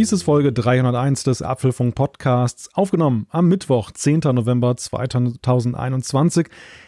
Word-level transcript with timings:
Dies 0.00 0.12
ist 0.12 0.22
Folge 0.22 0.50
301 0.50 1.24
des 1.24 1.42
Apfelfunk 1.42 1.94
Podcasts, 1.94 2.74
aufgenommen 2.74 3.26
am 3.28 3.48
Mittwoch, 3.48 3.90
10. 3.90 4.20
November 4.32 4.74
2021. 4.74 6.46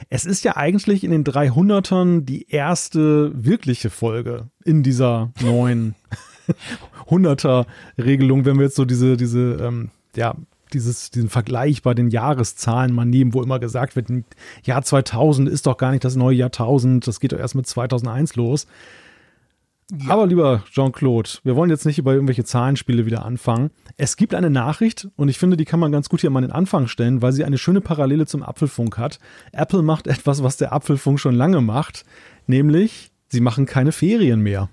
Es 0.08 0.24
ist 0.24 0.44
ja 0.44 0.56
eigentlich 0.56 1.04
in 1.04 1.10
den 1.10 1.22
300ern 1.22 2.22
die 2.22 2.48
erste 2.48 3.30
wirkliche 3.34 3.90
Folge 3.90 4.48
in 4.64 4.82
dieser 4.82 5.30
neuen 5.42 5.94
100er-Regelung, 7.10 8.46
wenn 8.46 8.56
wir 8.56 8.64
jetzt 8.64 8.76
so 8.76 8.86
diese, 8.86 9.18
diese, 9.18 9.58
ähm, 9.60 9.90
ja, 10.16 10.34
dieses, 10.72 11.10
diesen 11.10 11.28
Vergleich 11.28 11.82
bei 11.82 11.92
den 11.92 12.08
Jahreszahlen 12.08 12.94
mal 12.94 13.04
nehmen, 13.04 13.34
wo 13.34 13.42
immer 13.42 13.58
gesagt 13.58 13.94
wird, 13.94 14.08
Jahr 14.64 14.82
2000 14.82 15.50
ist 15.50 15.66
doch 15.66 15.76
gar 15.76 15.90
nicht 15.90 16.04
das 16.04 16.16
neue 16.16 16.36
Jahrtausend, 16.36 17.06
das 17.06 17.20
geht 17.20 17.32
doch 17.32 17.38
erst 17.38 17.56
mit 17.56 17.66
2001 17.66 18.36
los. 18.36 18.66
Ja. 19.90 20.10
Aber 20.10 20.26
lieber 20.26 20.64
Jean-Claude, 20.70 21.30
wir 21.44 21.54
wollen 21.54 21.68
jetzt 21.68 21.84
nicht 21.84 21.98
über 21.98 22.14
irgendwelche 22.14 22.44
Zahlenspiele 22.44 23.04
wieder 23.04 23.26
anfangen. 23.26 23.70
Es 23.96 24.16
gibt 24.16 24.34
eine 24.34 24.48
Nachricht 24.48 25.08
und 25.16 25.28
ich 25.28 25.38
finde, 25.38 25.56
die 25.56 25.64
kann 25.64 25.80
man 25.80 25.92
ganz 25.92 26.08
gut 26.08 26.22
hier 26.22 26.30
mal 26.30 26.42
in 26.42 26.48
den 26.48 26.56
Anfang 26.56 26.88
stellen, 26.88 27.20
weil 27.20 27.32
sie 27.32 27.44
eine 27.44 27.58
schöne 27.58 27.80
Parallele 27.82 28.26
zum 28.26 28.42
Apfelfunk 28.42 28.96
hat. 28.96 29.18
Apple 29.52 29.82
macht 29.82 30.06
etwas, 30.06 30.42
was 30.42 30.56
der 30.56 30.72
Apfelfunk 30.72 31.20
schon 31.20 31.34
lange 31.34 31.60
macht, 31.60 32.04
nämlich 32.46 33.10
sie 33.28 33.40
machen 33.40 33.66
keine 33.66 33.92
Ferien 33.92 34.40
mehr. 34.40 34.70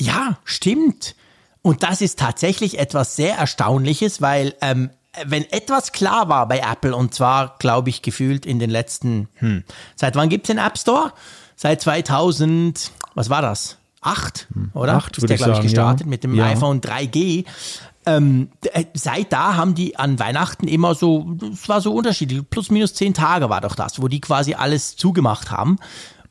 Ja, 0.00 0.38
stimmt. 0.44 1.16
Und 1.62 1.82
das 1.82 2.00
ist 2.00 2.18
tatsächlich 2.18 2.78
etwas 2.78 3.16
sehr 3.16 3.36
Erstaunliches, 3.36 4.20
weil 4.20 4.54
ähm, 4.60 4.90
wenn 5.24 5.50
etwas 5.50 5.92
klar 5.92 6.28
war 6.28 6.46
bei 6.48 6.58
Apple, 6.58 6.94
und 6.94 7.14
zwar, 7.14 7.56
glaube 7.58 7.88
ich, 7.88 8.02
gefühlt 8.02 8.44
in 8.44 8.58
den 8.58 8.70
letzten, 8.70 9.28
hm, 9.34 9.64
seit 9.94 10.14
wann 10.16 10.28
gibt 10.28 10.48
es 10.48 10.54
den 10.54 10.64
App 10.64 10.78
Store? 10.78 11.12
Seit 11.56 11.80
2000, 11.80 12.92
was 13.14 13.30
war 13.30 13.42
das? 13.42 13.78
acht, 14.06 14.46
oder? 14.72 14.94
Acht, 14.96 15.18
ist 15.18 15.28
der, 15.28 15.36
glaube 15.36 15.54
ich, 15.54 15.60
gestartet 15.60 16.06
ja. 16.06 16.10
mit 16.10 16.24
dem 16.24 16.34
ja. 16.34 16.46
iPhone 16.46 16.80
3G. 16.80 17.44
Ähm, 18.06 18.50
äh, 18.72 18.84
seit 18.94 19.32
da 19.32 19.56
haben 19.56 19.74
die 19.74 19.98
an 19.98 20.18
Weihnachten 20.20 20.68
immer 20.68 20.94
so, 20.94 21.36
es 21.52 21.68
war 21.68 21.80
so 21.80 21.92
unterschiedlich, 21.92 22.48
plus 22.48 22.70
minus 22.70 22.94
zehn 22.94 23.14
Tage 23.14 23.50
war 23.50 23.60
doch 23.60 23.74
das, 23.74 24.00
wo 24.00 24.06
die 24.06 24.20
quasi 24.20 24.54
alles 24.54 24.96
zugemacht 24.96 25.50
haben. 25.50 25.78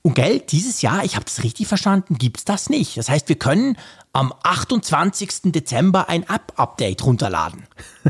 Und 0.01 0.13
Geld, 0.13 0.51
dieses 0.51 0.81
Jahr, 0.81 1.03
ich 1.03 1.15
habe 1.15 1.25
das 1.25 1.43
richtig 1.43 1.67
verstanden, 1.67 2.17
gibt 2.17 2.37
es 2.37 2.45
das 2.45 2.69
nicht. 2.69 2.95
Das 2.97 3.09
heißt, 3.09 3.27
wir 3.27 3.37
können 3.37 3.75
am 4.15 4.33
28. 4.43 5.51
Dezember 5.51 6.07
ein 6.07 6.23
App-Update 6.23 7.05
runterladen. 7.05 7.63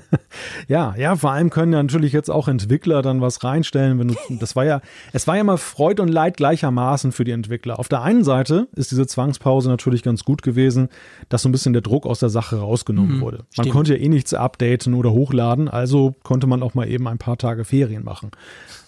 ja, 0.67 0.93
ja, 0.97 1.15
vor 1.15 1.31
allem 1.31 1.49
können 1.49 1.73
ja 1.73 1.81
natürlich 1.81 2.13
jetzt 2.13 2.29
auch 2.29 2.47
Entwickler 2.47 3.01
dann 3.01 3.21
was 3.21 3.43
reinstellen. 3.43 4.09
Du, 4.09 4.15
das 4.39 4.55
war 4.55 4.65
ja, 4.65 4.81
es 5.13 5.25
war 5.25 5.35
ja 5.35 5.43
mal 5.43 5.57
Freud 5.57 5.99
und 5.99 6.09
Leid 6.09 6.37
gleichermaßen 6.37 7.11
für 7.11 7.23
die 7.23 7.31
Entwickler. 7.31 7.79
Auf 7.79 7.87
der 7.87 8.03
einen 8.03 8.23
Seite 8.23 8.67
ist 8.75 8.91
diese 8.91 9.07
Zwangspause 9.07 9.67
natürlich 9.67 10.03
ganz 10.03 10.23
gut 10.23 10.43
gewesen, 10.43 10.89
dass 11.29 11.41
so 11.41 11.49
ein 11.49 11.51
bisschen 11.51 11.73
der 11.73 11.81
Druck 11.81 12.05
aus 12.05 12.19
der 12.19 12.29
Sache 12.29 12.57
rausgenommen 12.57 13.17
mhm, 13.17 13.21
wurde. 13.21 13.37
Man 13.37 13.45
stimmt. 13.51 13.71
konnte 13.71 13.95
ja 13.95 13.99
eh 13.99 14.09
nichts 14.09 14.35
updaten 14.35 14.93
oder 14.93 15.11
hochladen, 15.11 15.67
also 15.69 16.13
konnte 16.21 16.45
man 16.45 16.61
auch 16.61 16.75
mal 16.75 16.87
eben 16.87 17.07
ein 17.07 17.17
paar 17.17 17.37
Tage 17.37 17.65
Ferien 17.65 18.03
machen. 18.03 18.29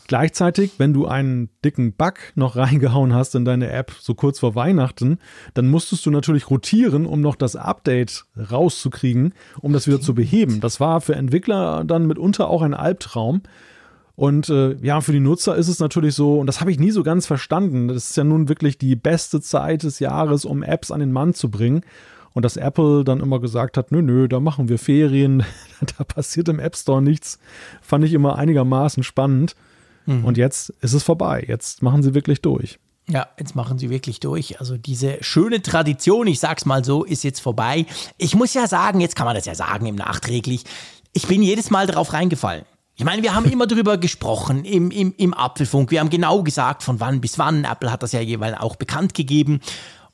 Gleichzeitig, 0.08 0.72
wenn 0.78 0.94
du 0.94 1.06
einen 1.06 1.50
dicken 1.64 1.94
Bug 1.94 2.16
noch 2.36 2.56
reingehauen 2.56 3.14
hast 3.14 3.36
in 3.36 3.46
deine 3.46 3.70
App, 3.70 3.92
so 4.00 4.16
kurz 4.16 4.40
vor 4.40 4.56
Weihnachten, 4.56 5.20
dann 5.54 5.68
musstest 5.68 6.06
du 6.06 6.12
natürlich 6.12 6.50
rotieren, 6.50 7.06
um 7.06 7.22
noch 7.22 7.36
das 7.36 7.56
Update 7.56 8.26
rauszukriegen, 8.52 9.34
um 9.60 9.74
das 9.74 9.88
wieder 9.88 10.02
zu 10.02 10.16
beheben. 10.16 10.62
Das 10.62 10.80
war 10.80 11.02
für 11.02 11.16
Entwickler 11.16 11.84
dann 11.84 12.08
mitunter 12.08 12.48
auch 12.50 12.62
ein 12.62 12.74
Albtraum. 12.74 13.42
Und 14.16 14.50
äh, 14.50 14.76
ja, 14.82 15.00
für 15.02 15.12
die 15.12 15.20
Nutzer 15.20 15.56
ist 15.56 15.68
es 15.68 15.80
natürlich 15.80 16.16
so, 16.16 16.40
und 16.40 16.48
das 16.48 16.60
habe 16.60 16.72
ich 16.72 16.80
nie 16.80 16.90
so 16.90 17.04
ganz 17.04 17.28
verstanden. 17.28 17.88
Das 17.88 18.10
ist 18.10 18.18
ja 18.18 18.24
nun 18.24 18.50
wirklich 18.50 18.80
die 18.80 18.96
beste 18.96 19.42
Zeit 19.42 19.84
des 19.84 20.00
Jahres, 20.00 20.44
um 20.44 20.64
Apps 20.64 20.90
an 20.90 21.00
den 21.00 21.12
Mann 21.12 21.36
zu 21.36 21.52
bringen. 21.52 21.82
Und 22.34 22.44
dass 22.44 22.58
Apple 22.58 23.04
dann 23.04 23.20
immer 23.20 23.40
gesagt 23.40 23.78
hat, 23.78 23.92
nö, 23.92 24.02
nö, 24.02 24.28
da 24.28 24.40
machen 24.40 24.70
wir 24.70 24.80
Ferien, 24.80 25.44
da 25.98 26.04
passiert 26.04 26.50
im 26.50 26.60
App 26.60 26.76
Store 26.76 27.02
nichts, 27.02 27.40
fand 27.82 28.06
ich 28.06 28.14
immer 28.14 28.38
einigermaßen 28.38 29.04
spannend. 29.04 29.56
Mhm. 30.08 30.26
Und 30.26 30.38
jetzt 30.38 30.70
ist 30.82 30.94
es 30.94 31.04
vorbei. 31.04 31.46
Jetzt 31.48 31.84
machen 31.84 32.02
sie 32.02 32.16
wirklich 32.16 32.42
durch. 32.42 32.80
Ja, 33.10 33.28
jetzt 33.40 33.56
machen 33.56 33.78
sie 33.78 33.90
wirklich 33.90 34.20
durch. 34.20 34.60
Also 34.60 34.76
diese 34.76 35.18
schöne 35.22 35.62
Tradition, 35.62 36.28
ich 36.28 36.40
sag's 36.40 36.66
mal 36.66 36.84
so, 36.84 37.06
ist 37.06 37.24
jetzt 37.24 37.40
vorbei. 37.40 37.86
Ich 38.18 38.36
muss 38.36 38.54
ja 38.54 38.68
sagen, 38.68 39.00
jetzt 39.00 39.16
kann 39.16 39.26
man 39.26 39.36
das 39.36 39.46
ja 39.46 39.56
sagen 39.56 39.86
im 39.86 39.96
Nachträglich, 39.96 40.64
ich 41.14 41.28
bin 41.28 41.42
jedes 41.42 41.70
Mal 41.70 41.88
darauf 41.88 42.12
reingefallen. 42.12 42.66
Ich 42.96 43.06
meine, 43.06 43.24
wir 43.24 43.34
haben 43.34 43.46
immer 43.52 43.68
darüber 43.68 43.98
gesprochen 43.98 44.66
im, 44.66 44.92
im, 44.92 45.14
im 45.18 45.34
Apfelfunk. 45.34 45.92
Wir 45.92 46.02
haben 46.02 46.10
genau 46.10 46.44
gesagt, 46.44 46.84
von 46.84 47.00
wann 47.00 47.22
bis 47.22 47.38
wann. 47.38 47.64
Apple 47.64 47.92
hat 47.92 48.04
das 48.04 48.12
ja 48.12 48.20
jeweils 48.20 48.60
auch 48.60 48.76
bekannt 48.76 49.14
gegeben. 49.14 49.62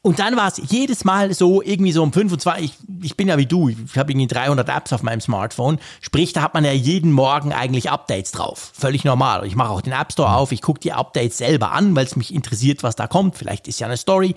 Und 0.05 0.19
dann 0.19 0.35
war 0.35 0.49
es 0.49 0.61
jedes 0.69 1.05
Mal 1.05 1.33
so, 1.33 1.61
irgendwie 1.61 1.93
so 1.93 2.03
um 2.03 2.11
25, 2.11 2.65
ich, 2.65 3.05
ich 3.05 3.15
bin 3.15 3.29
ja 3.29 3.37
wie 3.37 3.45
du, 3.45 3.69
ich 3.69 3.77
habe 3.97 4.11
irgendwie 4.11 4.27
300 4.27 4.67
Apps 4.67 4.91
auf 4.91 5.01
meinem 5.01 5.21
Smartphone, 5.21 5.79
sprich, 6.01 6.33
da 6.33 6.41
hat 6.41 6.53
man 6.53 6.65
ja 6.65 6.73
jeden 6.73 7.13
Morgen 7.13 7.53
eigentlich 7.53 7.89
Updates 7.89 8.33
drauf. 8.33 8.71
Völlig 8.73 9.05
normal. 9.05 9.47
Ich 9.47 9.55
mache 9.55 9.69
auch 9.69 9.79
den 9.79 9.93
App 9.93 10.11
Store 10.11 10.35
auf, 10.35 10.51
ich 10.51 10.61
gucke 10.61 10.81
die 10.81 10.91
Updates 10.91 11.37
selber 11.37 11.71
an, 11.71 11.95
weil 11.95 12.05
es 12.05 12.17
mich 12.17 12.33
interessiert, 12.33 12.83
was 12.83 12.97
da 12.97 13.07
kommt. 13.07 13.37
Vielleicht 13.37 13.69
ist 13.69 13.79
ja 13.79 13.87
eine 13.87 13.95
Story. 13.95 14.35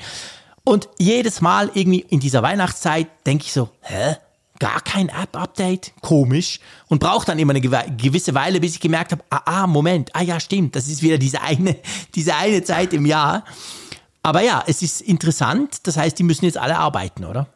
Und 0.63 0.89
jedes 0.99 1.41
Mal 1.41 1.69
irgendwie 1.75 2.07
in 2.09 2.21
dieser 2.21 2.45
Weihnachtszeit 2.45 3.09
denke 3.27 3.45
ich 3.45 3.53
so, 3.53 3.69
hä? 3.81 4.17
Gar 4.61 4.81
kein 4.83 5.09
App-Update? 5.09 5.93
Komisch. 6.01 6.61
Und 6.87 7.01
braucht 7.01 7.29
dann 7.29 7.41
immer 7.41 7.55
eine 7.55 7.61
gewisse 7.61 8.35
Weile, 8.35 8.61
bis 8.61 8.75
ich 8.75 8.81
gemerkt 8.81 9.11
habe, 9.11 9.25
ah, 9.31 9.43
ah, 9.45 9.67
Moment, 9.67 10.15
ah 10.15 10.23
ja, 10.23 10.39
stimmt, 10.39 10.77
das 10.77 10.87
ist 10.87 11.03
wieder 11.03 11.19
diese 11.19 11.43
eine, 11.43 11.77
diese 12.15 12.37
eine 12.37 12.63
Zeit 12.63 12.93
im 12.93 13.05
Jahr. 13.05 13.45
Aber 14.27 14.43
ja, 14.43 14.65
es 14.67 14.83
ist 14.83 15.03
interessant. 15.03 15.87
Das 15.87 15.97
heißt, 15.97 16.19
die 16.19 16.25
müssen 16.25 16.47
jetzt 16.47 16.59
alle 16.59 16.79
arbeiten, 16.79 17.25
oder? 17.25 17.47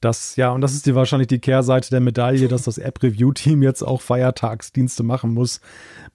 Das, 0.00 0.34
ja, 0.34 0.50
und 0.50 0.60
das 0.60 0.74
ist 0.74 0.86
die, 0.86 0.96
wahrscheinlich 0.96 1.28
die 1.28 1.38
Kehrseite 1.38 1.88
der 1.90 2.00
Medaille, 2.00 2.48
dass 2.48 2.64
das 2.64 2.78
App-Review-Team 2.78 3.62
jetzt 3.62 3.82
auch 3.82 4.00
Feiertagsdienste 4.02 5.04
machen 5.04 5.32
muss 5.32 5.60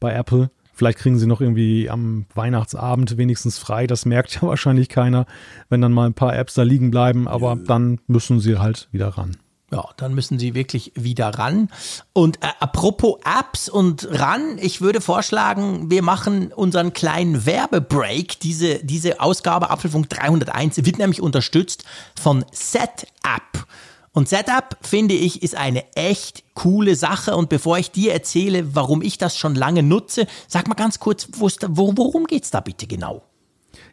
bei 0.02 0.12
Apple. 0.14 0.52
Vielleicht 0.74 0.98
kriegen 0.98 1.18
sie 1.18 1.28
noch 1.28 1.40
irgendwie 1.40 1.90
am 1.90 2.26
Weihnachtsabend 2.36 3.16
wenigstens 3.18 3.58
frei. 3.58 3.88
Das 3.88 4.06
merkt 4.06 4.36
ja 4.42 4.42
wahrscheinlich 4.42 4.90
keiner, 4.90 5.26
wenn 5.70 5.80
dann 5.80 5.94
mal 5.94 6.08
ein 6.08 6.14
paar 6.14 6.36
Apps 6.36 6.56
da 6.56 6.64
liegen 6.64 6.92
bleiben. 6.92 7.30
Aber 7.30 7.56
dann 7.56 8.02
müssen 8.06 8.42
sie 8.42 8.58
halt 8.58 8.90
wieder 8.92 9.08
ran. 9.08 9.38
Ja, 9.72 9.86
dann 9.98 10.16
müssen 10.16 10.40
sie 10.40 10.56
wirklich 10.56 10.92
wieder 10.96 11.30
ran. 11.30 11.70
Und 12.14 12.38
äh, 12.44 12.48
apropos 12.60 13.20
Apps 13.24 13.70
und 13.70 14.08
ran, 14.10 14.58
ich 14.60 14.82
würde 14.82 15.00
vorschlagen, 15.00 15.92
wir 15.92 16.02
machen 16.02 16.52
unseren 16.52 16.92
kleinen 16.94 17.46
Werbebreak. 17.46 18.40
Diese, 18.40 18.84
diese 18.84 19.22
Ausgabe 19.22 19.70
Apfelfunk 19.70 20.10
301 20.10 20.86
wird 20.86 20.98
nämlich 20.98 21.22
unterstützt 21.22 21.84
von 22.20 22.44
SetApp. 22.52 23.68
Und 24.12 24.28
Setup, 24.28 24.76
finde 24.82 25.14
ich, 25.14 25.44
ist 25.44 25.56
eine 25.56 25.86
echt 25.96 26.44
coole 26.56 26.96
Sache. 26.96 27.36
Und 27.36 27.50
bevor 27.50 27.78
ich 27.78 27.92
dir 27.92 28.12
erzähle, 28.12 28.76
warum 28.76 29.04
ich 29.04 29.20
das 29.20 29.38
schon 29.38 29.54
lange 29.54 29.84
nutze, 29.84 30.26
sag 30.48 30.68
mal 30.68 30.74
ganz 30.74 31.00
kurz, 31.00 31.28
worum 31.38 32.26
geht 32.26 32.44
es 32.44 32.52
da 32.52 32.60
bitte 32.60 32.88
genau? 32.88 33.22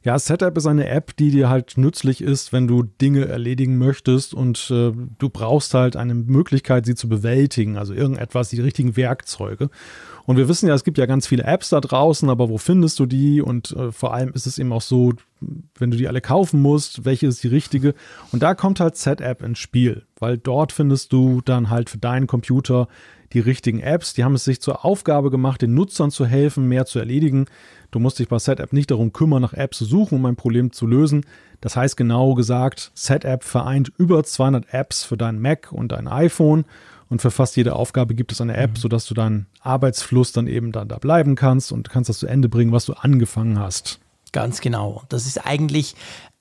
Ja, 0.06 0.20
Setup 0.20 0.56
ist 0.56 0.68
eine 0.68 0.88
App, 0.88 1.16
die 1.16 1.32
dir 1.32 1.48
halt 1.48 1.76
nützlich 1.76 2.20
ist, 2.20 2.52
wenn 2.52 2.68
du 2.68 2.84
Dinge 2.84 3.26
erledigen 3.26 3.76
möchtest 3.76 4.34
und 4.34 4.70
äh, 4.70 4.92
du 5.18 5.28
brauchst 5.28 5.74
halt 5.74 5.96
eine 5.96 6.14
Möglichkeit, 6.14 6.86
sie 6.86 6.94
zu 6.94 7.08
bewältigen, 7.08 7.76
also 7.76 7.92
irgendetwas, 7.92 8.50
die 8.50 8.60
richtigen 8.60 8.96
Werkzeuge. 8.96 9.68
Und 10.24 10.36
wir 10.36 10.48
wissen 10.48 10.68
ja, 10.68 10.76
es 10.76 10.84
gibt 10.84 10.98
ja 10.98 11.06
ganz 11.06 11.26
viele 11.26 11.42
Apps 11.42 11.70
da 11.70 11.80
draußen, 11.80 12.30
aber 12.30 12.48
wo 12.48 12.56
findest 12.56 13.00
du 13.00 13.06
die? 13.06 13.42
Und 13.42 13.72
äh, 13.72 13.90
vor 13.90 14.14
allem 14.14 14.32
ist 14.32 14.46
es 14.46 14.58
eben 14.60 14.72
auch 14.72 14.80
so, 14.80 15.12
wenn 15.76 15.90
du 15.90 15.96
die 15.96 16.06
alle 16.06 16.20
kaufen 16.20 16.62
musst, 16.62 17.04
welche 17.04 17.26
ist 17.26 17.42
die 17.42 17.48
richtige? 17.48 17.92
Und 18.30 18.44
da 18.44 18.54
kommt 18.54 18.78
halt 18.78 18.94
Setup 18.94 19.42
ins 19.42 19.58
Spiel, 19.58 20.04
weil 20.20 20.38
dort 20.38 20.70
findest 20.70 21.12
du 21.12 21.40
dann 21.44 21.68
halt 21.68 21.90
für 21.90 21.98
deinen 21.98 22.28
Computer 22.28 22.86
die 23.32 23.40
richtigen 23.40 23.80
Apps. 23.80 24.14
Die 24.14 24.24
haben 24.24 24.34
es 24.34 24.44
sich 24.44 24.60
zur 24.60 24.84
Aufgabe 24.84 25.30
gemacht, 25.30 25.62
den 25.62 25.74
Nutzern 25.74 26.10
zu 26.10 26.26
helfen, 26.26 26.68
mehr 26.68 26.86
zu 26.86 26.98
erledigen. 26.98 27.46
Du 27.90 27.98
musst 27.98 28.18
dich 28.18 28.28
bei 28.28 28.38
SetApp 28.38 28.72
nicht 28.72 28.90
darum 28.90 29.12
kümmern, 29.12 29.42
nach 29.42 29.52
Apps 29.52 29.78
zu 29.78 29.84
suchen, 29.84 30.16
um 30.16 30.26
ein 30.26 30.36
Problem 30.36 30.72
zu 30.72 30.86
lösen. 30.86 31.24
Das 31.60 31.76
heißt 31.76 31.96
genau 31.96 32.34
gesagt, 32.34 32.92
SetApp 32.94 33.44
vereint 33.44 33.92
über 33.96 34.22
200 34.22 34.72
Apps 34.72 35.04
für 35.04 35.16
dein 35.16 35.40
Mac 35.40 35.72
und 35.72 35.92
dein 35.92 36.08
iPhone. 36.08 36.64
Und 37.08 37.22
für 37.22 37.30
fast 37.30 37.56
jede 37.56 37.76
Aufgabe 37.76 38.14
gibt 38.14 38.32
es 38.32 38.40
eine 38.40 38.56
App, 38.56 38.72
mhm. 38.72 38.76
sodass 38.76 39.06
du 39.06 39.14
deinen 39.14 39.46
Arbeitsfluss 39.60 40.32
dann 40.32 40.46
eben 40.46 40.72
dann 40.72 40.88
da 40.88 40.98
bleiben 40.98 41.36
kannst 41.36 41.72
und 41.72 41.88
kannst 41.88 42.08
das 42.10 42.18
zu 42.18 42.26
Ende 42.26 42.48
bringen, 42.48 42.72
was 42.72 42.86
du 42.86 42.94
angefangen 42.94 43.58
hast. 43.58 44.00
Ganz 44.32 44.60
genau. 44.60 45.02
Das 45.08 45.26
ist 45.26 45.46
eigentlich 45.46 45.94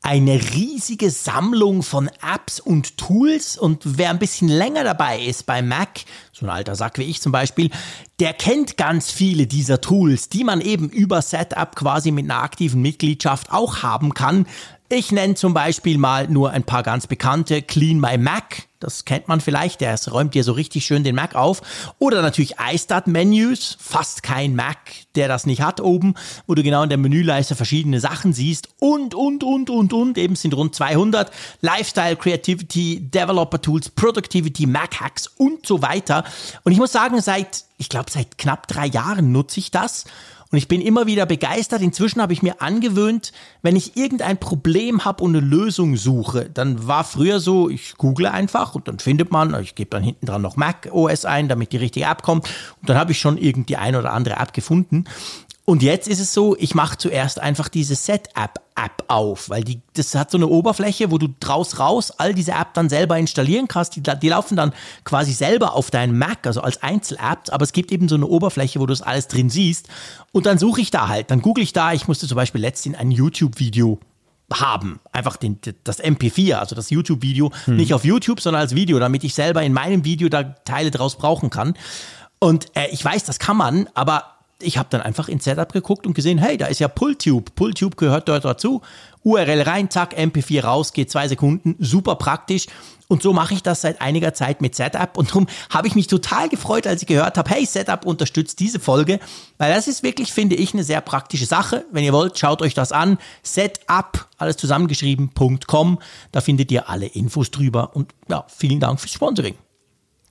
eine 0.05 0.39
riesige 0.53 1.09
Sammlung 1.09 1.81
von 1.81 2.11
Apps 2.21 2.59
und 2.59 2.95
Tools. 2.95 3.57
Und 3.57 3.97
wer 3.97 4.11
ein 4.11 4.19
bisschen 4.19 4.47
länger 4.47 4.83
dabei 4.83 5.19
ist 5.19 5.47
bei 5.47 5.63
Mac, 5.63 6.01
so 6.31 6.45
ein 6.45 6.51
alter 6.51 6.75
Sack 6.75 6.99
wie 6.99 7.03
ich 7.03 7.21
zum 7.21 7.31
Beispiel, 7.31 7.71
der 8.19 8.33
kennt 8.33 8.77
ganz 8.77 9.09
viele 9.09 9.47
dieser 9.47 9.81
Tools, 9.81 10.29
die 10.29 10.43
man 10.43 10.61
eben 10.61 10.89
über 10.89 11.23
Setup 11.23 11.75
quasi 11.75 12.11
mit 12.11 12.25
einer 12.25 12.43
aktiven 12.43 12.83
Mitgliedschaft 12.83 13.51
auch 13.51 13.81
haben 13.81 14.13
kann. 14.13 14.45
Ich 14.89 15.11
nenne 15.11 15.33
zum 15.33 15.55
Beispiel 15.55 15.97
mal 15.97 16.27
nur 16.27 16.51
ein 16.51 16.63
paar 16.63 16.83
ganz 16.83 17.07
bekannte. 17.07 17.63
Clean 17.63 17.99
My 17.99 18.19
Mac, 18.19 18.67
das 18.85 19.03
kennt 19.03 19.27
man 19.27 19.41
vielleicht, 19.41 19.81
der 19.81 19.99
räumt 20.11 20.35
dir 20.35 20.43
so 20.43 20.51
richtig 20.51 20.85
schön 20.85 21.03
den 21.03 21.15
Mac 21.15 21.33
auf. 21.35 21.61
Oder 21.97 22.21
natürlich 22.21 22.55
iStart-Menüs, 22.59 23.77
fast 23.79 24.21
kein 24.21 24.55
Mac, 24.55 24.77
der 25.15 25.27
das 25.27 25.47
nicht 25.47 25.61
hat 25.61 25.81
oben, 25.81 26.13
wo 26.45 26.53
du 26.53 26.61
genau 26.61 26.83
in 26.83 26.89
der 26.89 26.99
Menüleiste 26.99 27.55
verschiedene 27.55 27.99
Sachen 27.99 28.31
siehst. 28.31 28.69
Und, 28.79 29.15
und, 29.15 29.43
und, 29.43 29.69
und, 29.71 29.91
und, 29.91 30.17
eben 30.17 30.35
sind 30.35 30.53
rund 30.53 30.75
200. 30.75 31.31
Lifestyle, 31.61 32.15
Creativity, 32.15 33.09
Developer 33.09 33.59
Tools, 33.59 33.89
Productivity, 33.89 34.67
Mac 34.67 34.99
Hacks 34.99 35.27
und 35.27 35.65
so 35.65 35.81
weiter. 35.81 36.23
Und 36.63 36.71
ich 36.71 36.77
muss 36.77 36.91
sagen, 36.91 37.19
seit, 37.21 37.63
ich 37.77 37.89
glaube, 37.89 38.11
seit 38.11 38.37
knapp 38.37 38.67
drei 38.67 38.85
Jahren 38.85 39.31
nutze 39.31 39.59
ich 39.59 39.71
das. 39.71 40.05
Und 40.51 40.57
ich 40.57 40.67
bin 40.67 40.81
immer 40.81 41.05
wieder 41.05 41.25
begeistert. 41.25 41.81
Inzwischen 41.81 42.21
habe 42.21 42.33
ich 42.33 42.43
mir 42.43 42.61
angewöhnt, 42.61 43.31
wenn 43.61 43.75
ich 43.75 43.97
irgendein 43.97 44.37
Problem 44.37 45.03
habe 45.03 45.23
und 45.23 45.35
eine 45.35 45.45
Lösung 45.45 45.97
suche, 45.97 46.49
dann 46.49 46.87
war 46.87 47.03
früher 47.03 47.39
so, 47.39 47.69
ich 47.69 47.95
google 47.97 48.27
einfach 48.27 48.75
und 48.75 48.87
dann 48.87 48.99
findet 48.99 49.31
man, 49.31 49.59
ich 49.61 49.75
gebe 49.75 49.89
dann 49.89 50.03
hinten 50.03 50.25
dran 50.25 50.41
noch 50.41 50.55
Mac 50.55 50.89
OS 50.91 51.25
ein, 51.25 51.49
damit 51.49 51.71
die 51.71 51.77
richtige 51.77 52.05
App 52.05 52.21
kommt. 52.21 52.47
Und 52.81 52.89
dann 52.89 52.97
habe 52.97 53.11
ich 53.11 53.19
schon 53.19 53.37
irgendwie 53.37 53.75
ein 53.75 53.95
oder 53.95 54.13
andere 54.13 54.35
App 54.35 54.53
gefunden. 54.53 55.05
Und 55.65 55.81
jetzt 55.81 56.07
ist 56.07 56.19
es 56.19 56.31
so, 56.31 56.55
ich 56.59 56.75
mache 56.75 56.95
zuerst 56.97 57.39
einfach 57.39 57.69
diese 57.69 57.95
Set-App-App 57.95 59.03
auf, 59.07 59.49
weil 59.49 59.63
die, 59.63 59.81
das 59.95 60.13
hat 60.13 60.29
so 60.29 60.37
eine 60.37 60.45
Oberfläche, 60.45 61.09
wo 61.09 61.17
du 61.17 61.27
draus 61.39 61.79
raus 61.79 62.11
all 62.11 62.35
diese 62.35 62.51
App 62.51 62.75
dann 62.75 62.87
selber 62.87 63.17
installieren 63.17 63.67
kannst. 63.67 63.95
Die, 63.95 64.01
die 64.03 64.29
laufen 64.29 64.55
dann 64.55 64.73
quasi 65.05 65.33
selber 65.33 65.73
auf 65.73 65.89
deinen 65.89 66.19
Mac, 66.19 66.45
also 66.45 66.61
als 66.61 66.83
Einzel-Apps, 66.83 67.49
aber 67.49 67.63
es 67.63 67.73
gibt 67.73 67.91
eben 67.91 68.07
so 68.07 68.13
eine 68.13 68.27
Oberfläche, 68.27 68.79
wo 68.79 68.85
du 68.85 68.93
das 68.93 69.01
alles 69.01 69.27
drin 69.27 69.49
siehst. 69.49 69.87
Und 70.31 70.45
dann 70.45 70.59
suche 70.59 70.81
ich 70.81 70.91
da 70.91 71.07
halt, 71.07 71.31
dann 71.31 71.41
google 71.41 71.63
ich 71.63 71.73
da, 71.73 71.93
ich 71.93 72.07
musste 72.07 72.27
zum 72.27 72.35
Beispiel 72.35 72.61
letztens 72.61 72.97
ein 72.97 73.09
YouTube-Video 73.09 73.99
haben. 74.53 74.99
Einfach 75.11 75.35
den, 75.35 75.57
das 75.83 75.99
MP4, 75.99 76.57
also 76.57 76.75
das 76.75 76.91
YouTube-Video, 76.91 77.51
hm. 77.65 77.77
nicht 77.77 77.95
auf 77.95 78.05
YouTube, 78.05 78.39
sondern 78.39 78.61
als 78.61 78.75
Video, 78.75 78.99
damit 78.99 79.23
ich 79.23 79.33
selber 79.33 79.63
in 79.63 79.73
meinem 79.73 80.05
Video 80.05 80.29
da 80.29 80.43
Teile 80.43 80.91
draus 80.91 81.17
brauchen 81.17 81.49
kann. 81.49 81.73
Und 82.37 82.67
äh, 82.75 82.87
ich 82.91 83.03
weiß, 83.03 83.23
das 83.23 83.39
kann 83.39 83.57
man, 83.57 83.89
aber 83.95 84.34
ich 84.61 84.77
habe 84.77 84.87
dann 84.89 85.01
einfach 85.01 85.27
ins 85.27 85.43
Setup 85.43 85.71
geguckt 85.71 86.07
und 86.07 86.13
gesehen, 86.13 86.37
hey, 86.37 86.57
da 86.57 86.67
ist 86.67 86.79
ja 86.79 86.87
Pulltube. 86.87 87.51
Pulltube 87.55 87.95
gehört 87.95 88.29
dort 88.29 88.45
dazu. 88.45 88.81
URL 89.23 89.61
rein, 89.61 89.89
zack, 89.89 90.17
MP4 90.17 90.63
raus, 90.63 90.93
geht 90.93 91.11
zwei 91.11 91.27
Sekunden, 91.27 91.75
super 91.79 92.15
praktisch. 92.15 92.67
Und 93.07 93.21
so 93.21 93.33
mache 93.33 93.53
ich 93.53 93.61
das 93.61 93.81
seit 93.81 94.01
einiger 94.01 94.33
Zeit 94.33 94.61
mit 94.61 94.75
Setup. 94.75 95.17
Und 95.17 95.29
darum 95.29 95.47
habe 95.69 95.87
ich 95.87 95.95
mich 95.95 96.07
total 96.07 96.49
gefreut, 96.49 96.87
als 96.87 97.01
ich 97.01 97.07
gehört 97.07 97.37
habe, 97.37 97.49
hey, 97.49 97.65
Setup 97.65 98.05
unterstützt 98.05 98.59
diese 98.59 98.79
Folge. 98.79 99.19
Weil 99.57 99.73
das 99.73 99.87
ist 99.87 100.03
wirklich, 100.03 100.33
finde 100.33 100.55
ich, 100.55 100.73
eine 100.73 100.83
sehr 100.83 101.01
praktische 101.01 101.45
Sache. 101.45 101.85
Wenn 101.91 102.03
ihr 102.03 102.13
wollt, 102.13 102.39
schaut 102.39 102.61
euch 102.61 102.73
das 102.73 102.91
an. 102.91 103.17
Setup, 103.43 104.27
alles 104.37 104.57
zusammengeschrieben.com. 104.57 105.99
Da 106.31 106.41
findet 106.41 106.71
ihr 106.71 106.89
alle 106.89 107.07
Infos 107.07 107.51
drüber. 107.51 107.95
Und 107.95 108.13
ja, 108.27 108.45
vielen 108.47 108.79
Dank 108.79 108.99
fürs 108.99 109.13
Sponsoring. 109.13 109.55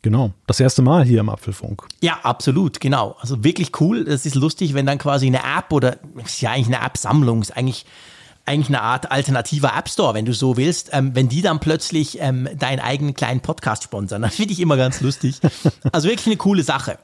Genau, 0.05 0.33
das 0.47 0.61
erste 0.61 0.83
Mal 0.83 1.03
hier 1.03 1.21
im 1.21 1.31
Apfelfunk. 1.31 1.87
Ja, 2.03 2.19
absolut, 2.25 2.79
genau. 2.79 3.17
Also 3.21 3.43
wirklich 3.43 3.81
cool. 3.81 4.07
Es 4.07 4.27
ist 4.27 4.35
lustig, 4.35 4.75
wenn 4.75 4.85
dann 4.85 4.99
quasi 4.99 5.27
eine 5.27 5.39
App 5.39 5.73
oder 5.73 5.97
ist 6.23 6.43
ja 6.43 6.51
eigentlich 6.51 6.77
eine 6.77 6.85
App-Sammlung, 6.85 7.41
ist 7.41 7.57
eigentlich 7.57 7.87
eigentlich 8.45 8.69
eine 8.69 8.83
Art 8.83 9.11
alternativer 9.11 9.73
App 9.75 9.89
Store, 9.89 10.13
wenn 10.13 10.27
du 10.27 10.35
so 10.35 10.59
willst, 10.59 10.91
ähm, 10.93 11.13
wenn 11.15 11.31
die 11.31 11.41
dann 11.41 11.59
plötzlich 11.59 12.21
ähm, 12.21 12.47
deinen 12.55 12.81
eigenen 12.81 13.15
kleinen 13.15 13.41
Podcast 13.41 13.83
sponsern. 13.83 14.21
Das 14.21 14.35
finde 14.35 14.53
ich 14.53 14.61
immer 14.61 14.77
ganz 14.77 15.01
lustig. 15.01 15.41
Also 15.91 16.07
wirklich 16.07 16.27
eine 16.27 16.37
coole 16.37 16.65
Sache. 16.65 16.99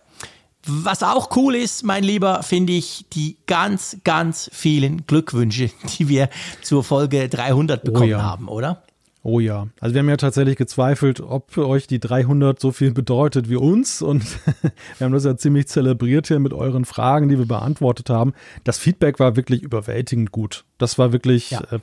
Was 0.67 1.03
auch 1.03 1.35
cool 1.37 1.55
ist, 1.55 1.83
mein 1.83 2.05
Lieber, 2.05 2.43
finde 2.43 2.75
ich 2.75 3.07
die 3.15 3.39
ganz, 3.47 3.97
ganz 4.05 4.51
vielen 4.53 5.07
Glückwünsche, 5.07 5.71
die 5.99 6.09
wir 6.09 6.29
zur 6.61 6.85
Folge 6.85 7.31
300 7.31 7.83
bekommen 7.83 8.05
oh 8.05 8.11
ja. 8.11 8.23
haben, 8.23 8.49
oder? 8.49 8.83
Oh 9.23 9.39
ja, 9.39 9.69
also 9.81 9.95
wir 9.95 10.01
haben 10.01 10.09
ja 10.09 10.17
tatsächlich 10.17 10.57
gezweifelt, 10.57 11.21
ob 11.21 11.59
euch 11.59 11.87
die 11.87 12.01
300 12.01 12.59
so 12.59 12.73
viel 12.73 12.93
bedeutet 12.93 13.51
wie 13.51 13.57
uns 13.57 14.01
und 14.01 14.25
wir 14.99 15.05
haben 15.05 15.13
das 15.13 15.25
ja 15.25 15.37
ziemlich 15.37 15.69
zelebriert 15.69 16.29
hier 16.29 16.39
mit 16.39 16.55
euren 16.55 16.87
Fragen, 16.87 17.29
die 17.29 17.37
wir 17.37 17.47
beantwortet 17.47 18.09
haben. 18.09 18.33
Das 18.65 18.79
Feedback 18.79 19.19
war 19.21 19.37
wirklich 19.37 19.63
überwältigend 19.63 20.33
gut. 20.33 20.65
Das 20.79 20.99
war 20.99 21.13
wirklich 21.13 21.51
ja. 21.51 21.61
äh, 21.71 21.81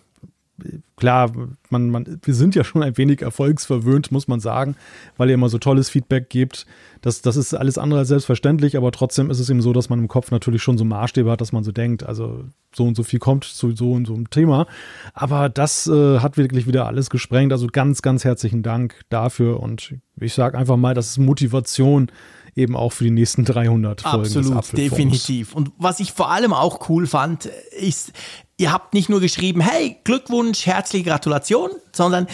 klar, 0.95 1.31
man, 1.69 1.89
man, 1.89 2.19
wir 2.23 2.33
sind 2.33 2.55
ja 2.55 2.63
schon 2.63 2.81
ein 2.83 2.97
wenig 2.97 3.21
erfolgsverwöhnt, 3.21 4.11
muss 4.11 4.27
man 4.27 4.39
sagen, 4.39 4.75
weil 5.15 5.29
ihr 5.29 5.35
immer 5.35 5.49
so 5.49 5.57
tolles 5.57 5.89
Feedback 5.89 6.29
gebt. 6.29 6.65
Das, 7.01 7.21
das 7.21 7.37
ist 7.37 7.53
alles 7.53 7.77
andere 7.77 7.99
als 7.99 8.07
selbstverständlich, 8.07 8.75
aber 8.75 8.91
trotzdem 8.91 9.29
ist 9.29 9.39
es 9.39 9.49
eben 9.49 9.61
so, 9.61 9.73
dass 9.73 9.89
man 9.89 9.99
im 9.99 10.07
Kopf 10.07 10.31
natürlich 10.31 10.63
schon 10.63 10.77
so 10.77 10.85
Maßstäbe 10.85 11.29
hat, 11.29 11.41
dass 11.41 11.51
man 11.51 11.63
so 11.63 11.71
denkt, 11.71 12.03
also 12.03 12.45
so 12.75 12.85
und 12.85 12.95
so 12.95 13.03
viel 13.03 13.19
kommt 13.19 13.43
zu 13.43 13.75
so 13.75 13.91
und 13.91 14.07
so 14.07 14.15
einem 14.15 14.29
Thema. 14.29 14.65
Aber 15.13 15.49
das 15.49 15.87
äh, 15.87 16.19
hat 16.19 16.37
wirklich 16.37 16.67
wieder 16.67 16.87
alles 16.87 17.09
gesprengt. 17.09 17.51
Also 17.51 17.67
ganz, 17.67 18.01
ganz 18.01 18.23
herzlichen 18.23 18.63
Dank 18.63 19.01
dafür 19.09 19.59
und 19.59 19.95
ich 20.19 20.33
sage 20.33 20.57
einfach 20.57 20.77
mal, 20.77 20.93
das 20.93 21.11
ist 21.11 21.17
Motivation 21.19 22.11
eben 22.57 22.75
auch 22.75 22.91
für 22.91 23.03
die 23.03 23.11
nächsten 23.11 23.45
300 23.45 24.01
Folgen. 24.01 24.53
Absolut, 24.53 24.77
definitiv. 24.77 25.53
Und 25.53 25.71
was 25.77 25.99
ich 25.99 26.11
vor 26.11 26.31
allem 26.31 26.53
auch 26.53 26.89
cool 26.89 27.05
fand, 27.05 27.45
ist, 27.45 28.13
ihr 28.57 28.71
habt 28.71 28.93
nicht 28.93 29.09
nur 29.09 29.19
geschrieben, 29.21 29.61
hey, 29.61 29.97
Glückwunsch, 30.03 30.65
herzliche 30.65 31.05
Gratulation, 31.05 31.71
sondern 31.93 32.27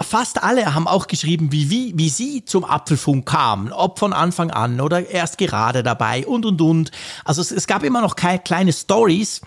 fast 0.00 0.42
alle 0.42 0.74
haben 0.74 0.86
auch 0.86 1.06
geschrieben, 1.06 1.52
wie, 1.52 1.70
wie, 1.70 1.92
wie 1.96 2.08
sie 2.08 2.44
zum 2.44 2.64
Apfelfunk 2.64 3.26
kamen, 3.26 3.72
ob 3.72 3.98
von 3.98 4.12
Anfang 4.12 4.50
an 4.50 4.80
oder 4.80 5.08
erst 5.08 5.38
gerade 5.38 5.82
dabei 5.82 6.26
und 6.26 6.46
und 6.46 6.60
und. 6.60 6.90
Also 7.24 7.40
es, 7.40 7.50
es 7.50 7.66
gab 7.66 7.82
immer 7.82 8.00
noch 8.00 8.16
kleine 8.16 8.72
Stories. 8.72 9.40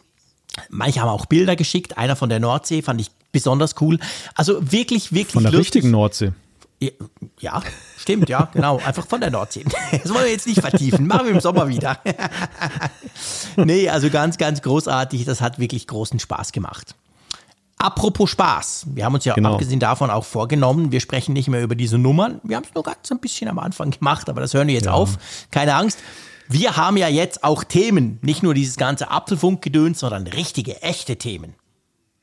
Manche 0.70 1.02
haben 1.02 1.10
auch 1.10 1.26
Bilder 1.26 1.56
geschickt. 1.56 1.98
Einer 1.98 2.16
von 2.16 2.30
der 2.30 2.40
Nordsee 2.40 2.82
fand 2.84 3.02
ich 3.02 3.10
besonders 3.32 3.76
cool. 3.82 4.00
Also 4.36 4.60
wirklich, 4.72 5.12
wirklich. 5.12 5.34
Von 5.34 5.44
der 5.44 5.52
lustig. 5.52 5.76
richtigen 5.76 5.92
Nordsee. 5.92 6.34
Ja, 7.40 7.62
stimmt, 7.98 8.30
ja, 8.30 8.50
genau. 8.54 8.78
Einfach 8.78 9.06
von 9.06 9.22
der 9.22 9.32
Nordsee. 9.32 9.66
Das 9.92 10.14
wollen 10.14 10.26
wir 10.26 10.32
jetzt 10.32 10.48
nicht 10.48 10.62
vertiefen. 10.62 11.08
Machen 11.08 11.26
wir 11.26 11.34
im 11.34 11.40
Sommer 11.40 11.68
wieder. 11.68 12.00
Nee, 13.56 13.88
also 13.90 14.10
ganz, 14.10 14.38
ganz 14.38 14.62
großartig. 14.64 15.26
Das 15.26 15.40
hat 15.40 15.60
wirklich 15.60 15.86
großen 15.86 16.20
Spaß 16.20 16.52
gemacht. 16.52 16.96
Apropos 17.78 18.30
Spaß. 18.30 18.88
Wir 18.94 19.06
haben 19.06 19.14
uns 19.14 19.26
ja 19.26 19.34
genau. 19.34 19.54
abgesehen 19.54 19.80
davon 19.80 20.10
auch 20.10 20.24
vorgenommen, 20.24 20.92
wir 20.92 21.02
sprechen 21.02 21.34
nicht 21.34 21.50
mehr 21.50 21.62
über 21.62 21.76
diese 21.76 21.98
Nummern. 21.98 22.40
Wir 22.44 22.56
haben 22.56 22.64
es 22.64 22.74
nur 22.74 22.84
ganz 22.84 23.12
ein 23.12 23.20
bisschen 23.20 23.50
am 23.50 23.60
Anfang 23.60 23.92
gemacht, 23.92 24.30
aber 24.30 24.42
das 24.42 24.54
hören 24.54 24.68
wir 24.68 24.74
jetzt 24.74 24.86
ja. 24.86 24.94
auf. 24.94 25.18
Keine 25.52 25.76
Angst. 25.76 26.00
Wir 26.48 26.78
haben 26.78 26.98
ja 26.98 27.08
jetzt 27.08 27.44
auch 27.44 27.64
Themen. 27.64 28.20
Nicht 28.22 28.42
nur 28.42 28.54
dieses 28.54 28.78
ganze 28.78 29.12
Apfelfunkgedöns, 29.12 30.00
sondern 30.00 30.28
richtige, 30.28 30.82
echte 30.82 31.18
Themen. 31.18 31.56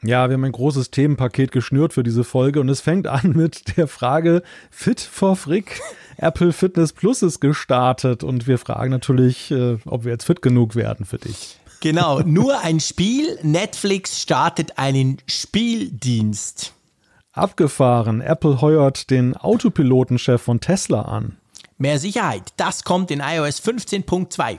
Ja, 0.03 0.31
wir 0.31 0.35
haben 0.35 0.45
ein 0.45 0.53
großes 0.53 0.91
Themenpaket 0.91 1.53
geschnürt 1.53 1.93
für 1.93 2.03
diese 2.03 2.25
Folge 2.25 2.61
und 2.61 2.71
es 2.71 2.81
fängt 2.81 3.07
an 3.07 3.33
mit 3.37 3.77
der 3.77 3.87
Frage 3.87 4.43
Fit 4.71 5.01
for 5.01 5.37
Frick. 5.37 5.81
Apple 6.17 6.53
Fitness 6.53 6.95
Plus 6.95 7.23
ist 7.23 7.41
gestartet 7.41 8.25
und 8.25 8.47
wir 8.47 8.59
fragen 8.59 8.91
natürlich, 8.91 9.51
äh, 9.51 9.77
ob 9.85 10.05
wir 10.05 10.13
jetzt 10.13 10.25
fit 10.25 10.41
genug 10.41 10.75
werden 10.75 11.05
für 11.05 11.19
dich. 11.19 11.59
Genau, 11.81 12.21
nur 12.21 12.61
ein 12.61 12.81
Spiel. 12.81 13.39
Netflix 13.43 14.21
startet 14.21 14.79
einen 14.79 15.19
Spieldienst. 15.27 16.75
Abgefahren. 17.33 18.21
Apple 18.21 18.61
heuert 18.61 19.11
den 19.11 19.37
Autopilotenchef 19.37 20.41
von 20.41 20.61
Tesla 20.61 21.03
an. 21.03 21.37
Mehr 21.79 21.99
Sicherheit. 21.99 22.43
Das 22.57 22.85
kommt 22.85 23.11
in 23.11 23.21
iOS 23.21 23.63
15.2. 23.63 24.59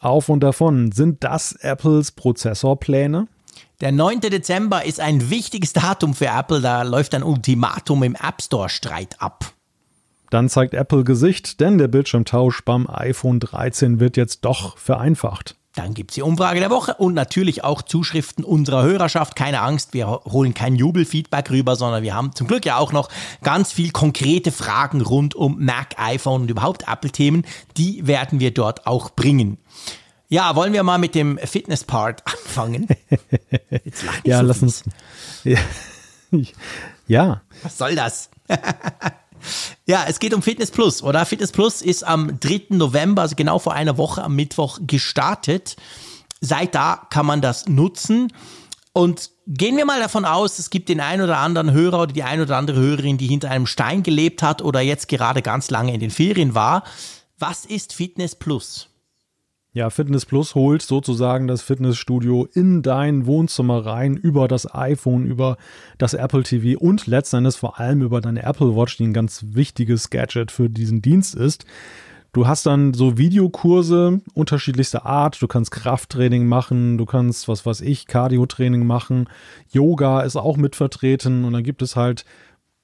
Auf 0.00 0.28
und 0.28 0.40
davon. 0.40 0.92
Sind 0.92 1.24
das 1.24 1.52
Apples 1.54 2.12
Prozessorpläne? 2.12 3.26
Der 3.80 3.92
9. 3.92 4.22
Dezember 4.22 4.84
ist 4.84 4.98
ein 4.98 5.30
wichtiges 5.30 5.72
Datum 5.72 6.12
für 6.12 6.26
Apple, 6.26 6.60
da 6.60 6.82
läuft 6.82 7.14
ein 7.14 7.22
Ultimatum 7.22 8.02
im 8.02 8.16
App 8.16 8.42
Store-Streit 8.42 9.22
ab. 9.22 9.52
Dann 10.30 10.48
zeigt 10.48 10.74
Apple 10.74 11.04
Gesicht, 11.04 11.60
denn 11.60 11.78
der 11.78 11.86
Bildschirmtausch 11.86 12.64
beim 12.64 12.90
iPhone 12.90 13.38
13 13.38 14.00
wird 14.00 14.16
jetzt 14.16 14.44
doch 14.44 14.76
vereinfacht. 14.78 15.54
Dann 15.76 15.94
gibt 15.94 16.10
es 16.10 16.16
die 16.16 16.22
Umfrage 16.22 16.58
der 16.58 16.70
Woche 16.70 16.94
und 16.94 17.14
natürlich 17.14 17.62
auch 17.62 17.82
Zuschriften 17.82 18.42
unserer 18.42 18.82
Hörerschaft. 18.82 19.36
Keine 19.36 19.60
Angst, 19.60 19.94
wir 19.94 20.08
holen 20.08 20.54
kein 20.54 20.74
Jubelfeedback 20.74 21.52
rüber, 21.52 21.76
sondern 21.76 22.02
wir 22.02 22.16
haben 22.16 22.34
zum 22.34 22.48
Glück 22.48 22.66
ja 22.66 22.78
auch 22.78 22.90
noch 22.90 23.08
ganz 23.44 23.70
viel 23.70 23.92
konkrete 23.92 24.50
Fragen 24.50 25.02
rund 25.02 25.36
um 25.36 25.64
Mac, 25.64 25.94
iPhone 25.98 26.42
und 26.42 26.50
überhaupt 26.50 26.88
Apple-Themen. 26.88 27.44
Die 27.76 28.04
werden 28.08 28.40
wir 28.40 28.52
dort 28.52 28.88
auch 28.88 29.10
bringen. 29.10 29.58
Ja, 30.30 30.54
wollen 30.54 30.74
wir 30.74 30.82
mal 30.82 30.98
mit 30.98 31.14
dem 31.14 31.38
Fitness-Part 31.38 32.22
anfangen? 32.26 32.86
Jetzt 33.70 34.02
lach 34.04 34.20
ja, 34.24 34.40
so 34.40 34.46
lass 34.46 34.62
uns. 34.62 34.84
Ja. 35.42 35.58
ja. 37.06 37.40
Was 37.62 37.78
soll 37.78 37.94
das? 37.94 38.28
ja, 39.86 40.04
es 40.06 40.18
geht 40.18 40.34
um 40.34 40.42
Fitness 40.42 40.70
Plus, 40.70 41.02
oder? 41.02 41.24
Fitness 41.24 41.50
Plus 41.50 41.80
ist 41.80 42.04
am 42.04 42.38
3. 42.40 42.66
November, 42.70 43.22
also 43.22 43.36
genau 43.36 43.58
vor 43.58 43.72
einer 43.72 43.96
Woche 43.96 44.22
am 44.22 44.36
Mittwoch 44.36 44.80
gestartet. 44.86 45.76
Seit 46.42 46.74
da 46.74 47.06
kann 47.08 47.24
man 47.24 47.40
das 47.40 47.66
nutzen. 47.66 48.30
Und 48.92 49.30
gehen 49.46 49.78
wir 49.78 49.86
mal 49.86 50.00
davon 50.00 50.26
aus, 50.26 50.58
es 50.58 50.68
gibt 50.68 50.90
den 50.90 51.00
einen 51.00 51.22
oder 51.22 51.38
anderen 51.38 51.72
Hörer 51.72 52.02
oder 52.02 52.12
die 52.12 52.22
ein 52.22 52.42
oder 52.42 52.58
andere 52.58 52.78
Hörerin, 52.78 53.16
die 53.16 53.28
hinter 53.28 53.50
einem 53.50 53.66
Stein 53.66 54.02
gelebt 54.02 54.42
hat 54.42 54.60
oder 54.60 54.82
jetzt 54.82 55.08
gerade 55.08 55.40
ganz 55.40 55.70
lange 55.70 55.94
in 55.94 56.00
den 56.00 56.10
Ferien 56.10 56.54
war. 56.54 56.84
Was 57.38 57.64
ist 57.64 57.94
Fitness 57.94 58.34
Plus? 58.34 58.90
Ja, 59.78 59.90
Fitness 59.90 60.26
Plus 60.26 60.56
holt 60.56 60.82
sozusagen 60.82 61.46
das 61.46 61.62
Fitnessstudio 61.62 62.48
in 62.52 62.82
dein 62.82 63.26
Wohnzimmer 63.26 63.86
rein 63.86 64.16
über 64.16 64.48
das 64.48 64.74
iPhone, 64.74 65.24
über 65.24 65.56
das 65.98 66.14
Apple 66.14 66.42
TV 66.42 66.76
und 66.80 67.06
letztendlich 67.06 67.54
vor 67.54 67.78
allem 67.78 68.02
über 68.02 68.20
deine 68.20 68.42
Apple 68.42 68.74
Watch, 68.74 68.96
die 68.96 69.04
ein 69.04 69.12
ganz 69.12 69.44
wichtiges 69.50 70.10
Gadget 70.10 70.50
für 70.50 70.68
diesen 70.68 71.00
Dienst 71.00 71.36
ist. 71.36 71.64
Du 72.32 72.48
hast 72.48 72.66
dann 72.66 72.92
so 72.92 73.18
Videokurse 73.18 74.20
unterschiedlichster 74.34 75.06
Art. 75.06 75.40
Du 75.40 75.46
kannst 75.46 75.70
Krafttraining 75.70 76.48
machen, 76.48 76.98
du 76.98 77.06
kannst, 77.06 77.46
was 77.46 77.64
weiß 77.64 77.80
ich, 77.82 78.08
Cardio-Training 78.08 78.84
machen. 78.84 79.28
Yoga 79.70 80.22
ist 80.22 80.34
auch 80.34 80.56
mit 80.56 80.74
vertreten 80.74 81.44
und 81.44 81.52
dann 81.52 81.62
gibt 81.62 81.82
es 81.82 81.94
halt 81.94 82.24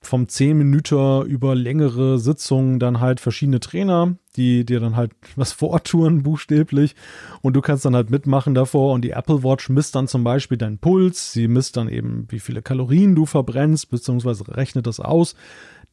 vom 0.07 0.29
10 0.29 0.57
Minuten 0.57 1.27
über 1.27 1.55
längere 1.55 2.19
Sitzungen 2.19 2.79
dann 2.79 3.01
halt 3.01 3.21
verschiedene 3.21 3.61
Trainer, 3.61 4.17
die 4.37 4.65
dir 4.65 4.81
dann 4.81 4.97
halt 4.97 5.13
was 5.37 5.53
vortouren, 5.53 6.23
buchstäblich. 6.23 6.95
Und 7.43 7.55
du 7.55 7.61
kannst 7.61 7.85
dann 7.85 7.95
halt 7.95 8.11
mitmachen 8.11 8.55
davor. 8.55 8.93
Und 8.93 9.03
die 9.03 9.11
Apple 9.11 9.43
Watch 9.43 9.69
misst 9.69 9.95
dann 9.95 10.09
zum 10.09 10.25
Beispiel 10.25 10.59
deinen 10.59 10.79
Puls. 10.79 11.33
Sie 11.33 11.49
misst 11.49 11.77
dann 11.77 11.89
eben, 11.89 12.27
wie 12.29 12.41
viele 12.41 12.63
Kalorien 12.63 13.15
du 13.15 13.27
verbrennst, 13.27 13.91
beziehungsweise 13.91 14.45
rechnet 14.49 14.87
das 14.87 15.01
aus. 15.01 15.35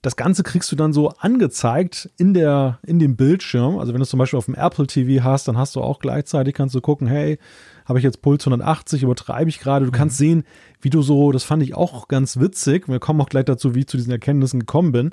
Das 0.01 0.15
Ganze 0.15 0.41
kriegst 0.41 0.72
du 0.72 0.75
dann 0.75 0.94
so 0.94 1.10
angezeigt 1.10 2.10
in, 2.18 2.34
der, 2.34 2.80
in 2.84 2.98
dem 2.98 3.15
Bildschirm. 3.15 3.77
Also 3.77 3.94
wenn 3.94 4.00
du 4.00 4.03
es 4.03 4.10
zum 4.10 4.18
Beispiel 4.18 4.39
auf 4.39 4.46
dem 4.46 4.56
Apple 4.56 4.88
TV 4.88 5.24
hast, 5.24 5.48
dann 5.48 5.58
hast 5.58 5.75
du 5.75 5.82
auch 5.82 6.00
gleichzeitig, 6.00 6.56
kannst 6.56 6.74
du 6.74 6.82
gucken, 6.82 7.08
hey, 7.08 7.38
habe 7.86 8.00
ich 8.00 8.04
jetzt 8.04 8.22
Puls 8.22 8.46
180, 8.46 9.04
übertreibe 9.04 9.50
ich 9.50 9.60
gerade. 9.60 9.86
Du 9.86 9.92
kannst 9.92 10.20
mhm. 10.20 10.26
sehen, 10.26 10.44
wie 10.82 10.90
du 10.90 11.02
so, 11.02 11.32
das 11.32 11.44
fand 11.44 11.64
ich 11.64 11.76
auch 11.76 12.08
ganz 12.08 12.40
witzig. 12.40 12.88
Wir 12.88 13.00
kommen 13.00 13.22
auch 13.22 13.30
gleich 13.30 13.46
dazu, 13.46 13.76
wie 13.76 13.82
ich 13.82 13.88
zu 13.88 13.98
diesen 13.98 14.12
Erkenntnissen 14.12 14.60
gekommen 14.60 14.92
bin. 14.92 15.12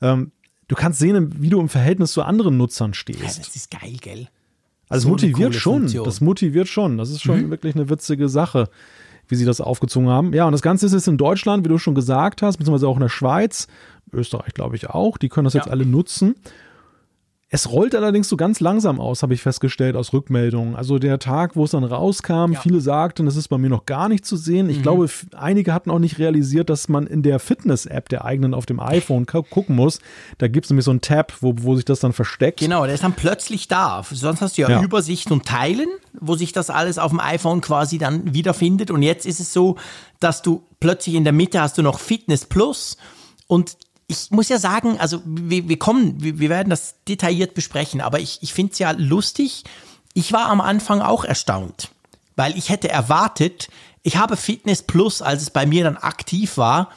Ähm, 0.00 0.32
du 0.68 0.74
kannst 0.74 0.98
sehen, 0.98 1.42
wie 1.42 1.50
du 1.50 1.60
im 1.60 1.68
Verhältnis 1.68 2.12
zu 2.12 2.22
anderen 2.22 2.56
Nutzern 2.56 2.94
stehst. 2.94 3.20
Ja, 3.20 3.26
das 3.26 3.56
ist 3.56 3.70
geil, 3.70 3.96
gell? 4.00 4.28
Also 4.88 5.04
so 5.04 5.10
motiviert 5.10 5.54
schon. 5.54 5.80
Funktion. 5.80 6.04
Das 6.04 6.20
motiviert 6.20 6.68
schon. 6.68 6.98
Das 6.98 7.10
ist 7.10 7.22
schon 7.22 7.46
mhm. 7.46 7.50
wirklich 7.50 7.74
eine 7.74 7.88
witzige 7.88 8.28
Sache 8.28 8.68
wie 9.30 9.36
sie 9.36 9.44
das 9.44 9.60
aufgezogen 9.60 10.08
haben. 10.08 10.32
Ja, 10.32 10.46
und 10.46 10.52
das 10.52 10.62
Ganze 10.62 10.86
ist 10.86 10.92
jetzt 10.92 11.08
in 11.08 11.16
Deutschland, 11.16 11.64
wie 11.64 11.68
du 11.68 11.78
schon 11.78 11.94
gesagt 11.94 12.42
hast, 12.42 12.56
beziehungsweise 12.56 12.88
auch 12.88 12.96
in 12.96 13.02
der 13.02 13.08
Schweiz, 13.08 13.68
Österreich 14.12 14.54
glaube 14.54 14.76
ich 14.76 14.90
auch, 14.90 15.18
die 15.18 15.28
können 15.28 15.44
das 15.44 15.54
ja. 15.54 15.60
jetzt 15.60 15.70
alle 15.70 15.86
nutzen. 15.86 16.34
Es 17.52 17.68
rollt 17.68 17.96
allerdings 17.96 18.28
so 18.28 18.36
ganz 18.36 18.60
langsam 18.60 19.00
aus, 19.00 19.24
habe 19.24 19.34
ich 19.34 19.42
festgestellt 19.42 19.96
aus 19.96 20.12
Rückmeldungen. 20.12 20.76
Also 20.76 21.00
der 21.00 21.18
Tag, 21.18 21.56
wo 21.56 21.64
es 21.64 21.72
dann 21.72 21.82
rauskam, 21.82 22.52
ja. 22.52 22.60
viele 22.60 22.80
sagten, 22.80 23.26
es 23.26 23.34
ist 23.34 23.48
bei 23.48 23.58
mir 23.58 23.68
noch 23.68 23.86
gar 23.86 24.08
nicht 24.08 24.24
zu 24.24 24.36
sehen. 24.36 24.70
Ich 24.70 24.78
mhm. 24.78 24.82
glaube, 24.82 25.10
einige 25.36 25.74
hatten 25.74 25.90
auch 25.90 25.98
nicht 25.98 26.20
realisiert, 26.20 26.70
dass 26.70 26.88
man 26.88 27.08
in 27.08 27.24
der 27.24 27.40
Fitness-App 27.40 28.08
der 28.08 28.24
eigenen 28.24 28.54
auf 28.54 28.66
dem 28.66 28.78
iPhone 28.78 29.26
gucken 29.26 29.74
muss. 29.74 29.98
Da 30.38 30.46
gibt 30.46 30.66
es 30.66 30.70
nämlich 30.70 30.84
so 30.84 30.92
einen 30.92 31.00
Tab, 31.00 31.32
wo, 31.40 31.52
wo 31.56 31.74
sich 31.74 31.84
das 31.84 31.98
dann 31.98 32.12
versteckt. 32.12 32.60
Genau, 32.60 32.84
der 32.84 32.94
ist 32.94 33.02
dann 33.02 33.14
plötzlich 33.14 33.66
da. 33.66 34.04
Sonst 34.08 34.42
hast 34.42 34.56
du 34.56 34.62
ja, 34.62 34.70
ja 34.70 34.82
Übersicht 34.82 35.32
und 35.32 35.44
Teilen, 35.44 35.88
wo 36.20 36.36
sich 36.36 36.52
das 36.52 36.70
alles 36.70 36.98
auf 36.98 37.10
dem 37.10 37.18
iPhone 37.18 37.62
quasi 37.62 37.98
dann 37.98 38.32
wiederfindet. 38.32 38.92
Und 38.92 39.02
jetzt 39.02 39.26
ist 39.26 39.40
es 39.40 39.52
so, 39.52 39.74
dass 40.20 40.42
du 40.42 40.62
plötzlich 40.78 41.16
in 41.16 41.24
der 41.24 41.32
Mitte 41.32 41.60
hast 41.60 41.76
du 41.78 41.82
noch 41.82 41.98
Fitness 41.98 42.46
Plus 42.46 42.96
und 43.48 43.76
ich 44.10 44.30
muss 44.30 44.48
ja 44.48 44.58
sagen, 44.58 44.98
also 44.98 45.22
wir, 45.24 45.68
wir 45.68 45.78
kommen, 45.78 46.20
wir, 46.20 46.40
wir 46.40 46.48
werden 46.50 46.68
das 46.68 46.96
detailliert 47.06 47.54
besprechen, 47.54 48.00
aber 48.00 48.18
ich, 48.18 48.38
ich 48.42 48.52
finde 48.52 48.72
es 48.72 48.78
ja 48.80 48.90
lustig. 48.90 49.62
Ich 50.14 50.32
war 50.32 50.48
am 50.48 50.60
Anfang 50.60 51.00
auch 51.00 51.24
erstaunt, 51.24 51.90
weil 52.34 52.58
ich 52.58 52.70
hätte 52.70 52.88
erwartet, 52.88 53.68
ich 54.02 54.16
habe 54.16 54.36
Fitness 54.36 54.82
Plus, 54.82 55.22
als 55.22 55.42
es 55.42 55.50
bei 55.50 55.64
mir 55.64 55.84
dann 55.84 55.96
aktiv 55.96 56.56
war, 56.56 56.90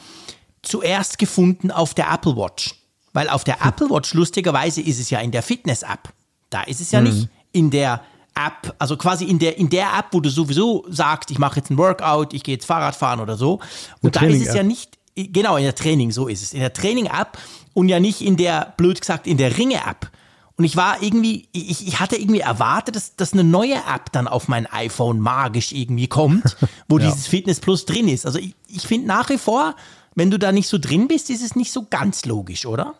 zuerst 0.63 1.19
gefunden 1.19 1.69
auf 1.69 1.93
der 1.93 2.11
Apple 2.11 2.35
Watch. 2.35 2.75
Weil 3.13 3.29
auf 3.29 3.43
der 3.43 3.63
Apple 3.63 3.91
Watch, 3.91 4.15
lustigerweise, 4.15 4.81
ist 4.81 4.99
es 4.99 5.11
ja 5.11 5.19
in 5.19 5.29
der 5.29 5.43
Fitness-App. 5.43 6.11
Da 6.49 6.63
ist 6.63 6.81
es 6.81 6.91
ja 6.91 6.99
mhm. 6.99 7.07
nicht 7.07 7.29
in 7.51 7.69
der 7.69 8.01
App, 8.33 8.73
also 8.79 8.97
quasi 8.97 9.25
in 9.25 9.37
der, 9.37 9.59
in 9.59 9.69
der 9.69 9.93
App, 9.95 10.07
wo 10.13 10.19
du 10.19 10.29
sowieso 10.29 10.83
sagst, 10.89 11.29
ich 11.29 11.37
mache 11.37 11.57
jetzt 11.57 11.69
ein 11.69 11.77
Workout, 11.77 12.33
ich 12.33 12.41
gehe 12.41 12.55
jetzt 12.55 12.65
Fahrrad 12.65 12.95
fahren 12.95 13.19
oder 13.19 13.37
so. 13.37 13.59
Und 14.01 14.15
da 14.15 14.21
ist 14.21 14.47
es 14.47 14.55
ja 14.55 14.63
nicht 14.63 14.97
Genau, 15.15 15.57
in 15.57 15.63
der 15.63 15.75
Training, 15.75 16.11
so 16.11 16.27
ist 16.27 16.41
es. 16.41 16.53
In 16.53 16.59
der 16.59 16.73
Training-App 16.73 17.37
und 17.73 17.89
ja 17.89 17.99
nicht 17.99 18.21
in 18.21 18.37
der, 18.37 18.73
blöd 18.77 18.99
gesagt, 18.99 19.27
in 19.27 19.37
der 19.37 19.57
Ringe-App. 19.57 20.09
Und 20.55 20.65
ich 20.65 20.75
war 20.75 21.01
irgendwie, 21.01 21.47
ich, 21.51 21.87
ich 21.87 21.99
hatte 21.99 22.15
irgendwie 22.15 22.41
erwartet, 22.41 22.95
dass, 22.95 23.15
dass 23.15 23.33
eine 23.33 23.43
neue 23.43 23.75
App 23.75 24.11
dann 24.11 24.27
auf 24.27 24.47
mein 24.47 24.67
iPhone 24.67 25.19
magisch 25.19 25.71
irgendwie 25.71 26.07
kommt, 26.07 26.57
wo 26.87 26.99
ja. 26.99 27.05
dieses 27.05 27.27
Fitness 27.27 27.59
Plus 27.59 27.85
drin 27.85 28.07
ist. 28.07 28.25
Also 28.25 28.37
ich, 28.39 28.55
ich 28.67 28.83
finde 28.83 29.07
nach 29.07 29.29
wie 29.29 29.39
vor, 29.39 29.75
wenn 30.15 30.29
du 30.29 30.37
da 30.37 30.51
nicht 30.51 30.67
so 30.67 30.77
drin 30.77 31.07
bist, 31.07 31.29
ist 31.31 31.43
es 31.43 31.55
nicht 31.55 31.71
so 31.71 31.87
ganz 31.89 32.25
logisch, 32.25 32.65
oder? 32.67 32.95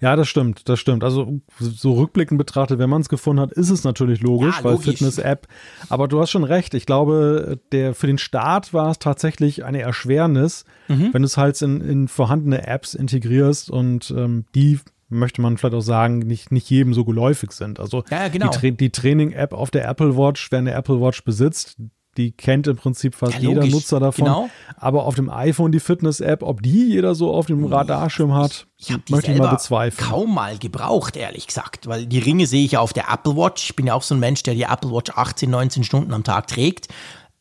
Ja, 0.00 0.16
das 0.16 0.28
stimmt, 0.28 0.68
das 0.68 0.78
stimmt. 0.78 1.04
Also 1.04 1.40
so 1.58 1.94
rückblickend 1.94 2.38
betrachtet, 2.38 2.78
wenn 2.78 2.90
man 2.90 3.02
es 3.02 3.08
gefunden 3.08 3.40
hat, 3.40 3.52
ist 3.52 3.70
es 3.70 3.84
natürlich 3.84 4.20
logisch, 4.20 4.58
ja, 4.58 4.64
weil 4.64 4.78
Fitness-App. 4.78 5.46
Aber 5.88 6.08
du 6.08 6.20
hast 6.20 6.30
schon 6.30 6.44
recht. 6.44 6.74
Ich 6.74 6.86
glaube, 6.86 7.58
der 7.72 7.94
für 7.94 8.06
den 8.06 8.18
Start 8.18 8.72
war 8.72 8.90
es 8.90 8.98
tatsächlich 8.98 9.64
eine 9.64 9.80
Erschwernis, 9.80 10.64
mhm. 10.88 11.12
wenn 11.12 11.22
du 11.22 11.26
es 11.26 11.36
halt 11.36 11.60
in, 11.62 11.80
in 11.80 12.08
vorhandene 12.08 12.66
Apps 12.66 12.94
integrierst 12.94 13.70
und 13.70 14.10
ähm, 14.16 14.44
die 14.54 14.80
möchte 15.08 15.40
man 15.40 15.56
vielleicht 15.56 15.74
auch 15.74 15.80
sagen, 15.80 16.18
nicht, 16.18 16.50
nicht 16.50 16.68
jedem 16.68 16.92
so 16.92 17.04
geläufig 17.04 17.52
sind. 17.52 17.78
Also 17.78 18.02
ja, 18.10 18.28
genau. 18.28 18.50
die, 18.50 18.58
Tra 18.58 18.70
die 18.70 18.90
Training-App 18.90 19.52
auf 19.52 19.70
der 19.70 19.88
Apple 19.88 20.16
Watch, 20.16 20.50
wer 20.50 20.58
eine 20.58 20.72
Apple 20.72 21.00
Watch 21.00 21.22
besitzt, 21.22 21.76
die 22.16 22.32
kennt 22.32 22.66
im 22.66 22.76
Prinzip 22.76 23.14
fast 23.14 23.34
ja, 23.34 23.50
jeder 23.50 23.66
Nutzer 23.66 24.00
davon. 24.00 24.24
Genau. 24.24 24.50
Aber 24.76 25.04
auf 25.04 25.14
dem 25.14 25.30
iPhone 25.30 25.72
die 25.72 25.80
Fitness-App, 25.80 26.42
ob 26.42 26.62
die 26.62 26.88
jeder 26.88 27.14
so 27.14 27.32
auf 27.32 27.46
dem 27.46 27.64
Radarschirm 27.64 28.34
hat, 28.34 28.66
ich, 28.78 28.90
ich 28.90 29.10
möchte 29.10 29.32
ich 29.32 29.38
mal 29.38 29.50
bezweifeln. 29.50 30.08
Kaum 30.08 30.34
mal 30.34 30.58
gebraucht, 30.58 31.16
ehrlich 31.16 31.46
gesagt, 31.46 31.86
weil 31.86 32.06
die 32.06 32.18
Ringe 32.18 32.46
sehe 32.46 32.64
ich 32.64 32.72
ja 32.72 32.80
auf 32.80 32.92
der 32.92 33.10
Apple 33.10 33.36
Watch. 33.36 33.70
Ich 33.70 33.76
bin 33.76 33.86
ja 33.86 33.94
auch 33.94 34.02
so 34.02 34.14
ein 34.14 34.20
Mensch, 34.20 34.42
der 34.42 34.54
die 34.54 34.62
Apple 34.62 34.90
Watch 34.90 35.12
18, 35.14 35.50
19 35.50 35.84
Stunden 35.84 36.12
am 36.12 36.24
Tag 36.24 36.46
trägt. 36.46 36.88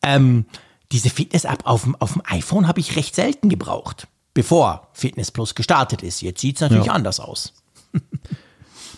Ähm, 0.02 0.46
diese 0.92 1.10
Fitness-App 1.10 1.66
auf 1.66 1.84
dem, 1.84 1.96
auf 1.96 2.14
dem 2.14 2.22
iPhone 2.26 2.68
habe 2.68 2.80
ich 2.80 2.96
recht 2.96 3.16
selten 3.16 3.50
gebraucht, 3.50 4.08
bevor 4.34 4.90
Fitness 4.94 5.32
Plus 5.32 5.56
gestartet 5.56 6.04
ist. 6.04 6.22
Jetzt 6.22 6.42
sieht 6.42 6.56
es 6.58 6.62
natürlich 6.62 6.88
ja. 6.88 6.94
anders 6.94 7.20
aus. 7.20 7.54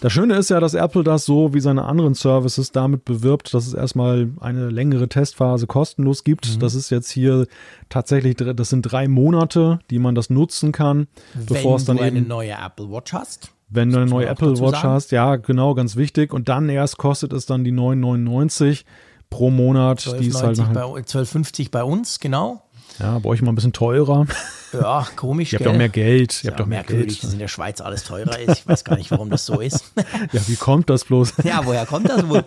Das 0.01 0.13
Schöne 0.13 0.36
ist 0.36 0.50
ja, 0.50 0.60
dass 0.60 0.74
Apple 0.74 1.04
das 1.04 1.25
so 1.25 1.54
wie 1.54 1.60
seine 1.60 1.86
anderen 1.86 2.13
Services 2.13 2.72
damit 2.72 3.06
bewirbt, 3.06 3.54
dass 3.54 3.66
es 3.66 3.74
erstmal 3.74 4.30
eine 4.39 4.70
längere 4.70 5.08
Testphase 5.08 5.66
kostenlos 5.66 6.24
gibt. 6.24 6.56
Mhm. 6.56 6.60
Das 6.60 6.75
ist 6.75 6.89
jetzt 6.89 7.10
hier 7.10 7.48
tatsächlich, 7.89 8.36
das 8.36 8.70
sind 8.70 8.84
drei 8.84 9.08
Monate, 9.08 9.80
die 9.89 10.00
man 10.00 10.16
das 10.16 10.30
nutzen 10.30 10.72
kann, 10.72 11.08
Wenn 11.34 11.46
bevor 11.46 11.77
es 11.77 11.86
dann 11.86 11.98
du 11.98 12.04
eine 12.04 12.20
eben, 12.20 12.27
neue 12.27 12.54
Apple 12.54 12.92
Watch 12.92 13.13
hast. 13.13 13.51
Wenn 13.70 13.92
du 13.92 13.98
eine 13.98 14.06
neue 14.06 14.27
Apple 14.27 14.60
Watch 14.60 14.82
sagen? 14.82 14.94
hast, 14.94 15.12
ja, 15.12 15.36
genau, 15.36 15.74
ganz 15.74 15.96
wichtig. 15.96 16.32
Und 16.32 16.48
dann 16.48 16.70
erst 16.70 16.98
kostet 16.98 17.34
es 17.34 17.46
dann 17.46 17.63
die 17.63 17.74
9,99 17.74 18.86
pro 19.30 19.50
Monat. 19.50 20.01
12, 20.01 20.22
die 20.22 20.27
ist 20.27 20.42
halt 20.42 20.58
bei, 20.74 20.82
12,50 20.82 21.72
bei 21.72 21.84
uns, 21.84 22.20
genau. 22.20 22.63
Ja, 23.00 23.20
bei 23.20 23.30
euch 23.30 23.42
immer 23.42 23.51
ein 23.51 23.56
bisschen 23.56 23.74
teurer. 23.74 24.25
Ja, 24.74 25.06
komisch. 25.16 25.54
Ihr 25.54 25.60
habt 25.60 25.68
doch 25.68 25.74
mehr 25.74 25.89
Geld. 25.89 26.44
Ihr 26.44 26.51
habt 26.51 26.60
ja, 26.60 26.63
doch 26.63 26.70
mehr 26.70 26.84
Geld. 26.84 27.24
dass 27.24 27.32
in 27.32 27.39
der 27.39 27.48
Schweiz 27.48 27.82
alles 27.82 28.04
teurer 28.04 28.39
ist. 28.39 28.60
Ich 28.60 28.68
weiß 28.68 28.84
gar 28.84 28.98
nicht, 28.98 29.12
warum 29.12 29.30
das 29.30 29.46
so 29.46 29.60
ist. 29.60 29.94
ja, 30.32 30.42
wie 30.48 30.56
kommt 30.56 30.89
das 30.89 31.06
bloß? 31.06 31.34
ja, 31.44 31.66
woher 31.66 31.86
kommt 31.86 32.10
das 32.10 32.27
wohl? 32.27 32.44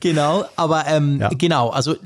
Genau, 0.00 0.44
aber 0.56 0.86
ähm, 0.86 1.20
ja. 1.20 1.30
genau, 1.30 1.70
also, 1.70 1.96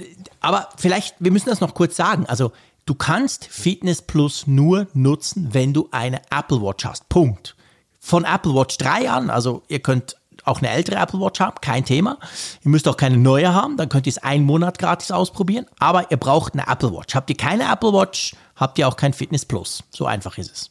aber 0.40 0.68
vielleicht, 0.76 1.16
wir 1.18 1.32
müssen 1.32 1.48
das 1.48 1.60
noch 1.60 1.74
kurz 1.74 1.96
sagen. 1.96 2.26
Also, 2.26 2.52
du 2.86 2.94
kannst 2.94 3.46
Fitness 3.46 4.02
Plus 4.02 4.46
nur 4.46 4.86
nutzen, 4.94 5.48
wenn 5.52 5.72
du 5.72 5.88
eine 5.90 6.20
Apple 6.30 6.62
Watch 6.62 6.84
hast. 6.84 7.08
Punkt. 7.08 7.56
Von 8.00 8.24
Apple 8.24 8.54
Watch 8.54 8.78
3 8.78 9.10
an, 9.10 9.28
also 9.28 9.62
ihr 9.68 9.80
könnt 9.80 10.16
auch 10.48 10.58
eine 10.58 10.70
ältere 10.70 10.96
Apple 10.96 11.20
Watch 11.20 11.40
haben, 11.40 11.56
kein 11.60 11.84
Thema. 11.84 12.18
Ihr 12.64 12.70
müsst 12.70 12.88
auch 12.88 12.96
keine 12.96 13.16
neue 13.16 13.52
haben, 13.52 13.76
dann 13.76 13.88
könnt 13.88 14.06
ihr 14.06 14.10
es 14.10 14.18
einen 14.18 14.44
Monat 14.44 14.78
gratis 14.78 15.10
ausprobieren. 15.10 15.66
Aber 15.78 16.10
ihr 16.10 16.16
braucht 16.16 16.54
eine 16.54 16.66
Apple 16.66 16.92
Watch. 16.92 17.14
Habt 17.14 17.30
ihr 17.30 17.36
keine 17.36 17.70
Apple 17.70 17.92
Watch, 17.92 18.34
habt 18.56 18.78
ihr 18.78 18.88
auch 18.88 18.96
kein 18.96 19.12
Fitness 19.12 19.44
Plus. 19.44 19.84
So 19.90 20.06
einfach 20.06 20.38
ist 20.38 20.52
es. 20.52 20.70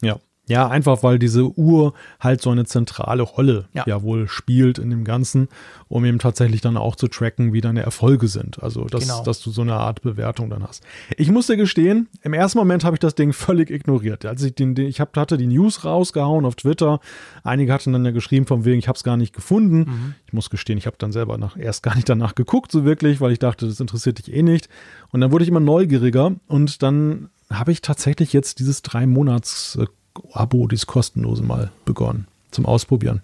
Ja. 0.00 0.16
Ja, 0.48 0.66
einfach 0.68 1.04
weil 1.04 1.20
diese 1.20 1.56
Uhr 1.56 1.94
halt 2.18 2.42
so 2.42 2.50
eine 2.50 2.64
zentrale 2.64 3.22
Rolle 3.22 3.68
ja. 3.74 3.84
ja. 3.86 4.02
wohl 4.02 4.28
spielt 4.28 4.78
in 4.78 4.90
dem 4.90 5.04
Ganzen, 5.04 5.48
um 5.86 6.04
eben 6.04 6.18
tatsächlich 6.18 6.60
dann 6.60 6.76
auch 6.76 6.96
zu 6.96 7.06
tracken, 7.06 7.52
wie 7.52 7.60
deine 7.60 7.82
Erfolge 7.82 8.26
sind. 8.26 8.60
Also, 8.60 8.84
dass, 8.86 9.02
genau. 9.02 9.22
dass 9.22 9.40
du 9.40 9.52
so 9.52 9.62
eine 9.62 9.74
Art 9.74 10.02
Bewertung 10.02 10.50
dann 10.50 10.64
hast. 10.64 10.82
Ich 11.16 11.30
muss 11.30 11.46
dir 11.46 11.56
gestehen, 11.56 12.08
im 12.22 12.34
ersten 12.34 12.58
Moment 12.58 12.82
habe 12.84 12.96
ich 12.96 13.00
das 13.00 13.14
Ding 13.14 13.32
völlig 13.32 13.70
ignoriert. 13.70 14.26
Als 14.26 14.42
ich 14.42 14.54
den, 14.56 14.76
ich 14.76 15.00
hab, 15.00 15.16
hatte 15.16 15.36
die 15.36 15.46
News 15.46 15.84
rausgehauen 15.84 16.44
auf 16.44 16.56
Twitter. 16.56 16.98
Einige 17.44 17.72
hatten 17.72 17.92
dann 17.92 18.04
ja 18.04 18.10
geschrieben, 18.10 18.46
von 18.46 18.64
wegen, 18.64 18.80
ich 18.80 18.88
habe 18.88 18.96
es 18.96 19.04
gar 19.04 19.16
nicht 19.16 19.32
gefunden. 19.32 19.78
Mhm. 19.78 20.14
Ich 20.26 20.32
muss 20.32 20.50
gestehen, 20.50 20.76
ich 20.76 20.86
habe 20.86 20.96
dann 20.98 21.12
selber 21.12 21.38
nach, 21.38 21.56
erst 21.56 21.84
gar 21.84 21.94
nicht 21.94 22.08
danach 22.08 22.34
geguckt, 22.34 22.72
so 22.72 22.84
wirklich, 22.84 23.20
weil 23.20 23.30
ich 23.30 23.38
dachte, 23.38 23.68
das 23.68 23.78
interessiert 23.78 24.18
dich 24.18 24.34
eh 24.34 24.42
nicht. 24.42 24.68
Und 25.12 25.20
dann 25.20 25.30
wurde 25.30 25.44
ich 25.44 25.48
immer 25.48 25.60
neugieriger 25.60 26.32
und 26.48 26.82
dann 26.82 27.28
habe 27.48 27.70
ich 27.70 27.80
tatsächlich 27.80 28.32
jetzt 28.32 28.58
dieses 28.58 28.82
drei 28.82 29.06
Monats 29.06 29.76
äh, 29.76 29.86
Abo, 30.32 30.66
dieses 30.66 30.86
kostenlose 30.86 31.42
mal 31.42 31.70
begonnen 31.84 32.26
zum 32.50 32.66
Ausprobieren. 32.66 33.22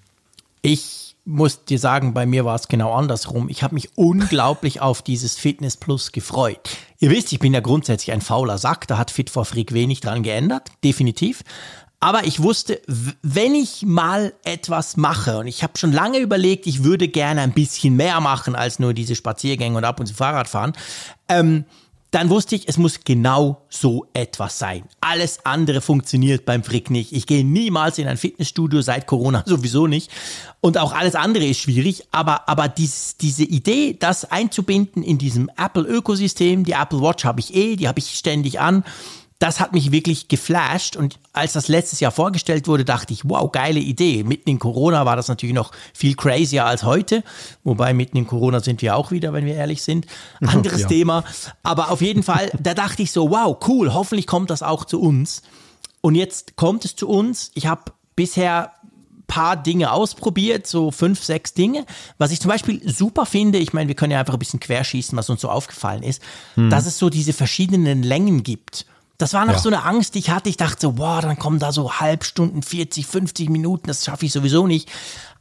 Ich 0.62 1.16
muss 1.25 1.64
dir 1.66 1.78
sagen, 1.78 2.14
bei 2.14 2.25
mir 2.25 2.45
war 2.45 2.54
es 2.54 2.68
genau 2.68 2.95
andersrum. 2.95 3.49
Ich 3.50 3.62
habe 3.62 3.75
mich 3.75 3.97
unglaublich 3.97 4.80
auf 4.80 5.02
dieses 5.02 5.37
Fitness 5.37 5.76
Plus 5.76 6.12
gefreut. 6.12 6.71
Ihr 6.99 7.11
wisst, 7.11 7.33
ich 7.33 7.38
bin 7.38 7.52
ja 7.52 7.61
grundsätzlich 7.61 8.12
ein 8.12 8.23
fauler 8.23 8.59
Sack, 8.59 8.88
da 8.88 8.97
hat 8.97 9.11
Fit 9.11 9.30
for 9.30 9.45
Freak 9.45 9.73
wenig 9.73 10.00
dran 10.00 10.23
geändert, 10.23 10.71
definitiv. 10.83 11.45
Aber 12.00 12.25
ich 12.25 12.42
wusste, 12.42 12.80
wenn 13.23 13.54
ich 13.54 13.85
mal 13.85 14.33
etwas 14.45 14.97
mache, 14.97 15.38
und 15.38 15.49
ich 15.49 15.64
habe 15.64 15.76
schon 15.76 15.92
lange 15.92 16.18
überlegt, 16.18 16.66
ich 16.66 16.85
würde 16.85 17.09
gerne 17.09 17.40
ein 17.40 17.52
bisschen 17.52 17.97
mehr 17.97 18.21
machen 18.21 18.54
als 18.54 18.78
nur 18.78 18.95
diese 18.95 19.16
Spaziergänge 19.16 19.76
und 19.76 19.85
ab 19.85 19.99
und 19.99 20.07
zu 20.07 20.14
Fahrrad 20.14 20.49
fahren, 20.49 20.73
ähm, 21.28 21.64
dann 22.11 22.31
wusste 22.31 22.55
ich, 22.55 22.69
es 22.69 22.79
muss 22.79 23.00
genau 23.05 23.67
so 23.69 24.07
etwas 24.15 24.59
sein. 24.59 24.85
Alles 25.00 25.45
andere 25.45 25.81
funktioniert 25.81 26.47
beim 26.47 26.65
Frick 26.65 26.91
nicht. 26.91 27.12
Ich 27.12 27.27
gehe 27.27 27.45
niemals 27.45 27.99
in 27.99 28.09
ein 28.09 28.17
Fitnessstudio 28.17 28.81
seit 28.81 29.07
Corona 29.07 29.43
sowieso 29.47 29.87
nicht. 29.87 30.11
Und 30.61 30.79
auch 30.79 30.93
alles 30.95 31.15
andere 31.15 31.45
ist 31.45 31.61
schwierig. 31.61 32.05
Aber, 32.11 32.49
aber 32.49 32.69
dies, 32.69 33.17
diese 33.19 33.45
Idee, 33.45 33.97
das 33.99 34.25
einzubinden 34.25 35.03
in 35.03 35.19
diesem 35.19 35.50
Apple-Ökosystem, 35.57 36.65
die 36.65 36.73
Apple 36.73 37.00
Watch 37.03 37.25
habe 37.25 37.41
ich 37.41 37.55
eh, 37.55 37.77
die 37.77 37.88
habe 37.88 37.99
ich 37.99 38.11
ständig 38.15 38.59
an 38.59 38.85
das 39.38 39.61
hat 39.61 39.73
mich 39.73 39.92
wirklich 39.92 40.28
geflasht. 40.28 40.97
Und 40.97 41.18
als 41.33 41.52
das 41.52 41.68
letztes 41.68 42.00
Jahr 42.00 42.11
vorgestellt 42.11 42.66
wurde, 42.66 42.85
dachte 42.85 43.12
ich, 43.12 43.28
wow, 43.28 43.50
geile 43.50 43.78
Idee. 43.78 44.25
Mitten 44.25 44.50
in 44.50 44.59
Corona 44.59 45.07
war 45.07 45.16
das 45.16 45.28
natürlich 45.28 45.54
noch 45.54 45.71
viel 45.95 46.16
crazier 46.16 46.66
als 46.66 46.83
heute. 46.83 47.23
Wobei 47.62 47.95
mitten 47.95 48.16
in 48.16 48.26
Corona 48.26 48.61
sind 48.61 48.83
wir 48.83 48.97
auch 48.97 49.11
wieder, 49.11 49.33
wenn 49.33 49.47
wir 49.47 49.54
ehrlich 49.54 49.83
sind. 49.83 50.07
Anderes 50.40 50.83
ja. 50.83 50.88
Thema. 50.88 51.25
Aber 51.62 51.90
auf 51.90 52.00
jeden 52.00 52.25
Fall, 52.25 52.50
da 52.61 52.75
dachte 52.75 53.02
ich 53.02 53.12
so, 53.12 53.30
wow, 53.30 53.57
cool, 53.68 53.95
hoffentlich 53.95 54.26
kommt 54.26 54.50
das 54.50 54.62
auch 54.62 54.85
zu 54.85 55.00
uns. 55.00 55.42
Und 56.00 56.16
jetzt 56.16 56.57
kommt 56.57 56.85
es 56.85 56.97
zu 56.97 57.09
uns. 57.09 57.52
Ich 57.54 57.66
habe 57.66 57.92
bisher 58.16 58.73
paar 59.28 59.57
Dinge 59.57 59.92
ausprobiert, 59.92 60.66
so 60.66 60.90
fünf, 60.90 61.23
sechs 61.23 61.54
Dinge. 61.54 61.85
Was 62.16 62.33
ich 62.33 62.40
zum 62.40 62.49
Beispiel 62.49 62.80
super 62.90 63.26
finde, 63.26 63.59
ich 63.59 63.73
meine, 63.73 63.87
wir 63.87 63.95
können 63.95 64.11
ja 64.11 64.18
einfach 64.18 64.33
ein 64.33 64.38
bisschen 64.38 64.59
querschießen, 64.59 65.16
was 65.16 65.30
uns 65.30 65.42
so 65.42 65.50
aufgefallen 65.50 66.02
ist, 66.02 66.23
hm. 66.54 66.71
dass 66.71 66.87
es 66.87 66.99
so 66.99 67.11
diese 67.11 67.35
verschiedenen 67.35 68.02
Längen 68.02 68.42
gibt. 68.42 68.87
Das 69.19 69.35
war 69.35 69.45
noch 69.45 69.55
ja. 69.55 69.59
so 69.59 69.69
eine 69.69 69.85
Angst, 69.85 70.15
die 70.15 70.21
ich 70.21 70.31
hatte. 70.31 70.49
Ich 70.49 70.57
dachte 70.57 70.81
so, 70.81 70.93
boah, 70.93 71.21
dann 71.21 71.39
kommen 71.39 71.59
da 71.59 71.73
so 71.73 71.95
Halbstunden, 71.95 72.63
40, 72.63 73.05
50 73.05 73.51
Minuten, 73.51 73.89
das 73.89 74.05
schaffe 74.05 74.25
ich 74.25 74.33
sowieso 74.33 74.69
nicht. 74.69 74.89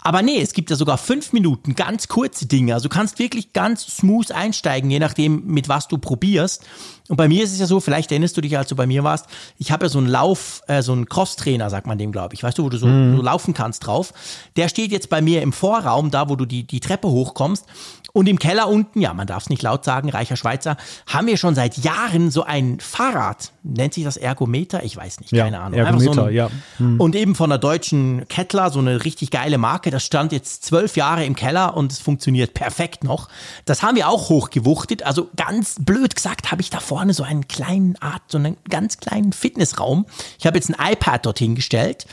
Aber 0.01 0.22
nee, 0.22 0.39
es 0.39 0.53
gibt 0.53 0.69
ja 0.69 0.75
sogar 0.75 0.98
fünf 0.98 1.34
Minuten, 1.34 1.75
ganz 1.75 2.07
kurze 2.07 2.46
Dinge. 2.46 2.74
Also 2.74 2.88
du 2.88 2.96
kannst 2.96 3.19
wirklich 3.19 3.53
ganz 3.53 3.86
smooth 3.86 4.31
einsteigen, 4.31 4.89
je 4.89 5.00
nachdem, 5.00 5.46
mit 5.46 5.69
was 5.69 5.88
du 5.88 5.98
probierst. 5.98 6.65
Und 7.07 7.17
bei 7.17 7.27
mir 7.27 7.43
ist 7.43 7.51
es 7.51 7.60
ja 7.60 7.65
so, 7.65 7.79
vielleicht 7.79 8.12
erinnerst 8.12 8.38
du 8.38 8.41
dich, 8.41 8.57
als 8.57 8.69
du 8.69 8.75
bei 8.75 8.88
mir 8.88 9.03
warst, 9.03 9.25
ich 9.57 9.72
habe 9.72 9.86
ja 9.86 9.89
so 9.89 9.98
einen 9.98 10.07
Lauf, 10.07 10.62
äh, 10.67 10.81
so 10.81 10.93
einen 10.93 11.07
Cross-Trainer, 11.07 11.69
sagt 11.69 11.88
man 11.88 11.98
dem, 11.98 12.12
glaube 12.12 12.36
ich. 12.36 12.43
Weißt 12.43 12.57
du, 12.57 12.63
wo 12.63 12.69
du 12.69 12.77
so, 12.77 12.88
mhm. 12.88 13.17
so 13.17 13.22
laufen 13.22 13.53
kannst 13.53 13.86
drauf. 13.86 14.13
Der 14.55 14.69
steht 14.69 14.91
jetzt 14.91 15.10
bei 15.10 15.22
mir 15.22 15.41
im 15.41 15.53
Vorraum, 15.53 16.10
da 16.10 16.29
wo 16.29 16.36
du 16.36 16.46
die, 16.46 16.65
die 16.65 16.79
Treppe 16.79 17.10
hochkommst. 17.10 17.65
Und 18.13 18.27
im 18.27 18.39
Keller 18.39 18.67
unten, 18.67 19.01
ja, 19.01 19.13
man 19.13 19.27
darf 19.27 19.43
es 19.43 19.50
nicht 19.50 19.62
laut 19.62 19.86
sagen, 19.86 20.10
reicher 20.10 20.38
Schweizer, 20.38 20.77
haben 21.05 21.27
wir 21.27 21.38
schon 21.38 21.53
seit 21.53 21.77
Jahren 21.77 22.31
so 22.31 22.43
ein 22.43 22.79
Fahrrad. 22.79 23.51
Nennt 23.75 23.93
sich 23.93 24.03
das 24.03 24.17
Ergometer? 24.17 24.83
Ich 24.83 24.95
weiß 24.95 25.19
nicht, 25.19 25.31
keine 25.31 25.57
ja, 25.57 25.63
Ahnung. 25.63 25.79
Ergometer, 25.79 26.13
so 26.13 26.21
ein, 26.24 26.33
ja. 26.33 26.50
Hm. 26.77 27.00
Und 27.00 27.15
eben 27.15 27.36
von 27.36 27.50
der 27.50 27.59
deutschen 27.59 28.27
Kettler, 28.27 28.69
so 28.69 28.79
eine 28.79 29.03
richtig 29.03 29.31
geile 29.31 29.57
Marke. 29.57 29.91
Das 29.91 30.05
stand 30.05 30.31
jetzt 30.31 30.63
zwölf 30.63 30.95
Jahre 30.95 31.25
im 31.25 31.36
Keller 31.36 31.75
und 31.75 31.91
es 31.91 32.00
funktioniert 32.00 32.53
perfekt 32.53 33.03
noch. 33.03 33.29
Das 33.65 33.83
haben 33.83 33.95
wir 33.95 34.09
auch 34.09 34.29
hochgewuchtet. 34.29 35.03
Also 35.03 35.29
ganz 35.36 35.75
blöd 35.79 36.15
gesagt, 36.15 36.51
habe 36.51 36.62
ich 36.62 36.69
da 36.69 36.79
vorne 36.79 37.13
so 37.13 37.24
einen 37.24 37.47
kleinen 37.47 37.95
Art, 37.97 38.21
so 38.27 38.38
einen 38.38 38.57
ganz 38.69 38.97
kleinen 38.97 39.33
Fitnessraum. 39.33 40.05
Ich 40.39 40.45
habe 40.45 40.57
jetzt 40.57 40.69
ein 40.69 40.93
iPad 40.93 41.25
dorthin 41.25 41.55
gestellt. 41.55 42.05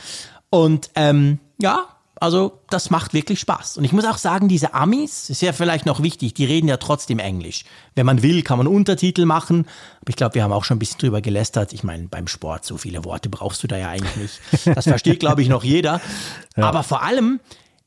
Und 0.49 0.89
ähm, 0.95 1.39
ja, 1.57 1.85
also 2.19 2.61
das 2.69 2.89
macht 2.89 3.13
wirklich 3.13 3.39
Spaß. 3.39 3.77
Und 3.77 3.83
ich 3.83 3.91
muss 3.91 4.05
auch 4.05 4.17
sagen, 4.17 4.47
diese 4.47 4.73
Amis, 4.73 5.29
ist 5.29 5.41
ja 5.41 5.51
vielleicht 5.51 5.85
noch 5.85 6.01
wichtig, 6.01 6.33
die 6.33 6.45
reden 6.45 6.67
ja 6.67 6.77
trotzdem 6.77 7.19
Englisch. 7.19 7.65
Wenn 7.93 8.05
man 8.05 8.23
will, 8.23 8.41
kann 8.41 8.57
man 8.57 8.67
Untertitel 8.67 9.25
machen. 9.25 9.67
Aber 10.01 10.09
ich 10.09 10.15
glaube, 10.15 10.35
wir 10.35 10.43
haben 10.43 10.53
auch 10.53 10.63
schon 10.63 10.77
ein 10.77 10.79
bisschen 10.79 10.99
drüber 10.99 11.21
gelästert. 11.21 11.73
Ich 11.73 11.83
meine, 11.83 12.07
beim 12.07 12.27
Sport, 12.27 12.65
so 12.65 12.77
viele 12.77 13.03
Worte 13.03 13.29
brauchst 13.29 13.63
du 13.63 13.67
da 13.67 13.77
ja 13.77 13.89
eigentlich 13.89 14.15
nicht. 14.15 14.75
Das 14.75 14.85
versteht, 14.85 15.19
glaube 15.19 15.41
ich, 15.41 15.49
noch 15.49 15.63
jeder. 15.63 16.01
Ja. 16.57 16.69
Aber 16.69 16.83
vor 16.83 17.03
allem, 17.03 17.41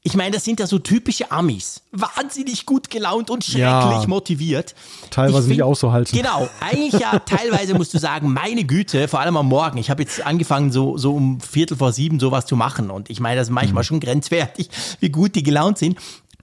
ich 0.08 0.16
meine, 0.16 0.30
das 0.30 0.44
sind 0.44 0.58
ja 0.58 0.66
so 0.66 0.78
typische 0.78 1.30
Amis. 1.30 1.82
Wahnsinnig 1.92 2.64
gut 2.64 2.88
gelaunt 2.88 3.28
und 3.28 3.44
schrecklich 3.44 3.60
ja, 3.60 4.04
motiviert. 4.06 4.74
Teilweise 5.10 5.42
find, 5.42 5.50
nicht 5.50 5.62
auszuhalten. 5.62 6.16
Genau. 6.16 6.48
Eigentlich 6.60 6.98
ja, 6.98 7.18
teilweise 7.26 7.74
musst 7.74 7.92
du 7.92 7.98
sagen, 7.98 8.32
meine 8.32 8.64
Güte, 8.64 9.06
vor 9.06 9.20
allem 9.20 9.36
am 9.36 9.48
Morgen. 9.48 9.76
Ich 9.76 9.90
habe 9.90 10.02
jetzt 10.02 10.24
angefangen, 10.24 10.72
so, 10.72 10.96
so 10.96 11.14
um 11.14 11.42
Viertel 11.42 11.76
vor 11.76 11.92
sieben 11.92 12.20
sowas 12.20 12.46
zu 12.46 12.56
machen. 12.56 12.90
Und 12.90 13.10
ich 13.10 13.20
meine, 13.20 13.36
das 13.36 13.48
ist 13.48 13.52
manchmal 13.52 13.82
mhm. 13.82 13.86
schon 13.86 14.00
grenzwertig, 14.00 14.70
wie 15.00 15.10
gut 15.10 15.34
die 15.34 15.42
gelaunt 15.42 15.76
sind. 15.76 15.98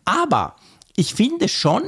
Aber 0.06 0.58
ich 0.96 1.16
finde 1.16 1.50
schon, 1.50 1.82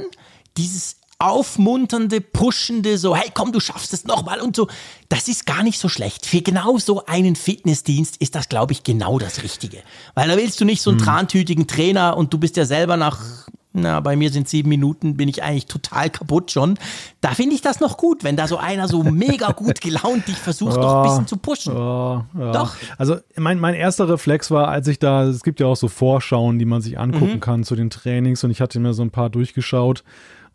dieses 0.56 0.96
aufmunternde, 1.18 2.20
pushende, 2.20 2.96
so, 2.96 3.16
hey, 3.16 3.30
komm, 3.34 3.50
du 3.50 3.58
schaffst 3.58 3.92
es 3.92 4.04
nochmal 4.04 4.40
und 4.40 4.54
so. 4.54 4.68
Das 5.08 5.26
ist 5.26 5.46
gar 5.46 5.64
nicht 5.64 5.80
so 5.80 5.88
schlecht. 5.88 6.26
Für 6.26 6.42
genau 6.42 6.78
so 6.78 7.06
einen 7.06 7.34
Fitnessdienst 7.34 8.18
ist 8.18 8.36
das, 8.36 8.48
glaube 8.48 8.72
ich, 8.72 8.84
genau 8.84 9.18
das 9.18 9.42
Richtige. 9.42 9.78
Weil 10.14 10.28
da 10.28 10.36
willst 10.36 10.60
du 10.60 10.64
nicht 10.64 10.80
so 10.80 10.90
einen 10.90 11.00
mhm. 11.00 11.04
trantütigen 11.04 11.66
Trainer 11.66 12.16
und 12.16 12.32
du 12.32 12.38
bist 12.38 12.56
ja 12.56 12.64
selber 12.64 12.96
nach 12.96 13.46
na, 13.74 14.00
bei 14.00 14.16
mir 14.16 14.30
sind 14.30 14.48
sieben 14.48 14.70
Minuten, 14.70 15.16
bin 15.16 15.28
ich 15.28 15.42
eigentlich 15.42 15.66
total 15.66 16.10
kaputt 16.10 16.50
schon. 16.50 16.78
Da 17.20 17.30
finde 17.30 17.54
ich 17.54 17.60
das 17.60 17.80
noch 17.80 17.96
gut, 17.96 18.24
wenn 18.24 18.34
da 18.34 18.48
so 18.48 18.56
einer 18.56 18.88
so 18.88 19.02
mega 19.04 19.52
gut 19.52 19.80
gelaunt 19.80 20.26
dich 20.26 20.36
versucht, 20.36 20.76
doch 20.76 20.96
ein 20.96 21.02
bisschen 21.02 21.26
zu 21.26 21.36
pushen. 21.36 21.76
Oh, 21.76 22.24
ja. 22.38 22.52
Doch. 22.52 22.74
Also 22.96 23.16
mein, 23.36 23.58
mein 23.58 23.74
erster 23.74 24.08
Reflex 24.08 24.50
war, 24.50 24.68
als 24.68 24.88
ich 24.88 24.98
da, 24.98 25.24
es 25.24 25.42
gibt 25.42 25.60
ja 25.60 25.66
auch 25.66 25.76
so 25.76 25.88
Vorschauen, 25.88 26.58
die 26.58 26.64
man 26.64 26.80
sich 26.80 26.98
angucken 26.98 27.34
mhm. 27.34 27.40
kann 27.40 27.64
zu 27.64 27.76
den 27.76 27.90
Trainings 27.90 28.42
und 28.42 28.50
ich 28.50 28.60
hatte 28.60 28.80
mir 28.80 28.94
so 28.94 29.02
ein 29.02 29.10
paar 29.10 29.30
durchgeschaut. 29.30 30.02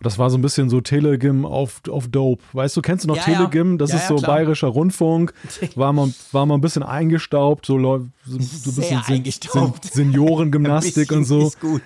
Das 0.04 0.20
war 0.20 0.30
so 0.30 0.38
ein 0.38 0.42
bisschen 0.42 0.70
so 0.70 0.82
Telegim 0.82 1.46
auf, 1.46 1.82
auf 1.90 2.08
Dope. 2.08 2.44
Weißt 2.54 2.78
du, 2.78 2.82
kennst 2.82 3.06
du 3.06 3.08
noch 3.08 3.18
ja, 3.18 3.24
Telegim? 3.24 3.78
Das 3.78 3.92
ja, 3.92 3.98
ist 3.98 4.08
so 4.08 4.18
ja, 4.18 4.28
bayerischer 4.28 4.68
Rundfunk. 4.68 5.34
War 5.76 5.94
mal, 5.94 6.14
war 6.32 6.46
mal 6.46 6.56
ein 6.56 6.62
bisschen 6.62 6.84
eingestaubt, 6.84 7.66
so, 7.66 7.80
so, 7.80 8.06
so 8.26 8.36
ein 8.36 8.76
bisschen 8.76 9.02
Sen 9.04 9.24
Seniorengymnastik 9.92 11.12
und 11.12 11.26
so. 11.26 11.48
Ist 11.48 11.60
gut. 11.60 11.82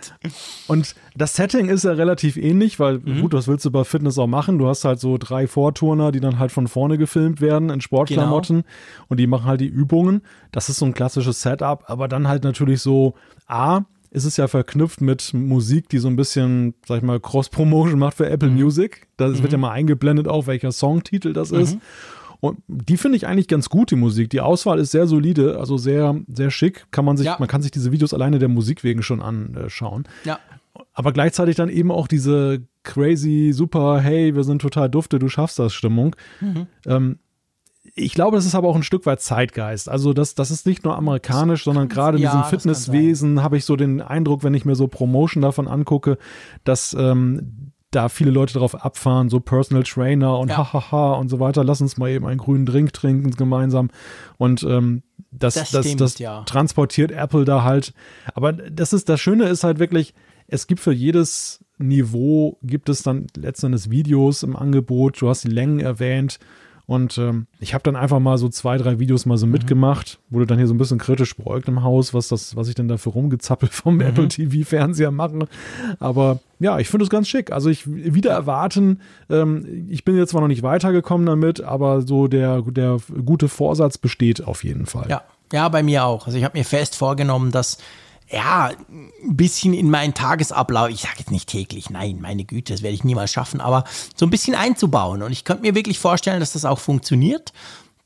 Und 0.67 0.95
das 1.15 1.35
Setting 1.35 1.69
ist 1.69 1.83
ja 1.83 1.91
relativ 1.91 2.37
ähnlich, 2.37 2.79
weil 2.79 2.99
mhm. 2.99 3.21
gut, 3.21 3.33
was 3.33 3.47
willst 3.47 3.65
du 3.65 3.71
bei 3.71 3.83
Fitness 3.83 4.17
auch 4.17 4.27
machen? 4.27 4.57
Du 4.57 4.67
hast 4.67 4.83
halt 4.83 4.99
so 4.99 5.17
drei 5.17 5.47
Vorturner, 5.47 6.11
die 6.11 6.19
dann 6.19 6.39
halt 6.39 6.51
von 6.51 6.67
vorne 6.67 6.97
gefilmt 6.97 7.41
werden 7.41 7.69
in 7.69 7.81
Sportklamotten 7.81 8.57
genau. 8.57 8.67
und 9.09 9.19
die 9.19 9.27
machen 9.27 9.45
halt 9.45 9.61
die 9.61 9.67
Übungen. 9.67 10.21
Das 10.51 10.69
ist 10.69 10.77
so 10.77 10.85
ein 10.85 10.93
klassisches 10.93 11.41
Setup, 11.41 11.83
aber 11.87 12.07
dann 12.07 12.27
halt 12.27 12.43
natürlich 12.43 12.81
so 12.81 13.15
A, 13.47 13.81
ist 14.09 14.25
es 14.25 14.37
ja 14.37 14.47
verknüpft 14.47 15.01
mit 15.01 15.33
Musik, 15.33 15.89
die 15.89 15.97
so 15.97 16.07
ein 16.07 16.15
bisschen, 16.15 16.73
sag 16.85 16.97
ich 16.97 17.03
mal, 17.03 17.19
Cross-Promotion 17.19 17.99
macht 17.99 18.17
für 18.17 18.29
Apple 18.29 18.49
mhm. 18.49 18.55
Music. 18.55 19.07
Da 19.17 19.27
mhm. 19.27 19.41
wird 19.41 19.51
ja 19.51 19.57
mal 19.57 19.71
eingeblendet 19.71 20.27
auf, 20.27 20.47
welcher 20.47 20.71
Songtitel 20.71 21.33
das 21.33 21.51
mhm. 21.51 21.59
ist. 21.59 21.77
Und 22.39 22.59
die 22.67 22.97
finde 22.97 23.17
ich 23.17 23.25
eigentlich 23.25 23.47
ganz 23.47 23.69
gut, 23.69 23.91
die 23.91 23.95
Musik. 23.95 24.29
Die 24.29 24.41
Auswahl 24.41 24.79
ist 24.79 24.91
sehr 24.91 25.07
solide, 25.07 25.59
also 25.59 25.77
sehr, 25.77 26.15
sehr 26.27 26.51
schick. 26.51 26.85
Kann 26.91 27.03
man 27.03 27.17
sich, 27.17 27.25
ja. 27.25 27.35
man 27.39 27.47
kann 27.47 27.61
sich 27.61 27.71
diese 27.71 27.91
Videos 27.91 28.13
alleine 28.13 28.37
der 28.39 28.49
Musik 28.49 28.83
wegen 28.83 29.01
schon 29.01 29.21
anschauen. 29.21 30.07
Ja. 30.23 30.39
Aber 30.93 31.11
gleichzeitig 31.11 31.55
dann 31.55 31.69
eben 31.69 31.91
auch 31.91 32.07
diese 32.07 32.61
crazy, 32.83 33.51
super, 33.53 33.99
hey, 33.99 34.35
wir 34.35 34.43
sind 34.43 34.61
total 34.61 34.89
dufte, 34.89 35.19
du 35.19 35.29
schaffst 35.29 35.57
das 35.57 35.73
Stimmung. 35.73 36.15
Mhm. 36.39 36.67
Ähm, 36.85 37.19
ich 37.95 38.13
glaube, 38.13 38.37
das 38.37 38.45
ist 38.45 38.55
aber 38.55 38.67
auch 38.67 38.75
ein 38.75 38.83
Stück 38.83 39.05
weit 39.05 39.21
Zeitgeist. 39.21 39.89
Also 39.89 40.13
das, 40.13 40.35
das 40.35 40.51
ist 40.51 40.65
nicht 40.65 40.83
nur 40.83 40.95
amerikanisch, 40.97 41.63
sondern 41.63 41.87
gerade 41.87 42.17
in 42.17 42.23
ja, 42.23 42.31
diesem 42.31 42.43
Fitnesswesen 42.45 43.43
habe 43.43 43.57
ich 43.57 43.65
so 43.65 43.75
den 43.75 44.01
Eindruck, 44.01 44.43
wenn 44.43 44.53
ich 44.53 44.65
mir 44.65 44.75
so 44.75 44.87
Promotion 44.87 45.41
davon 45.41 45.67
angucke, 45.67 46.17
dass 46.63 46.95
ähm, 46.97 47.71
da 47.91 48.09
viele 48.09 48.31
Leute 48.31 48.53
drauf 48.53 48.75
abfahren, 48.75 49.29
so 49.29 49.39
Personal 49.39 49.83
Trainer 49.83 50.37
und 50.37 50.49
ja. 50.49 50.57
hahaha 50.57 51.13
und 51.13 51.29
so 51.29 51.39
weiter. 51.39 51.63
Lass 51.63 51.81
uns 51.81 51.97
mal 51.97 52.09
eben 52.09 52.25
einen 52.25 52.37
grünen 52.37 52.65
Drink 52.65 52.93
trinken 52.93 53.31
gemeinsam. 53.31 53.89
Und 54.37 54.63
ähm, 54.63 55.03
das, 55.31 55.55
das, 55.55 55.71
das, 55.71 55.85
stimmt, 55.85 56.01
das 56.01 56.19
ja. 56.19 56.43
transportiert 56.43 57.11
Apple 57.11 57.45
da 57.45 57.63
halt. 57.63 57.93
Aber 58.33 58.53
das 58.53 58.93
ist, 58.93 59.07
das 59.09 59.21
Schöne 59.21 59.45
ist 59.45 59.63
halt 59.63 59.79
wirklich, 59.79 60.13
es 60.47 60.67
gibt 60.67 60.81
für 60.81 60.93
jedes 60.93 61.63
Niveau 61.77 62.57
gibt 62.63 62.89
es 62.89 63.03
dann 63.03 63.27
letztendlich 63.35 63.89
Videos 63.89 64.43
im 64.43 64.55
Angebot. 64.55 65.21
Du 65.21 65.29
hast 65.29 65.43
die 65.43 65.49
Längen 65.49 65.79
erwähnt. 65.79 66.39
Und 66.87 67.17
ähm, 67.17 67.47
ich 67.59 67.73
habe 67.73 67.83
dann 67.83 67.97
einfach 67.97 68.19
mal 68.19 68.37
so 68.37 68.47
zwei, 68.47 68.77
drei 68.77 68.97
Videos 68.97 69.25
mal 69.25 69.37
so 69.37 69.45
mhm. 69.45 69.51
mitgemacht, 69.51 70.19
wurde 70.29 70.47
dann 70.47 70.57
hier 70.57 70.67
so 70.67 70.73
ein 70.73 70.77
bisschen 70.77 70.97
kritisch 70.97 71.35
beäugt 71.35 71.67
im 71.67 71.83
Haus, 71.83 72.13
was 72.13 72.29
das, 72.29 72.55
was 72.55 72.69
ich 72.69 72.75
denn 72.75 72.87
dafür 72.87 73.11
rumgezappelt 73.11 73.73
vom 73.73 73.95
mhm. 73.95 74.01
Apple 74.01 74.29
TV-Fernseher 74.29 75.11
mache. 75.11 75.49
Aber 75.99 76.39
ja, 76.59 76.79
ich 76.79 76.87
finde 76.87 77.03
es 77.03 77.09
ganz 77.09 77.27
schick. 77.27 77.51
Also 77.51 77.69
ich 77.69 77.85
wieder 77.85 78.31
erwarten, 78.31 79.01
ähm, 79.29 79.87
ich 79.89 80.05
bin 80.05 80.15
jetzt 80.15 80.29
zwar 80.29 80.39
noch 80.39 80.47
nicht 80.47 80.63
weitergekommen 80.63 81.27
damit, 81.27 81.61
aber 81.61 82.03
so 82.03 82.29
der, 82.29 82.61
der 82.61 82.99
gute 83.25 83.49
Vorsatz 83.49 83.97
besteht 83.97 84.45
auf 84.47 84.63
jeden 84.63 84.85
Fall. 84.85 85.07
Ja, 85.09 85.23
ja, 85.51 85.67
bei 85.67 85.83
mir 85.83 86.05
auch. 86.05 86.25
Also 86.25 86.37
ich 86.37 86.45
habe 86.45 86.57
mir 86.57 86.63
fest 86.63 86.95
vorgenommen, 86.95 87.51
dass 87.51 87.79
ja, 88.29 88.71
ein 88.89 89.37
bisschen 89.37 89.73
in 89.73 89.89
meinen 89.89 90.13
Tagesablauf, 90.13 90.89
ich 90.89 91.01
sage 91.01 91.15
jetzt 91.19 91.31
nicht 91.31 91.47
täglich, 91.47 91.89
nein, 91.89 92.19
meine 92.21 92.43
Güte, 92.43 92.73
das 92.73 92.81
werde 92.81 92.95
ich 92.95 93.03
niemals 93.03 93.31
schaffen, 93.31 93.61
aber 93.61 93.85
so 94.15 94.25
ein 94.25 94.29
bisschen 94.29 94.55
einzubauen. 94.55 95.21
Und 95.21 95.31
ich 95.31 95.45
könnte 95.45 95.61
mir 95.61 95.75
wirklich 95.75 95.99
vorstellen, 95.99 96.39
dass 96.39 96.53
das 96.53 96.65
auch 96.65 96.79
funktioniert. 96.79 97.53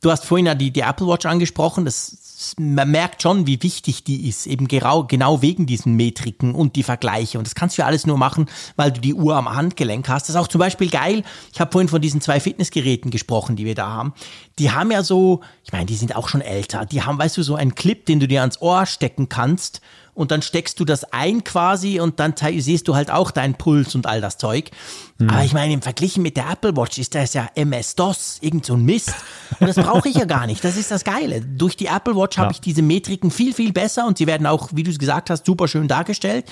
Du 0.01 0.11
hast 0.11 0.25
vorhin 0.25 0.45
ja 0.45 0.55
die, 0.55 0.71
die 0.71 0.81
Apple 0.81 1.07
Watch 1.07 1.25
angesprochen, 1.25 1.85
das 1.85 2.17
man 2.57 2.89
merkt 2.89 3.21
schon, 3.21 3.45
wie 3.45 3.61
wichtig 3.61 4.03
die 4.03 4.27
ist, 4.27 4.47
eben 4.47 4.67
genau, 4.67 5.03
genau 5.03 5.41
wegen 5.41 5.65
diesen 5.65 5.95
Metriken 5.95 6.55
und 6.55 6.75
die 6.75 6.83
Vergleiche. 6.83 7.37
Und 7.37 7.45
das 7.45 7.55
kannst 7.55 7.77
du 7.77 7.83
ja 7.83 7.87
alles 7.87 8.07
nur 8.07 8.17
machen, 8.17 8.47
weil 8.75 8.91
du 8.91 8.99
die 8.99 9.13
Uhr 9.13 9.35
am 9.35 9.53
Handgelenk 9.53 10.09
hast. 10.09 10.23
Das 10.23 10.29
ist 10.29 10.41
auch 10.41 10.47
zum 10.47 10.59
Beispiel 10.59 10.89
geil. 10.89 11.23
Ich 11.53 11.59
habe 11.59 11.71
vorhin 11.71 11.87
von 11.87 12.01
diesen 12.01 12.19
zwei 12.19 12.39
Fitnessgeräten 12.39 13.11
gesprochen, 13.11 13.55
die 13.55 13.65
wir 13.65 13.75
da 13.75 13.89
haben. 13.89 14.13
Die 14.59 14.71
haben 14.71 14.91
ja 14.91 15.03
so, 15.03 15.41
ich 15.63 15.71
meine, 15.71 15.85
die 15.85 15.95
sind 15.95 16.15
auch 16.15 16.29
schon 16.29 16.41
älter. 16.41 16.85
Die 16.85 17.03
haben, 17.03 17.19
weißt 17.19 17.37
du, 17.37 17.43
so 17.43 17.55
einen 17.55 17.75
Clip, 17.75 18.05
den 18.05 18.19
du 18.19 18.27
dir 18.27 18.41
ans 18.41 18.59
Ohr 18.61 18.85
stecken 18.85 19.29
kannst 19.29 19.81
und 20.13 20.31
dann 20.31 20.41
steckst 20.41 20.79
du 20.79 20.85
das 20.85 21.05
ein 21.13 21.43
quasi 21.43 21.99
und 21.99 22.19
dann 22.19 22.33
siehst 22.37 22.87
du 22.87 22.95
halt 22.95 23.09
auch 23.11 23.31
deinen 23.31 23.55
Puls 23.55 23.95
und 23.95 24.07
all 24.07 24.21
das 24.21 24.37
Zeug. 24.37 24.71
Mhm. 25.17 25.29
Aber 25.29 25.43
ich 25.43 25.53
meine, 25.53 25.73
im 25.73 25.81
Vergleich 25.81 26.17
mit 26.17 26.37
der 26.37 26.49
Apple 26.49 26.75
Watch 26.75 26.97
ist 26.97 27.15
das 27.15 27.33
ja 27.33 27.47
MS-DOS, 27.55 28.39
irgend 28.41 28.65
so 28.65 28.73
ein 28.73 28.83
Mist. 28.83 29.13
Und 29.59 29.67
das 29.67 29.75
brauche 29.75 30.09
ich 30.09 30.15
ja 30.15 30.25
gar 30.25 30.47
nicht. 30.47 30.63
Das 30.63 30.77
ist 30.77 30.91
das 30.91 31.03
Geile. 31.03 31.41
Durch 31.41 31.77
die 31.77 31.87
Apple 31.87 32.15
Watch 32.15 32.37
ja. 32.37 32.43
habe 32.43 32.53
ich 32.53 32.61
diese 32.61 32.81
Metriken 32.81 33.31
viel, 33.31 33.53
viel 33.53 33.71
besser 33.71 34.05
und 34.05 34.17
sie 34.17 34.27
werden 34.27 34.47
auch, 34.47 34.69
wie 34.73 34.83
du 34.83 34.91
es 34.91 34.99
gesagt 34.99 35.29
hast, 35.29 35.45
super 35.45 35.67
schön 35.67 35.87
dargestellt. 35.87 36.45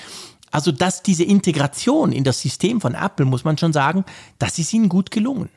Also, 0.50 0.72
dass 0.72 1.02
diese 1.02 1.24
Integration 1.24 2.12
in 2.12 2.24
das 2.24 2.40
System 2.40 2.80
von 2.80 2.94
Apple, 2.94 3.24
muss 3.24 3.44
man 3.44 3.56
schon 3.56 3.72
sagen, 3.72 4.04
das 4.38 4.58
ist 4.58 4.72
ihnen 4.72 4.88
gut 4.88 5.10
gelungen. 5.10 5.48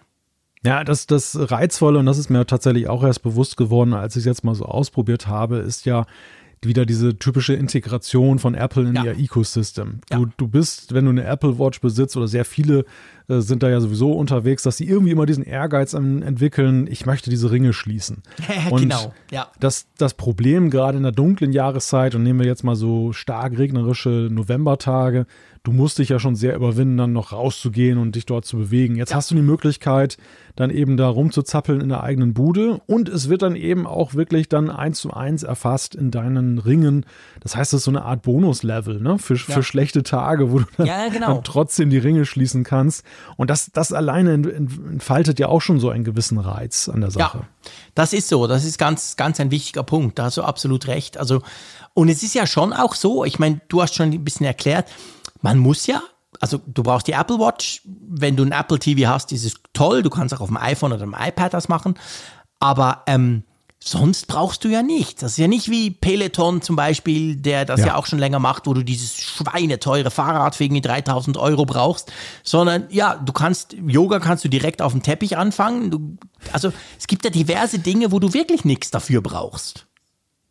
Ja, 0.66 0.84
das, 0.84 1.08
das 1.08 1.38
Reizvolle, 1.52 2.00
und 2.00 2.06
das 2.06 2.18
ist 2.18 2.30
mir 2.30 2.46
tatsächlich 2.46 2.88
auch 2.88 3.04
erst 3.04 3.22
bewusst 3.22 3.58
geworden, 3.58 3.94
als 3.94 4.16
ich 4.16 4.22
es 4.22 4.26
jetzt 4.26 4.44
mal 4.44 4.56
so 4.56 4.66
ausprobiert 4.66 5.28
habe, 5.28 5.58
ist 5.58 5.86
ja, 5.86 6.06
wieder 6.66 6.86
diese 6.86 7.18
typische 7.18 7.54
Integration 7.54 8.40
von 8.40 8.56
Apple 8.56 8.90
in 8.90 8.96
ja. 8.96 9.06
ihr 9.06 9.20
Ecosystem. 9.20 10.00
Du, 10.10 10.26
ja. 10.26 10.32
du 10.38 10.48
bist, 10.48 10.94
wenn 10.94 11.06
du 11.06 11.12
eine 11.12 11.26
Apple 11.26 11.60
Watch 11.60 11.82
besitzt 11.82 12.18
oder 12.18 12.28
sehr 12.28 12.46
viele 12.46 12.86
äh, 13.28 13.40
sind 13.40 13.64
da 13.64 13.70
ja 13.70 13.80
sowieso 13.80 14.12
unterwegs, 14.12 14.64
dass 14.64 14.78
sie 14.78 14.86
irgendwie 14.86 15.12
immer 15.12 15.26
diesen 15.26 15.44
Ehrgeiz 15.44 15.94
entwickeln, 15.94 16.88
ich 16.88 17.06
möchte 17.06 17.30
diese 17.30 17.52
Ringe 17.52 17.74
schließen. 17.74 18.24
und 18.70 18.82
genau, 18.82 19.14
ja. 19.32 19.50
Das, 19.60 19.88
das 19.98 20.14
Problem 20.14 20.70
gerade 20.70 20.98
in 20.98 21.04
der 21.04 21.12
dunklen 21.12 21.54
Jahreszeit, 21.54 22.16
und 22.16 22.24
nehmen 22.24 22.40
wir 22.40 22.48
jetzt 22.48 22.64
mal 22.64 22.76
so 22.76 23.14
stark 23.14 23.58
regnerische 23.58 24.28
Novembertage, 24.32 25.26
du 25.64 25.72
musst 25.72 25.98
dich 25.98 26.10
ja 26.10 26.20
schon 26.20 26.36
sehr 26.36 26.56
überwinden, 26.56 26.98
dann 26.98 27.14
noch 27.14 27.32
rauszugehen 27.32 27.98
und 27.98 28.16
dich 28.16 28.26
dort 28.26 28.46
zu 28.46 28.58
bewegen. 28.58 28.98
Jetzt 28.98 29.12
ja. 29.12 29.16
hast 29.16 29.32
du 29.32 29.36
die 29.36 29.42
Möglichkeit, 29.42 30.18
dann 30.58 30.70
eben 30.70 30.98
da 30.98 31.08
rumzuzappeln 31.08 31.80
in 31.80 31.90
der 31.90 32.04
eigenen 32.04 32.34
Bude 32.34 32.82
und 32.86 33.08
es 33.08 33.30
wird 33.30 33.42
dann 33.42 33.56
eben 33.56 33.88
auch 33.88 34.14
wirklich 34.14 34.50
dann 34.50 34.70
eins 34.70 35.00
zu 35.00 35.12
eins 35.12 35.42
erfasst 35.42 35.96
in 35.96 36.12
deinen 36.12 36.60
Ringen. 36.60 37.06
Das 37.40 37.56
heißt, 37.56 37.72
das 37.72 37.80
ist 37.80 37.86
so 37.86 37.92
eine 37.92 38.04
Art 38.04 38.24
Bonuslevel, 38.24 39.00
ne? 39.00 39.18
Für, 39.18 39.36
ja. 39.36 39.40
für 39.40 39.64
schlechte 39.64 40.04
Tage, 40.04 40.52
wo 40.52 40.60
du 40.60 40.66
dann, 40.78 40.86
ja, 40.86 41.08
genau. 41.08 41.36
dann, 41.36 41.44
trotzdem 41.46 41.90
die 41.90 41.98
Ringe 41.98 42.26
schließen 42.26 42.66
kannst. 42.66 43.06
Und 43.38 43.50
das, 43.50 43.72
das 43.72 43.94
alleine 43.94 44.34
entfaltet 44.34 45.40
ja 45.40 45.48
auch 45.48 45.62
schon 45.62 45.80
so 45.80 45.90
einen 45.90 46.04
gewissen 46.04 46.40
Reiz 46.40 46.90
an 46.90 47.00
der 47.00 47.12
Sache. 47.12 47.38
Ja, 47.38 47.70
das 47.96 48.12
ist 48.12 48.28
so. 48.28 48.48
Das 48.48 48.66
ist 48.66 48.78
ganz, 48.78 49.16
ganz 49.16 49.40
ein 49.40 49.50
wichtiger 49.50 49.84
Punkt. 49.84 50.20
Da 50.20 50.26
hast 50.26 50.36
du 50.36 50.44
absolut 50.44 50.88
recht. 50.88 51.18
Also, 51.18 51.42
und 51.94 52.10
es 52.10 52.22
ist 52.22 52.36
ja 52.36 52.46
schon 52.46 52.74
auch 52.74 52.96
so, 52.96 53.24
ich 53.24 53.40
meine, 53.40 53.62
du 53.70 53.82
hast 53.82 53.96
schon 53.96 54.12
ein 54.12 54.24
bisschen 54.24 54.46
erklärt, 54.46 54.88
man 55.44 55.60
muss 55.60 55.86
ja, 55.86 56.02
also 56.40 56.60
du 56.66 56.82
brauchst 56.82 57.08
die 57.08 57.12
Apple 57.12 57.38
Watch, 57.38 57.82
wenn 57.86 58.36
du 58.36 58.44
ein 58.44 58.52
Apple 58.52 58.80
TV 58.80 59.08
hast, 59.08 59.32
ist 59.32 59.46
es 59.46 59.56
toll, 59.74 60.02
du 60.02 60.10
kannst 60.10 60.34
auch 60.34 60.42
auf 60.42 60.48
dem 60.48 60.58
iPhone 60.58 60.94
oder 60.94 61.06
dem 61.06 61.16
iPad 61.18 61.54
das 61.54 61.70
machen, 61.70 62.00
aber 62.60 63.04
ähm, 63.06 63.44
sonst 63.84 64.28
brauchst 64.28 64.64
du 64.64 64.70
ja 64.70 64.82
nichts. 64.82 65.20
Das 65.20 65.34
ist 65.34 65.38
ja 65.38 65.50
nicht 65.50 65.70
wie 65.70 65.92
Peloton 65.92 66.62
zum 66.62 66.78
Beispiel, 66.78 67.36
der 67.36 67.66
das 67.66 67.82
ja. 67.82 67.88
ja 67.88 67.96
auch 67.96 68.06
schon 68.06 68.20
länger 68.20 68.40
macht, 68.40 68.66
wo 68.66 68.74
du 68.74 68.84
dieses 68.84 69.18
schweineteure 69.18 70.10
Fahrrad 70.10 70.56
für 70.56 70.64
irgendwie 70.64 70.82
3000 70.82 71.36
Euro 71.36 71.66
brauchst, 71.66 72.12
sondern 72.44 72.86
ja, 72.90 73.16
du 73.16 73.34
kannst, 73.34 73.74
Yoga 73.74 74.20
kannst 74.20 74.46
du 74.46 74.50
direkt 74.50 74.82
auf 74.82 74.94
dem 74.94 75.04
Teppich 75.04 75.38
anfangen. 75.38 75.92
Du, 75.92 76.18
also 76.54 76.72
es 76.98 77.08
gibt 77.08 77.26
ja 77.26 77.32
diverse 77.32 77.80
Dinge, 77.80 78.14
wo 78.14 78.20
du 78.20 78.34
wirklich 78.34 78.64
nichts 78.64 78.92
dafür 78.92 79.22
brauchst. 79.22 79.88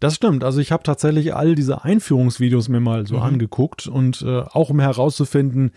Das 0.02 0.16
stimmt. 0.16 0.42
Also 0.42 0.58
ich 0.58 0.72
habe 0.72 0.82
tatsächlich 0.82 1.32
all 1.32 1.54
diese 1.54 1.84
Einführungsvideos 1.84 2.68
mir 2.68 2.80
mal 2.80 3.06
so 3.06 3.18
mhm. 3.18 3.22
angeguckt 3.22 3.86
und 3.86 4.20
äh, 4.22 4.40
auch 4.40 4.68
um 4.68 4.80
herauszufinden, 4.80 5.70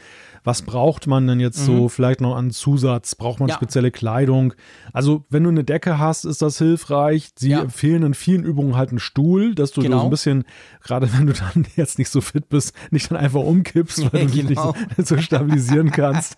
was 0.44 0.64
braucht 0.64 1.06
man 1.06 1.28
denn 1.28 1.40
jetzt 1.40 1.60
mhm. 1.60 1.66
so 1.66 1.90
vielleicht 1.90 2.22
noch 2.22 2.36
an 2.36 2.50
Zusatz? 2.50 3.14
Braucht 3.14 3.40
man 3.40 3.50
ja. 3.50 3.56
spezielle 3.56 3.92
Kleidung? 3.92 4.56
Also 4.94 5.26
wenn 5.30 5.44
du 5.44 5.50
eine 5.50 5.64
Decke 5.64 6.00
hast, 6.00 6.26
ist 6.26 6.42
das 6.42 6.58
hilfreich. 6.58 7.34
Sie 7.36 7.52
ja. 7.52 7.62
empfehlen 7.62 8.02
in 8.02 8.14
vielen 8.16 8.44
Übungen 8.44 8.76
halt 8.76 8.90
einen 8.90 8.98
Stuhl, 8.98 9.54
dass 9.54 9.74
du 9.74 9.82
genau. 9.82 10.00
so 10.00 10.04
ein 10.06 10.10
bisschen, 10.10 10.44
gerade 10.82 11.08
wenn 11.14 11.28
du 11.28 11.34
dann 11.34 11.68
jetzt 11.76 12.00
nicht 12.00 12.10
so 12.10 12.20
fit 12.20 12.50
bist, 12.50 12.74
nicht 12.90 13.12
dann 13.12 13.20
einfach 13.20 13.42
umkippst, 13.42 14.12
weil 14.12 14.26
du 14.26 14.28
dich 14.32 14.48
genau. 14.48 14.72
nicht 14.72 15.08
so, 15.08 15.16
so 15.16 15.22
stabilisieren 15.22 15.92
kannst. 15.92 16.38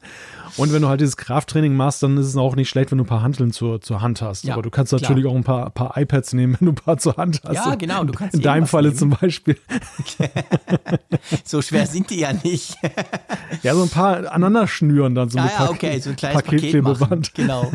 Und 0.56 0.74
wenn 0.74 0.82
du 0.82 0.88
halt 0.88 1.02
dieses 1.02 1.18
Krafttraining 1.18 1.76
machst, 1.76 2.02
dann 2.04 2.18
ist 2.18 2.28
es 2.28 2.36
auch 2.38 2.56
nicht 2.56 2.70
schlecht, 2.70 2.92
wenn 2.92 2.98
du 2.98 3.04
ein 3.04 3.08
paar 3.08 3.22
Handeln 3.22 3.52
zur, 3.52 3.82
zur 3.82 4.02
Hand 4.02 4.22
hast. 4.22 4.46
Ja, 4.46 4.54
Aber 4.54 4.62
du 4.62 4.70
kannst 4.70 4.94
natürlich 4.94 5.24
klar. 5.24 5.34
auch 5.34 5.38
ein 5.38 5.44
paar, 5.44 5.70
paar 5.72 5.98
iPads 5.98 6.34
nehmen, 6.34 6.58
wenn 6.60 6.66
du 6.66 6.72
ein 6.72 6.76
paar 6.76 6.98
zur 6.98 7.18
Hand 7.18 7.42
hast. 7.44 7.54
Ja, 7.54 7.76
genau. 7.76 8.04
Du 8.04 8.14
kannst 8.14 8.36
In 8.36 8.42
deinem 8.42 8.68
Falle 8.68 8.90
nehmen. 8.90 9.00
zum 9.00 9.10
Beispiel. 9.12 9.58
so 11.44 11.62
schwer 11.62 11.86
sind 11.88 12.10
die 12.10 12.20
ja 12.20 12.34
nicht. 12.34 12.78
ja, 13.64 13.76
so 13.76 13.84
ein 13.84 13.90
paar 13.90 14.18
aneinander 14.32 14.68
schnüren 14.68 15.16
dann 15.16 15.30
so 15.30 15.38
ja, 15.38 15.48
ja, 15.60 15.70
okay, 15.70 16.00
so 16.00 16.12
ein 16.12 16.16
kleines 16.16 16.42
Paketklebeband. 16.42 17.34
Genau. 17.34 17.72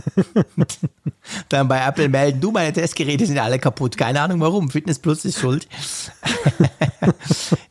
dann 1.49 1.69
bei 1.69 1.85
Apple 1.85 2.09
melden, 2.09 2.41
du, 2.41 2.51
meine 2.51 2.73
Testgeräte 2.73 3.27
sind 3.27 3.39
alle 3.39 3.59
kaputt. 3.59 3.97
Keine 3.97 4.21
Ahnung 4.21 4.41
warum. 4.41 4.71
Fitness 4.71 4.99
Plus 4.99 5.25
ist 5.25 5.39
schuld. 5.39 5.69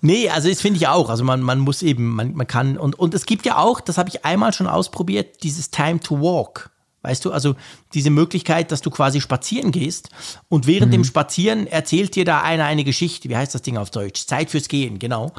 nee, 0.01 0.29
also 0.29 0.49
das 0.49 0.61
finde 0.61 0.77
ich 0.77 0.87
auch. 0.87 1.09
Also 1.09 1.23
man, 1.23 1.41
man 1.41 1.59
muss 1.59 1.81
eben, 1.81 2.09
man, 2.15 2.33
man 2.33 2.47
kann, 2.47 2.77
und, 2.77 2.97
und 2.97 3.13
es 3.13 3.25
gibt 3.25 3.45
ja 3.45 3.57
auch, 3.57 3.81
das 3.81 3.97
habe 3.97 4.09
ich 4.09 4.25
einmal 4.25 4.53
schon 4.53 4.67
ausprobiert, 4.91 5.43
dieses 5.43 5.71
Time 5.71 5.99
to 5.99 6.19
Walk. 6.19 6.69
Weißt 7.03 7.25
du, 7.25 7.31
also 7.31 7.55
diese 7.95 8.11
Möglichkeit, 8.11 8.71
dass 8.71 8.81
du 8.81 8.91
quasi 8.91 9.21
spazieren 9.21 9.71
gehst 9.71 10.09
und 10.49 10.67
während 10.67 10.89
mhm. 10.89 10.97
dem 10.97 11.03
Spazieren 11.03 11.65
erzählt 11.65 12.15
dir 12.15 12.25
da 12.25 12.41
einer 12.41 12.65
eine 12.65 12.83
Geschichte. 12.83 13.27
Wie 13.27 13.35
heißt 13.35 13.55
das 13.55 13.63
Ding 13.63 13.77
auf 13.77 13.89
Deutsch? 13.89 14.27
Zeit 14.27 14.51
fürs 14.51 14.67
Gehen, 14.67 14.99
genau. 14.99 15.31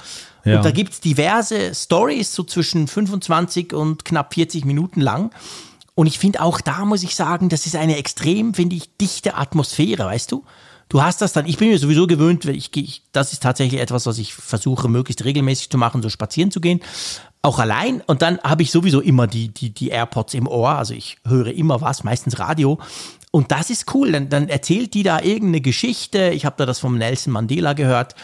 Ja. 0.44 0.56
Und 0.56 0.64
da 0.64 0.72
gibt 0.72 0.94
es 0.94 1.00
diverse 1.00 1.72
Stories, 1.72 2.34
so 2.34 2.42
zwischen 2.42 2.88
25 2.88 3.74
und 3.74 4.04
knapp 4.04 4.34
40 4.34 4.64
Minuten 4.64 5.00
lang. 5.00 5.30
Und 5.94 6.08
ich 6.08 6.18
finde 6.18 6.40
auch 6.40 6.60
da 6.60 6.84
muss 6.84 7.04
ich 7.04 7.14
sagen, 7.14 7.48
das 7.48 7.66
ist 7.66 7.76
eine 7.76 7.96
extrem, 7.96 8.54
finde 8.54 8.74
ich, 8.74 8.96
dichte 8.96 9.36
Atmosphäre, 9.36 10.06
weißt 10.06 10.32
du? 10.32 10.44
Du 10.88 11.00
hast 11.00 11.22
das 11.22 11.32
dann, 11.32 11.46
ich 11.46 11.58
bin 11.58 11.68
mir 11.68 11.78
sowieso 11.78 12.08
gewöhnt, 12.08 12.44
ich, 12.46 12.76
ich, 12.76 13.02
das 13.12 13.32
ist 13.32 13.42
tatsächlich 13.42 13.80
etwas, 13.80 14.04
was 14.04 14.18
ich 14.18 14.34
versuche, 14.34 14.88
möglichst 14.88 15.24
regelmäßig 15.24 15.70
zu 15.70 15.78
machen, 15.78 16.02
so 16.02 16.08
spazieren 16.08 16.50
zu 16.50 16.60
gehen. 16.60 16.80
Auch 17.44 17.58
allein. 17.58 18.00
Und 18.02 18.22
dann 18.22 18.38
habe 18.44 18.62
ich 18.62 18.70
sowieso 18.70 19.00
immer 19.00 19.26
die, 19.26 19.48
die, 19.48 19.70
die 19.70 19.88
AirPods 19.88 20.34
im 20.34 20.46
Ohr. 20.46 20.70
Also 20.70 20.94
ich 20.94 21.18
höre 21.26 21.48
immer 21.48 21.80
was, 21.80 22.04
meistens 22.04 22.38
Radio. 22.38 22.78
Und 23.32 23.50
das 23.50 23.70
ist 23.70 23.92
cool. 23.94 24.12
Dann, 24.12 24.28
dann 24.28 24.48
erzählt 24.48 24.94
die 24.94 25.02
da 25.02 25.18
irgendeine 25.18 25.62
Geschichte. 25.62 26.30
Ich 26.30 26.44
habe 26.44 26.54
da 26.58 26.66
das 26.66 26.78
vom 26.78 26.96
Nelson 26.96 27.32
Mandela 27.32 27.72
gehört, 27.72 28.14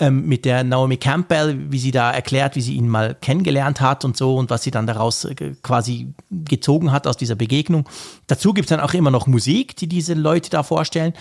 ähm, 0.00 0.26
mit 0.26 0.44
der 0.44 0.64
Naomi 0.64 0.96
Campbell, 0.96 1.70
wie 1.70 1.78
sie 1.78 1.92
da 1.92 2.10
erklärt, 2.10 2.56
wie 2.56 2.62
sie 2.62 2.74
ihn 2.74 2.88
mal 2.88 3.14
kennengelernt 3.14 3.80
hat 3.80 4.04
und 4.04 4.16
so 4.16 4.36
und 4.36 4.50
was 4.50 4.62
sie 4.62 4.70
dann 4.70 4.86
daraus 4.86 5.24
äh, 5.26 5.34
quasi 5.62 6.14
gezogen 6.30 6.90
hat 6.90 7.06
aus 7.06 7.18
dieser 7.18 7.36
Begegnung. 7.36 7.88
Dazu 8.26 8.54
gibt 8.54 8.66
es 8.66 8.70
dann 8.70 8.80
auch 8.80 8.94
immer 8.94 9.10
noch 9.10 9.26
Musik, 9.26 9.76
die 9.76 9.86
diese 9.86 10.14
Leute 10.14 10.50
da 10.50 10.62
vorstellen. 10.62 11.12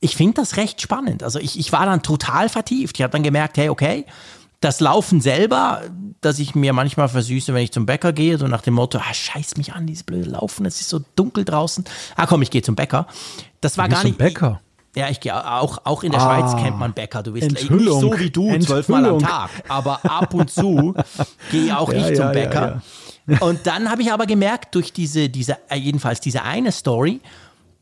Ich 0.00 0.16
finde 0.16 0.34
das 0.34 0.56
recht 0.56 0.80
spannend. 0.80 1.22
Also 1.22 1.38
ich, 1.40 1.58
ich 1.58 1.72
war 1.72 1.84
dann 1.86 2.02
total 2.02 2.48
vertieft. 2.48 2.96
Ich 2.96 3.02
habe 3.02 3.12
dann 3.12 3.24
gemerkt, 3.24 3.56
hey, 3.58 3.68
okay, 3.68 4.06
das 4.64 4.80
Laufen 4.80 5.20
selber, 5.20 5.82
dass 6.22 6.38
ich 6.38 6.54
mir 6.54 6.72
manchmal 6.72 7.08
versüße, 7.08 7.52
wenn 7.52 7.62
ich 7.62 7.72
zum 7.72 7.84
Bäcker 7.84 8.12
gehe, 8.12 8.38
so 8.38 8.46
nach 8.48 8.62
dem 8.62 8.74
Motto, 8.74 8.98
ah, 8.98 9.12
scheiß 9.12 9.58
mich 9.58 9.74
an, 9.74 9.86
dieses 9.86 10.04
blöde 10.04 10.30
Laufen, 10.30 10.64
es 10.64 10.80
ist 10.80 10.88
so 10.88 11.00
dunkel 11.16 11.44
draußen. 11.44 11.84
Ah, 12.16 12.26
komm, 12.26 12.40
ich 12.40 12.50
gehe 12.50 12.62
zum 12.62 12.74
Bäcker. 12.74 13.06
Das 13.60 13.76
war 13.76 13.88
gar 13.88 14.02
nicht. 14.02 14.16
Zum 14.16 14.18
Bäcker? 14.18 14.60
Ja, 14.96 15.10
ich 15.10 15.20
gehe 15.20 15.34
auch, 15.34 15.78
auch 15.84 16.02
in 16.02 16.12
der 16.12 16.20
ah, 16.20 16.24
Schweiz 16.24 16.62
kennt 16.62 16.78
man 16.78 16.94
Bäcker. 16.94 17.22
Du 17.22 17.32
bist 17.32 17.50
nicht 17.50 17.68
so 17.68 18.18
wie 18.18 18.30
du 18.30 18.58
zwölfmal 18.60 19.04
am 19.04 19.18
Tag, 19.18 19.50
aber 19.68 20.04
ab 20.04 20.32
und 20.32 20.50
zu 20.50 20.94
gehe 21.50 21.76
auch 21.76 21.92
ja, 21.92 22.08
ich 22.08 22.16
zum 22.16 22.26
ja, 22.26 22.32
Bäcker. 22.32 22.82
Ja, 23.26 23.38
und 23.40 23.66
dann 23.66 23.90
habe 23.90 24.02
ich 24.02 24.12
aber 24.12 24.26
gemerkt, 24.26 24.74
durch 24.74 24.92
diese, 24.92 25.28
diese, 25.28 25.58
äh, 25.68 25.76
jedenfalls 25.76 26.20
diese 26.20 26.42
eine 26.42 26.72
Story, 26.72 27.20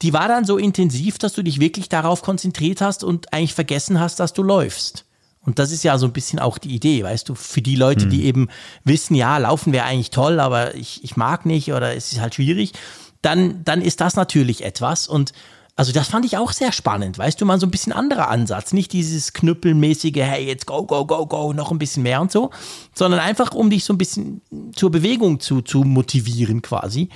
die 0.01 0.13
war 0.13 0.27
dann 0.27 0.45
so 0.45 0.57
intensiv, 0.57 1.19
dass 1.19 1.35
du 1.35 1.43
dich 1.43 1.61
wirklich 1.61 1.89
darauf 1.89 2.23
konzentriert 2.23 2.81
hast 2.81 3.05
und 3.05 3.33
eigentlich 3.33 3.55
vergessen 3.55 4.01
hast, 4.01 4.19
dass 4.19 4.33
du 4.33 4.43
läufst. 4.43 5.05
Und 5.45 5.59
das 5.59 5.73
ist 5.73 5.83
ja 5.83 5.99
so 5.99 6.07
ein 6.07 6.13
bisschen 6.13 6.39
auch 6.39 6.59
die 6.59 6.75
Idee, 6.75 7.03
weißt 7.03 7.29
du, 7.29 7.35
für 7.35 7.63
die 7.63 7.75
Leute, 7.75 8.07
die 8.07 8.19
hm. 8.19 8.27
eben 8.27 8.49
wissen, 8.85 9.15
ja, 9.15 9.39
laufen 9.39 9.73
wäre 9.73 9.87
eigentlich 9.87 10.11
toll, 10.11 10.39
aber 10.39 10.75
ich, 10.75 11.03
ich 11.03 11.17
mag 11.17 11.47
nicht 11.47 11.73
oder 11.73 11.97
es 11.97 12.13
ist 12.13 12.21
halt 12.21 12.37
schwierig, 12.37 12.73
dann, 13.23 13.65
dann 13.65 13.83
ist 13.83 14.01
das 14.01 14.15
natürlich 14.15 14.65
etwas. 14.65 15.09
Und 15.09 15.33
also 15.75 15.91
das 15.91 16.09
fand 16.09 16.25
ich 16.27 16.37
auch 16.37 16.53
sehr 16.53 16.71
spannend, 16.71 17.19
weißt 17.19 17.41
du, 17.41 17.47
mal 17.47 17.59
so 17.59 17.67
ein 17.67 17.71
bisschen 17.71 17.93
anderer 17.93 18.29
Ansatz. 18.29 18.73
Nicht 18.73 18.93
dieses 18.93 19.33
knüppelmäßige, 19.33 20.17
hey, 20.17 20.47
jetzt 20.47 20.67
go, 20.67 20.85
go, 20.85 21.07
go, 21.07 21.27
go, 21.27 21.53
noch 21.53 21.73
ein 21.73 21.79
bisschen 21.79 22.03
mehr 22.03 22.21
und 22.21 22.31
so, 22.31 22.51
sondern 22.95 23.21
einfach, 23.21 23.53
um 23.53 23.71
dich 23.71 23.85
so 23.85 23.95
ein 23.95 23.99
bisschen 23.99 24.43
zur 24.77 24.91
Bewegung 24.91 25.41
zu, 25.41 25.63
zu 25.63 25.83
motivieren 25.83 26.63
quasi. 26.63 27.09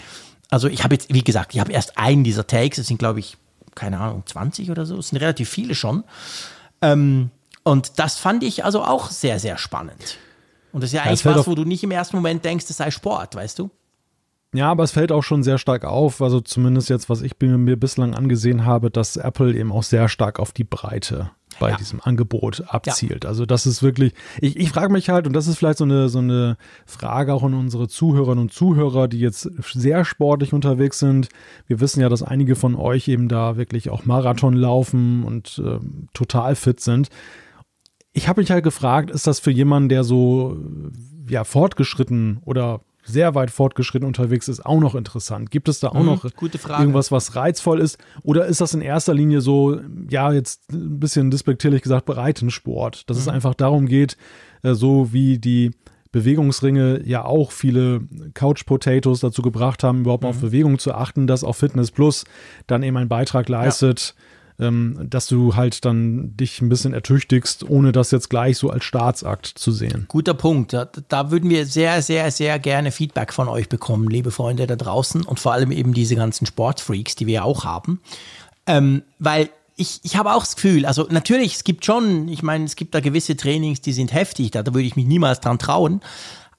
Also 0.49 0.69
ich 0.69 0.83
habe 0.85 0.95
jetzt, 0.95 1.13
wie 1.13 1.23
gesagt, 1.23 1.55
ich 1.55 1.61
habe 1.61 1.73
erst 1.73 1.99
einen 1.99 2.25
dieser 2.25 2.47
Takes, 2.47 2.79
es 2.79 2.87
sind 2.87 2.99
glaube 2.99 3.21
ich, 3.21 3.37
keine 3.75 4.01
Ahnung, 4.01 4.23
20 4.25 4.71
oder 4.71 4.87
so, 4.87 4.97
es 4.97 5.09
sind 5.09 5.19
relativ 5.19 5.51
viele 5.51 5.75
schon. 5.75 6.03
Ähm, 6.81 7.31
und 7.67 7.99
das 7.99 8.17
fand 8.17 8.45
ich 8.45 8.65
also 8.65 8.83
auch 8.85 9.11
sehr, 9.11 9.41
sehr 9.41 9.59
spannend. 9.59 10.19
Und 10.73 10.83
das 10.83 10.91
ist 10.91 10.95
ja 10.95 11.03
eigentlich 11.03 11.25
was, 11.25 11.49
wo 11.49 11.55
du 11.57 11.65
nicht 11.65 11.83
im 11.83 11.91
ersten 11.91 12.17
Moment 12.17 12.45
denkst, 12.45 12.67
es 12.69 12.77
sei 12.77 12.93
Sport, 12.93 13.35
weißt 13.35 13.59
du? 13.59 13.71
Ja, 14.55 14.71
aber 14.71 14.85
es 14.85 14.93
fällt 14.93 15.11
auch 15.11 15.23
schon 15.23 15.43
sehr 15.43 15.59
stark 15.59 15.85
auf, 15.85 16.23
also 16.23 16.41
zumindest 16.41 16.89
jetzt, 16.91 17.11
was 17.11 17.23
ich 17.23 17.33
mir 17.41 17.77
bislang 17.77 18.15
angesehen 18.15 18.65
habe, 18.65 18.91
dass 18.91 19.17
Apple 19.17 19.53
eben 19.53 19.73
auch 19.73 19.83
sehr 19.83 20.09
stark 20.09 20.39
auf 20.39 20.53
die 20.53 20.63
Breite 20.63 21.33
bei 21.59 21.71
ja. 21.71 21.77
diesem 21.77 22.01
Angebot 22.01 22.63
abzielt. 22.69 23.25
Ja. 23.25 23.31
Also 23.31 23.47
das 23.47 23.67
ist 23.67 23.83
wirklich, 23.83 24.15
ich, 24.41 24.57
ich 24.57 24.71
frage 24.71 24.93
mich 24.93 25.09
halt, 25.09 25.27
und 25.27 25.33
das 25.33 25.49
ist 25.49 25.59
vielleicht 25.59 25.79
so 25.79 25.85
eine, 25.85 26.09
so 26.09 26.21
eine 26.21 26.57
Frage 26.85 27.35
auch 27.35 27.43
an 27.43 27.55
unsere 27.55 27.89
Zuhörerinnen 27.89 28.43
und 28.43 28.53
Zuhörer, 28.53 29.09
die 29.09 29.19
jetzt 29.19 29.51
sehr 29.73 30.05
sportlich 30.05 30.53
unterwegs 30.53 31.01
sind. 31.01 31.31
Wir 31.67 31.81
wissen 31.81 32.01
ja, 32.01 32.09
dass 32.09 32.23
einige 32.23 32.55
von 32.55 32.77
euch 32.77 33.09
eben 33.09 33.29
da 33.29 33.57
wirklich 33.57 33.91
auch 33.91 34.05
Marathon 34.05 34.55
laufen 34.55 35.25
und 35.25 35.61
äh, 35.65 35.81
total 36.15 36.55
fit 36.55 36.79
sind. 36.79 37.09
Ich 38.17 38.29
habe 38.29 38.41
mich 38.41 38.51
halt 38.51 38.65
gefragt, 38.65 39.11
ist 39.11 39.27
das 39.27 39.41
für 39.41 39.51
jemanden, 39.51 39.91
der 39.91 40.03
so 40.03 40.57
ja 41.29 41.45
fortgeschritten 41.45 42.39
oder 42.47 42.81
sehr 43.05 43.35
weit 43.35 43.51
fortgeschritten 43.51 44.07
unterwegs 44.07 44.49
ist, 44.49 44.65
auch 44.65 44.81
noch 44.81 44.95
interessant? 44.95 45.51
Gibt 45.51 45.69
es 45.69 45.81
da 45.81 45.89
auch 45.89 46.01
mhm, 46.01 46.07
noch 46.07 46.25
irgendwas, 46.25 47.13
was 47.13 47.37
reizvoll 47.37 47.79
ist? 47.79 47.99
Oder 48.23 48.47
ist 48.47 48.63
das 48.63 48.73
in 48.73 48.81
erster 48.81 49.13
Linie 49.13 49.43
so, 49.43 49.79
ja, 50.09 50.33
jetzt 50.33 50.73
ein 50.73 50.99
bisschen 50.99 51.31
despektierlich 51.31 51.83
gesagt, 51.83 52.07
Breitensport, 52.07 53.09
dass 53.11 53.19
mhm. 53.19 53.21
es 53.21 53.29
einfach 53.29 53.55
darum 53.55 53.85
geht, 53.85 54.17
äh, 54.63 54.73
so 54.73 55.13
wie 55.13 55.39
die 55.39 55.73
Bewegungsringe 56.11 57.03
ja 57.05 57.23
auch 57.23 57.53
viele 57.53 58.01
Couch 58.33 58.65
Potatoes 58.65 59.21
dazu 59.21 59.43
gebracht 59.43 59.85
haben, 59.85 60.01
überhaupt 60.01 60.25
mhm. 60.25 60.31
auf 60.31 60.41
Bewegung 60.41 60.79
zu 60.79 60.95
achten, 60.95 61.27
dass 61.27 61.45
auch 61.45 61.55
Fitness 61.55 61.91
Plus 61.91 62.25
dann 62.67 62.83
eben 62.83 62.97
einen 62.97 63.11
Beitrag 63.11 63.51
leistet. 63.51 64.15
Ja 64.17 64.23
ähm, 64.59 65.07
dass 65.09 65.27
du 65.27 65.55
halt 65.55 65.85
dann 65.85 66.37
dich 66.37 66.61
ein 66.61 66.69
bisschen 66.69 66.95
ertüchtigst, 66.95 67.69
ohne 67.69 67.93
das 67.93 68.11
jetzt 68.11 68.31
gleich 68.31 68.59
so 68.59 68.71
als 68.71 68.85
Staatsakt 68.85 69.47
zu 69.47 69.73
sehen. 69.73 70.07
Guter 70.09 70.35
Punkt. 70.35 70.73
Da, 70.73 70.89
da 71.09 71.31
würden 71.31 71.51
wir 71.51 71.67
sehr, 71.67 72.03
sehr, 72.03 72.31
sehr 72.31 72.59
gerne 72.59 72.93
Feedback 72.93 73.33
von 73.33 73.49
euch 73.49 73.69
bekommen, 73.69 74.09
liebe 74.09 74.31
Freunde 74.31 74.67
da 74.67 74.77
draußen 74.77 75.23
und 75.23 75.41
vor 75.41 75.53
allem 75.53 75.73
eben 75.73 75.93
diese 75.93 76.17
ganzen 76.17 76.47
Sportfreaks, 76.47 77.17
die 77.17 77.27
wir 77.27 77.35
ja 77.35 77.43
auch 77.43 77.65
haben. 77.65 78.01
Ähm, 78.67 79.03
weil 79.19 79.51
ich, 79.77 80.01
ich 80.03 80.17
habe 80.17 80.33
auch 80.33 80.41
das 80.41 80.57
Gefühl, 80.57 80.87
also 80.87 81.07
natürlich, 81.11 81.57
es 81.57 81.65
gibt 81.65 81.85
schon, 81.85 82.29
ich 82.29 82.43
meine, 82.43 82.65
es 82.65 82.77
gibt 82.77 82.95
da 82.95 83.01
gewisse 83.01 83.37
Trainings, 83.37 83.83
die 83.83 83.93
sind 83.93 84.13
heftig, 84.13 84.51
da, 84.51 84.63
da 84.63 84.73
würde 84.73 84.87
ich 84.87 84.97
mich 84.97 85.07
niemals 85.07 85.41
dran 85.41 85.59
trauen. 85.59 86.01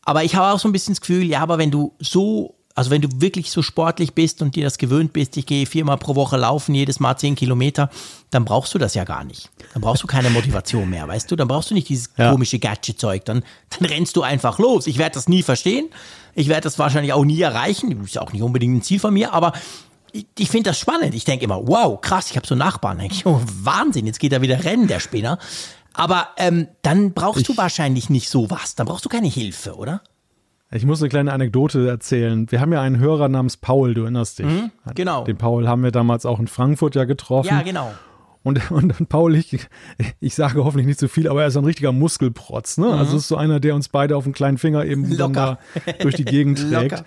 Aber 0.04 0.24
ich 0.24 0.36
habe 0.36 0.54
auch 0.54 0.60
so 0.60 0.70
ein 0.70 0.72
bisschen 0.72 0.94
das 0.94 1.02
Gefühl, 1.02 1.24
ja, 1.24 1.42
aber 1.42 1.58
wenn 1.58 1.72
du 1.72 1.94
so 2.00 2.56
also 2.78 2.92
wenn 2.92 3.02
du 3.02 3.10
wirklich 3.16 3.50
so 3.50 3.64
sportlich 3.64 4.14
bist 4.14 4.44
und 4.44 4.56
dir 4.56 4.64
das 4.64 4.78
gewöhnt 4.78 5.12
bist, 5.12 5.36
ich 5.36 5.48
gehe 5.48 5.66
viermal 5.66 5.98
pro 5.98 6.14
Woche 6.14 6.38
laufen, 6.38 6.76
jedes 6.76 7.00
Mal 7.00 7.18
zehn 7.18 7.34
Kilometer, 7.34 7.90
dann 8.30 8.46
brauchst 8.46 8.72
du 8.76 8.78
das 8.78 8.94
ja 8.94 9.04
gar 9.04 9.24
nicht. 9.24 9.50
Dann 9.74 9.82
brauchst 9.82 10.04
du 10.04 10.08
keine 10.08 10.30
Motivation 10.30 10.88
mehr, 10.88 11.08
weißt 11.08 11.32
du? 11.32 11.36
Dann 11.36 11.48
brauchst 11.48 11.72
du 11.72 11.74
nicht 11.74 11.90
dieses 11.90 12.12
ja. 12.18 12.32
komische 12.32 12.60
Gadget-Zeug. 12.60 13.26
Dann, 13.26 13.44
dann 13.72 13.90
rennst 13.90 14.16
du 14.16 14.22
einfach 14.22 14.60
los. 14.60 14.86
Ich 14.86 15.00
werde 15.00 15.16
das 15.16 15.28
nie 15.28 15.42
verstehen. 15.42 15.90
Ich 16.36 16.50
werde 16.50 16.62
das 16.62 16.78
wahrscheinlich 16.78 17.14
auch 17.14 17.26
nie 17.26 17.42
erreichen. 17.42 17.98
Das 17.98 18.12
ist 18.12 18.20
auch 18.20 18.32
nicht 18.32 18.44
unbedingt 18.44 18.76
ein 18.76 18.82
Ziel 18.84 19.00
von 19.00 19.12
mir, 19.12 19.34
aber 19.34 19.54
ich, 20.12 20.28
ich 20.38 20.52
finde 20.52 20.70
das 20.70 20.78
spannend. 20.78 21.16
Ich 21.16 21.26
denke 21.26 21.46
immer, 21.46 21.68
wow, 21.68 22.00
krass, 22.00 22.30
ich 22.30 22.38
habe 22.38 22.46
so 22.46 22.54
Nachbarn. 22.54 23.00
Denke 23.00 23.16
ich, 23.16 23.26
oh, 23.26 23.42
Wahnsinn, 23.64 24.06
jetzt 24.06 24.20
geht 24.20 24.34
er 24.34 24.44
wieder 24.44 24.64
rennen, 24.64 24.88
der 24.88 25.00
Spinner. 25.00 25.40
Aber 25.94 26.28
ähm, 26.38 26.68
dann 26.84 27.14
brauchst 27.14 27.42
ich, 27.42 27.48
du 27.48 27.58
wahrscheinlich 27.58 28.12
nicht 28.12 28.30
sowas. 28.30 28.76
Dann 28.76 28.86
brauchst 28.86 29.04
du 29.04 29.10
keine 29.10 29.30
Hilfe, 29.30 29.76
oder? 29.78 30.04
Ich 30.72 30.86
muss 30.86 31.02
eine 31.02 31.10
kleine 31.10 31.32
Anekdote 31.32 31.88
erzählen. 31.88 32.52
Wir 32.52 32.60
haben 32.60 32.74
ja 32.74 32.82
einen 32.82 33.00
Hörer 33.00 33.30
namens 33.30 33.56
Paul, 33.56 33.94
du 33.94 34.02
erinnerst 34.02 34.40
dich. 34.40 34.48
Mhm, 34.48 34.72
genau. 34.96 35.24
Den 35.24 35.38
Paul 35.38 35.68
haben 35.68 35.84
wir 35.84 35.92
damals 35.92 36.26
auch 36.26 36.40
in 36.40 36.48
Frankfurt 36.48 36.96
ja 36.96 37.06
getroffen. 37.06 37.48
Ja, 37.48 37.62
genau. 37.62 37.92
Und, 38.48 38.72
und, 38.72 38.98
und 38.98 39.10
Paul, 39.10 39.36
ich, 39.36 39.68
ich 40.22 40.36
sage 40.36 40.64
hoffentlich 40.64 40.88
nicht 40.88 41.00
zu 41.00 41.08
so 41.08 41.14
viel, 41.14 41.28
aber 41.28 41.42
er 41.42 41.50
ist 41.50 41.58
ein 41.58 41.66
richtiger 41.66 41.92
Muskelprotz. 41.92 42.78
Ne? 42.78 42.86
Also 42.86 42.96
mhm. 42.96 43.02
Also 43.02 43.18
ist 43.18 43.28
so 43.28 43.36
einer, 43.36 43.60
der 43.60 43.76
uns 43.76 43.90
beide 43.90 44.16
auf 44.16 44.24
den 44.24 44.32
kleinen 44.32 44.58
Finger 44.58 44.86
eben 44.86 45.18
dann 45.18 45.34
da 45.34 45.60
durch 46.00 46.16
die 46.16 46.24
Gegend 46.24 46.60
trägt. 46.72 47.04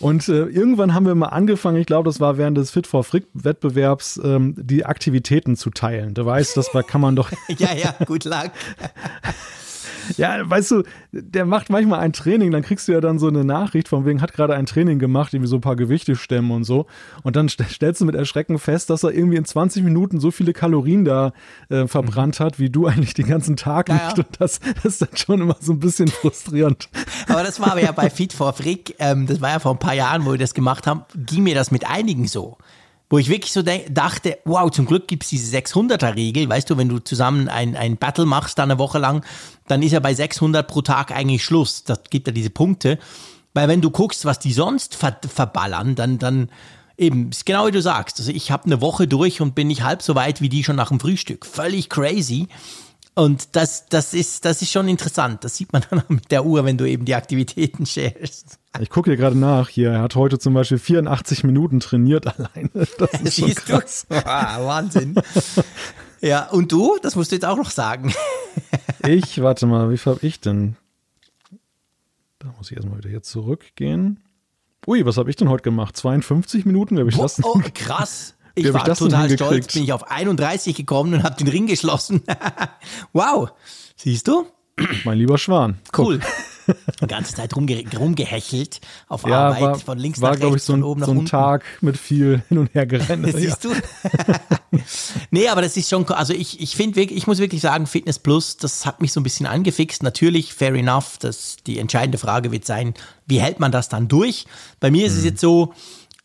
Und 0.00 0.28
äh, 0.28 0.46
irgendwann 0.46 0.92
haben 0.94 1.06
wir 1.06 1.14
mal 1.14 1.28
angefangen, 1.28 1.76
ich 1.76 1.86
glaube, 1.86 2.08
das 2.08 2.18
war 2.18 2.38
während 2.38 2.58
des 2.58 2.72
Fit 2.72 2.88
for 2.88 3.04
Frick 3.04 3.26
Wettbewerbs, 3.34 4.20
ähm, 4.24 4.54
die 4.56 4.84
Aktivitäten 4.84 5.56
zu 5.56 5.70
teilen. 5.70 6.14
Du 6.14 6.26
weißt, 6.26 6.56
das 6.56 6.70
kann 6.88 7.00
man 7.00 7.14
doch. 7.14 7.30
ja, 7.58 7.72
ja, 7.72 7.94
gut 8.04 8.24
Luck. 8.24 8.50
Ja, 10.18 10.48
weißt 10.48 10.70
du, 10.70 10.82
der 11.12 11.46
macht 11.46 11.70
manchmal 11.70 12.00
ein 12.00 12.12
Training, 12.12 12.50
dann 12.50 12.62
kriegst 12.62 12.88
du 12.88 12.92
ja 12.92 13.00
dann 13.00 13.18
so 13.18 13.28
eine 13.28 13.44
Nachricht 13.44 13.88
von 13.88 14.04
wegen, 14.06 14.20
hat 14.20 14.32
gerade 14.32 14.54
ein 14.54 14.66
Training 14.66 14.98
gemacht, 14.98 15.32
irgendwie 15.34 15.48
so 15.48 15.56
ein 15.56 15.60
paar 15.60 15.76
Gewichte 15.76 16.16
stemmen 16.16 16.50
und 16.50 16.64
so. 16.64 16.86
Und 17.22 17.36
dann 17.36 17.48
stellst 17.48 18.00
du 18.00 18.04
mit 18.04 18.14
Erschrecken 18.14 18.58
fest, 18.58 18.90
dass 18.90 19.02
er 19.02 19.12
irgendwie 19.12 19.36
in 19.36 19.44
20 19.44 19.82
Minuten 19.82 20.20
so 20.20 20.30
viele 20.30 20.52
Kalorien 20.52 21.04
da 21.04 21.32
äh, 21.68 21.86
verbrannt 21.86 22.40
hat, 22.40 22.58
wie 22.58 22.70
du 22.70 22.86
eigentlich 22.86 23.14
den 23.14 23.26
ganzen 23.26 23.56
Tag 23.56 23.88
naja. 23.88 24.06
nicht. 24.06 24.18
Und 24.18 24.40
das, 24.40 24.60
das, 24.60 24.84
ist 24.84 25.02
dann 25.02 25.16
schon 25.16 25.40
immer 25.40 25.56
so 25.60 25.72
ein 25.72 25.80
bisschen 25.80 26.08
frustrierend. 26.08 26.88
Aber 27.28 27.42
das 27.42 27.60
war 27.60 27.72
aber 27.72 27.82
ja 27.82 27.92
bei 27.92 28.10
Feed 28.10 28.32
for 28.32 28.52
Frick, 28.52 28.96
ähm, 28.98 29.26
das 29.26 29.40
war 29.40 29.50
ja 29.50 29.58
vor 29.58 29.72
ein 29.72 29.78
paar 29.78 29.94
Jahren, 29.94 30.24
wo 30.24 30.32
wir 30.32 30.38
das 30.38 30.54
gemacht 30.54 30.86
haben, 30.86 31.04
ging 31.14 31.44
mir 31.44 31.54
das 31.54 31.70
mit 31.70 31.88
einigen 31.88 32.26
so 32.26 32.58
wo 33.10 33.18
ich 33.18 33.28
wirklich 33.28 33.52
so 33.52 33.62
dachte, 33.62 34.38
wow, 34.44 34.70
zum 34.70 34.86
Glück 34.86 35.08
gibt 35.08 35.24
es 35.24 35.30
diese 35.30 35.56
600er-Regel. 35.56 36.48
Weißt 36.48 36.70
du, 36.70 36.76
wenn 36.76 36.88
du 36.88 37.00
zusammen 37.00 37.48
ein, 37.48 37.76
ein 37.76 37.96
Battle 37.96 38.24
machst, 38.24 38.58
dann 38.58 38.70
eine 38.70 38.78
Woche 38.78 39.00
lang, 39.00 39.24
dann 39.66 39.82
ist 39.82 39.90
ja 39.90 39.98
bei 39.98 40.14
600 40.14 40.66
pro 40.66 40.80
Tag 40.80 41.10
eigentlich 41.10 41.44
Schluss. 41.44 41.82
Das 41.82 42.04
gibt 42.08 42.28
ja 42.28 42.32
diese 42.32 42.50
Punkte. 42.50 43.00
Weil 43.52 43.66
wenn 43.66 43.80
du 43.80 43.90
guckst, 43.90 44.24
was 44.24 44.38
die 44.38 44.52
sonst 44.52 44.94
ver 44.94 45.18
verballern, 45.28 45.96
dann, 45.96 46.18
dann 46.18 46.50
eben, 46.96 47.30
ist 47.30 47.46
genau 47.46 47.66
wie 47.66 47.72
du 47.72 47.82
sagst. 47.82 48.20
Also 48.20 48.30
ich 48.30 48.52
habe 48.52 48.66
eine 48.66 48.80
Woche 48.80 49.08
durch 49.08 49.40
und 49.40 49.56
bin 49.56 49.66
nicht 49.66 49.82
halb 49.82 50.02
so 50.02 50.14
weit 50.14 50.40
wie 50.40 50.48
die 50.48 50.62
schon 50.62 50.76
nach 50.76 50.90
dem 50.90 51.00
Frühstück. 51.00 51.44
Völlig 51.44 51.88
crazy. 51.88 52.46
Und 53.14 53.56
das, 53.56 53.86
das, 53.86 54.14
ist, 54.14 54.44
das 54.44 54.62
ist 54.62 54.70
schon 54.70 54.88
interessant. 54.88 55.44
Das 55.44 55.56
sieht 55.56 55.72
man 55.72 55.82
dann 55.90 56.02
mit 56.08 56.30
der 56.30 56.44
Uhr, 56.44 56.64
wenn 56.64 56.78
du 56.78 56.84
eben 56.88 57.04
die 57.04 57.14
Aktivitäten 57.14 57.86
sharest. 57.86 58.58
Ich 58.78 58.88
gucke 58.88 59.10
hier 59.10 59.16
gerade 59.16 59.36
nach. 59.36 59.68
Hier, 59.68 59.90
er 59.90 60.02
hat 60.02 60.14
heute 60.14 60.38
zum 60.38 60.54
Beispiel 60.54 60.78
84 60.78 61.44
Minuten 61.44 61.80
trainiert 61.80 62.26
alleine. 62.38 62.86
Das 62.98 63.20
ist 63.22 63.38
schon 63.38 63.54
krass. 63.54 64.06
Du? 64.08 64.14
Ah, 64.24 64.64
Wahnsinn. 64.64 65.16
ja, 66.20 66.48
und 66.50 66.70
du? 66.72 66.98
Das 67.02 67.16
musst 67.16 67.32
du 67.32 67.36
jetzt 67.36 67.44
auch 67.44 67.56
noch 67.56 67.70
sagen. 67.70 68.14
ich, 69.06 69.42
warte 69.42 69.66
mal, 69.66 69.90
wie 69.90 69.98
viel 69.98 70.14
habe 70.14 70.26
ich 70.26 70.40
denn? 70.40 70.76
Da 72.38 72.54
muss 72.56 72.70
ich 72.70 72.76
erstmal 72.76 72.98
wieder 72.98 73.10
hier 73.10 73.22
zurückgehen. 73.22 74.20
Ui, 74.86 75.04
was 75.04 75.18
habe 75.18 75.28
ich 75.28 75.36
denn 75.36 75.50
heute 75.50 75.62
gemacht? 75.62 75.96
52 75.96 76.64
Minuten? 76.64 76.98
Habe 76.98 77.10
ich 77.10 77.16
das? 77.16 77.42
Oh, 77.44 77.60
krass. 77.74 78.34
Ich 78.54 78.72
war 78.72 78.84
total 78.84 79.30
stolz, 79.30 79.72
bin 79.72 79.84
ich 79.84 79.92
auf 79.92 80.10
31 80.10 80.76
gekommen 80.76 81.14
und 81.14 81.22
habe 81.22 81.36
den 81.36 81.48
Ring 81.48 81.66
geschlossen. 81.66 82.22
wow. 83.12 83.50
Siehst 83.96 84.28
du? 84.28 84.46
Mein 85.04 85.18
lieber 85.18 85.38
Schwan. 85.38 85.78
Cool. 85.96 86.20
Die 87.02 87.06
ganze 87.06 87.34
Zeit 87.34 87.54
rumge 87.56 87.84
rumgehechelt 87.96 88.80
auf 89.08 89.26
ja, 89.26 89.48
Arbeit, 89.48 89.62
war, 89.62 89.78
von 89.78 89.98
links 89.98 90.20
war, 90.20 90.34
nach 90.34 90.40
rechts, 90.40 90.56
ich, 90.56 90.62
so 90.62 90.72
ein, 90.74 90.80
von 90.80 90.90
oben 90.90 91.00
nach 91.00 91.06
so 91.06 91.12
ein 91.12 91.18
unten. 91.18 91.30
Tag 91.30 91.64
mit 91.80 91.96
viel 91.96 92.42
hin 92.48 92.58
und 92.58 92.72
her 92.74 92.86
gerannt. 92.86 93.26
Siehst 93.34 93.64
du? 93.64 93.72
nee, 95.30 95.48
aber 95.48 95.62
das 95.62 95.76
ist 95.76 95.88
schon, 95.88 96.06
also 96.08 96.32
ich, 96.32 96.60
ich 96.60 96.76
finde 96.76 96.96
wirklich, 96.96 97.18
ich 97.18 97.26
muss 97.26 97.38
wirklich 97.38 97.60
sagen, 97.60 97.86
Fitness 97.86 98.18
Plus, 98.18 98.56
das 98.56 98.86
hat 98.86 99.00
mich 99.00 99.12
so 99.12 99.20
ein 99.20 99.24
bisschen 99.24 99.46
angefixt. 99.46 100.02
Natürlich, 100.02 100.54
fair 100.54 100.74
enough, 100.74 101.18
das, 101.18 101.56
die 101.66 101.78
entscheidende 101.78 102.18
Frage 102.18 102.52
wird 102.52 102.64
sein, 102.64 102.94
wie 103.26 103.40
hält 103.40 103.60
man 103.60 103.72
das 103.72 103.88
dann 103.88 104.08
durch? 104.08 104.46
Bei 104.78 104.90
mir 104.90 105.06
ist 105.06 105.14
es 105.14 105.20
mhm. 105.20 105.26
jetzt 105.26 105.40
so, 105.40 105.74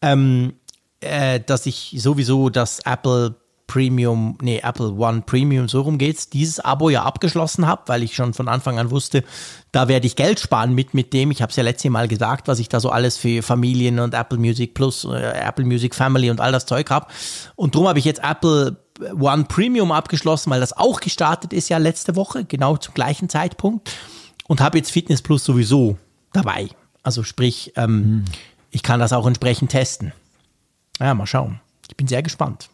ähm, 0.01 0.53
äh, 1.01 1.39
dass 1.39 1.65
ich 1.65 1.95
sowieso 1.97 2.49
das 2.49 2.79
Apple 2.79 3.35
Premium, 3.67 4.37
nee, 4.41 4.59
Apple 4.63 4.91
One 4.93 5.23
Premium, 5.25 5.67
so 5.67 5.81
rum 5.81 5.97
geht's, 5.97 6.29
dieses 6.29 6.59
Abo 6.59 6.89
ja 6.89 7.03
abgeschlossen 7.03 7.65
habe, 7.65 7.83
weil 7.87 8.03
ich 8.03 8.15
schon 8.15 8.33
von 8.33 8.47
Anfang 8.47 8.77
an 8.77 8.91
wusste, 8.91 9.23
da 9.71 9.87
werde 9.87 10.05
ich 10.05 10.15
Geld 10.15 10.39
sparen 10.39 10.73
mit, 10.75 10.93
mit 10.93 11.13
dem. 11.13 11.31
Ich 11.31 11.41
habe 11.41 11.49
es 11.49 11.55
ja 11.55 11.63
letztes 11.63 11.89
Mal 11.89 12.07
gesagt, 12.07 12.47
was 12.47 12.59
ich 12.59 12.69
da 12.69 12.79
so 12.79 12.89
alles 12.89 13.17
für 13.17 13.41
Familien 13.41 13.99
und 13.99 14.13
Apple 14.13 14.37
Music 14.37 14.75
Plus, 14.75 15.03
äh, 15.05 15.17
Apple 15.17 15.65
Music 15.65 15.95
Family 15.95 16.29
und 16.29 16.41
all 16.41 16.51
das 16.51 16.65
Zeug 16.65 16.89
habe. 16.91 17.07
Und 17.55 17.73
darum 17.73 17.87
habe 17.87 17.97
ich 17.97 18.05
jetzt 18.05 18.23
Apple 18.23 18.77
One 19.19 19.45
Premium 19.45 19.91
abgeschlossen, 19.91 20.51
weil 20.51 20.59
das 20.59 20.73
auch 20.73 20.99
gestartet 20.99 21.51
ist 21.51 21.69
ja 21.69 21.77
letzte 21.79 22.15
Woche, 22.15 22.45
genau 22.45 22.77
zum 22.77 22.93
gleichen 22.93 23.29
Zeitpunkt. 23.29 23.91
Und 24.47 24.61
habe 24.61 24.77
jetzt 24.77 24.91
Fitness 24.91 25.23
Plus 25.23 25.43
sowieso 25.43 25.97
dabei. 26.33 26.69
Also 27.01 27.23
sprich, 27.23 27.73
ähm, 27.75 27.95
mhm. 27.95 28.25
ich 28.69 28.83
kann 28.83 28.99
das 28.99 29.11
auch 29.11 29.25
entsprechend 29.25 29.71
testen. 29.71 30.13
Ja, 30.99 31.13
mal 31.13 31.25
schauen. 31.25 31.59
Ich 31.89 31.95
bin 31.95 32.07
sehr 32.07 32.23
gespannt. 32.23 32.69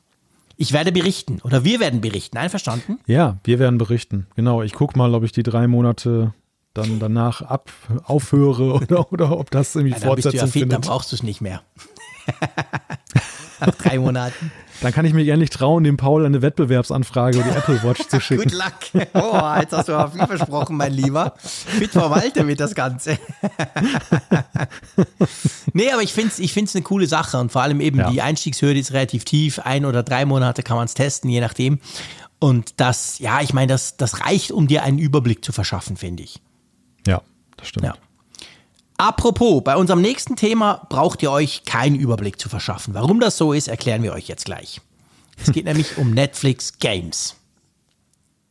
Ich 0.58 0.74
werde 0.74 0.92
berichten 0.92 1.40
oder 1.44 1.64
wir 1.64 1.80
werden 1.80 2.02
berichten. 2.02 2.38
Einverstanden? 2.38 3.00
Ja, 3.08 3.38
wir 3.44 3.58
werden 3.58 3.78
berichten. 3.78 4.28
Genau. 4.36 4.62
Ich 4.62 4.74
gucke 4.74 4.98
mal, 4.98 5.14
ob 5.16 5.24
ich 5.24 5.32
die 5.32 5.44
drei 5.44 5.68
Monate 5.68 6.34
dann 6.74 7.00
danach 7.00 7.42
ab 7.42 7.72
aufhöre 8.04 8.74
oder, 8.82 9.12
oder 9.12 9.38
ob 9.38 9.52
das 9.52 9.76
irgendwie 9.76 9.94
ja, 9.94 10.00
Fortsetzung 10.00 10.32
bist 10.32 10.34
du 10.34 10.38
ja 10.38 10.44
fit, 10.46 10.54
findet. 10.54 10.74
Dann 10.74 10.82
brauchst 10.82 11.12
du 11.12 11.16
es 11.16 11.24
nicht 11.24 11.42
mehr. 11.42 11.62
Nach 13.60 13.76
drei 13.76 14.00
Monaten. 14.00 14.52
Dann 14.82 14.92
kann 14.92 15.06
ich 15.06 15.14
mich 15.14 15.28
endlich 15.28 15.52
trauen, 15.52 15.84
dem 15.84 15.96
Paul 15.98 16.26
eine 16.26 16.42
Wettbewerbsanfrage 16.42 17.38
über 17.38 17.50
die 17.50 17.56
Apple 17.56 17.84
Watch 17.84 18.08
zu 18.08 18.20
schicken. 18.22 18.50
Good 18.50 18.54
luck. 18.54 19.06
Oh, 19.14 19.60
jetzt 19.60 19.74
hast 19.74 19.90
du 19.90 19.94
aber 19.94 20.12
viel 20.12 20.26
versprochen, 20.26 20.76
mein 20.76 20.92
Lieber. 20.92 21.36
Fit 21.38 21.92
verwalte 21.92 22.44
mit 22.44 22.60
das 22.60 22.74
Ganze. 22.74 23.20
nee, 25.74 25.92
aber 25.92 26.02
ich 26.02 26.14
finde 26.14 26.30
es 26.30 26.40
ich 26.40 26.52
find's 26.54 26.76
eine 26.76 26.84
coole 26.84 27.06
Sache 27.06 27.38
und 27.38 27.52
vor 27.52 27.62
allem 27.62 27.80
eben 27.80 28.00
ja. 28.00 28.10
die 28.10 28.22
Einstiegshürde 28.24 28.80
ist 28.80 28.92
relativ 28.92 29.24
tief. 29.24 29.60
Ein 29.60 29.86
oder 29.86 30.02
drei 30.02 30.26
Monate 30.26 30.64
kann 30.64 30.78
man 30.78 30.86
es 30.86 30.96
testen, 30.96 31.30
je 31.30 31.42
nachdem. 31.42 31.80
Und 32.40 32.80
das, 32.80 33.20
ja, 33.20 33.42
ich 33.42 33.54
meine, 33.54 33.68
das, 33.68 33.98
das 33.98 34.26
reicht, 34.26 34.52
um 34.52 34.68
dir 34.68 34.82
einen 34.82 34.98
Überblick 34.98 35.46
zu 35.46 35.52
verschaffen, 35.52 35.96
finde 35.96 36.24
ich. 36.24 36.42
Ja, 37.06 37.22
das 37.58 37.68
stimmt. 37.68 37.86
Ja. 37.86 37.94
Apropos, 39.02 39.64
bei 39.64 39.76
unserem 39.78 40.00
nächsten 40.00 40.36
Thema 40.36 40.86
braucht 40.88 41.24
ihr 41.24 41.32
euch 41.32 41.64
keinen 41.66 41.96
Überblick 41.96 42.40
zu 42.40 42.50
verschaffen. 42.50 42.94
Warum 42.94 43.20
das 43.20 43.36
so 43.36 43.52
ist, 43.52 43.68
erklären 43.68 44.04
wir 44.04 44.14
euch 44.14 44.28
jetzt 44.28 44.46
gleich. 44.46 44.80
Es 45.42 45.52
geht 45.52 45.66
nämlich 45.66 45.98
um 45.98 46.14
Netflix 46.14 46.78
Games. 46.78 47.36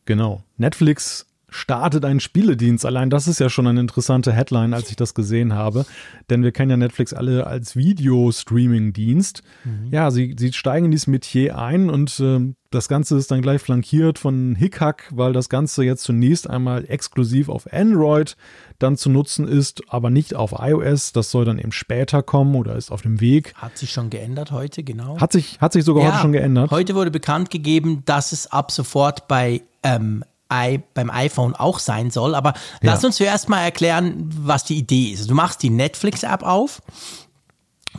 Genau. 0.03 0.43
Netflix 0.57 1.25
startet 1.47 2.03
einen 2.03 2.19
Spieledienst. 2.19 2.85
Allein 2.85 3.09
das 3.09 3.29
ist 3.29 3.39
ja 3.39 3.49
schon 3.49 3.65
eine 3.65 3.79
interessante 3.79 4.33
Headline, 4.33 4.73
als 4.73 4.89
ich 4.89 4.97
das 4.97 5.13
gesehen 5.13 5.53
habe. 5.53 5.85
Denn 6.29 6.43
wir 6.43 6.51
kennen 6.51 6.71
ja 6.71 6.75
Netflix 6.75 7.13
alle 7.13 7.47
als 7.47 7.77
Video-Streaming-Dienst. 7.77 9.43
Mhm. 9.63 9.87
Ja, 9.89 10.11
sie, 10.11 10.35
sie 10.37 10.51
steigen 10.51 10.87
in 10.87 10.91
dieses 10.91 11.07
Metier 11.07 11.57
ein 11.57 11.89
und 11.89 12.19
äh, 12.19 12.53
das 12.71 12.87
Ganze 12.87 13.17
ist 13.17 13.29
dann 13.29 13.41
gleich 13.41 13.61
flankiert 13.61 14.17
von 14.17 14.55
Hickhack, 14.55 15.09
weil 15.11 15.33
das 15.33 15.49
Ganze 15.49 15.83
jetzt 15.83 16.03
zunächst 16.03 16.49
einmal 16.49 16.85
exklusiv 16.89 17.49
auf 17.49 17.71
Android 17.71 18.37
dann 18.79 18.95
zu 18.95 19.09
nutzen 19.09 19.47
ist, 19.47 19.81
aber 19.89 20.09
nicht 20.09 20.35
auf 20.35 20.53
iOS. 20.57 21.11
Das 21.11 21.31
soll 21.31 21.45
dann 21.45 21.59
eben 21.59 21.73
später 21.73 22.23
kommen 22.23 22.55
oder 22.55 22.75
ist 22.75 22.91
auf 22.91 23.01
dem 23.01 23.19
Weg. 23.19 23.53
Hat 23.55 23.77
sich 23.77 23.91
schon 23.91 24.09
geändert 24.09 24.51
heute, 24.51 24.83
genau. 24.83 25.19
Hat 25.19 25.33
sich, 25.33 25.59
hat 25.59 25.73
sich 25.73 25.83
sogar 25.83 26.03
ja, 26.03 26.11
heute 26.11 26.21
schon 26.21 26.31
geändert. 26.31 26.71
Heute 26.71 26.95
wurde 26.95 27.11
bekannt 27.11 27.49
gegeben, 27.49 28.03
dass 28.05 28.31
es 28.31 28.51
ab 28.51 28.71
sofort 28.71 29.27
bei 29.27 29.61
ähm, 29.83 30.23
I, 30.51 30.81
beim 30.93 31.09
iPhone 31.09 31.55
auch 31.55 31.79
sein 31.79 32.09
soll. 32.09 32.35
Aber 32.35 32.53
ja. 32.53 32.91
lass 32.91 33.03
uns 33.03 33.17
zuerst 33.17 33.49
mal 33.49 33.61
erklären, 33.61 34.29
was 34.37 34.63
die 34.63 34.77
Idee 34.77 35.11
ist. 35.11 35.29
Du 35.29 35.35
machst 35.35 35.61
die 35.63 35.69
Netflix-App 35.69 36.43
auf. 36.43 36.81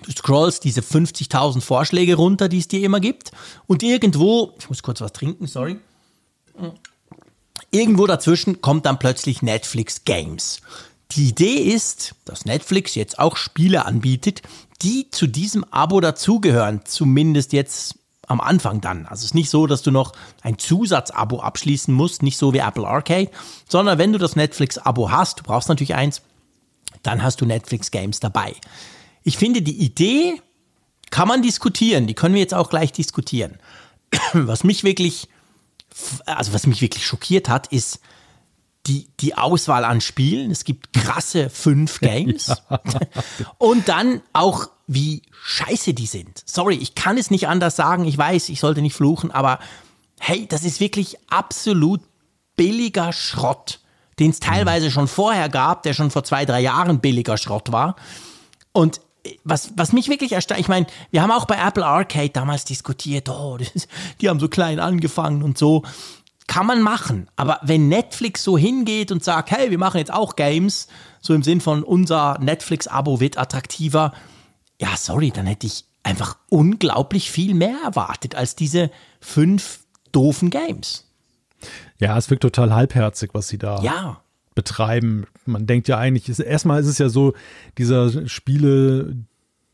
Du 0.02 0.11
scrollst 0.11 0.64
diese 0.64 0.81
50.000 0.81 1.61
Vorschläge 1.61 2.14
runter, 2.14 2.48
die 2.48 2.59
es 2.59 2.68
dir 2.68 2.83
immer 2.83 3.00
gibt. 3.00 3.33
Und 3.66 3.83
irgendwo, 3.83 4.55
ich 4.59 4.68
muss 4.68 4.83
kurz 4.83 5.00
was 5.00 5.12
trinken, 5.12 5.46
sorry. 5.46 5.78
Irgendwo 7.70 8.07
dazwischen 8.07 8.61
kommt 8.61 8.87
dann 8.87 8.98
plötzlich 8.98 9.42
Netflix 9.42 10.05
Games. 10.05 10.61
Die 11.12 11.28
Idee 11.28 11.57
ist, 11.57 12.14
dass 12.24 12.46
Netflix 12.46 12.94
jetzt 12.94 13.18
auch 13.18 13.37
Spiele 13.37 13.85
anbietet, 13.85 14.42
die 14.81 15.11
zu 15.11 15.26
diesem 15.26 15.64
Abo 15.64 16.00
dazugehören. 16.00 16.81
Zumindest 16.85 17.52
jetzt 17.52 17.96
am 18.28 18.40
Anfang 18.40 18.81
dann. 18.81 19.07
Also 19.07 19.20
es 19.20 19.26
ist 19.26 19.35
nicht 19.35 19.50
so, 19.50 19.66
dass 19.66 19.83
du 19.83 19.90
noch 19.90 20.12
ein 20.42 20.59
Zusatzabo 20.59 21.40
abschließen 21.40 21.92
musst, 21.92 22.22
nicht 22.22 22.38
so 22.38 22.55
wie 22.55 22.59
Apple 22.59 22.87
Arcade, 22.87 23.31
sondern 23.68 23.98
wenn 23.98 24.12
du 24.12 24.18
das 24.18 24.37
Netflix-Abo 24.37 25.11
hast, 25.11 25.40
du 25.40 25.42
brauchst 25.44 25.68
natürlich 25.68 25.94
eins, 25.94 26.22
dann 27.02 27.22
hast 27.22 27.40
du 27.40 27.46
Netflix 27.46 27.90
Games 27.90 28.20
dabei. 28.20 28.55
Ich 29.25 29.39
finde, 29.39 29.63
die 29.63 29.79
Idee 29.79 30.41
kann 31.11 31.29
man 31.29 31.43
diskutieren, 31.43 32.07
die 32.07 32.15
können 32.15 32.35
wir 32.35 32.41
jetzt 32.41 32.55
auch 32.55 32.71
gleich 32.71 32.93
diskutieren. 32.93 33.59
Was 34.33 34.65
mich 34.65 34.85
wirklich, 34.85 35.29
also 36.27 36.53
was 36.55 36.67
mich 36.67 36.81
wirklich 36.81 37.07
schockiert 37.07 37.49
hat, 37.49 37.67
ist, 37.67 38.01
die, 38.87 39.09
die 39.21 39.37
Auswahl 39.37 39.85
an 39.85 40.01
Spielen. 40.01 40.51
Es 40.51 40.65
gibt 40.65 40.93
krasse 40.93 41.51
fünf 41.51 42.01
Games. 42.01 42.49
Ja. 42.49 42.81
Und 43.59 43.89
dann 43.89 44.23
auch, 44.33 44.69
wie 44.87 45.23
scheiße 45.45 45.95
die 45.95 46.07
sind. 46.07 46.43
Sorry, 46.45 46.75
ich 46.77 46.95
kann 46.95 47.17
es 47.17 47.31
nicht 47.31 47.47
anders 47.49 47.77
sagen. 47.77 48.05
Ich 48.05 48.19
weiß, 48.19 48.49
ich 48.49 48.61
sollte 48.61 48.83
nicht 48.83 48.95
fluchen, 48.95 49.31
aber 49.31 49.59
hey, 50.19 50.47
das 50.49 50.65
ist 50.65 50.81
wirklich 50.81 51.17
absolut 51.31 52.01
billiger 52.57 53.13
Schrott, 53.13 53.81
den 54.19 54.31
es 54.31 54.41
teilweise 54.41 54.91
schon 54.91 55.09
vorher 55.09 55.49
gab, 55.49 55.83
der 55.85 55.95
schon 55.95 56.11
vor 56.11 56.25
zwei, 56.25 56.45
drei 56.45 56.61
Jahren 56.61 57.01
billiger 57.01 57.39
Schrott 57.39 57.73
war. 57.73 57.97
Und 58.73 59.01
was, 59.45 59.73
was 59.77 59.93
mich 59.93 60.09
wirklich 60.09 60.33
erstaunt, 60.33 60.61
ich 60.61 60.69
meine, 60.69 60.87
wir 61.11 61.23
haben 61.23 61.31
auch 61.31 61.47
bei 61.47 61.57
Apple 61.57 61.85
Arcade 61.85 62.31
damals 62.31 62.65
diskutiert, 62.65 63.29
oh, 63.29 63.57
das, 63.75 63.89
die 64.21 64.29
haben 64.29 64.41
so 64.41 64.49
klein 64.49 64.81
angefangen 64.81 65.43
und 65.43 65.59
so 65.59 65.83
kann 66.47 66.67
man 66.67 66.83
machen. 66.83 67.29
Aber 67.37 67.61
wenn 67.63 67.89
Netflix 67.89 68.43
so 68.43 68.59
hingeht 68.59 69.13
und 69.13 69.23
sagt, 69.23 69.51
hey, 69.51 69.71
wir 69.71 69.79
machen 69.79 69.99
jetzt 69.99 70.13
auch 70.13 70.37
Games, 70.37 70.89
so 71.21 71.35
im 71.35 71.43
Sinn 71.43 71.61
von 71.61 71.83
unser 71.83 72.39
Netflix-Abo 72.41 73.21
wird 73.21 73.39
attraktiver, 73.39 74.13
ja, 74.81 74.97
sorry, 74.97 75.31
dann 75.31 75.47
hätte 75.47 75.67
ich 75.67 75.85
einfach 76.03 76.37
unglaublich 76.49 77.31
viel 77.31 77.55
mehr 77.55 77.77
erwartet 77.85 78.35
als 78.35 78.57
diese 78.57 78.91
fünf 79.21 79.81
doofen 80.11 80.51
Games. 80.51 81.09
Ja, 81.99 82.19
es 82.19 82.29
wirkt 82.29 82.43
total 82.43 82.75
halbherzig, 82.75 83.31
was 83.35 83.49
sie 83.49 83.59
da 83.59 83.81
ja. 83.83 84.22
Betreiben. 84.55 85.27
Man 85.47 85.67
denkt 85.67 85.88
ja 85.88 85.99
eigentlich, 85.99 86.29
erstmal 86.41 86.81
ist 86.81 86.88
es 86.88 86.99
ja 86.99 87.09
so, 87.09 87.35
dieser 87.79 88.29
Spiele, 88.29 89.17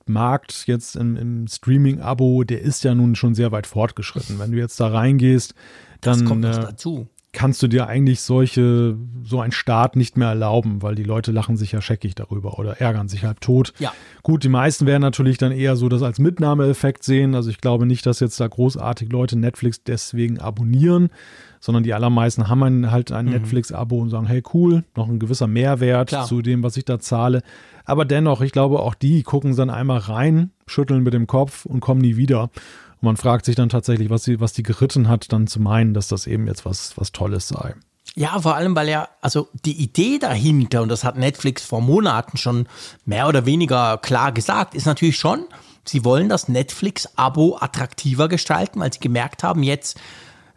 Markt 0.09 0.65
jetzt 0.67 0.97
im, 0.97 1.17
im 1.17 1.47
Streaming-Abo, 1.47 2.45
der 2.45 2.63
ist 2.63 2.85
ja 2.85 2.95
nun 2.95 3.15
schon 3.15 3.35
sehr 3.35 3.53
weit 3.53 3.67
fortgeschritten. 3.67 4.39
Wenn 4.39 4.53
du 4.53 4.59
jetzt 4.59 4.81
da 4.81 4.89
reingehst, 4.89 5.55
dann 6.01 6.43
äh, 6.43 6.51
dazu. 6.51 7.09
kannst 7.33 7.63
du 7.63 7.69
dir 7.69 7.87
eigentlich 7.87 8.21
solche, 8.21 8.97
so 9.23 9.41
einen 9.41 9.53
Start 9.53 9.97
nicht 9.97 10.17
mehr 10.17 10.29
erlauben, 10.29 10.83
weil 10.83 10.95
die 10.95 11.05
Leute 11.05 11.33
lachen 11.33 11.57
sich 11.57 11.73
ja 11.73 11.81
scheckig 11.81 12.15
darüber 12.15 12.59
oder 12.59 12.81
ärgern 12.81 13.09
sich 13.09 13.25
halb 13.25 13.41
tot. 13.41 13.73
Ja. 13.79 13.93
Gut, 14.23 14.45
die 14.45 14.49
meisten 14.49 14.87
werden 14.87 15.03
natürlich 15.03 15.39
dann 15.39 15.53
eher 15.53 15.77
so 15.77 15.89
das 15.89 16.03
als 16.03 16.19
Mitnahmeeffekt 16.19 17.05
sehen. 17.05 17.35
Also 17.35 17.51
ich 17.51 17.61
glaube 17.61 17.87
nicht, 17.87 18.07
dass 18.07 18.21
jetzt 18.21 18.41
da 18.41 18.49
großartig 18.49 19.11
Leute 19.11 19.39
Netflix 19.39 19.83
deswegen 19.83 20.39
abonnieren, 20.41 21.11
sondern 21.61 21.85
die 21.85 21.95
allermeisten 21.95 22.49
haben 22.49 22.63
ein, 22.63 22.91
halt 22.91 23.13
ein 23.13 23.27
mhm. 23.27 23.33
Netflix-Abo 23.33 23.99
und 23.99 24.11
sagen, 24.11 24.27
hey 24.27 24.43
cool, 24.55 24.85
noch 24.97 25.09
ein 25.09 25.19
gewisser 25.19 25.47
Mehrwert 25.47 26.09
Klar. 26.09 26.27
zu 26.27 26.43
dem, 26.43 26.63
was 26.63 26.77
ich 26.77 26.85
da 26.85 26.99
zahle. 26.99 27.43
Aber 27.85 28.05
dennoch, 28.05 28.41
ich 28.41 28.53
glaube, 28.53 28.81
auch 28.81 28.95
die 28.95 29.23
gucken 29.23 29.57
dann 29.57 29.71
einmal 29.71 29.99
rein, 29.99 30.51
schütteln 30.67 31.03
mit 31.03 31.15
dem 31.15 31.27
Kopf 31.27 31.65
und 31.65 31.81
kommen 31.81 32.01
nie 32.01 32.17
wieder. 32.17 32.43
Und 32.43 33.03
man 33.03 33.17
fragt 33.17 33.45
sich 33.45 33.57
dann 33.57 33.69
tatsächlich, 33.69 34.11
was, 34.11 34.25
sie, 34.25 34.41
was 34.41 34.53
die 34.53 34.63
geritten 34.63 35.09
hat, 35.09 35.33
dann 35.33 35.47
zu 35.47 35.61
meinen, 35.61 35.95
dass 35.95 36.09
das 36.09 36.27
eben 36.27 36.47
jetzt 36.47 36.65
was, 36.65 36.97
was 36.97 37.13
Tolles 37.13 37.49
sei. 37.49 37.75
Ja, 38.15 38.41
vor 38.41 38.57
allem, 38.57 38.75
weil 38.75 38.89
ja, 38.89 39.09
also 39.21 39.49
die 39.65 39.81
Idee 39.81 40.19
dahinter, 40.19 40.83
und 40.83 40.89
das 40.89 41.05
hat 41.05 41.17
Netflix 41.17 41.63
vor 41.65 41.81
Monaten 41.81 42.37
schon 42.37 42.67
mehr 43.05 43.29
oder 43.29 43.47
weniger 43.47 43.99
klar 43.99 44.33
gesagt, 44.33 44.75
ist 44.75 44.87
natürlich 44.87 45.19
schon, 45.19 45.45
sie 45.85 46.05
wollen 46.05 46.29
das 46.29 46.49
Netflix-Abo 46.49 47.59
attraktiver 47.61 48.29
gestalten, 48.29 48.81
weil 48.81 48.93
sie 48.93 49.01
gemerkt 49.01 49.43
haben, 49.43 49.63
jetzt, 49.63 50.01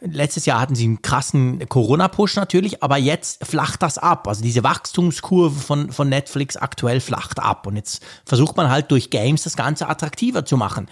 letztes 0.02 0.46
Jahr 0.46 0.60
hatten 0.60 0.76
sie 0.76 0.86
einen 0.86 1.02
krassen 1.02 1.68
Corona-Push 1.70 2.36
natürlich, 2.36 2.84
aber 2.84 2.98
jetzt 2.98 3.46
flacht 3.46 3.82
das 3.84 3.98
ab. 3.98 4.28
Also 4.28 4.42
diese 4.42 4.64
Wachstumskurve 4.64 5.60
von, 5.60 5.92
von 5.92 6.10
Netflix 6.10 6.58
aktuell 6.58 7.00
flacht 7.00 7.40
ab. 7.40 7.68
Und 7.68 7.76
jetzt 7.76 8.04
versucht 8.26 8.58
man 8.58 8.70
halt 8.70 8.92
durch 8.92 9.12
Games 9.12 9.44
das 9.44 9.56
Ganze 9.56 9.88
attraktiver 9.88 10.44
zu 10.44 10.58
machen. 10.58 10.90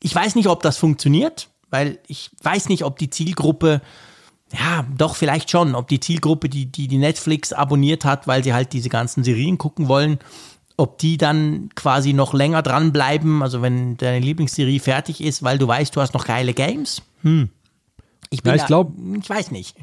Ich 0.00 0.14
weiß 0.14 0.34
nicht, 0.34 0.48
ob 0.48 0.62
das 0.62 0.76
funktioniert, 0.76 1.48
weil 1.70 1.98
ich 2.06 2.30
weiß 2.42 2.68
nicht, 2.68 2.84
ob 2.84 2.98
die 2.98 3.08
Zielgruppe, 3.08 3.80
ja, 4.52 4.84
doch 4.96 5.16
vielleicht 5.16 5.50
schon, 5.50 5.74
ob 5.74 5.88
die 5.88 6.00
Zielgruppe, 6.00 6.50
die, 6.50 6.66
die, 6.66 6.88
die 6.88 6.98
Netflix 6.98 7.54
abonniert 7.54 8.04
hat, 8.04 8.26
weil 8.26 8.44
sie 8.44 8.52
halt 8.52 8.74
diese 8.74 8.90
ganzen 8.90 9.24
Serien 9.24 9.56
gucken 9.56 9.88
wollen, 9.88 10.18
ob 10.76 10.98
die 10.98 11.16
dann 11.16 11.70
quasi 11.74 12.12
noch 12.12 12.34
länger 12.34 12.60
dranbleiben, 12.60 13.42
also 13.42 13.62
wenn 13.62 13.96
deine 13.96 14.18
Lieblingsserie 14.18 14.80
fertig 14.80 15.22
ist, 15.22 15.42
weil 15.42 15.56
du 15.56 15.66
weißt, 15.66 15.96
du 15.96 16.00
hast 16.02 16.12
noch 16.12 16.26
geile 16.26 16.52
Games. 16.52 17.00
Hm. 17.22 17.48
Ich 18.30 18.42
bin 18.42 18.50
ja, 18.50 18.56
ich 18.56 18.66
glaube, 18.66 18.92
ich 19.18 19.28
weiß 19.28 19.50
nicht. 19.50 19.76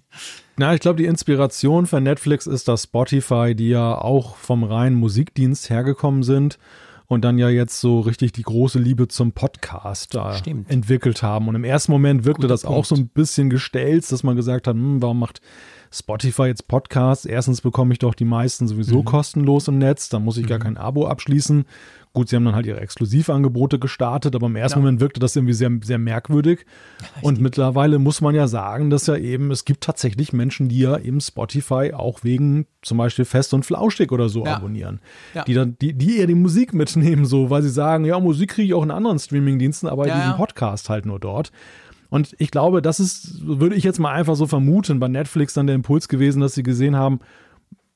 Na, 0.57 0.73
ich 0.73 0.79
glaube, 0.79 0.97
die 0.97 1.05
Inspiration 1.05 1.87
für 1.87 2.01
Netflix 2.01 2.47
ist 2.47 2.67
das 2.67 2.83
Spotify, 2.83 3.55
die 3.55 3.69
ja 3.69 3.97
auch 3.97 4.35
vom 4.35 4.63
reinen 4.63 4.95
Musikdienst 4.95 5.69
hergekommen 5.69 6.23
sind 6.23 6.59
und 7.07 7.25
dann 7.25 7.37
ja 7.37 7.49
jetzt 7.49 7.81
so 7.81 7.99
richtig 7.99 8.31
die 8.31 8.43
große 8.43 8.79
Liebe 8.79 9.07
zum 9.09 9.33
Podcast 9.33 10.15
äh, 10.15 10.51
entwickelt 10.69 11.23
haben. 11.23 11.49
Und 11.49 11.55
im 11.55 11.65
ersten 11.65 11.91
Moment 11.91 12.23
wirkte 12.23 12.43
Guter 12.43 12.53
das 12.53 12.61
Punkt. 12.61 12.77
auch 12.77 12.85
so 12.85 12.95
ein 12.95 13.09
bisschen 13.09 13.49
gestelzt, 13.49 14.13
dass 14.13 14.23
man 14.23 14.37
gesagt 14.37 14.67
hat, 14.67 14.75
hm, 14.75 15.01
warum 15.01 15.19
macht 15.19 15.41
Spotify 15.91 16.43
jetzt 16.43 16.67
Podcasts? 16.67 17.25
Erstens 17.25 17.61
bekomme 17.61 17.93
ich 17.93 17.99
doch 17.99 18.15
die 18.15 18.25
meisten 18.25 18.67
sowieso 18.67 18.99
mhm. 18.99 19.05
kostenlos 19.05 19.67
im 19.67 19.77
Netz, 19.77 20.09
dann 20.09 20.23
muss 20.23 20.37
ich 20.37 20.45
mhm. 20.45 20.49
gar 20.49 20.59
kein 20.59 20.77
Abo 20.77 21.07
abschließen. 21.07 21.65
Gut, 22.13 22.27
sie 22.27 22.35
haben 22.35 22.43
dann 22.43 22.55
halt 22.55 22.65
ihre 22.65 22.81
Exklusivangebote 22.81 23.79
gestartet, 23.79 24.35
aber 24.35 24.47
im 24.47 24.57
ersten 24.57 24.79
ja. 24.79 24.81
Moment 24.81 24.99
wirkte 24.99 25.21
das 25.21 25.33
irgendwie 25.35 25.53
sehr, 25.53 25.71
sehr 25.81 25.97
merkwürdig. 25.97 26.65
Und 27.21 27.39
mittlerweile 27.39 27.99
muss 27.99 28.19
man 28.19 28.35
ja 28.35 28.47
sagen, 28.47 28.89
dass 28.89 29.07
ja 29.07 29.15
eben, 29.15 29.49
es 29.49 29.63
gibt 29.63 29.81
tatsächlich 29.81 30.33
Menschen, 30.33 30.67
die 30.67 30.79
ja 30.79 30.97
eben 30.97 31.21
Spotify 31.21 31.93
auch 31.93 32.23
wegen 32.23 32.65
zum 32.81 32.97
Beispiel 32.97 33.23
Fest 33.23 33.53
und 33.53 33.65
Flauschig 33.65 34.11
oder 34.11 34.27
so 34.27 34.45
ja. 34.45 34.57
abonnieren. 34.57 34.99
Ja. 35.33 35.45
Die 35.45 35.53
dann, 35.53 35.77
die, 35.81 35.93
die 35.93 36.17
eher 36.17 36.27
die 36.27 36.35
Musik 36.35 36.73
mitnehmen, 36.73 37.25
so, 37.25 37.49
weil 37.49 37.61
sie 37.61 37.69
sagen, 37.69 38.03
ja, 38.03 38.19
Musik 38.19 38.51
kriege 38.51 38.67
ich 38.67 38.73
auch 38.73 38.83
in 38.83 38.91
anderen 38.91 39.17
Streamingdiensten, 39.17 39.87
aber 39.87 40.07
ja, 40.07 40.17
diesen 40.17 40.35
Podcast 40.35 40.89
halt 40.89 41.05
nur 41.05 41.19
dort. 41.19 41.53
Und 42.11 42.35
ich 42.39 42.51
glaube, 42.51 42.81
das 42.81 42.99
ist, 42.99 43.45
würde 43.47 43.73
ich 43.73 43.85
jetzt 43.85 43.97
mal 43.97 44.11
einfach 44.11 44.35
so 44.35 44.45
vermuten, 44.45 44.99
bei 44.99 45.07
Netflix 45.07 45.53
dann 45.53 45.65
der 45.65 45.75
Impuls 45.75 46.09
gewesen, 46.09 46.41
dass 46.41 46.53
sie 46.53 46.61
gesehen 46.61 46.97
haben, 46.97 47.21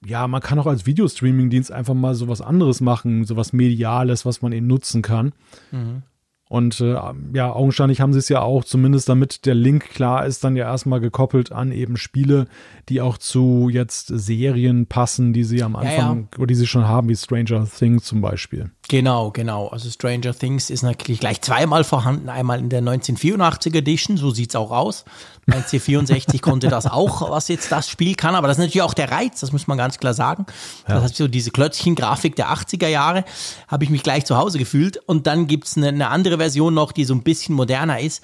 ja, 0.06 0.25
man 0.30 0.39
kann 0.39 0.58
auch 0.58 0.67
als 0.67 0.86
Videostreaming-Dienst 0.86 1.69
einfach 1.69 1.93
mal 1.93 2.15
sowas 2.15 2.39
anderes 2.39 2.80
machen, 2.80 3.25
sowas 3.25 3.51
Mediales, 3.51 4.25
was 4.25 4.41
man 4.41 4.54
eben 4.54 4.67
nutzen 4.67 5.01
kann. 5.01 5.34
Mhm. 5.71 6.04
Und 6.47 6.79
äh, 6.79 6.95
ja, 7.34 7.51
augenscheinlich 7.51 8.01
haben 8.01 8.13
sie 8.13 8.19
es 8.19 8.29
ja 8.29 8.41
auch, 8.41 8.63
zumindest 8.63 9.10
damit 9.10 9.47
der 9.47 9.55
Link 9.55 9.89
klar 9.89 10.27
ist, 10.27 10.43
dann 10.43 10.55
ja 10.55 10.65
erstmal 10.65 10.99
gekoppelt 10.99 11.51
an 11.51 11.71
eben 11.71 11.97
Spiele, 11.97 12.45
die 12.88 13.01
auch 13.01 13.17
zu 13.17 13.69
jetzt 13.71 14.08
Serien 14.08 14.86
passen, 14.86 15.34
die 15.34 15.43
sie 15.43 15.63
am 15.63 15.75
Anfang 15.75 16.17
ja, 16.17 16.27
ja. 16.31 16.38
oder 16.38 16.47
die 16.47 16.55
sie 16.55 16.67
schon 16.67 16.88
haben, 16.88 17.10
wie 17.10 17.15
Stranger 17.15 17.67
Things 17.67 18.03
zum 18.03 18.21
Beispiel. 18.21 18.69
Genau, 18.88 19.31
genau. 19.31 19.67
Also 19.69 19.89
Stranger 19.89 20.34
Things 20.38 20.69
ist 20.69 20.84
natürlich 20.84 21.19
gleich 21.19 21.41
zweimal 21.41 21.84
vorhanden. 21.84 22.29
Einmal 22.29 22.60
in 22.60 22.69
der 22.69 22.80
1984 22.80 23.74
Edition, 23.74 24.17
so 24.17 24.30
sieht 24.30 24.49
es 24.49 24.55
auch 24.55 24.69
aus. 24.69 25.05
Mein 25.47 25.63
C64 25.63 26.41
konnte 26.41 26.67
das 26.67 26.86
auch, 26.86 27.32
was 27.32 27.47
jetzt 27.47 27.72
das 27.72 27.89
Spiel 27.89 28.13
kann. 28.13 28.36
Aber 28.36 28.47
das 28.47 28.57
ist 28.57 28.61
natürlich 28.63 28.84
auch 28.84 28.93
der 28.93 29.09
Reiz, 29.09 29.39
das 29.39 29.51
muss 29.51 29.65
man 29.65 29.78
ganz 29.78 29.97
klar 29.97 30.13
sagen. 30.13 30.45
Ja. 30.88 30.95
Das 30.95 31.05
hat 31.05 31.15
so 31.15 31.28
diese 31.28 31.49
Klötzchen-Grafik 31.49 32.36
der 32.36 32.49
80er 32.49 32.88
Jahre, 32.88 33.26
habe 33.67 33.84
ich 33.84 33.89
mich 33.89 34.03
gleich 34.03 34.26
zu 34.26 34.38
Hause 34.38 34.59
gefühlt. 34.59 34.97
Und 35.07 35.26
dann 35.26 35.47
gibt 35.47 35.65
es 35.65 35.78
eine, 35.78 35.88
eine 35.88 36.09
andere 36.09 36.34
Version 36.38 36.73
noch, 36.73 36.91
die 36.91 37.05
so 37.05 37.13
ein 37.13 37.23
bisschen 37.23 37.55
moderner 37.55 37.99
ist. 37.99 38.23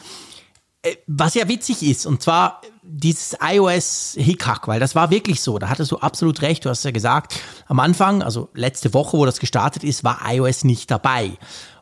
Äh, 0.83 0.95
was 1.07 1.35
ja 1.35 1.47
witzig 1.47 1.83
ist, 1.83 2.05
und 2.05 2.21
zwar 2.21 2.61
dieses 2.81 3.37
iOS 3.41 4.15
Hickhack, 4.17 4.67
weil 4.67 4.79
das 4.79 4.95
war 4.95 5.11
wirklich 5.11 5.41
so, 5.41 5.59
da 5.59 5.69
hattest 5.69 5.91
du 5.91 5.97
absolut 5.97 6.41
recht, 6.41 6.65
du 6.65 6.69
hast 6.69 6.83
ja 6.83 6.91
gesagt, 6.91 7.39
am 7.67 7.79
Anfang, 7.79 8.23
also 8.23 8.49
letzte 8.53 8.93
Woche, 8.93 9.17
wo 9.17 9.25
das 9.25 9.39
gestartet 9.39 9.83
ist, 9.83 10.03
war 10.03 10.19
iOS 10.27 10.63
nicht 10.63 10.89
dabei. 10.89 11.37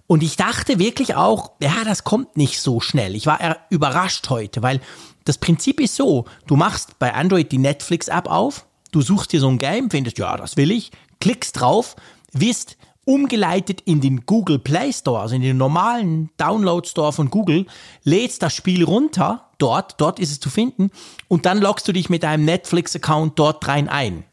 Und 0.07 0.23
ich 0.23 0.35
dachte 0.37 0.79
wirklich 0.79 1.15
auch, 1.15 1.51
ja, 1.61 1.83
das 1.85 2.03
kommt 2.03 2.35
nicht 2.35 2.59
so 2.59 2.79
schnell. 2.79 3.15
Ich 3.15 3.27
war 3.27 3.57
überrascht 3.69 4.29
heute, 4.29 4.63
weil 4.63 4.81
das 5.23 5.37
Prinzip 5.37 5.79
ist 5.79 5.95
so, 5.95 6.25
du 6.47 6.55
machst 6.55 6.97
bei 6.97 7.13
Android 7.13 7.51
die 7.51 7.59
Netflix-App 7.59 8.27
auf, 8.27 8.65
du 8.91 9.01
suchst 9.01 9.31
dir 9.31 9.39
so 9.39 9.47
ein 9.47 9.59
Game, 9.59 9.91
findest, 9.91 10.17
ja, 10.17 10.35
das 10.35 10.57
will 10.57 10.71
ich, 10.71 10.91
klickst 11.21 11.59
drauf, 11.59 11.95
wirst 12.33 12.77
umgeleitet 13.09 13.81
in 13.85 14.01
den 14.01 14.27
Google 14.27 14.59
Play 14.59 14.93
Store, 14.93 15.19
also 15.21 15.33
in 15.33 15.41
den 15.41 15.57
normalen 15.57 16.29
Download 16.37 16.87
Store 16.87 17.11
von 17.11 17.31
Google, 17.31 17.65
lädst 18.03 18.43
das 18.43 18.53
Spiel 18.53 18.83
runter, 18.83 19.49
dort, 19.57 19.99
dort 19.99 20.19
ist 20.19 20.31
es 20.31 20.39
zu 20.39 20.51
finden, 20.51 20.91
und 21.27 21.47
dann 21.47 21.57
loggst 21.57 21.87
du 21.87 21.91
dich 21.91 22.11
mit 22.11 22.21
deinem 22.21 22.45
Netflix-Account 22.45 23.39
dort 23.39 23.67
rein 23.67 23.89
ein. 23.89 24.25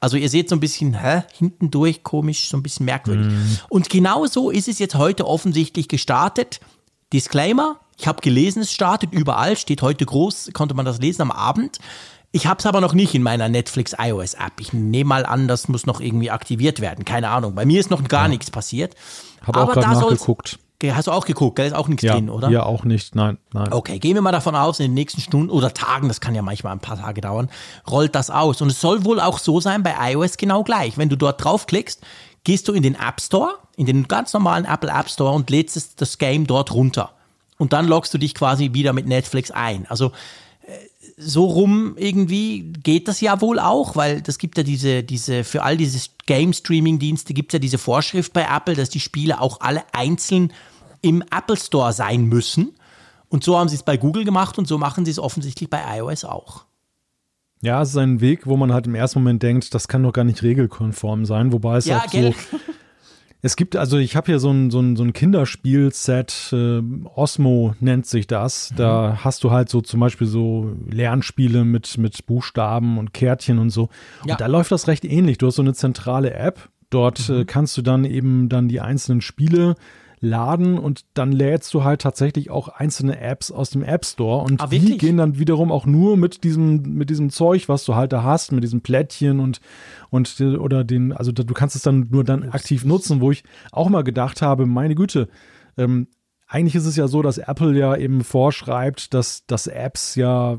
Also 0.00 0.16
ihr 0.16 0.30
seht 0.30 0.48
so 0.48 0.56
ein 0.56 0.60
bisschen, 0.60 0.98
hä, 0.98 1.24
hinten 1.30 1.70
durch, 1.70 2.04
komisch, 2.04 2.48
so 2.48 2.56
ein 2.56 2.62
bisschen 2.62 2.86
merkwürdig. 2.86 3.26
Mm. 3.26 3.58
Und 3.68 3.90
genau 3.90 4.24
so 4.26 4.50
ist 4.50 4.68
es 4.68 4.78
jetzt 4.78 4.94
heute 4.94 5.26
offensichtlich 5.26 5.86
gestartet. 5.86 6.60
Disclaimer, 7.12 7.80
ich 7.98 8.06
habe 8.06 8.22
gelesen, 8.22 8.62
es 8.62 8.72
startet 8.72 9.12
überall, 9.12 9.56
steht 9.58 9.82
heute 9.82 10.06
groß, 10.06 10.50
konnte 10.54 10.74
man 10.74 10.86
das 10.86 11.00
lesen 11.00 11.22
am 11.22 11.30
Abend. 11.30 11.78
Ich 12.32 12.46
habe 12.46 12.58
es 12.58 12.66
aber 12.66 12.80
noch 12.80 12.92
nicht 12.92 13.14
in 13.14 13.22
meiner 13.22 13.48
Netflix 13.48 13.94
iOS 13.98 14.34
App. 14.34 14.60
Ich 14.60 14.72
nehme 14.72 15.08
mal 15.08 15.26
an, 15.26 15.48
das 15.48 15.68
muss 15.68 15.86
noch 15.86 16.00
irgendwie 16.00 16.30
aktiviert 16.30 16.80
werden. 16.80 17.04
Keine 17.04 17.30
Ahnung. 17.30 17.54
Bei 17.54 17.64
mir 17.64 17.80
ist 17.80 17.90
noch 17.90 18.04
gar 18.04 18.24
ja. 18.24 18.28
nichts 18.28 18.50
passiert. 18.50 18.94
Habe 19.46 19.60
auch 19.60 19.72
gerade 19.72 19.88
nachgeguckt. 19.88 20.58
Hast 20.84 21.06
du 21.06 21.12
auch 21.12 21.24
geguckt, 21.24 21.56
gell? 21.56 21.66
Ist 21.66 21.74
auch 21.74 21.88
nichts 21.88 22.02
ja, 22.02 22.12
drin, 22.14 22.28
oder? 22.28 22.50
Ja, 22.50 22.64
auch 22.64 22.84
nicht, 22.84 23.14
nein, 23.14 23.38
nein. 23.54 23.72
Okay, 23.72 23.98
gehen 23.98 24.14
wir 24.14 24.20
mal 24.20 24.32
davon 24.32 24.54
aus, 24.54 24.78
in 24.78 24.84
den 24.84 24.94
nächsten 24.94 25.22
Stunden 25.22 25.48
oder 25.48 25.72
Tagen, 25.72 26.08
das 26.08 26.20
kann 26.20 26.34
ja 26.34 26.42
manchmal 26.42 26.72
ein 26.74 26.80
paar 26.80 26.98
Tage 26.98 27.22
dauern, 27.22 27.48
rollt 27.90 28.14
das 28.14 28.28
aus. 28.28 28.60
Und 28.60 28.68
es 28.68 28.80
soll 28.80 29.04
wohl 29.06 29.18
auch 29.18 29.38
so 29.38 29.58
sein 29.58 29.82
bei 29.82 29.94
iOS 30.12 30.36
genau 30.36 30.64
gleich. 30.64 30.98
Wenn 30.98 31.08
du 31.08 31.16
dort 31.16 31.42
draufklickst, 31.42 32.02
gehst 32.44 32.68
du 32.68 32.72
in 32.72 32.82
den 32.82 32.94
App 32.94 33.22
Store, 33.22 33.54
in 33.76 33.86
den 33.86 34.06
ganz 34.06 34.34
normalen 34.34 34.66
Apple 34.66 34.90
App 34.90 35.08
Store 35.08 35.32
und 35.32 35.48
lädst 35.48 36.00
das 36.00 36.18
Game 36.18 36.46
dort 36.46 36.72
runter. 36.72 37.12
Und 37.56 37.72
dann 37.72 37.86
loggst 37.86 38.12
du 38.12 38.18
dich 38.18 38.34
quasi 38.34 38.74
wieder 38.74 38.92
mit 38.92 39.06
Netflix 39.06 39.50
ein. 39.50 39.86
Also 39.88 40.12
so 41.16 41.46
rum 41.46 41.94
irgendwie 41.96 42.72
geht 42.82 43.08
das 43.08 43.20
ja 43.20 43.40
wohl 43.40 43.58
auch, 43.58 43.96
weil 43.96 44.20
das 44.20 44.38
gibt 44.38 44.58
ja 44.58 44.62
diese, 44.62 45.02
diese, 45.02 45.44
für 45.44 45.62
all 45.62 45.76
diese 45.76 46.10
Game-Streaming-Dienste 46.26 47.32
gibt 47.32 47.52
es 47.52 47.54
ja 47.54 47.58
diese 47.58 47.78
Vorschrift 47.78 48.32
bei 48.32 48.46
Apple, 48.48 48.74
dass 48.74 48.90
die 48.90 49.00
Spiele 49.00 49.40
auch 49.40 49.60
alle 49.60 49.82
einzeln 49.92 50.52
im 51.00 51.22
Apple 51.22 51.56
Store 51.56 51.92
sein 51.92 52.24
müssen. 52.24 52.74
Und 53.28 53.44
so 53.44 53.58
haben 53.58 53.68
sie 53.68 53.76
es 53.76 53.82
bei 53.82 53.96
Google 53.96 54.24
gemacht 54.24 54.58
und 54.58 54.68
so 54.68 54.78
machen 54.78 55.04
sie 55.04 55.10
es 55.10 55.18
offensichtlich 55.18 55.70
bei 55.70 55.98
iOS 55.98 56.24
auch. 56.24 56.64
Ja, 57.62 57.82
es 57.82 57.90
ist 57.90 57.96
ein 57.96 58.20
Weg, 58.20 58.46
wo 58.46 58.56
man 58.56 58.72
halt 58.72 58.86
im 58.86 58.94
ersten 58.94 59.20
Moment 59.20 59.42
denkt, 59.42 59.74
das 59.74 59.88
kann 59.88 60.02
doch 60.02 60.12
gar 60.12 60.24
nicht 60.24 60.42
regelkonform 60.42 61.24
sein, 61.24 61.52
wobei 61.52 61.78
es 61.78 61.86
ja, 61.86 62.00
auch 62.00 62.10
gell? 62.10 62.34
so 62.50 62.58
Es 63.46 63.54
gibt, 63.54 63.76
also 63.76 63.96
ich 63.96 64.16
habe 64.16 64.26
hier 64.26 64.40
so 64.40 64.50
ein, 64.50 64.72
so 64.72 64.80
ein, 64.80 64.96
so 64.96 65.04
ein 65.04 65.12
Kinderspielset, 65.12 66.52
äh, 66.52 66.82
Osmo 67.14 67.76
nennt 67.78 68.04
sich 68.04 68.26
das. 68.26 68.72
Da 68.74 69.10
mhm. 69.10 69.24
hast 69.24 69.44
du 69.44 69.52
halt 69.52 69.68
so 69.68 69.80
zum 69.80 70.00
Beispiel 70.00 70.26
so 70.26 70.72
Lernspiele 70.90 71.64
mit, 71.64 71.96
mit 71.96 72.26
Buchstaben 72.26 72.98
und 72.98 73.14
Kärtchen 73.14 73.60
und 73.60 73.70
so. 73.70 73.88
Ja. 74.24 74.34
Und 74.34 74.40
da 74.40 74.46
läuft 74.46 74.72
das 74.72 74.88
recht 74.88 75.04
ähnlich. 75.04 75.38
Du 75.38 75.46
hast 75.46 75.54
so 75.54 75.62
eine 75.62 75.74
zentrale 75.74 76.34
App. 76.34 76.70
Dort 76.90 77.28
mhm. 77.28 77.42
äh, 77.42 77.44
kannst 77.44 77.76
du 77.76 77.82
dann 77.82 78.04
eben 78.04 78.48
dann 78.48 78.66
die 78.66 78.80
einzelnen 78.80 79.20
Spiele 79.20 79.76
laden 80.20 80.78
und 80.78 81.04
dann 81.14 81.32
lädst 81.32 81.72
du 81.74 81.84
halt 81.84 82.00
tatsächlich 82.00 82.50
auch 82.50 82.68
einzelne 82.68 83.20
Apps 83.20 83.50
aus 83.50 83.70
dem 83.70 83.82
App 83.82 84.04
Store 84.04 84.44
und 84.44 84.60
ah, 84.60 84.66
die 84.66 84.98
gehen 84.98 85.16
dann 85.16 85.38
wiederum 85.38 85.70
auch 85.70 85.86
nur 85.86 86.16
mit 86.16 86.44
diesem 86.44 86.94
mit 86.94 87.10
diesem 87.10 87.30
Zeug, 87.30 87.68
was 87.68 87.84
du 87.84 87.94
halt 87.94 88.12
da 88.12 88.22
hast, 88.22 88.52
mit 88.52 88.64
diesem 88.64 88.80
Plättchen 88.80 89.40
und 89.40 89.60
und 90.10 90.40
oder 90.40 90.84
den 90.84 91.12
also 91.12 91.32
du 91.32 91.44
kannst 91.52 91.76
es 91.76 91.82
dann 91.82 92.08
nur 92.10 92.24
dann 92.24 92.48
aktiv 92.50 92.84
nutzen, 92.84 93.20
wo 93.20 93.30
ich 93.30 93.44
auch 93.72 93.88
mal 93.88 94.04
gedacht 94.04 94.42
habe, 94.42 94.66
meine 94.66 94.94
Güte, 94.94 95.28
ähm, 95.76 96.08
eigentlich 96.48 96.76
ist 96.76 96.86
es 96.86 96.96
ja 96.96 97.08
so, 97.08 97.22
dass 97.22 97.38
Apple 97.38 97.76
ja 97.76 97.96
eben 97.96 98.22
vorschreibt, 98.22 99.14
dass, 99.14 99.46
dass 99.46 99.66
Apps 99.66 100.14
ja 100.14 100.58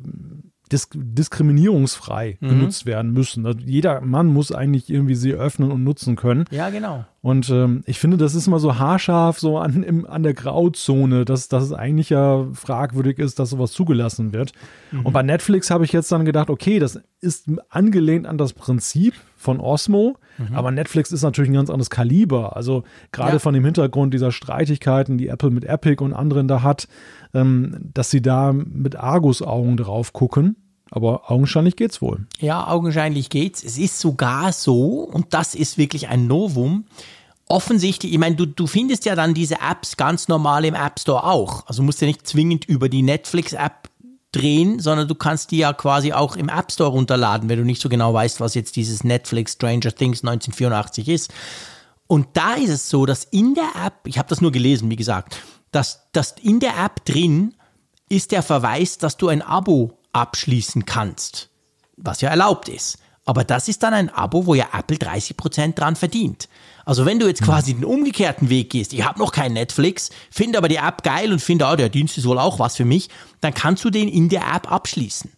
disk 0.69 0.95
diskriminierungsfrei 0.95 2.37
mhm. 2.39 2.49
genutzt 2.49 2.85
werden 2.85 3.11
müssen. 3.13 3.45
Also 3.45 3.59
jeder 3.59 4.01
Mann 4.01 4.27
muss 4.27 4.51
eigentlich 4.51 4.89
irgendwie 4.89 5.15
sie 5.15 5.33
öffnen 5.33 5.71
und 5.71 5.83
nutzen 5.83 6.15
können. 6.15 6.45
Ja, 6.51 6.69
genau. 6.69 7.05
Und 7.21 7.49
ähm, 7.49 7.83
ich 7.85 7.99
finde, 7.99 8.17
das 8.17 8.35
ist 8.35 8.47
immer 8.47 8.59
so 8.59 8.77
haarscharf 8.77 9.39
so 9.39 9.57
an, 9.57 9.83
im, 9.83 10.05
an 10.05 10.23
der 10.23 10.33
Grauzone, 10.33 11.25
dass, 11.25 11.49
dass 11.49 11.63
es 11.63 11.73
eigentlich 11.73 12.09
ja 12.09 12.47
fragwürdig 12.53 13.19
ist, 13.19 13.39
dass 13.39 13.49
sowas 13.49 13.71
zugelassen 13.71 14.31
wird. 14.33 14.53
Mhm. 14.91 15.05
Und 15.05 15.13
bei 15.13 15.23
Netflix 15.23 15.69
habe 15.69 15.83
ich 15.83 15.91
jetzt 15.91 16.11
dann 16.11 16.25
gedacht, 16.25 16.49
okay, 16.49 16.79
das 16.79 17.01
ist 17.19 17.49
angelehnt 17.69 18.27
an 18.27 18.37
das 18.37 18.53
Prinzip 18.53 19.13
von 19.47 19.61
Osmo, 19.61 20.17
mhm. 20.37 20.55
aber 20.55 20.71
Netflix 20.71 21.13
ist 21.13 21.23
natürlich 21.23 21.49
ein 21.49 21.53
ganz 21.53 21.69
anderes 21.69 21.89
Kaliber. 21.89 22.57
Also 22.57 22.83
gerade 23.13 23.33
ja. 23.33 23.39
von 23.39 23.53
dem 23.53 23.63
Hintergrund 23.63 24.13
dieser 24.13 24.33
Streitigkeiten, 24.33 25.17
die 25.17 25.29
Apple 25.29 25.51
mit 25.51 25.63
Epic 25.63 26.03
und 26.03 26.13
anderen 26.13 26.49
da 26.49 26.63
hat, 26.63 26.89
ähm, 27.33 27.77
dass 27.93 28.11
sie 28.11 28.21
da 28.21 28.51
mit 28.51 28.97
Argus-Augen 28.97 29.77
drauf 29.77 30.11
gucken. 30.11 30.57
Aber 30.91 31.31
augenscheinlich 31.31 31.77
geht's 31.77 32.01
wohl. 32.01 32.27
Ja, 32.39 32.67
augenscheinlich 32.67 33.29
geht's. 33.29 33.63
Es 33.63 33.77
ist 33.77 33.99
sogar 33.99 34.51
so, 34.51 35.03
und 35.03 35.33
das 35.33 35.55
ist 35.55 35.77
wirklich 35.77 36.09
ein 36.09 36.27
Novum, 36.27 36.85
offensichtlich, 37.47 38.11
ich 38.11 38.19
meine, 38.19 38.35
du, 38.35 38.45
du 38.45 38.67
findest 38.67 39.05
ja 39.05 39.15
dann 39.15 39.33
diese 39.33 39.55
Apps 39.61 39.95
ganz 39.95 40.27
normal 40.27 40.65
im 40.65 40.75
App 40.75 40.99
Store 40.99 41.23
auch. 41.23 41.65
Also 41.67 41.83
musst 41.83 42.01
du 42.01 42.05
nicht 42.05 42.27
zwingend 42.27 42.65
über 42.65 42.89
die 42.89 43.01
Netflix-App 43.01 43.89
drehen, 44.37 44.79
sondern 44.79 45.07
du 45.07 45.15
kannst 45.15 45.51
die 45.51 45.57
ja 45.57 45.73
quasi 45.73 46.13
auch 46.13 46.35
im 46.35 46.49
App 46.49 46.71
Store 46.71 46.89
runterladen, 46.89 47.49
wenn 47.49 47.59
du 47.59 47.65
nicht 47.65 47.81
so 47.81 47.89
genau 47.89 48.13
weißt, 48.13 48.39
was 48.39 48.53
jetzt 48.53 48.75
dieses 48.75 49.03
Netflix 49.03 49.53
Stranger 49.53 49.93
Things 49.93 50.23
1984 50.23 51.09
ist. 51.09 51.33
Und 52.07 52.27
da 52.33 52.53
ist 52.53 52.69
es 52.69 52.89
so, 52.89 53.05
dass 53.05 53.25
in 53.25 53.53
der 53.53 53.71
App, 53.85 54.05
ich 54.05 54.17
habe 54.17 54.29
das 54.29 54.41
nur 54.41 54.51
gelesen, 54.51 54.89
wie 54.89 54.95
gesagt, 54.95 55.37
dass, 55.71 56.09
dass 56.13 56.31
in 56.41 56.59
der 56.59 56.77
App 56.77 57.03
drin 57.05 57.53
ist 58.09 58.31
der 58.31 58.43
Verweis, 58.43 58.97
dass 58.97 59.17
du 59.17 59.27
ein 59.27 59.41
Abo 59.41 59.99
abschließen 60.13 60.85
kannst, 60.85 61.49
was 61.97 62.21
ja 62.21 62.29
erlaubt 62.29 62.69
ist. 62.69 62.99
Aber 63.25 63.43
das 63.43 63.67
ist 63.67 63.83
dann 63.83 63.93
ein 63.93 64.09
Abo, 64.09 64.45
wo 64.45 64.55
ja 64.55 64.67
Apple 64.71 64.97
30% 64.97 65.73
dran 65.73 65.97
verdient. 65.97 66.47
Also 66.87 67.05
wenn 67.05 67.19
du 67.19 67.27
jetzt 67.27 67.43
quasi 67.43 67.73
den 67.73 67.83
umgekehrten 67.83 68.47
Weg 68.49 68.69
gehst, 68.69 68.93
ich 68.93 69.03
habe 69.03 69.19
noch 69.19 69.33
kein 69.33 69.51
Netflix, 69.51 70.09
finde 70.31 70.57
aber 70.57 70.69
die 70.69 70.77
App 70.77 71.03
geil 71.03 71.33
und 71.33 71.41
finde, 71.41 71.67
oh, 71.69 71.75
der 71.75 71.89
Dienst 71.89 72.17
ist 72.17 72.25
wohl 72.25 72.39
auch 72.39 72.59
was 72.59 72.77
für 72.77 72.85
mich, 72.85 73.09
dann 73.41 73.53
kannst 73.53 73.83
du 73.83 73.89
den 73.89 74.07
in 74.07 74.29
der 74.29 74.43
App 74.55 74.71
abschließen. 74.71 75.29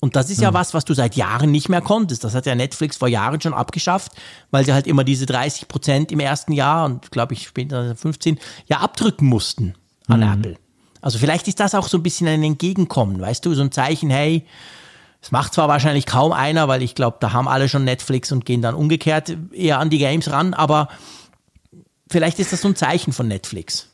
Und 0.00 0.16
das 0.16 0.28
ist 0.28 0.42
ja 0.42 0.50
mhm. 0.50 0.54
was, 0.56 0.74
was 0.74 0.84
du 0.84 0.92
seit 0.92 1.16
Jahren 1.16 1.50
nicht 1.50 1.70
mehr 1.70 1.80
konntest. 1.80 2.24
Das 2.24 2.34
hat 2.34 2.44
ja 2.44 2.54
Netflix 2.54 2.98
vor 2.98 3.08
Jahren 3.08 3.40
schon 3.40 3.54
abgeschafft, 3.54 4.12
weil 4.50 4.66
sie 4.66 4.74
halt 4.74 4.86
immer 4.86 5.02
diese 5.02 5.24
30 5.24 5.66
Prozent 5.66 6.12
im 6.12 6.20
ersten 6.20 6.52
Jahr 6.52 6.84
und 6.84 7.10
glaube 7.10 7.32
ich 7.32 7.48
später 7.48 7.96
15 7.96 8.38
ja 8.66 8.80
abdrücken 8.80 9.26
mussten 9.26 9.76
an 10.08 10.20
mhm. 10.20 10.26
Apple. 10.34 10.56
Also 11.00 11.18
vielleicht 11.18 11.48
ist 11.48 11.58
das 11.58 11.74
auch 11.74 11.88
so 11.88 11.96
ein 11.96 12.02
bisschen 12.02 12.28
ein 12.28 12.42
Entgegenkommen, 12.42 13.18
weißt 13.18 13.46
du, 13.46 13.54
so 13.54 13.62
ein 13.62 13.72
Zeichen, 13.72 14.10
hey, 14.10 14.44
es 15.20 15.32
macht 15.32 15.54
zwar 15.54 15.68
wahrscheinlich 15.68 16.06
kaum 16.06 16.32
einer, 16.32 16.68
weil 16.68 16.82
ich 16.82 16.94
glaube, 16.94 17.16
da 17.20 17.32
haben 17.32 17.48
alle 17.48 17.68
schon 17.68 17.84
Netflix 17.84 18.30
und 18.30 18.44
gehen 18.44 18.62
dann 18.62 18.74
umgekehrt 18.74 19.36
eher 19.52 19.78
an 19.78 19.90
die 19.90 19.98
Games 19.98 20.30
ran, 20.30 20.54
aber 20.54 20.88
vielleicht 22.08 22.38
ist 22.38 22.52
das 22.52 22.62
so 22.62 22.68
ein 22.68 22.76
Zeichen 22.76 23.12
von 23.12 23.28
Netflix. 23.28 23.88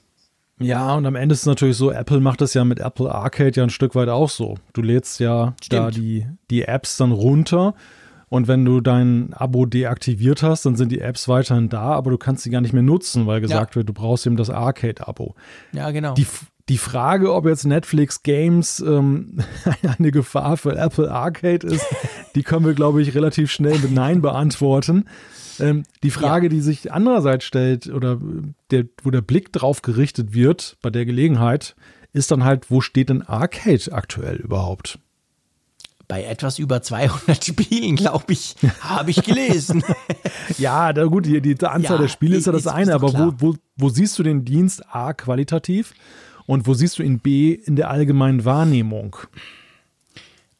Ja, 0.60 0.94
und 0.94 1.04
am 1.04 1.16
Ende 1.16 1.32
ist 1.32 1.40
es 1.40 1.46
natürlich 1.46 1.76
so, 1.76 1.90
Apple 1.90 2.20
macht 2.20 2.40
das 2.40 2.54
ja 2.54 2.64
mit 2.64 2.78
Apple 2.78 3.12
Arcade 3.12 3.52
ja 3.56 3.64
ein 3.64 3.70
Stück 3.70 3.94
weit 3.94 4.08
auch 4.08 4.30
so. 4.30 4.56
Du 4.72 4.82
lädst 4.82 5.18
ja 5.18 5.54
Stimmt. 5.60 5.82
da 5.82 5.90
die, 5.90 6.26
die 6.50 6.62
Apps 6.62 6.96
dann 6.96 7.10
runter 7.10 7.74
und 8.28 8.48
wenn 8.48 8.64
du 8.64 8.80
dein 8.80 9.32
Abo 9.32 9.66
deaktiviert 9.66 10.42
hast, 10.42 10.66
dann 10.66 10.76
sind 10.76 10.90
die 10.90 11.00
Apps 11.00 11.28
weiterhin 11.28 11.68
da, 11.68 11.92
aber 11.92 12.10
du 12.10 12.18
kannst 12.18 12.44
sie 12.44 12.50
gar 12.50 12.60
nicht 12.60 12.72
mehr 12.72 12.82
nutzen, 12.82 13.26
weil 13.26 13.40
gesagt 13.40 13.72
ja. 13.72 13.76
wird, 13.76 13.88
du 13.88 13.92
brauchst 13.92 14.26
eben 14.26 14.36
das 14.36 14.50
Arcade-Abo. 14.50 15.34
Ja, 15.72 15.90
genau. 15.90 16.14
Die, 16.14 16.26
Die 16.70 16.78
Frage, 16.78 17.34
ob 17.34 17.46
jetzt 17.46 17.66
Netflix 17.66 18.22
Games 18.22 18.80
ähm, 18.80 19.38
eine 19.98 20.10
Gefahr 20.10 20.56
für 20.56 20.76
Apple 20.76 21.10
Arcade 21.10 21.66
ist, 21.66 21.84
die 22.34 22.42
können 22.42 22.64
wir, 22.64 22.74
glaube 22.74 23.02
ich, 23.02 23.14
relativ 23.14 23.50
schnell 23.50 23.78
mit 23.78 23.92
Nein 23.92 24.22
beantworten. 24.22 25.04
Ähm, 25.60 25.84
die 26.02 26.10
Frage, 26.10 26.46
ja. 26.46 26.50
die 26.50 26.60
sich 26.60 26.92
andererseits 26.92 27.44
stellt 27.44 27.88
oder 27.88 28.18
der, 28.70 28.86
wo 29.02 29.10
der 29.10 29.20
Blick 29.20 29.52
drauf 29.52 29.82
gerichtet 29.82 30.32
wird 30.32 30.78
bei 30.80 30.90
der 30.90 31.04
Gelegenheit, 31.04 31.76
ist 32.12 32.30
dann 32.30 32.44
halt, 32.44 32.70
wo 32.70 32.80
steht 32.80 33.10
denn 33.10 33.22
Arcade 33.22 33.92
aktuell 33.92 34.36
überhaupt? 34.36 34.98
Bei 36.08 36.24
etwas 36.24 36.58
über 36.58 36.80
200 36.80 37.44
Spielen, 37.44 37.96
glaube 37.96 38.32
ich, 38.32 38.56
habe 38.80 39.10
ich 39.10 39.22
gelesen. 39.22 39.84
ja, 40.58 40.92
da 40.92 41.04
gut, 41.04 41.26
die, 41.26 41.40
die 41.40 41.54
Anzahl 41.66 41.96
ja, 41.96 42.02
der 42.02 42.08
Spiele 42.08 42.36
ist 42.36 42.46
ja 42.46 42.52
das 42.52 42.62
ist, 42.62 42.72
eine, 42.72 42.94
aber 42.94 43.12
wo, 43.12 43.34
wo, 43.38 43.54
wo 43.76 43.88
siehst 43.90 44.18
du 44.18 44.22
den 44.22 44.44
Dienst 44.44 44.82
A 44.94 45.12
qualitativ 45.12 45.92
und 46.46 46.66
wo 46.66 46.74
siehst 46.74 46.98
du 46.98 47.02
ihn 47.02 47.20
B 47.20 47.52
in 47.52 47.76
der 47.76 47.90
allgemeinen 47.90 48.44
Wahrnehmung? 48.44 49.16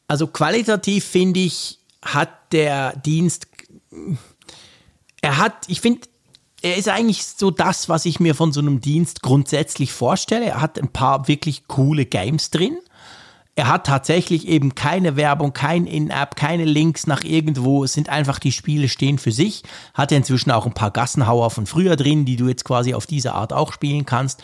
Also 0.07 0.27
qualitativ 0.27 1.05
finde 1.05 1.39
ich, 1.39 1.79
hat 2.03 2.51
der 2.51 2.95
Dienst, 2.97 3.47
er 5.21 5.37
hat, 5.37 5.65
ich 5.67 5.81
finde, 5.81 6.01
er 6.61 6.77
ist 6.77 6.89
eigentlich 6.89 7.25
so 7.25 7.51
das, 7.51 7.89
was 7.89 8.05
ich 8.05 8.19
mir 8.19 8.33
von 8.33 8.51
so 8.51 8.59
einem 8.59 8.81
Dienst 8.81 9.21
grundsätzlich 9.21 9.91
vorstelle. 9.91 10.45
Er 10.45 10.61
hat 10.61 10.79
ein 10.79 10.87
paar 10.87 11.27
wirklich 11.27 11.67
coole 11.67 12.05
Games 12.05 12.49
drin. 12.49 12.77
Er 13.55 13.67
hat 13.67 13.85
tatsächlich 13.85 14.47
eben 14.47 14.75
keine 14.75 15.15
Werbung, 15.15 15.53
kein 15.53 15.85
In-App, 15.85 16.35
keine 16.35 16.65
Links 16.65 17.07
nach 17.07 17.23
irgendwo. 17.23 17.83
Es 17.83 17.93
sind 17.93 18.09
einfach 18.09 18.39
die 18.39 18.51
Spiele 18.51 18.89
stehen 18.89 19.17
für 19.17 19.31
sich. 19.31 19.63
Hat 19.93 20.11
er 20.11 20.17
inzwischen 20.17 20.51
auch 20.51 20.65
ein 20.65 20.73
paar 20.73 20.91
Gassenhauer 20.91 21.51
von 21.51 21.65
früher 21.65 21.95
drin, 21.95 22.25
die 22.25 22.35
du 22.35 22.47
jetzt 22.47 22.65
quasi 22.65 22.93
auf 22.93 23.05
diese 23.05 23.33
Art 23.33 23.53
auch 23.53 23.71
spielen 23.71 24.05
kannst. 24.05 24.43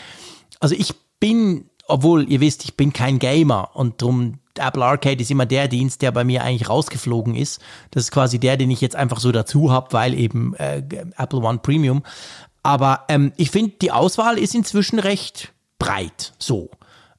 Also 0.59 0.75
ich 0.75 0.93
bin, 1.21 1.69
obwohl 1.87 2.29
ihr 2.29 2.41
wisst, 2.41 2.65
ich 2.65 2.75
bin 2.75 2.91
kein 2.91 3.17
Gamer 3.17 3.69
und 3.73 4.01
drum 4.01 4.39
Apple 4.57 4.83
Arcade 4.83 5.21
ist 5.21 5.31
immer 5.31 5.45
der 5.45 5.69
Dienst, 5.69 6.01
der 6.01 6.11
bei 6.11 6.25
mir 6.25 6.43
eigentlich 6.43 6.69
rausgeflogen 6.69 7.35
ist. 7.35 7.61
Das 7.91 8.03
ist 8.03 8.11
quasi 8.11 8.37
der, 8.37 8.57
den 8.57 8.69
ich 8.69 8.81
jetzt 8.81 8.97
einfach 8.97 9.21
so 9.21 9.31
dazu 9.31 9.71
habe, 9.71 9.93
weil 9.93 10.13
eben 10.13 10.53
äh, 10.55 10.83
Apple 11.17 11.39
One 11.39 11.59
Premium. 11.59 12.03
Aber 12.63 13.05
ähm, 13.07 13.31
ich 13.37 13.49
finde, 13.51 13.75
die 13.81 13.91
Auswahl 13.91 14.37
ist 14.37 14.53
inzwischen 14.53 14.99
recht 14.99 15.53
breit. 15.79 16.33
So. 16.37 16.69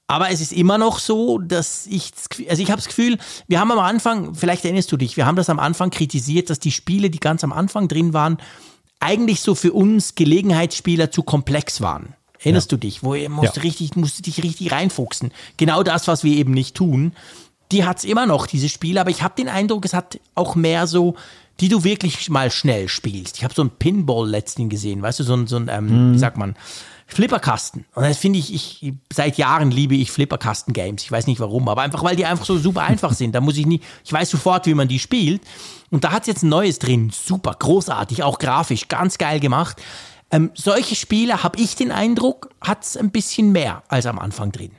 Aber 0.06 0.30
es 0.30 0.40
ist 0.40 0.52
immer 0.52 0.76
noch 0.76 0.98
so, 0.98 1.38
dass 1.38 1.86
ich, 1.86 2.12
also 2.48 2.62
ich 2.62 2.70
habe 2.70 2.80
das 2.80 2.88
Gefühl, 2.88 3.16
wir 3.48 3.60
haben 3.60 3.72
am 3.72 3.78
Anfang, 3.78 4.34
vielleicht 4.34 4.64
erinnerst 4.64 4.92
du 4.92 4.98
dich, 4.98 5.16
wir 5.16 5.24
haben 5.24 5.36
das 5.36 5.48
am 5.48 5.58
Anfang 5.58 5.88
kritisiert, 5.90 6.50
dass 6.50 6.58
die 6.58 6.70
Spiele, 6.70 7.08
die 7.08 7.20
ganz 7.20 7.42
am 7.44 7.52
Anfang 7.52 7.88
drin 7.88 8.12
waren, 8.12 8.36
eigentlich 9.00 9.40
so 9.40 9.54
für 9.54 9.72
uns 9.72 10.14
Gelegenheitsspieler 10.14 11.10
zu 11.10 11.22
komplex 11.22 11.80
waren. 11.80 12.14
Erinnerst 12.42 12.70
ja. 12.70 12.76
du 12.76 12.80
dich? 12.80 13.02
Wo 13.02 13.14
musst 13.28 13.56
ja. 13.56 13.62
richtig, 13.62 13.96
musst 13.96 14.26
dich 14.26 14.42
richtig 14.42 14.72
reinfuchsen. 14.72 15.32
Genau 15.56 15.82
das, 15.82 16.08
was 16.08 16.24
wir 16.24 16.36
eben 16.36 16.52
nicht 16.52 16.74
tun. 16.74 17.12
Die 17.70 17.84
hat 17.84 17.98
es 17.98 18.04
immer 18.04 18.26
noch, 18.26 18.46
diese 18.46 18.68
Spiele, 18.68 19.00
aber 19.00 19.10
ich 19.10 19.22
habe 19.22 19.34
den 19.36 19.48
Eindruck, 19.48 19.84
es 19.84 19.94
hat 19.94 20.20
auch 20.34 20.56
mehr 20.56 20.86
so, 20.86 21.14
die 21.60 21.68
du 21.68 21.84
wirklich 21.84 22.28
mal 22.28 22.50
schnell 22.50 22.88
spielst. 22.88 23.38
Ich 23.38 23.44
habe 23.44 23.54
so 23.54 23.62
ein 23.62 23.70
Pinball 23.70 24.28
letztens 24.28 24.68
gesehen, 24.68 25.00
weißt 25.00 25.20
du, 25.20 25.24
so 25.24 25.34
ein, 25.34 25.46
so 25.46 25.56
ein 25.56 25.68
ähm, 25.68 26.10
mhm. 26.10 26.14
wie 26.14 26.18
sagt 26.18 26.36
man, 26.36 26.54
Flipperkasten. 27.06 27.84
Und 27.94 28.04
das 28.04 28.18
finde 28.18 28.38
ich, 28.38 28.54
ich, 28.54 28.94
seit 29.12 29.36
Jahren 29.36 29.70
liebe 29.70 29.94
ich 29.94 30.10
Flipperkasten-Games. 30.10 31.02
Ich 31.02 31.12
weiß 31.12 31.26
nicht 31.26 31.40
warum, 31.40 31.68
aber 31.68 31.82
einfach, 31.82 32.02
weil 32.02 32.16
die 32.16 32.24
einfach 32.24 32.46
so 32.46 32.56
super 32.58 32.82
einfach 32.82 33.12
sind. 33.12 33.34
Da 33.34 33.40
muss 33.40 33.56
ich 33.56 33.66
nie, 33.66 33.80
ich 34.04 34.12
weiß 34.12 34.30
sofort, 34.30 34.66
wie 34.66 34.74
man 34.74 34.88
die 34.88 34.98
spielt. 34.98 35.42
Und 35.90 36.04
da 36.04 36.12
hat 36.12 36.22
es 36.22 36.28
jetzt 36.28 36.42
ein 36.42 36.48
neues 36.48 36.78
drin. 36.78 37.10
Super, 37.10 37.54
großartig, 37.58 38.22
auch 38.22 38.38
grafisch, 38.38 38.88
ganz 38.88 39.18
geil 39.18 39.40
gemacht. 39.40 39.76
Ähm, 40.32 40.50
solche 40.54 40.94
Spiele, 40.94 41.42
habe 41.42 41.60
ich 41.60 41.76
den 41.76 41.92
Eindruck, 41.92 42.48
hat 42.60 42.82
es 42.82 42.96
ein 42.96 43.10
bisschen 43.10 43.52
mehr 43.52 43.82
als 43.88 44.06
am 44.06 44.18
Anfang 44.18 44.50
drin. 44.50 44.72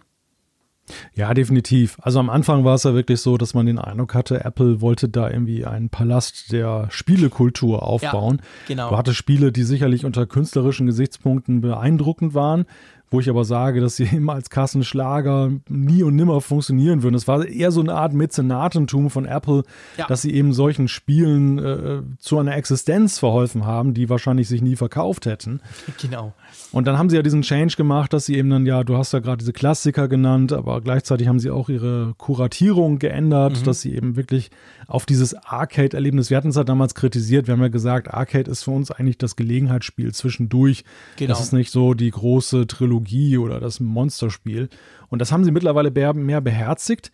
Ja, 1.15 1.33
definitiv. 1.33 1.97
Also 2.01 2.19
am 2.19 2.29
Anfang 2.29 2.65
war 2.65 2.75
es 2.75 2.83
ja 2.83 2.93
wirklich 2.93 3.21
so, 3.21 3.37
dass 3.37 3.53
man 3.53 3.65
den 3.65 3.79
Eindruck 3.79 4.13
hatte, 4.13 4.43
Apple 4.43 4.81
wollte 4.81 5.07
da 5.07 5.29
irgendwie 5.29 5.65
einen 5.65 5.89
Palast 5.89 6.51
der 6.51 6.87
Spielekultur 6.89 7.83
aufbauen. 7.83 8.39
Ja, 8.41 8.47
genau. 8.67 8.89
Du 8.89 8.97
hattest 8.97 9.17
Spiele, 9.17 9.51
die 9.51 9.63
sicherlich 9.63 10.03
unter 10.03 10.25
künstlerischen 10.25 10.85
Gesichtspunkten 10.87 11.61
beeindruckend 11.61 12.33
waren, 12.33 12.65
wo 13.13 13.19
ich 13.19 13.29
aber 13.29 13.45
sage, 13.45 13.79
dass 13.79 13.95
sie 13.95 14.03
eben 14.11 14.29
als 14.29 14.49
Kassenschlager 14.49 15.51
nie 15.69 16.03
und 16.03 16.15
nimmer 16.15 16.41
funktionieren 16.41 17.03
würden. 17.03 17.15
Es 17.15 17.27
war 17.27 17.45
eher 17.45 17.71
so 17.71 17.79
eine 17.79 17.93
Art 17.93 18.13
Mäzenatentum 18.13 19.09
von 19.09 19.25
Apple, 19.25 19.63
ja. 19.97 20.07
dass 20.07 20.23
sie 20.23 20.33
eben 20.33 20.51
solchen 20.51 20.87
Spielen 20.87 21.59
äh, 21.59 22.01
zu 22.17 22.39
einer 22.39 22.57
Existenz 22.57 23.19
verholfen 23.19 23.65
haben, 23.65 23.93
die 23.93 24.09
wahrscheinlich 24.09 24.47
sich 24.47 24.61
nie 24.61 24.75
verkauft 24.75 25.27
hätten. 25.27 25.61
Genau. 26.01 26.33
Und 26.71 26.87
dann 26.87 26.97
haben 26.97 27.09
sie 27.09 27.15
ja 27.15 27.21
diesen 27.21 27.41
Change 27.41 27.75
gemacht, 27.75 28.13
dass 28.13 28.25
sie 28.25 28.35
eben 28.35 28.49
dann, 28.49 28.65
ja, 28.65 28.83
du 28.83 28.97
hast 28.97 29.13
ja 29.13 29.19
gerade 29.19 29.37
diese 29.37 29.53
Klassiker 29.53 30.07
genannt, 30.07 30.53
aber 30.53 30.81
gleichzeitig 30.81 31.27
haben 31.27 31.39
sie 31.39 31.51
auch 31.51 31.69
ihre 31.69 32.13
Kuratierung 32.17 32.99
geändert, 32.99 33.59
mhm. 33.59 33.63
dass 33.63 33.81
sie 33.81 33.95
eben 33.95 34.15
wirklich 34.15 34.49
auf 34.87 35.05
dieses 35.05 35.35
Arcade-Erlebnis, 35.35 36.29
wir 36.29 36.37
hatten 36.37 36.49
es 36.49 36.55
ja 36.55 36.63
damals 36.63 36.95
kritisiert, 36.95 37.47
wir 37.47 37.53
haben 37.53 37.61
ja 37.61 37.67
gesagt, 37.67 38.13
Arcade 38.13 38.49
ist 38.49 38.63
für 38.63 38.71
uns 38.71 38.91
eigentlich 38.91 39.17
das 39.17 39.35
Gelegenheitsspiel 39.35 40.13
zwischendurch. 40.13 40.83
Genau. 41.17 41.29
Das 41.29 41.41
ist 41.41 41.53
nicht 41.53 41.71
so 41.71 41.93
die 41.93 42.11
große 42.11 42.67
Trilogie 42.67 43.37
oder 43.37 43.59
das 43.59 43.79
Monsterspiel. 43.79 44.69
Und 45.09 45.19
das 45.19 45.31
haben 45.31 45.43
sie 45.43 45.51
mittlerweile 45.51 45.91
mehr 46.13 46.41
beherzigt. 46.41 47.11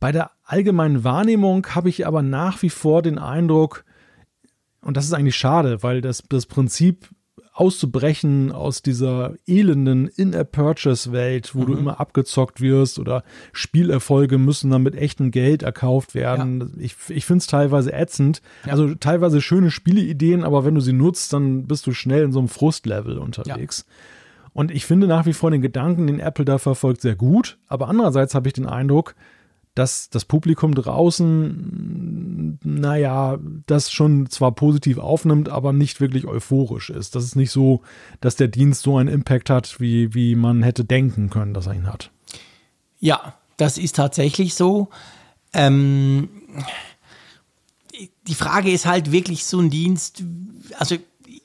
Bei 0.00 0.12
der 0.12 0.30
allgemeinen 0.44 1.04
Wahrnehmung 1.04 1.66
habe 1.68 1.88
ich 1.88 2.06
aber 2.06 2.22
nach 2.22 2.62
wie 2.62 2.70
vor 2.70 3.02
den 3.02 3.18
Eindruck, 3.18 3.84
und 4.80 4.96
das 4.96 5.04
ist 5.04 5.12
eigentlich 5.12 5.36
schade, 5.36 5.82
weil 5.82 6.00
das, 6.00 6.22
das 6.28 6.46
Prinzip 6.46 7.08
auszubrechen 7.58 8.52
aus 8.52 8.82
dieser 8.82 9.34
elenden 9.48 10.06
In-App-Purchase-Welt, 10.06 11.56
wo 11.56 11.62
mhm. 11.62 11.66
du 11.66 11.74
immer 11.74 12.00
abgezockt 12.00 12.60
wirst 12.60 13.00
oder 13.00 13.24
Spielerfolge 13.52 14.38
müssen 14.38 14.70
dann 14.70 14.84
mit 14.84 14.94
echtem 14.94 15.32
Geld 15.32 15.64
erkauft 15.64 16.14
werden. 16.14 16.60
Ja. 16.60 16.84
Ich, 16.84 16.94
ich 17.08 17.26
finde 17.26 17.38
es 17.38 17.48
teilweise 17.48 17.92
ätzend. 17.92 18.42
Ja. 18.64 18.72
Also 18.72 18.94
teilweise 18.94 19.40
schöne 19.40 19.72
Spieleideen, 19.72 20.44
aber 20.44 20.64
wenn 20.64 20.76
du 20.76 20.80
sie 20.80 20.92
nutzt, 20.92 21.32
dann 21.32 21.66
bist 21.66 21.84
du 21.88 21.92
schnell 21.92 22.22
in 22.22 22.32
so 22.32 22.38
einem 22.38 22.48
Frustlevel 22.48 23.18
unterwegs. 23.18 23.84
Ja. 23.88 23.94
Und 24.52 24.70
ich 24.70 24.86
finde 24.86 25.08
nach 25.08 25.26
wie 25.26 25.32
vor 25.32 25.50
den 25.50 25.60
Gedanken, 25.62 26.06
den 26.06 26.20
Apple 26.20 26.44
da 26.44 26.58
verfolgt, 26.58 27.00
sehr 27.00 27.16
gut. 27.16 27.58
Aber 27.66 27.88
andererseits 27.88 28.36
habe 28.36 28.46
ich 28.46 28.54
den 28.54 28.66
Eindruck, 28.66 29.16
dass 29.78 30.10
das 30.10 30.24
Publikum 30.24 30.74
draußen, 30.74 32.58
naja, 32.64 33.38
das 33.66 33.92
schon 33.92 34.28
zwar 34.28 34.50
positiv 34.52 34.98
aufnimmt, 34.98 35.48
aber 35.48 35.72
nicht 35.72 36.00
wirklich 36.00 36.26
euphorisch 36.26 36.90
ist. 36.90 37.14
Das 37.14 37.22
ist 37.22 37.36
nicht 37.36 37.52
so, 37.52 37.82
dass 38.20 38.34
der 38.34 38.48
Dienst 38.48 38.82
so 38.82 38.96
einen 38.96 39.08
Impact 39.08 39.50
hat, 39.50 39.78
wie, 39.78 40.14
wie 40.14 40.34
man 40.34 40.64
hätte 40.64 40.84
denken 40.84 41.30
können, 41.30 41.54
dass 41.54 41.68
er 41.68 41.74
ihn 41.74 41.86
hat. 41.86 42.10
Ja, 42.98 43.34
das 43.56 43.78
ist 43.78 43.94
tatsächlich 43.94 44.54
so. 44.54 44.88
Ähm, 45.52 46.28
die 48.26 48.34
Frage 48.34 48.72
ist 48.72 48.84
halt 48.84 49.12
wirklich 49.12 49.44
so 49.44 49.60
ein 49.60 49.70
Dienst, 49.70 50.24
also 50.76 50.96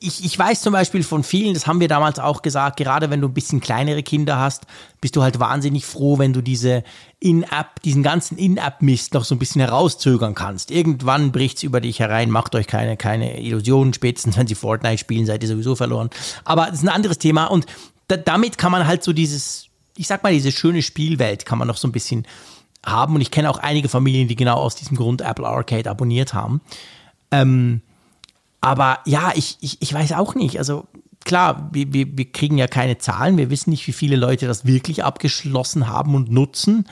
ich, 0.04 0.26
ich 0.26 0.38
weiß 0.38 0.62
zum 0.62 0.74
Beispiel 0.74 1.01
von 1.01 1.24
vielen, 1.24 1.54
das 1.54 1.66
haben 1.66 1.80
wir 1.80 1.88
damals 1.88 2.20
auch 2.20 2.41
gesagt, 2.41 2.76
gerade 2.76 3.10
wenn 3.10 3.22
du 3.22 3.30
ein 3.30 3.34
bisschen 3.34 3.62
kleinere 3.62 4.04
Kinder 4.04 4.38
hast, 4.38 4.64
bist 4.99 5.16
du 5.16 5.24
halt 5.24 5.39
wahnsinnig 5.39 5.86
froh, 5.86 6.20
wenn 6.20 6.34
du 6.34 6.41
diese 6.41 6.84
In-App, 7.22 7.82
diesen 7.84 8.04
ganzen 8.04 8.38
In-App-Mist 8.38 9.14
noch 9.14 9.24
so 9.24 9.34
ein 9.34 9.39
bisschen 9.39 9.62
herauszögern 9.62 10.36
kannst. 10.36 10.72
Irgendwann 10.72 11.32
bricht 11.32 11.58
es 11.58 11.64
über 11.64 11.80
dich 11.80 11.99
herein, 11.99 12.30
macht 12.30 12.54
euch 12.54 12.68
keine, 12.68 12.97
keine 12.97 13.39
Illusionen, 13.39 13.93
spätestens 13.93 14.38
wenn 14.38 14.45
sie 14.45 14.56
Fortnite 14.56 14.97
spielen, 14.97 15.26
seid 15.26 15.41
ihr 15.41 15.47
sowieso 15.49 15.76
verloren. 15.76 16.10
Aber 16.43 16.66
das 16.66 16.80
ist 16.80 16.84
ein 16.84 16.89
anderes 16.89 17.18
Thema 17.18 17.45
und 17.45 17.66
da, 18.10 18.18
damit 18.18 18.58
kann 18.58 18.74
man 18.74 18.86
halt 18.86 19.04
so 19.04 19.14
dieses, 19.14 19.68
ich 19.95 20.08
sag 20.08 20.22
mal, 20.22 20.34
diese 20.34 20.51
schöne 20.51 20.82
Spielwelt 20.82 21.45
kann 21.45 21.58
man 21.58 21.70
noch 21.70 21.78
so 21.78 21.88
ein 21.88 21.93
bisschen 21.93 22.28
haben 22.86 23.16
und 23.16 23.22
ich 23.22 23.32
kenne 23.32 23.49
auch 23.49 23.58
einige 23.58 23.88
Familien, 23.88 24.28
die 24.28 24.36
genau 24.36 24.58
aus 24.58 24.76
diesem 24.76 24.97
Grund 24.97 25.22
Apple 25.22 25.47
Arcade 25.47 25.89
abonniert 25.89 26.34
haben. 26.34 26.60
Ähm, 27.32 27.82
aber 28.64 28.99
ja, 29.03 29.34
ich, 29.36 29.57
ich, 29.59 29.82
ich 29.82 29.93
weiß 29.93 30.14
auch 30.14 30.36
nicht. 30.36 30.57
Also 30.57 30.88
klar, 31.26 31.70
wir, 31.74 31.91
wir, 31.91 32.18
wir 32.18 32.32
kriegen 32.32 32.57
ja 32.57 32.68
keine 32.68 32.97
Zahlen. 32.97 33.36
Wir 33.36 33.49
wissen 33.49 33.72
nicht, 33.72 33.86
wie 33.88 33.91
viele 33.91 34.16
Leute 34.16 34.47
das 34.47 34.66
wirklich 34.66 35.03
abgeschlossen 35.03 35.89
haben 35.89 36.16
und 36.16 36.32
nutzen. 36.32 36.88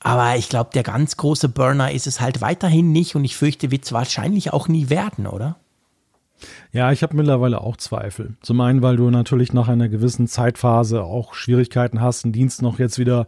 Aber 0.00 0.36
ich 0.36 0.48
glaube, 0.48 0.70
der 0.72 0.84
ganz 0.84 1.18
große 1.18 1.50
Burner 1.50 1.92
ist 1.92 2.06
es 2.06 2.22
halt 2.22 2.40
weiterhin 2.40 2.92
nicht 2.92 3.14
und 3.14 3.26
ich 3.26 3.36
fürchte, 3.36 3.70
wird 3.70 3.84
es 3.84 3.92
wahrscheinlich 3.92 4.54
auch 4.54 4.68
nie 4.68 4.88
werden, 4.88 5.26
oder? 5.26 5.56
Ja, 6.72 6.90
ich 6.92 7.02
habe 7.02 7.14
mittlerweile 7.14 7.60
auch 7.60 7.76
Zweifel. 7.76 8.34
Zum 8.40 8.58
einen, 8.62 8.80
weil 8.80 8.96
du 8.96 9.10
natürlich 9.10 9.52
nach 9.52 9.68
einer 9.68 9.90
gewissen 9.90 10.26
Zeitphase 10.28 11.02
auch 11.02 11.34
Schwierigkeiten 11.34 12.00
hast, 12.00 12.24
einen 12.24 12.32
Dienst 12.32 12.62
noch 12.62 12.78
jetzt 12.78 12.98
wieder 12.98 13.26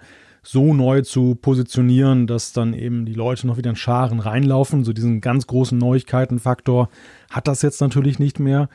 so 0.50 0.72
neu 0.72 1.02
zu 1.02 1.34
positionieren, 1.34 2.26
dass 2.26 2.54
dann 2.54 2.72
eben 2.72 3.04
die 3.04 3.12
Leute 3.12 3.46
noch 3.46 3.58
wieder 3.58 3.68
in 3.68 3.76
Scharen 3.76 4.18
reinlaufen. 4.18 4.82
So 4.82 4.94
diesen 4.94 5.20
ganz 5.20 5.46
großen 5.46 5.76
Neuigkeitenfaktor 5.76 6.88
hat 7.28 7.48
das 7.48 7.60
jetzt 7.60 7.82
natürlich 7.82 8.18
nicht 8.18 8.38
mehr. 8.38 8.70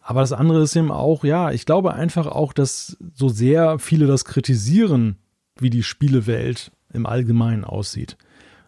Aber 0.00 0.20
das 0.20 0.32
andere 0.32 0.62
ist 0.62 0.76
eben 0.76 0.92
auch, 0.92 1.24
ja, 1.24 1.50
ich 1.50 1.66
glaube 1.66 1.92
einfach 1.92 2.28
auch, 2.28 2.52
dass 2.52 2.96
so 3.14 3.28
sehr 3.28 3.80
viele 3.80 4.06
das 4.06 4.24
kritisieren, 4.24 5.16
wie 5.58 5.70
die 5.70 5.82
Spielewelt 5.82 6.70
im 6.92 7.04
Allgemeinen 7.04 7.64
aussieht. 7.64 8.16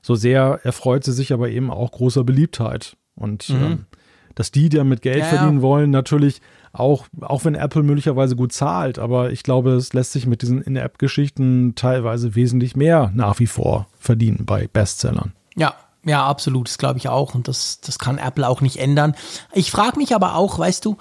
So 0.02 0.16
sehr 0.16 0.58
erfreut 0.64 1.04
sie 1.04 1.12
sich 1.12 1.32
aber 1.32 1.50
eben 1.50 1.70
auch 1.70 1.92
großer 1.92 2.24
Beliebtheit. 2.24 2.96
Und 3.14 3.48
mhm. 3.50 3.62
ähm, 3.62 3.86
dass 4.34 4.50
die, 4.50 4.70
die 4.70 4.78
damit 4.78 5.02
Geld 5.02 5.18
Ja, 5.18 5.26
ja. 5.26 5.36
verdienen 5.36 5.62
wollen, 5.62 5.90
natürlich 5.90 6.40
auch, 6.72 7.06
auch 7.20 7.44
wenn 7.44 7.54
Apple 7.54 7.82
möglicherweise 7.82 8.36
gut 8.36 8.52
zahlt, 8.52 8.98
aber 8.98 9.30
ich 9.32 9.42
glaube, 9.42 9.72
es 9.72 9.92
lässt 9.92 10.12
sich 10.12 10.26
mit 10.26 10.42
diesen 10.42 10.62
In-App-Geschichten 10.62 11.74
teilweise 11.74 12.34
wesentlich 12.34 12.76
mehr 12.76 13.10
nach 13.14 13.38
wie 13.40 13.46
vor 13.46 13.88
verdienen 13.98 14.44
bei 14.46 14.68
Bestsellern. 14.68 15.32
Ja, 15.56 15.74
ja, 16.04 16.24
absolut. 16.26 16.68
Das 16.68 16.78
glaube 16.78 16.98
ich 16.98 17.08
auch. 17.08 17.34
Und 17.34 17.48
das, 17.48 17.80
das 17.80 17.98
kann 17.98 18.18
Apple 18.18 18.48
auch 18.48 18.60
nicht 18.60 18.76
ändern. 18.76 19.14
Ich 19.52 19.70
frage 19.70 19.98
mich 19.98 20.14
aber 20.14 20.34
auch, 20.34 20.58
weißt 20.58 20.84
du, 20.84 20.96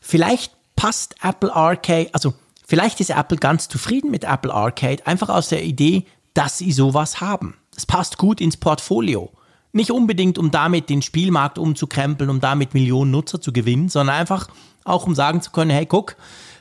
vielleicht 0.00 0.52
passt 0.76 1.16
Apple 1.22 1.54
Arcade, 1.54 2.10
also 2.12 2.34
vielleicht 2.66 3.00
ist 3.00 3.10
Apple 3.10 3.38
ganz 3.38 3.68
zufrieden 3.68 4.10
mit 4.10 4.24
Apple 4.24 4.52
Arcade, 4.52 5.06
einfach 5.06 5.30
aus 5.30 5.48
der 5.48 5.64
Idee, 5.64 6.04
dass 6.34 6.58
sie 6.58 6.70
sowas 6.70 7.20
haben. 7.20 7.56
Es 7.74 7.86
passt 7.86 8.18
gut 8.18 8.40
ins 8.40 8.56
Portfolio. 8.56 9.32
Nicht 9.72 9.90
unbedingt, 9.90 10.38
um 10.38 10.50
damit 10.50 10.88
den 10.88 11.02
Spielmarkt 11.02 11.58
umzukrempeln, 11.58 12.30
um 12.30 12.40
damit 12.40 12.72
Millionen 12.74 13.10
Nutzer 13.10 13.40
zu 13.40 13.52
gewinnen, 13.52 13.88
sondern 13.88 14.16
einfach 14.16 14.48
auch, 14.88 15.06
um 15.06 15.14
sagen 15.14 15.42
zu 15.42 15.50
können, 15.50 15.70
hey, 15.70 15.86
guck, 15.86 16.16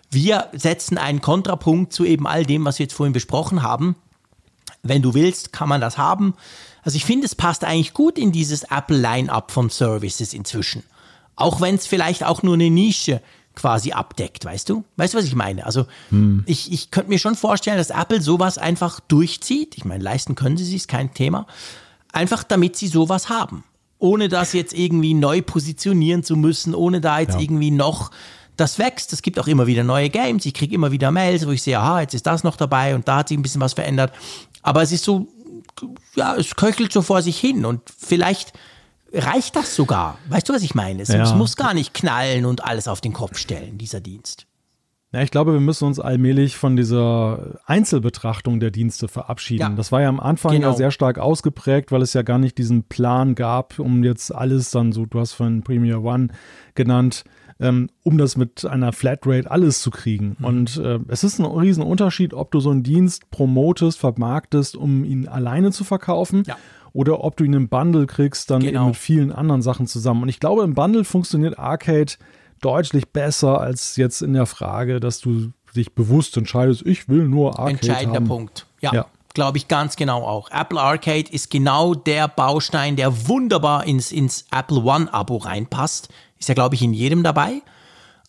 wir 0.10 0.48
setzen 0.54 0.98
einen 0.98 1.22
Kontrapunkt 1.22 1.94
zu 1.94 2.06
eben 2.06 2.28
all 2.28 2.46
dem, 2.46 2.66
was 2.66 2.80
wir 2.80 2.86
jetzt 2.86 2.94
vorhin 2.94 3.14
besprochen 3.14 3.62
haben. 3.62 3.96
Wenn 4.84 5.02
du 5.02 5.14
willst, 5.14 5.52
kann 5.52 5.68
man 5.68 5.82
das 5.82 5.98
haben. 5.98 6.36
Also 6.84 6.96
ich 6.96 7.06
finde, 7.06 7.26
es 7.26 7.36
passt 7.36 7.64
eigentlich 7.64 7.94
gut 7.94 8.18
in 8.18 8.32
dieses 8.32 8.64
Apple-Line-up 8.64 9.52
von 9.52 9.70
Services 9.70 10.34
inzwischen. 10.34 10.84
Auch 11.36 11.60
wenn 11.60 11.76
es 11.76 11.88
vielleicht 11.88 12.24
auch 12.24 12.44
nur 12.44 12.54
eine 12.54 12.70
Nische 12.70 13.22
quasi 13.56 13.92
abdeckt, 13.94 14.46
weißt 14.46 14.70
du? 14.70 14.84
Weißt 14.98 15.14
du, 15.14 15.18
was 15.18 15.26
ich 15.26 15.36
meine? 15.36 15.66
Also 15.66 15.88
ich, 16.46 16.72
ich 16.72 16.92
könnte 16.92 17.10
mir 17.10 17.20
schon 17.20 17.36
vorstellen, 17.36 17.78
dass 17.78 17.90
Apple 17.90 18.22
sowas 18.22 18.58
einfach 18.58 19.00
durchzieht. 19.00 19.78
Ich 19.78 19.86
meine, 19.86 20.04
leisten 20.04 20.36
können 20.36 20.58
sie 20.58 20.66
sich, 20.66 20.76
ist 20.76 20.88
kein 20.88 21.14
Thema. 21.14 21.48
Einfach 22.12 22.44
damit 22.44 22.76
sie 22.76 22.88
sowas 22.88 23.30
haben. 23.30 23.64
Ohne 24.00 24.28
das 24.30 24.54
jetzt 24.54 24.74
irgendwie 24.74 25.14
neu 25.14 25.42
positionieren 25.42 26.24
zu 26.24 26.36
müssen, 26.36 26.76
ohne 26.76 27.02
da 27.02 27.20
jetzt 27.20 27.36
Ja. 27.36 27.40
irgendwie 27.40 27.72
noch 27.72 28.12
das 28.58 28.80
wächst. 28.80 29.12
Es 29.14 29.22
gibt 29.22 29.38
auch 29.40 29.48
immer 29.48 29.68
wieder 29.68 29.84
neue 29.84 30.10
Games. 30.10 30.46
Ich 30.46 30.54
kriege 30.54 30.74
immer 30.76 30.92
wieder 30.92 31.12
Mails, 31.12 31.46
wo 31.46 31.52
ich 31.52 31.62
sehe, 31.62 31.78
aha, 31.80 32.02
jetzt 32.02 32.14
ist 32.14 32.26
das 32.26 32.44
noch 32.44 32.56
dabei 32.56 32.96
und 32.96 33.08
da 33.08 33.18
hat 33.18 33.28
sich 33.30 33.38
ein 33.38 33.42
bisschen 33.42 33.62
was 33.62 33.74
verändert. 33.74 34.14
Aber 34.62 34.82
es 34.82 34.92
ist 34.94 35.04
so, 35.04 35.28
ja, 36.16 36.36
es 36.36 36.56
köchelt 36.56 36.92
so 36.94 37.02
vor 37.02 37.22
sich 37.22 37.38
hin 37.40 37.66
und 37.66 37.82
vielleicht 37.98 38.54
reicht 39.14 39.56
das 39.56 39.76
sogar. 39.76 40.18
Weißt 40.30 40.48
du, 40.50 40.54
was 40.54 40.62
ich 40.62 40.74
meine? 40.76 41.02
Es, 41.04 41.10
Ja. 41.10 41.24
es 41.24 41.34
muss 41.34 41.56
gar 41.58 41.74
nicht 41.74 41.94
knallen 41.94 42.46
und 42.46 42.64
alles 42.64 42.88
auf 42.88 43.02
den 43.02 43.14
Kopf 43.14 43.38
stellen, 43.38 43.78
dieser 43.78 44.00
Dienst. 44.00 44.46
Ja, 45.16 45.22
ich 45.22 45.32
glaube, 45.32 45.54
wir 45.54 45.62
müssen 45.62 45.86
uns 45.86 45.98
allmählich 46.02 46.58
von 46.58 46.76
dieser 46.76 47.58
Einzelbetrachtung 47.66 48.60
der 48.60 48.70
Dienste 48.70 49.08
verabschieden. 49.08 49.62
Ja. 49.62 49.70
Das 49.70 49.94
war 49.94 50.02
ja 50.02 50.10
am 50.10 50.20
Anfang 50.20 50.52
Genau. 50.52 50.72
ja 50.72 50.74
sehr 50.76 50.92
stark 50.92 51.20
ausgeprägt, 51.20 51.94
weil 51.94 52.02
es 52.02 52.12
ja 52.12 52.22
gar 52.22 52.38
nicht 52.38 52.58
diesen 52.58 52.84
Plan 52.84 53.34
gab, 53.34 53.80
um 53.80 54.04
jetzt 54.04 54.36
alles 54.36 54.72
dann 54.72 54.92
so, 54.92 55.06
du 55.06 55.18
hast 55.22 55.32
von 55.32 55.64
Premier 55.64 56.04
One 56.04 56.28
genannt, 56.74 57.24
ähm, 57.62 57.90
um 58.04 58.18
das 58.18 58.36
mit 58.36 58.66
einer 58.66 58.92
Flatrate 58.92 59.50
alles 59.50 59.82
zu 59.82 59.90
kriegen. 59.90 60.36
Mhm. 60.40 60.46
Und 60.46 60.78
äh, 60.78 61.00
es 61.08 61.24
ist 61.24 61.40
ein 61.40 61.46
riesen 61.46 61.84
Unterschied, 61.84 62.34
ob 62.34 62.52
du 62.52 62.60
so 62.60 62.72
einen 62.72 62.84
Dienst 62.84 63.30
promotest, 63.32 63.98
vermarktest, 63.98 64.76
um 64.76 65.06
ihn 65.06 65.30
alleine 65.30 65.72
zu 65.72 65.86
verkaufen. 65.86 66.44
Ja. 66.46 66.58
Oder 66.92 67.24
ob 67.24 67.38
du 67.38 67.46
ihn 67.46 67.54
im 67.54 67.70
Bundle 67.70 68.06
kriegst, 68.06 68.52
dann 68.52 68.62
Genau. 68.62 68.82
eben 68.82 68.88
mit 68.90 68.98
vielen 68.98 69.32
anderen 69.32 69.62
Sachen 69.62 69.88
zusammen. 69.88 70.24
Und 70.24 70.30
ich 70.30 70.42
glaube, 70.42 70.64
im 70.64 70.74
Bundle 70.74 71.06
funktioniert 71.06 71.58
Arcade 71.58 72.14
deutlich 72.62 73.10
besser 73.10 73.60
als 73.60 73.96
jetzt 73.96 74.22
in 74.22 74.34
der 74.34 74.46
Frage, 74.46 75.00
dass 75.00 75.20
du 75.20 75.52
dich 75.76 75.94
bewusst 75.94 76.38
entscheidest, 76.38 76.86
ich 76.86 77.10
will 77.10 77.28
nur 77.28 77.60
Arcade 77.60 77.72
Entscheidender 77.72 78.16
haben. 78.16 78.28
Punkt. 78.28 78.66
Ja, 78.82 78.94
Ja. 78.94 79.06
glaube 79.34 79.58
ich 79.58 79.68
ganz 79.68 79.96
genau 79.98 80.24
auch. 80.24 80.50
Apple 80.52 80.80
Arcade 80.80 81.30
ist 81.32 81.50
genau 81.52 81.94
der 81.94 82.28
Baustein, 82.28 82.96
der 82.96 83.28
wunderbar 83.28 83.86
ins, 83.86 84.12
ins 84.12 84.46
Apple 84.52 84.78
One-Abo 84.84 85.38
reinpasst. 85.38 86.10
Ist 86.40 86.48
ja, 86.50 86.56
glaube 86.56 86.76
ich, 86.76 86.82
in 86.82 86.94
jedem 86.94 87.24
dabei. 87.24 87.62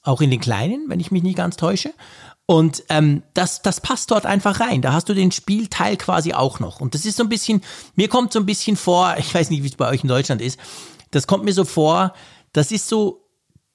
Auch 0.02 0.20
in 0.20 0.30
den 0.30 0.40
kleinen, 0.40 0.84
wenn 0.88 1.00
ich 1.00 1.10
mich 1.10 1.22
nicht 1.22 1.36
ganz 1.36 1.56
täusche. 1.56 1.92
Und 2.46 2.84
ähm, 2.90 3.22
das, 3.34 3.62
das 3.62 3.80
passt 3.80 4.12
dort 4.12 4.24
einfach 4.24 4.60
rein. 4.60 4.80
Da 4.80 4.92
hast 4.92 5.08
du 5.08 5.14
den 5.14 5.32
Spielteil 5.32 5.96
quasi 5.96 6.32
auch 6.32 6.60
noch. 6.60 6.80
Und 6.80 6.94
das 6.94 7.04
ist 7.04 7.16
so 7.16 7.24
ein 7.24 7.28
bisschen, 7.28 7.60
mir 7.96 8.08
kommt 8.08 8.32
so 8.32 8.38
ein 8.38 8.46
bisschen 8.46 8.76
vor, 8.76 9.16
ich 9.18 9.34
weiß 9.34 9.50
nicht, 9.50 9.62
wie 9.62 9.68
es 9.68 9.76
bei 9.76 9.88
euch 9.88 10.02
in 10.02 10.08
Deutschland 10.08 10.40
ist, 10.40 10.58
das 11.10 11.26
kommt 11.26 11.44
mir 11.44 11.52
so 11.52 11.64
vor, 11.64 12.12
das 12.52 12.70
ist 12.72 12.88
so 12.88 13.25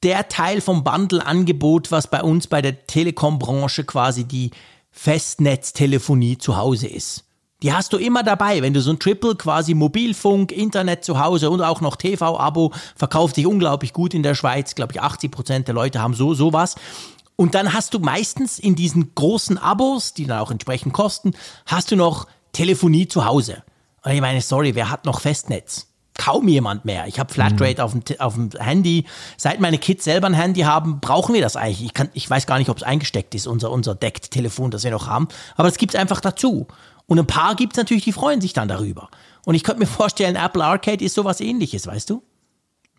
der 0.04 0.28
Teil 0.30 0.62
vom 0.62 0.84
Bundle-Angebot, 0.84 1.92
was 1.92 2.08
bei 2.08 2.22
uns 2.22 2.48
bei 2.48 2.62
der 2.62 2.88
Telekom-Branche 2.88 3.84
quasi 3.84 4.24
die 4.24 4.52
Festnetztelefonie 4.92 6.38
zu 6.38 6.58
Hause 6.58 6.88
ist. 6.88 7.26
Die 7.62 7.74
hast 7.74 7.94
du 7.94 7.98
immer 7.98 8.24
dabei, 8.24 8.64
wenn 8.64 8.74
du 8.74 8.82
so 8.82 8.90
ein 8.90 8.98
Triple 8.98 9.36
quasi 9.36 9.76
Mobilfunk, 9.76 10.52
Internet 10.52 11.06
zu 11.06 11.20
Hause 11.20 11.52
und 11.52 11.62
auch 11.62 11.80
noch 11.80 11.96
TV-Abo 11.96 12.74
verkauft 12.96 13.36
sich 13.36 13.46
unglaublich 13.46 13.94
gut 13.94 14.16
in 14.16 14.24
der 14.24 14.34
Schweiz. 14.34 14.74
Glaube 14.74 14.94
ich, 14.94 15.02
80 15.02 15.32
Prozent 15.32 15.68
der 15.68 15.76
Leute 15.76 16.02
haben 16.02 16.16
so 16.16 16.34
sowas. 16.34 16.76
Und 17.36 17.54
dann 17.54 17.74
hast 17.74 17.94
du 17.94 18.00
meistens 18.00 18.58
in 18.58 18.76
diesen 18.76 19.14
großen 19.14 19.60
Abos, 19.60 20.14
die 20.16 20.26
dann 20.26 20.40
auch 20.40 20.50
entsprechend 20.50 20.94
kosten, 20.94 21.34
hast 21.68 21.92
du 21.92 21.96
noch 21.96 22.26
Telefonie 22.52 23.08
zu 23.08 23.26
Hause. 23.26 23.64
Und 24.04 24.12
ich 24.12 24.22
meine, 24.22 24.42
sorry, 24.42 24.74
wer 24.74 24.90
hat 24.90 25.06
noch 25.06 25.22
Festnetz? 25.22 25.91
Kaum 26.18 26.48
jemand 26.48 26.86
mehr. 26.86 27.08
Ich 27.08 27.20
habe 27.20 27.34
Flatrate 27.34 27.84
auf, 27.84 27.94
dem, 27.94 28.04
auf 28.20 28.36
dem 28.36 28.50
Handy. 28.60 29.06
Seit 29.38 29.60
meine 29.60 29.78
Kids 29.78 30.04
selber 30.04 30.28
ein 30.28 30.34
Handy 30.34 30.62
haben, 30.62 31.00
brauchen 31.00 31.34
wir 31.34 31.42
das 31.42 31.56
eigentlich. 31.56 31.86
Ich, 31.86 31.94
kann, 31.94 32.10
ich 32.14 32.30
weiß 32.30 32.48
gar 32.48 32.60
nicht, 32.60 32.70
ob 32.70 32.78
es 32.78 32.84
eingesteckt 32.84 33.34
ist, 33.34 33.48
unser, 33.48 33.72
unser 33.72 33.96
Deckt-Telefon, 33.96 34.72
das 34.72 34.84
wir 34.84 34.92
noch 34.92 35.08
haben. 35.08 35.28
Aber 35.56 35.68
es 35.68 35.78
gibt 35.78 35.94
es 35.94 36.00
einfach 36.00 36.22
dazu. 36.22 36.68
Und 37.08 37.20
ein 37.20 37.28
paar 37.28 37.56
gibt 37.56 37.74
es 37.74 37.78
natürlich, 37.78 38.04
die 38.04 38.14
freuen 38.14 38.42
sich 38.42 38.54
dann 38.54 38.68
darüber. 38.68 39.10
Und 39.46 39.56
ich 39.56 39.64
könnte 39.64 39.80
mir 39.80 39.86
vorstellen, 39.88 40.36
Apple 40.36 40.64
Arcade 40.64 41.04
ist 41.04 41.16
sowas 41.16 41.40
ähnliches, 41.42 41.88
weißt 41.88 42.10
du? 42.10 42.24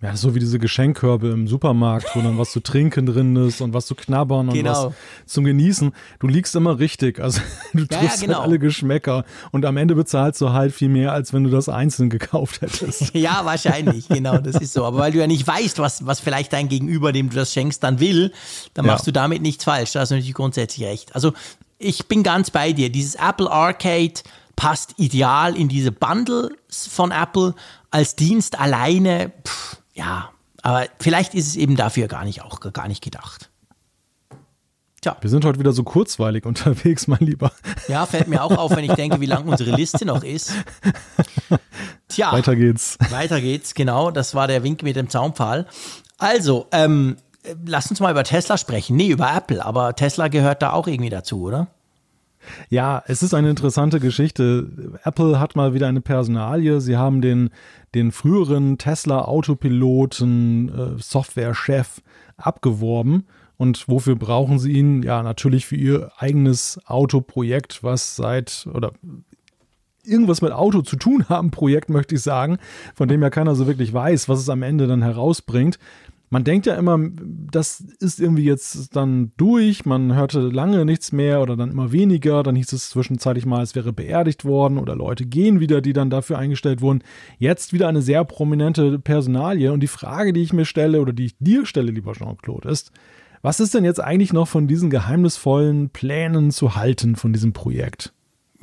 Ja, 0.03 0.17
so 0.17 0.35
wie 0.35 0.41
diese 0.41 0.59
Geschenkkörbe 0.59 1.29
im 1.29 1.47
Supermarkt, 1.47 2.09
wo 2.17 2.21
dann 2.23 2.37
was 2.37 2.51
zu 2.51 2.59
trinken 2.59 3.07
drin 3.07 3.37
ist 3.37 3.61
und 3.61 3.73
was 3.73 3.87
zu 3.87 3.95
knabbern 3.95 4.49
und 4.49 4.55
Genau. 4.55 4.87
was 4.89 4.95
zum 5.27 5.45
Genießen. 5.45 5.93
Du 6.19 6.27
liegst 6.27 6.57
immer 6.57 6.81
richtig. 6.81 7.21
Also 7.21 7.41
du 7.73 7.83
Ja, 7.83 7.87
triffst 7.99 8.21
ja, 8.23 8.27
genau. 8.27 8.39
halt 8.41 8.49
alle 8.49 8.59
Geschmäcker 8.59 9.25
und 9.53 9.65
am 9.65 9.77
Ende 9.77 9.95
bezahlst 9.95 10.41
du 10.41 10.51
halt 10.51 10.75
viel 10.75 10.89
mehr, 10.89 11.13
als 11.13 11.33
wenn 11.33 11.45
du 11.45 11.51
das 11.51 11.69
einzeln 11.69 12.11
gekauft 12.11 12.61
hättest. 12.63 13.15
Ja, 13.23 13.43
wahrscheinlich, 13.45 14.09
genau, 14.09 14.39
das 14.39 14.57
ist 14.57 14.73
so. 14.73 14.85
Aber 14.85 14.99
weil 14.99 15.13
du 15.13 15.19
ja 15.19 15.29
nicht 15.29 15.47
weißt, 15.47 15.79
was, 15.79 16.05
was 16.05 16.19
vielleicht 16.19 16.53
dein 16.53 16.69
Gegenüber, 16.69 17.13
dem 17.13 17.31
du 17.31 17.37
das 17.37 17.53
schenkst, 17.53 17.83
dann 17.85 18.01
will, 18.01 18.33
dann 18.75 18.85
Ja. 18.87 18.93
machst 18.93 19.07
du 19.07 19.13
damit 19.13 19.41
nichts 19.41 19.63
falsch. 19.63 19.93
Da 19.93 20.01
hast 20.01 20.11
du 20.11 20.17
natürlich 20.17 20.35
grundsätzlich 20.35 20.85
recht. 20.87 21.15
Also 21.15 21.33
ich 21.79 22.09
bin 22.09 22.25
ganz 22.25 22.51
bei 22.51 22.73
dir. 22.73 22.91
Dieses 22.91 23.15
Apple 23.15 23.49
Arcade 23.51 24.15
passt 24.57 24.95
ideal 24.99 25.57
in 25.57 25.69
diese 25.69 25.93
Bundles 25.93 26.89
von 26.91 27.13
Apple. 27.13 27.55
Als 27.93 28.17
Dienst 28.17 28.59
alleine, 28.59 29.31
pff, 29.47 29.77
ja, 29.93 30.31
aber 30.63 30.87
vielleicht 31.01 31.35
ist 31.35 31.49
es 31.49 31.57
eben 31.57 31.77
dafür 31.77 32.09
gar 32.09 32.25
nicht 32.25 32.43
auch 32.43 32.61
gar 32.73 32.89
nicht 32.89 33.03
gedacht. 33.03 33.51
Tja, 35.01 35.17
Wir 35.21 35.31
sind 35.31 35.45
heute 35.45 35.59
wieder 35.59 35.73
so 35.73 35.83
kurzweilig 35.83 36.47
unterwegs, 36.47 37.09
mein 37.09 37.19
Lieber. 37.21 37.51
ja, 37.89 38.07
fällt 38.07 38.29
mir 38.29 38.43
auch 38.43 38.57
auf, 38.57 38.77
wenn 38.77 38.85
ich 38.85 38.95
denke, 38.95 39.21
wie 39.21 39.27
lang 39.27 39.49
unsere 39.49 39.75
Liste 39.75 40.05
noch 40.07 40.23
ist. 40.23 40.53
Tja. 42.09 42.31
Weiter 42.33 42.55
geht's. 42.55 42.99
Weiter 43.11 43.41
geht's, 43.41 43.75
genau. 43.75 44.13
Das 44.13 44.35
war 44.35 44.47
der 44.47 44.63
Wink 44.63 44.83
mit 44.85 44.95
dem 44.95 45.09
Zaunpfahl. 45.09 45.67
Also, 46.19 46.69
ähm, 46.71 47.17
äh, 47.43 47.57
lass 47.67 47.91
uns 47.91 47.99
mal 47.99 48.13
über 48.13 48.23
Tesla 48.23 48.57
sprechen. 48.57 48.97
Nee, 48.97 49.09
über 49.09 49.35
Apple, 49.35 49.65
aber 49.65 49.97
Tesla 49.97 50.29
gehört 50.29 50.63
da 50.63 50.73
auch 50.73 50.87
irgendwie 50.87 51.11
dazu, 51.11 51.43
oder? 51.43 51.67
Ja, 52.69 53.03
es 53.07 53.23
ist 53.23 53.35
eine 53.35 53.51
interessante 53.51 54.01
Geschichte. 54.01 54.99
Apple 55.05 55.39
hat 55.39 55.57
mal 55.57 55.75
wieder 55.75 55.89
eine 55.89 56.01
Personalie. 56.01 56.81
Sie 56.81 56.97
haben 56.97 57.21
den, 57.21 57.51
den 57.95 58.13
früheren 58.13 58.79
Tesla-Autopiloten, 58.79 60.69
äh, 60.69 61.03
Softwarechef 61.03 62.03
abgeworben. 62.37 63.25
Und 63.57 63.89
wofür 63.89 64.17
brauchen 64.17 64.59
sie 64.59 64.73
ihn? 64.73 65.03
Ja, 65.03 65.23
natürlich 65.23 65.67
für 65.67 65.77
ihr 65.77 66.11
eigenes 66.19 66.81
Autoprojekt, 66.87 67.85
was 67.85 68.17
seit 68.17 68.67
oder 68.73 68.93
irgendwas 70.05 70.43
mit 70.43 70.53
Auto 70.53 70.83
zu 70.83 70.97
tun 70.97 71.29
haben, 71.29 71.51
Projekt 71.51 71.89
möchte 71.89 72.15
ich 72.15 72.23
sagen, 72.23 72.59
von 72.95 73.09
dem 73.09 73.23
ja 73.23 73.31
keiner 73.31 73.55
so 73.55 73.67
wirklich 73.67 73.93
weiß, 73.93 74.29
was 74.29 74.41
es 74.41 74.49
am 74.49 74.63
Ende 74.63 74.87
dann 74.87 75.03
herausbringt. 75.03 75.79
Man 76.33 76.45
denkt 76.45 76.65
ja 76.65 76.77
immer, 76.77 76.99
das 77.51 77.85
ist 78.01 78.19
irgendwie 78.19 78.45
jetzt 78.45 78.97
dann 78.97 79.33
durch, 79.37 79.85
man 79.85 80.15
hörte 80.15 80.41
lange 80.41 80.87
nichts 80.87 81.13
mehr 81.13 81.43
oder 81.43 81.59
dann 81.59 81.71
immer 81.71 81.93
weniger, 81.93 82.43
dann 82.43 82.57
hieß 82.57 82.73
es 82.73 82.89
zwischenzeitlich 82.89 83.45
mal, 83.45 83.63
es 83.63 83.75
wäre 83.75 83.93
beerdigt 83.93 84.47
worden 84.47 84.79
oder 84.79 84.97
Leute 84.97 85.27
gehen 85.27 85.61
wieder, 85.61 85.83
die 85.83 85.93
dann 85.93 86.09
dafür 86.09 86.39
eingestellt 86.39 86.81
wurden. 86.81 87.05
Jetzt 87.39 87.75
wieder 87.75 87.87
eine 87.87 88.01
sehr 88.01 88.25
prominente 88.25 88.99
Personalie 88.99 89.71
und 89.75 89.81
die 89.81 89.89
Frage, 89.89 90.33
die 90.33 90.41
ich 90.41 90.55
mir 90.55 90.65
stelle 90.65 91.03
oder 91.03 91.13
die 91.13 91.27
ich 91.27 91.37
dir 91.39 91.67
stelle, 91.67 91.93
lieber 91.93 92.15
Jean-Claude, 92.15 92.67
ist, 92.67 92.93
was 93.43 93.61
ist 93.61 93.75
denn 93.75 93.85
jetzt 93.85 94.01
eigentlich 94.01 94.33
noch 94.33 94.49
von 94.49 94.67
diesen 94.67 94.89
geheimnisvollen 94.89 95.91
Plänen 95.91 96.51
zu 96.51 96.77
halten 96.77 97.15
von 97.15 97.35
diesem 97.35 97.53
Projekt? 97.53 98.15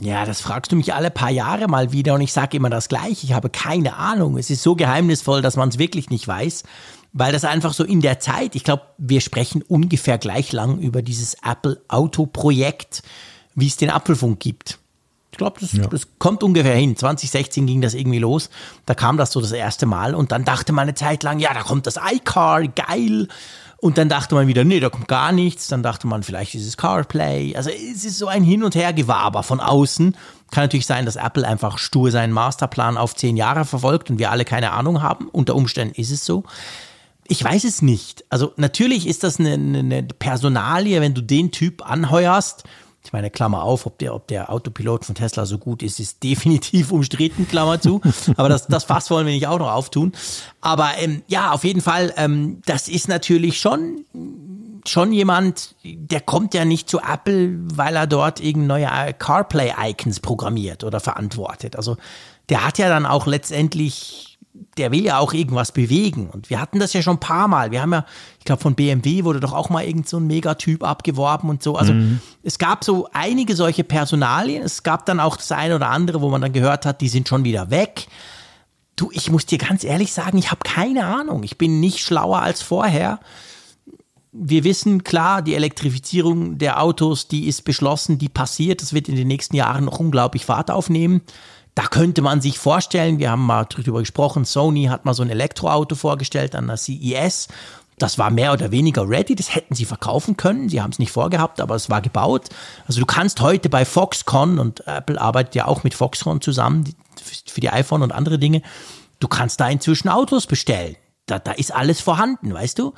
Ja, 0.01 0.25
das 0.25 0.39
fragst 0.39 0.71
du 0.71 0.77
mich 0.77 0.93
alle 0.93 1.11
paar 1.11 1.29
Jahre 1.29 1.67
mal 1.67 1.91
wieder 1.91 2.13
und 2.13 2.21
ich 2.21 2.31
sage 2.31 2.55
immer 2.55 2.69
das 2.69 2.87
Gleiche. 2.87 3.25
Ich 3.25 3.33
habe 3.33 3.49
keine 3.49 3.97
Ahnung. 3.97 4.37
Es 4.37 4.49
ist 4.49 4.63
so 4.63 4.75
geheimnisvoll, 4.75 5.41
dass 5.41 5.57
man 5.57 5.67
es 5.69 5.77
wirklich 5.77 6.09
nicht 6.09 6.25
weiß, 6.25 6.63
weil 7.13 7.31
das 7.31 7.43
einfach 7.43 7.73
so 7.73 7.83
in 7.83 8.01
der 8.01 8.19
Zeit, 8.19 8.55
ich 8.55 8.63
glaube, 8.63 8.83
wir 8.97 9.21
sprechen 9.21 9.61
ungefähr 9.61 10.17
gleich 10.17 10.51
lang 10.51 10.79
über 10.79 11.01
dieses 11.01 11.35
Apple-Auto-Projekt, 11.43 13.01
wie 13.55 13.67
es 13.67 13.77
den 13.77 13.89
Apfelfunk 13.89 14.39
gibt. 14.39 14.79
Ich 15.31 15.37
glaube, 15.37 15.59
das, 15.59 15.73
ja. 15.73 15.87
das, 15.87 16.07
kommt 16.17 16.43
ungefähr 16.43 16.75
hin. 16.75 16.95
2016 16.95 17.65
ging 17.65 17.81
das 17.81 17.93
irgendwie 17.93 18.19
los. 18.19 18.49
Da 18.85 18.93
kam 18.93 19.17
das 19.17 19.31
so 19.31 19.41
das 19.41 19.51
erste 19.51 19.85
Mal 19.85 20.13
und 20.13 20.31
dann 20.31 20.43
dachte 20.43 20.73
man 20.73 20.83
eine 20.83 20.95
Zeit 20.95 21.23
lang, 21.23 21.39
ja, 21.39 21.53
da 21.53 21.61
kommt 21.61 21.87
das 21.87 21.97
iCar, 21.97 22.67
geil. 22.67 23.27
Und 23.81 23.97
dann 23.97 24.09
dachte 24.09 24.35
man 24.35 24.47
wieder, 24.47 24.65
nee, 24.65 24.81
da 24.81 24.89
kommt 24.89 25.07
gar 25.07 25.31
nichts. 25.31 25.67
Dann 25.67 25.83
dachte 25.83 26.07
man, 26.07 26.23
vielleicht 26.23 26.53
ist 26.55 26.67
es 26.67 26.75
CarPlay. 26.75 27.55
Also 27.55 27.69
es 27.69 28.03
ist 28.03 28.17
so 28.17 28.27
ein 28.27 28.43
Hin- 28.43 28.63
und 28.63 28.75
Hergewaber 28.75 29.41
von 29.41 29.61
außen. 29.61 30.17
Kann 30.51 30.63
natürlich 30.65 30.85
sein, 30.85 31.05
dass 31.05 31.15
Apple 31.15 31.47
einfach 31.47 31.77
stur 31.77 32.11
seinen 32.11 32.33
Masterplan 32.33 32.97
auf 32.97 33.15
zehn 33.15 33.37
Jahre 33.37 33.63
verfolgt 33.63 34.09
und 34.09 34.19
wir 34.19 34.31
alle 34.31 34.43
keine 34.43 34.71
Ahnung 34.71 35.01
haben. 35.01 35.29
Unter 35.29 35.55
Umständen 35.55 35.95
ist 35.95 36.11
es 36.11 36.25
so. 36.25 36.43
Ich 37.29 37.43
weiß 37.43 37.63
es 37.63 37.83
nicht. 37.83 38.25
Also 38.29 38.53
natürlich 38.57 39.07
ist 39.07 39.23
das 39.23 39.39
eine, 39.39 39.53
eine 39.53 40.03
Personalie, 40.03 40.99
wenn 40.99 41.13
du 41.13 41.21
den 41.21 41.51
Typ 41.51 41.87
anheuerst. 41.87 42.63
Ich 43.05 43.13
meine, 43.13 43.29
Klammer 43.29 43.63
auf, 43.63 43.85
ob 43.85 43.99
der, 43.99 44.15
ob 44.15 44.27
der 44.27 44.51
Autopilot 44.51 45.05
von 45.05 45.13
Tesla 45.13 45.45
so 45.45 45.59
gut 45.59 45.83
ist, 45.83 45.99
ist 45.99 46.23
definitiv 46.23 46.91
umstritten, 46.91 47.47
Klammer 47.47 47.79
zu. 47.79 48.01
Aber 48.35 48.49
das, 48.49 48.65
das 48.67 48.83
Fass 48.83 49.11
wollen 49.11 49.27
wir 49.27 49.33
nicht 49.33 49.45
auch 49.45 49.59
noch 49.59 49.71
auftun. 49.71 50.11
Aber 50.59 50.89
ähm, 50.97 51.21
ja, 51.27 51.51
auf 51.51 51.63
jeden 51.63 51.81
Fall, 51.81 52.13
ähm, 52.17 52.63
das 52.65 52.87
ist 52.87 53.07
natürlich 53.07 53.59
schon, 53.59 54.05
schon 54.87 55.13
jemand, 55.13 55.75
der 55.83 56.21
kommt 56.21 56.55
ja 56.55 56.65
nicht 56.65 56.89
zu 56.89 56.99
Apple, 56.99 57.59
weil 57.75 57.95
er 57.95 58.07
dort 58.07 58.39
irgendeine 58.39 58.87
neue 58.87 59.13
CarPlay-Icons 59.13 60.19
programmiert 60.19 60.83
oder 60.83 60.99
verantwortet. 60.99 61.75
Also 61.75 61.95
der 62.49 62.65
hat 62.65 62.79
ja 62.79 62.89
dann 62.89 63.05
auch 63.05 63.27
letztendlich 63.27 64.28
der 64.77 64.91
will 64.91 65.03
ja 65.03 65.19
auch 65.19 65.33
irgendwas 65.33 65.71
bewegen. 65.71 66.29
Und 66.29 66.49
wir 66.49 66.59
hatten 66.59 66.79
das 66.79 66.93
ja 66.93 67.01
schon 67.01 67.17
ein 67.17 67.19
paar 67.19 67.47
Mal. 67.47 67.71
Wir 67.71 67.81
haben 67.81 67.93
ja, 67.93 68.05
ich 68.39 68.45
glaube, 68.45 68.61
von 68.61 68.75
BMW 68.75 69.23
wurde 69.23 69.39
doch 69.39 69.53
auch 69.53 69.69
mal 69.69 69.85
irgend 69.85 70.09
so 70.09 70.17
ein 70.17 70.27
Megatyp 70.27 70.83
abgeworben 70.83 71.49
und 71.49 71.61
so. 71.61 71.75
Also 71.75 71.93
mhm. 71.93 72.19
es 72.43 72.57
gab 72.57 72.83
so 72.83 73.07
einige 73.13 73.55
solche 73.55 73.83
Personalien. 73.83 74.63
Es 74.63 74.83
gab 74.83 75.05
dann 75.05 75.19
auch 75.19 75.37
das 75.37 75.51
eine 75.51 75.75
oder 75.75 75.89
andere, 75.89 76.21
wo 76.21 76.29
man 76.29 76.41
dann 76.41 76.53
gehört 76.53 76.85
hat, 76.85 77.01
die 77.01 77.09
sind 77.09 77.27
schon 77.27 77.43
wieder 77.43 77.69
weg. 77.69 78.07
Du, 78.95 79.09
ich 79.13 79.29
muss 79.31 79.45
dir 79.45 79.57
ganz 79.57 79.83
ehrlich 79.83 80.11
sagen, 80.11 80.37
ich 80.37 80.51
habe 80.51 80.61
keine 80.63 81.05
Ahnung. 81.05 81.43
Ich 81.43 81.57
bin 81.57 81.79
nicht 81.79 81.99
schlauer 81.99 82.41
als 82.41 82.61
vorher. 82.61 83.19
Wir 84.31 84.63
wissen 84.63 85.03
klar, 85.03 85.41
die 85.41 85.55
Elektrifizierung 85.55 86.57
der 86.57 86.81
Autos, 86.81 87.27
die 87.27 87.47
ist 87.47 87.63
beschlossen, 87.63 88.17
die 88.17 88.29
passiert. 88.29 88.81
Das 88.81 88.93
wird 88.93 89.09
in 89.09 89.15
den 89.15 89.27
nächsten 89.27 89.55
Jahren 89.55 89.85
noch 89.85 89.99
unglaublich 89.99 90.45
Fahrt 90.45 90.69
aufnehmen. 90.69 91.21
Da 91.79 91.85
könnte 91.85 92.21
man 92.21 92.41
sich 92.41 92.59
vorstellen, 92.59 93.19
wir 93.19 93.31
haben 93.31 93.45
mal 93.45 93.63
drüber 93.63 94.01
gesprochen, 94.01 94.43
Sony 94.43 94.87
hat 94.87 95.05
mal 95.05 95.13
so 95.13 95.23
ein 95.23 95.29
Elektroauto 95.29 95.95
vorgestellt 95.95 96.53
an 96.53 96.67
der 96.67 96.75
CES. 96.75 97.47
Das 97.97 98.17
war 98.17 98.31
mehr 98.31 98.51
oder 98.51 98.71
weniger 98.71 99.07
ready, 99.07 99.33
das 99.33 99.55
hätten 99.55 99.75
sie 99.75 99.85
verkaufen 99.85 100.35
können. 100.35 100.67
Sie 100.67 100.81
haben 100.81 100.91
es 100.91 100.99
nicht 100.99 101.13
vorgehabt, 101.13 101.61
aber 101.61 101.75
es 101.75 101.89
war 101.89 102.01
gebaut. 102.01 102.49
Also 102.85 102.99
du 102.99 103.05
kannst 103.05 103.39
heute 103.39 103.69
bei 103.69 103.85
Foxconn, 103.85 104.59
und 104.59 104.85
Apple 104.87 105.21
arbeitet 105.21 105.55
ja 105.55 105.67
auch 105.67 105.85
mit 105.85 105.93
Foxconn 105.93 106.41
zusammen 106.41 106.83
für 107.45 107.61
die 107.61 107.69
iPhone 107.69 108.01
und 108.01 108.11
andere 108.11 108.39
Dinge, 108.39 108.61
du 109.21 109.29
kannst 109.29 109.61
da 109.61 109.69
inzwischen 109.69 110.09
Autos 110.09 110.47
bestellen. 110.47 110.97
Da, 111.27 111.39
da 111.39 111.53
ist 111.53 111.73
alles 111.73 112.01
vorhanden, 112.01 112.53
weißt 112.53 112.77
du? 112.77 112.93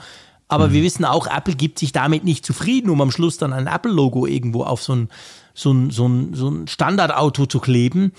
Aber 0.48 0.70
mhm. 0.70 0.74
wir 0.74 0.82
wissen 0.82 1.06
auch, 1.06 1.28
Apple 1.28 1.54
gibt 1.54 1.78
sich 1.78 1.92
damit 1.92 2.24
nicht 2.24 2.44
zufrieden, 2.44 2.90
um 2.90 3.00
am 3.00 3.12
Schluss 3.12 3.38
dann 3.38 3.54
ein 3.54 3.68
Apple-Logo 3.68 4.26
irgendwo 4.26 4.64
auf 4.64 4.82
so 4.82 4.96
ein, 4.96 5.10
so 5.54 5.72
ein, 5.72 5.92
so 5.92 6.08
ein, 6.08 6.34
so 6.34 6.50
ein 6.50 6.68
Standardauto 6.68 7.46
zu 7.46 7.60
kleben 7.60 8.14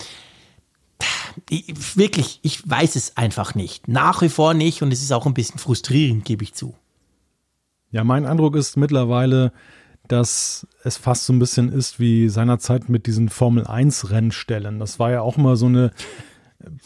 ich, 1.49 1.97
wirklich, 1.97 2.41
ich 2.43 2.69
weiß 2.69 2.97
es 2.97 3.17
einfach 3.17 3.55
nicht. 3.55 3.89
Nach 3.89 4.23
wie 4.23 4.29
vor 4.29 4.55
nicht 4.55 4.83
und 4.83 4.93
es 4.93 5.03
ist 5.03 5.13
auch 5.13 5.27
ein 5.27 5.35
bisschen 5.35 5.59
frustrierend, 5.59 6.25
gebe 6.25 6.45
ich 6.45 6.55
zu. 6.55 6.75
Ja, 7.91 8.05
mein 8.05 8.27
Eindruck 8.27 8.57
ist 8.57 8.77
mittlerweile, 8.77 9.53
dass 10.09 10.67
es 10.83 10.97
fast 10.97 11.25
so 11.25 11.33
ein 11.33 11.39
bisschen 11.39 11.71
ist 11.71 12.01
wie 12.01 12.29
seinerzeit 12.29 12.89
mit 12.89 13.07
diesen 13.07 13.29
Formel 13.29 13.67
1 13.67 14.11
Rennstellen. 14.11 14.79
Das 14.79 14.99
war 14.99 15.11
ja 15.11 15.21
auch 15.21 15.39
immer 15.39 15.57
so 15.57 15.67
eine 15.67 15.91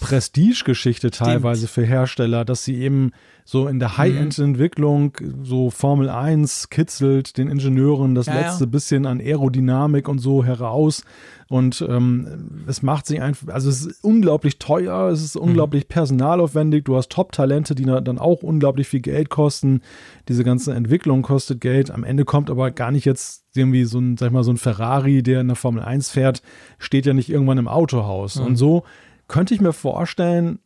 Prestigegeschichte 0.00 1.10
teilweise 1.10 1.68
für 1.68 1.84
Hersteller, 1.84 2.44
dass 2.44 2.64
sie 2.64 2.76
eben 2.76 3.12
so 3.48 3.68
in 3.68 3.78
der 3.78 3.90
mhm. 3.90 3.98
High-End-Entwicklung 3.98 5.12
so 5.44 5.70
Formel 5.70 6.10
1 6.10 6.68
kitzelt 6.68 7.38
den 7.38 7.48
Ingenieuren 7.48 8.16
das 8.16 8.26
ja, 8.26 8.34
letzte 8.34 8.64
ja. 8.64 8.70
bisschen 8.70 9.06
an 9.06 9.20
Aerodynamik 9.20 10.08
und 10.08 10.18
so 10.18 10.44
heraus. 10.44 11.04
Und 11.48 11.80
ähm, 11.88 12.64
es 12.66 12.82
macht 12.82 13.06
sich 13.06 13.22
einfach, 13.22 13.46
also 13.54 13.70
es 13.70 13.86
ist 13.86 14.02
unglaublich 14.02 14.58
teuer, 14.58 15.10
es 15.10 15.22
ist 15.22 15.36
mhm. 15.36 15.42
unglaublich 15.42 15.86
personalaufwendig, 15.86 16.84
du 16.86 16.96
hast 16.96 17.08
Top-Talente, 17.10 17.76
die 17.76 17.84
dann 17.84 18.18
auch 18.18 18.42
unglaublich 18.42 18.88
viel 18.88 18.98
Geld 18.98 19.30
kosten. 19.30 19.80
Diese 20.28 20.42
ganze 20.42 20.74
Entwicklung 20.74 21.22
kostet 21.22 21.60
Geld. 21.60 21.92
Am 21.92 22.02
Ende 22.02 22.24
kommt 22.24 22.50
aber 22.50 22.72
gar 22.72 22.90
nicht 22.90 23.04
jetzt 23.04 23.44
irgendwie 23.54 23.84
so 23.84 24.00
ein, 24.00 24.16
sag 24.16 24.26
ich 24.26 24.32
mal, 24.32 24.42
so 24.42 24.50
ein 24.50 24.56
Ferrari, 24.56 25.22
der 25.22 25.40
in 25.40 25.46
der 25.46 25.56
Formel 25.56 25.84
1 25.84 26.10
fährt, 26.10 26.42
steht 26.80 27.06
ja 27.06 27.14
nicht 27.14 27.30
irgendwann 27.30 27.58
im 27.58 27.68
Autohaus. 27.68 28.40
Mhm. 28.40 28.46
Und 28.46 28.56
so 28.56 28.82
könnte 29.28 29.54
ich 29.54 29.60
mir 29.60 29.72
vorstellen, 29.72 30.58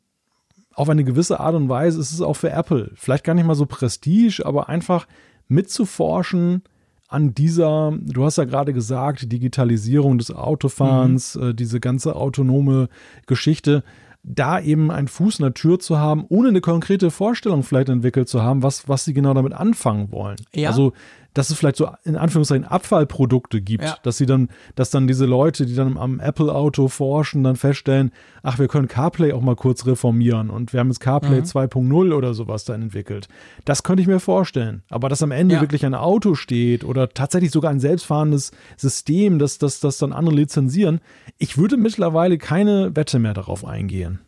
auf 0.81 0.89
eine 0.89 1.05
gewisse 1.05 1.41
Art 1.41 1.55
und 1.55 1.69
Weise 1.69 2.01
ist 2.01 2.11
es 2.11 2.23
auch 2.23 2.35
für 2.37 2.51
Apple. 2.51 2.91
Vielleicht 2.95 3.25
gar 3.25 3.35
nicht 3.35 3.47
mal 3.47 3.55
so 3.55 3.67
Prestige, 3.67 4.43
aber 4.47 4.71
einfach 4.71 5.07
mitzuforschen 5.47 6.63
an 7.07 7.35
dieser, 7.35 7.93
du 8.01 8.25
hast 8.25 8.39
ja 8.39 8.45
gerade 8.45 8.73
gesagt, 8.73 9.31
Digitalisierung 9.31 10.17
des 10.17 10.31
Autofahrens, 10.31 11.35
mhm. 11.35 11.51
äh, 11.51 11.55
diese 11.55 11.81
ganze 11.81 12.17
autonome 12.17 12.89
Geschichte, 13.27 13.85
da 14.23 14.59
eben 14.59 14.91
einen 14.91 15.09
Fuß 15.09 15.41
in 15.41 15.43
der 15.43 15.55
Tür 15.55 15.79
zu 15.81 15.99
haben, 15.99 16.25
ohne 16.29 16.49
eine 16.49 16.63
konkrete 16.63 17.11
Vorstellung 17.11 17.63
vielleicht 17.63 17.91
entwickelt 17.91 18.29
zu 18.29 18.43
haben, 18.43 18.63
was, 18.63 18.89
was 18.89 19.05
sie 19.05 19.13
genau 19.13 19.35
damit 19.35 19.53
anfangen 19.53 20.11
wollen. 20.13 20.37
Ja. 20.55 20.71
Also 20.71 20.95
dass 21.35 21.51
es 21.51 21.59
vielleicht 21.59 21.77
so 21.77 21.89
in 22.05 22.17
Anführungszeichen 22.17 22.65
Abfallprodukte 22.65 23.61
gibt, 23.61 23.85
ja. 23.85 23.97
dass 24.03 24.17
sie 24.17 24.27
dann, 24.27 24.49
dass 24.75 24.91
dann 24.91 25.07
diese 25.07 25.27
Leute, 25.27 25.67
die 25.67 25.75
dann 25.75 25.97
am 25.97 26.21
Apple-Auto 26.21 26.89
forschen, 26.89 27.45
dann 27.45 27.57
feststellen, 27.57 28.13
ach, 28.43 28.59
wir 28.59 28.69
können 28.69 28.89
CarPlay 28.89 29.33
auch 29.33 29.41
mal 29.41 29.57
kurz 29.57 29.87
reformieren 29.87 30.51
und 30.51 30.73
wir 30.73 30.81
haben 30.81 30.89
jetzt 30.89 31.01
CarPlay 31.01 31.41
mhm. 31.41 31.45
2.0 31.45 32.15
oder 32.15 32.35
sowas 32.35 32.65
dann 32.65 32.83
entwickelt. 32.83 33.29
Das 33.65 33.83
könnte 33.83 34.03
ich 34.03 34.09
mir 34.09 34.21
vorstellen. 34.21 34.83
Aber 34.91 35.09
dass 35.09 35.23
am 35.23 35.31
Ende 35.31 35.57
ja. 35.57 35.61
wirklich 35.61 35.87
ein 35.87 35.95
Auto 35.95 36.35
steht 36.35 36.85
oder 36.85 37.09
tatsächlich 37.09 37.51
sogar 37.51 37.71
ein 37.71 37.81
selbstfahrendes 37.81 38.53
System, 38.77 39.39
dass 39.39 39.59
das, 39.59 39.81
das 39.81 39.99
dann 39.99 40.13
andere 40.13 40.35
lizenzieren, 40.35 41.01
ich 41.39 41.59
würde 41.59 41.77
mittlerweile 41.77 42.39
keine 42.39 42.95
Wette 42.97 43.19
mehr 43.19 43.35
darauf 43.35 43.65
eingehen. 43.65 44.21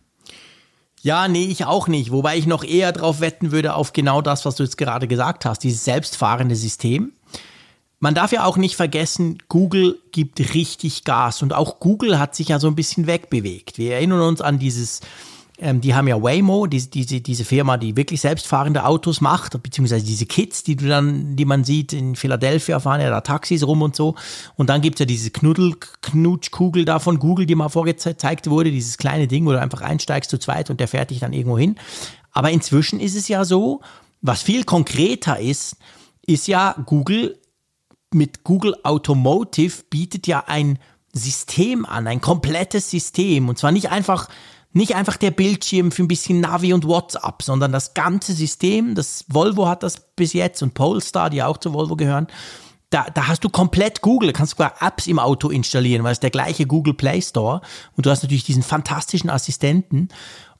Ja, 1.02 1.26
nee, 1.26 1.44
ich 1.46 1.64
auch 1.64 1.88
nicht. 1.88 2.12
Wobei 2.12 2.38
ich 2.38 2.46
noch 2.46 2.62
eher 2.62 2.92
darauf 2.92 3.20
wetten 3.20 3.50
würde, 3.50 3.74
auf 3.74 3.92
genau 3.92 4.22
das, 4.22 4.44
was 4.44 4.54
du 4.54 4.62
jetzt 4.62 4.78
gerade 4.78 5.08
gesagt 5.08 5.44
hast, 5.44 5.64
dieses 5.64 5.84
selbstfahrende 5.84 6.54
System. 6.54 7.12
Man 7.98 8.14
darf 8.14 8.32
ja 8.32 8.44
auch 8.44 8.56
nicht 8.56 8.76
vergessen, 8.76 9.38
Google 9.48 9.98
gibt 10.12 10.38
richtig 10.54 11.02
Gas 11.02 11.42
und 11.42 11.52
auch 11.52 11.80
Google 11.80 12.20
hat 12.20 12.36
sich 12.36 12.48
ja 12.48 12.60
so 12.60 12.68
ein 12.68 12.76
bisschen 12.76 13.08
wegbewegt. 13.08 13.78
Wir 13.78 13.94
erinnern 13.94 14.22
uns 14.22 14.40
an 14.40 14.60
dieses 14.60 15.00
ähm, 15.62 15.80
die 15.80 15.94
haben 15.94 16.08
ja 16.08 16.20
Waymo, 16.20 16.66
diese, 16.66 16.88
diese, 16.88 17.20
diese 17.20 17.44
Firma, 17.44 17.76
die 17.76 17.96
wirklich 17.96 18.20
selbstfahrende 18.20 18.84
Autos 18.84 19.20
macht, 19.20 19.62
beziehungsweise 19.62 20.04
diese 20.04 20.26
Kids, 20.26 20.64
die 20.64 20.76
du 20.76 20.88
dann, 20.88 21.36
die 21.36 21.44
man 21.44 21.62
sieht 21.62 21.92
in 21.92 22.16
Philadelphia, 22.16 22.80
fahren 22.80 23.00
ja 23.00 23.10
da 23.10 23.20
Taxis 23.20 23.64
rum 23.66 23.80
und 23.80 23.94
so. 23.94 24.16
Und 24.56 24.68
dann 24.68 24.80
gibt 24.80 24.96
es 24.96 25.00
ja 25.00 25.06
diese 25.06 25.30
Knuddel-Knutschkugel 25.30 26.84
da 26.84 26.98
von 26.98 27.18
Google, 27.18 27.46
die 27.46 27.54
mal 27.54 27.68
vorgezeigt 27.68 28.50
wurde, 28.50 28.72
dieses 28.72 28.98
kleine 28.98 29.28
Ding, 29.28 29.46
wo 29.46 29.52
du 29.52 29.60
einfach 29.60 29.80
einsteigst 29.80 30.30
zu 30.30 30.38
zweit 30.38 30.68
und 30.68 30.80
der 30.80 30.88
fährt 30.88 31.10
dich 31.10 31.20
dann 31.20 31.32
irgendwo 31.32 31.56
hin. 31.56 31.76
Aber 32.32 32.50
inzwischen 32.50 32.98
ist 32.98 33.14
es 33.14 33.28
ja 33.28 33.44
so, 33.44 33.80
was 34.20 34.42
viel 34.42 34.64
konkreter 34.64 35.38
ist, 35.38 35.76
ist 36.26 36.48
ja 36.48 36.74
Google 36.86 37.38
mit 38.12 38.44
Google 38.44 38.74
Automotive 38.82 39.84
bietet 39.88 40.26
ja 40.26 40.44
ein 40.46 40.78
System 41.14 41.86
an, 41.86 42.06
ein 42.06 42.20
komplettes 42.20 42.90
System. 42.90 43.48
Und 43.48 43.58
zwar 43.58 43.72
nicht 43.72 43.90
einfach 43.90 44.28
nicht 44.72 44.94
einfach 44.94 45.16
der 45.16 45.30
Bildschirm 45.30 45.92
für 45.92 46.02
ein 46.02 46.08
bisschen 46.08 46.40
Navi 46.40 46.72
und 46.72 46.86
WhatsApp, 46.86 47.42
sondern 47.42 47.72
das 47.72 47.94
ganze 47.94 48.32
System. 48.32 48.94
Das 48.94 49.24
Volvo 49.28 49.68
hat 49.68 49.82
das 49.82 50.14
bis 50.16 50.32
jetzt 50.32 50.62
und 50.62 50.74
Polestar, 50.74 51.30
die 51.30 51.42
auch 51.42 51.58
zu 51.58 51.72
Volvo 51.72 51.96
gehören. 51.96 52.26
Da, 52.90 53.06
da 53.12 53.28
hast 53.28 53.44
du 53.44 53.48
komplett 53.48 54.02
Google, 54.02 54.32
da 54.32 54.36
kannst 54.36 54.52
du 54.52 54.56
sogar 54.56 54.74
Apps 54.80 55.06
im 55.06 55.18
Auto 55.18 55.48
installieren, 55.48 56.04
weil 56.04 56.12
es 56.12 56.20
der 56.20 56.30
gleiche 56.30 56.66
Google 56.66 56.94
Play 56.94 57.22
Store 57.22 57.62
und 57.96 58.04
du 58.04 58.10
hast 58.10 58.22
natürlich 58.22 58.44
diesen 58.44 58.62
fantastischen 58.62 59.30
Assistenten. 59.30 60.08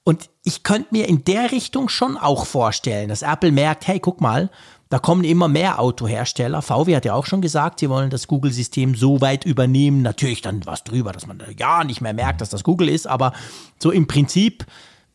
Und 0.05 0.31
ich 0.43 0.63
könnte 0.63 0.89
mir 0.91 1.09
in 1.09 1.25
der 1.25 1.53
Richtung 1.53 1.89
schon 1.89 2.17
auch 2.17 2.47
vorstellen, 2.47 3.09
dass 3.09 3.23
Apple 3.23 3.53
merkt, 3.53 3.87
hey, 3.87 4.01
guck 4.01 4.21
mal, 4.21 4.51
da 4.93 4.99
kommen 4.99 5.25
immer 5.25 5.49
mehr 5.49 5.79
Autohersteller. 5.79 6.61
VW 6.61 6.95
hat 6.95 7.07
ja 7.07 7.15
auch 7.15 7.25
schon 7.25 7.41
gesagt, 7.41 7.81
sie 7.81 7.89
wollen 7.89 8.11
das 8.11 8.27
Google-System 8.27 8.95
so 8.95 9.23
weit 9.23 9.47
übernehmen. 9.47 10.03
Natürlich 10.03 10.43
dann 10.43 10.67
was 10.67 10.85
drüber, 10.85 11.13
dass 11.13 11.27
man 11.27 11.43
ja 11.59 11.83
nicht 11.83 12.03
mehr 12.03 12.13
merkt, 12.13 12.43
dass 12.43 12.51
das 12.51 12.63
Google 12.63 12.91
ist, 12.91 13.07
aber 13.07 13.33
so 13.79 13.91
im 13.91 14.07
Prinzip 14.07 14.67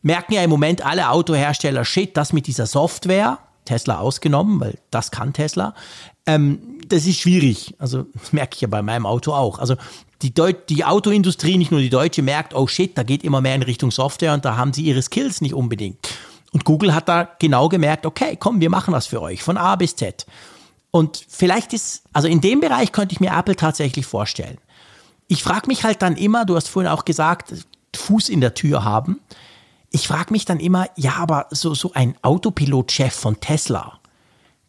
merken 0.02 0.32
ja 0.32 0.42
im 0.42 0.50
Moment 0.50 0.84
alle 0.84 1.10
Autohersteller, 1.10 1.84
shit, 1.84 2.16
das 2.16 2.32
mit 2.32 2.48
dieser 2.48 2.66
Software, 2.66 3.38
Tesla 3.66 4.00
ausgenommen, 4.00 4.58
weil 4.58 4.78
das 4.90 5.12
kann 5.12 5.32
Tesla, 5.32 5.74
ähm, 6.26 6.58
das 6.88 7.06
ist 7.06 7.20
schwierig. 7.20 7.76
Also 7.78 8.06
das 8.14 8.32
merke 8.32 8.56
ich 8.56 8.62
ja 8.62 8.66
bei 8.66 8.82
meinem 8.82 9.06
Auto 9.06 9.32
auch. 9.32 9.60
Also 9.60 9.76
die, 10.22 10.34
die 10.68 10.84
Autoindustrie, 10.84 11.56
nicht 11.56 11.70
nur 11.70 11.78
die 11.78 11.88
deutsche, 11.88 12.22
merkt, 12.22 12.52
oh 12.52 12.66
shit, 12.66 12.98
da 12.98 13.04
geht 13.04 13.22
immer 13.22 13.40
mehr 13.40 13.54
in 13.54 13.62
Richtung 13.62 13.92
Software 13.92 14.34
und 14.34 14.44
da 14.44 14.56
haben 14.56 14.72
sie 14.72 14.82
ihre 14.82 15.02
Skills 15.02 15.40
nicht 15.40 15.54
unbedingt. 15.54 15.98
Und 16.52 16.64
Google 16.64 16.94
hat 16.94 17.08
da 17.08 17.28
genau 17.38 17.68
gemerkt, 17.68 18.06
okay, 18.06 18.36
komm, 18.38 18.60
wir 18.60 18.70
machen 18.70 18.92
das 18.92 19.06
für 19.06 19.20
euch, 19.20 19.42
von 19.42 19.56
A 19.56 19.76
bis 19.76 19.96
Z. 19.96 20.26
Und 20.90 21.24
vielleicht 21.28 21.74
ist, 21.74 22.02
also 22.12 22.28
in 22.28 22.40
dem 22.40 22.60
Bereich 22.60 22.92
könnte 22.92 23.12
ich 23.12 23.20
mir 23.20 23.32
Apple 23.36 23.56
tatsächlich 23.56 24.06
vorstellen. 24.06 24.58
ich 25.28 25.42
frage 25.42 25.66
mich 25.66 25.84
halt 25.84 26.00
dann 26.02 26.16
immer, 26.16 26.46
du 26.46 26.56
hast 26.56 26.68
vorhin 26.68 26.90
auch 26.90 27.04
gesagt, 27.04 27.54
Fuß 27.94 28.30
in 28.30 28.40
der 28.40 28.54
Tür 28.54 28.84
haben. 28.84 29.20
Ich 29.90 30.08
frage 30.08 30.32
mich 30.32 30.44
dann 30.44 30.60
immer, 30.60 30.88
ja, 30.96 31.16
aber 31.16 31.46
so, 31.50 31.74
so 31.74 31.92
ein 31.94 32.14
Autopilot-Chef 32.22 33.14
von 33.14 33.40
Tesla, 33.40 33.98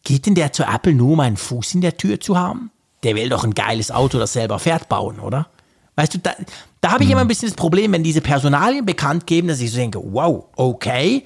geht 0.04 0.26
denn 0.26 0.34
der 0.34 0.52
zu 0.52 0.64
Apple 0.64 0.94
nur, 0.94 1.12
um 1.12 1.20
einen 1.20 1.36
Fuß 1.36 1.74
in 1.74 1.80
der 1.80 1.96
Tür 1.96 2.20
zu 2.20 2.38
haben? 2.38 2.70
Der 3.02 3.14
will 3.16 3.28
doch 3.28 3.44
ein 3.44 3.54
geiles 3.54 3.90
Auto, 3.90 4.18
das 4.18 4.34
selber 4.34 4.58
fährt, 4.58 4.88
bauen, 4.88 5.20
oder? 5.20 5.48
Weißt 5.96 6.14
du, 6.14 6.18
da, 6.18 6.32
da 6.80 6.92
habe 6.92 7.04
ich 7.04 7.10
immer 7.10 7.20
ein 7.20 7.28
bisschen 7.28 7.48
das 7.48 7.56
Problem, 7.56 7.92
wenn 7.92 8.02
diese 8.02 8.20
Personalien 8.20 8.84
bekannt 8.84 9.26
geben, 9.26 9.48
dass 9.48 9.60
ich 9.60 9.70
so 9.70 9.76
denke, 9.76 10.00
wow, 10.02 10.44
okay. 10.56 11.24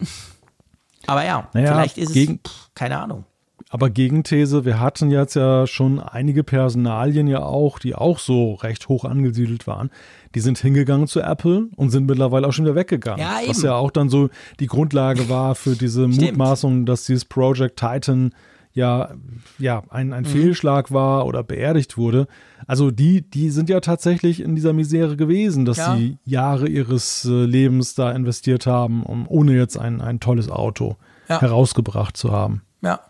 Aber 1.06 1.24
ja, 1.24 1.48
Naja, 1.54 1.72
vielleicht 1.74 1.98
ist 1.98 2.12
gegen- 2.12 2.40
es, 2.44 2.50
pff, 2.50 2.68
keine 2.74 2.98
Ahnung. 2.98 3.24
Aber 3.72 3.88
Gegenthese, 3.88 4.64
wir 4.64 4.80
hatten 4.80 5.10
jetzt 5.12 5.34
ja 5.36 5.64
schon 5.66 6.00
einige 6.00 6.42
Personalien 6.42 7.28
ja 7.28 7.42
auch, 7.44 7.78
die 7.78 7.94
auch 7.94 8.18
so 8.18 8.54
recht 8.54 8.88
hoch 8.88 9.04
angesiedelt 9.04 9.68
waren. 9.68 9.90
Die 10.34 10.40
sind 10.40 10.58
hingegangen 10.58 11.06
zu 11.06 11.20
Apple 11.20 11.68
und 11.76 11.90
sind 11.90 12.06
mittlerweile 12.06 12.48
auch 12.48 12.52
schon 12.52 12.64
wieder 12.64 12.74
weggegangen. 12.74 13.20
Ja, 13.20 13.38
was 13.46 13.58
eben. 13.58 13.66
ja 13.66 13.74
auch 13.76 13.92
dann 13.92 14.08
so 14.08 14.28
die 14.58 14.66
Grundlage 14.66 15.28
war 15.28 15.54
für 15.54 15.76
diese. 15.76 16.08
Mutmaßung, 16.08 16.84
dass 16.84 17.04
dieses 17.04 17.24
Project 17.24 17.78
Titan 17.78 18.34
ja, 18.72 19.10
ja 19.58 19.82
ein, 19.90 20.08
Mhm. 20.08 20.12
ein 20.12 20.24
Fehlschlag 20.24 20.92
war 20.92 21.26
oder 21.26 21.42
beerdigt 21.42 21.96
wurde. 21.98 22.26
Also 22.66 22.90
die, 22.90 23.22
die 23.22 23.50
sind 23.50 23.68
ja 23.68 23.80
tatsächlich 23.80 24.40
in 24.40 24.54
dieser 24.54 24.72
Misere 24.72 25.16
gewesen, 25.16 25.64
dass 25.64 25.78
Ja. 25.78 25.96
sie 25.96 26.18
Jahre 26.24 26.68
ihres 26.68 27.24
äh, 27.24 27.30
Lebens 27.44 27.94
da 27.94 28.12
investiert 28.12 28.66
haben, 28.66 29.02
um 29.02 29.26
ohne 29.28 29.56
jetzt 29.56 29.76
ein, 29.78 30.00
ein 30.00 30.20
tolles 30.20 30.48
Auto 30.50 30.96
Ja. 31.28 31.40
herausgebracht 31.40 32.16
zu 32.16 32.30
haben. 32.32 32.62
Ja, 32.82 33.00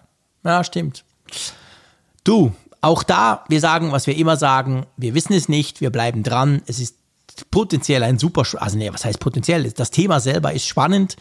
ja, 0.45 0.65
stimmt. 0.65 1.05
Du, 2.25 2.53
auch 2.81 3.03
da, 3.03 3.45
wir 3.49 3.61
sagen, 3.61 3.93
was 3.93 4.07
wir 4.07 4.17
immer 4.17 4.37
sagen, 4.37 4.87
wir 4.97 5.15
wissen 5.15 5.33
es 5.35 5.49
nicht, 5.49 5.81
wir 5.81 5.91
bleiben 5.91 6.23
dran. 6.23 6.63
Es 6.67 6.81
ist 6.81 6.97
potenziell 7.51 8.03
ein 8.03 8.19
super, 8.19 8.45
also 8.59 8.79
nee, 8.79 8.93
was 8.93 9.05
heißt 9.05 9.21
potenziell? 9.21 9.71
Das 9.73 9.91
Thema 9.91 10.21
selber 10.21 10.53
ist 10.53 10.67
spannend, 10.67 11.17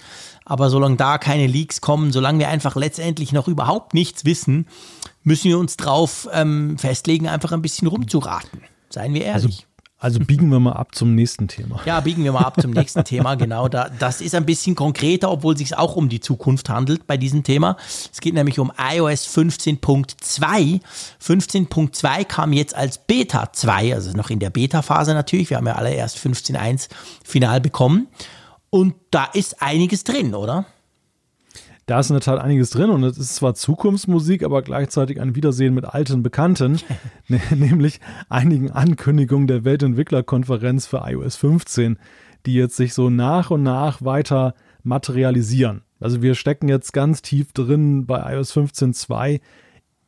aber 0.45 0.69
solange 0.69 0.97
da 0.97 1.17
keine 1.17 1.47
Leaks 1.47 1.81
kommen, 1.81 2.11
solange 2.11 2.39
wir 2.39 2.49
einfach 2.49 2.75
letztendlich 2.75 3.31
noch 3.31 3.47
überhaupt 3.47 3.93
nichts 3.93 4.25
wissen, 4.25 4.67
müssen 5.23 5.49
wir 5.49 5.59
uns 5.59 5.77
drauf 5.77 6.27
ähm, 6.33 6.77
festlegen, 6.77 7.27
einfach 7.27 7.51
ein 7.51 7.61
bisschen 7.61 7.87
rumzuraten. 7.87 8.61
Seien 8.89 9.13
wir 9.13 9.23
ehrlich. 9.23 9.45
Also 9.45 9.68
biegen 10.19 10.49
wir 10.49 10.59
mal 10.59 10.73
ab 10.73 10.95
zum 10.95 11.13
nächsten 11.13 11.49
Thema. 11.49 11.81
Ja, 11.85 11.99
biegen 11.99 12.23
wir 12.23 12.31
mal 12.31 12.45
ab 12.45 12.61
zum 12.61 12.71
nächsten 12.71 13.03
Thema. 13.03 13.35
Genau, 13.35 13.67
da, 13.67 13.89
das 13.89 14.21
ist 14.21 14.33
ein 14.33 14.45
bisschen 14.45 14.73
konkreter, 14.73 15.29
obwohl 15.29 15.53
es 15.53 15.59
sich 15.59 15.77
auch 15.77 15.97
um 15.97 16.07
die 16.07 16.21
Zukunft 16.21 16.69
handelt 16.69 17.05
bei 17.05 17.17
diesem 17.17 17.43
Thema. 17.43 17.75
Es 18.11 18.21
geht 18.21 18.33
nämlich 18.33 18.59
um 18.59 18.71
iOS 18.77 19.27
15.2. 19.27 20.79
15.2 21.21 22.23
kam 22.25 22.53
jetzt 22.53 22.75
als 22.75 22.97
Beta 22.99 23.51
2, 23.51 23.93
also 23.93 24.11
noch 24.13 24.29
in 24.29 24.39
der 24.39 24.49
Beta-Phase 24.49 25.13
natürlich. 25.13 25.49
Wir 25.49 25.57
haben 25.57 25.67
ja 25.67 25.75
alle 25.75 25.93
erst 25.93 26.17
15.1 26.17 26.87
final 27.23 27.59
bekommen. 27.59 28.07
Und 28.69 28.95
da 29.11 29.25
ist 29.25 29.61
einiges 29.61 30.05
drin, 30.05 30.33
oder? 30.33 30.65
Da 31.89 32.01
ist 32.01 32.11
in 32.11 32.13
der 32.13 32.21
Tat 32.21 32.39
einiges 32.39 32.69
drin 32.69 32.91
und 32.91 33.03
es 33.03 33.17
ist 33.17 33.37
zwar 33.37 33.55
Zukunftsmusik, 33.55 34.43
aber 34.43 34.61
gleichzeitig 34.61 35.19
ein 35.19 35.33
Wiedersehen 35.33 35.73
mit 35.73 35.85
alten 35.85 36.21
Bekannten, 36.21 36.79
ne- 37.27 37.41
nämlich 37.49 37.99
einigen 38.29 38.69
Ankündigungen 38.69 39.47
der 39.47 39.65
Weltentwicklerkonferenz 39.65 40.85
für 40.85 41.01
iOS 41.03 41.37
15, 41.37 41.97
die 42.45 42.53
jetzt 42.53 42.75
sich 42.75 42.93
so 42.93 43.09
nach 43.09 43.49
und 43.49 43.63
nach 43.63 44.03
weiter 44.03 44.53
materialisieren. 44.83 45.81
Also 45.99 46.21
wir 46.21 46.35
stecken 46.35 46.69
jetzt 46.69 46.93
ganz 46.93 47.23
tief 47.23 47.53
drin 47.53 48.05
bei 48.05 48.35
iOS 48.35 48.55
15.2 48.55 49.41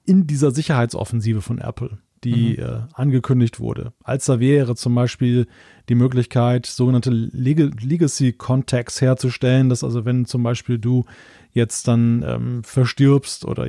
in 0.05 0.27
dieser 0.27 0.51
Sicherheitsoffensive 0.51 1.41
von 1.41 1.57
Apple, 1.57 1.97
die 2.23 2.59
äh, 2.59 2.81
angekündigt 2.93 3.59
wurde. 3.59 3.91
Als 4.03 4.25
da 4.25 4.39
wäre 4.39 4.75
zum 4.75 4.93
Beispiel 4.93 5.47
die 5.89 5.95
Möglichkeit, 5.95 6.67
sogenannte 6.67 7.09
Leg 7.09 7.81
Legacy 7.81 8.33
Contacts 8.33 9.01
herzustellen, 9.01 9.69
dass 9.69 9.83
also 9.83 10.05
wenn 10.05 10.25
zum 10.25 10.43
Beispiel 10.43 10.77
du 10.77 11.05
jetzt 11.53 11.87
dann 11.87 12.23
ähm, 12.25 12.63
verstirbst 12.63 13.45
oder 13.45 13.67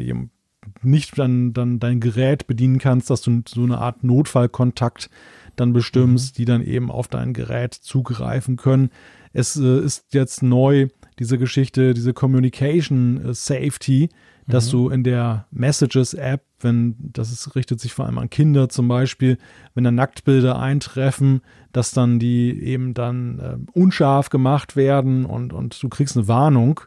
nicht 0.83 1.19
dann, 1.19 1.53
dann 1.53 1.79
dein 1.79 2.01
Gerät 2.01 2.47
bedienen 2.47 2.79
kannst, 2.79 3.11
dass 3.11 3.23
du 3.23 3.43
so 3.47 3.63
eine 3.63 3.79
Art 3.79 4.05
Notfallkontakt 4.05 5.11
dann 5.57 5.73
bestimmst, 5.73 6.39
die 6.39 6.45
dann 6.45 6.63
eben 6.63 6.91
auf 6.91 7.09
dein 7.09 7.35
Gerät 7.35 7.75
zugreifen 7.75 8.57
können. 8.57 8.91
Es 9.33 9.57
äh, 9.57 9.81
ist 9.81 10.15
jetzt 10.15 10.43
neu, 10.43 10.89
diese 11.19 11.39
Geschichte, 11.39 11.95
diese 11.95 12.15
Communication 12.15 13.25
äh, 13.25 13.35
Safety, 13.35 14.09
dass 14.49 14.69
du 14.71 14.89
in 14.89 15.05
der 15.05 15.47
Messages-App, 15.51 16.43
wenn, 16.61 16.97
das 16.99 17.31
ist, 17.31 17.55
richtet 17.55 17.81
sich 17.81 17.93
vor 17.93 18.07
allem 18.07 18.19
an 18.19 18.29
Kinder 18.29 18.69
zum 18.69 18.89
Beispiel, 18.89 19.39
wenn 19.75 19.85
da 19.85 19.91
Nacktbilder 19.91 20.59
eintreffen, 20.59 21.43
dass 21.73 21.93
dann 21.93 22.19
die 22.19 22.61
eben 22.61 22.93
dann 22.93 23.39
äh, 23.39 23.57
unscharf 23.79 24.31
gemacht 24.31 24.75
werden 24.77 25.25
und, 25.25 25.53
und 25.53 25.81
du 25.83 25.89
kriegst 25.89 26.17
eine 26.17 26.29
Warnung. 26.29 26.81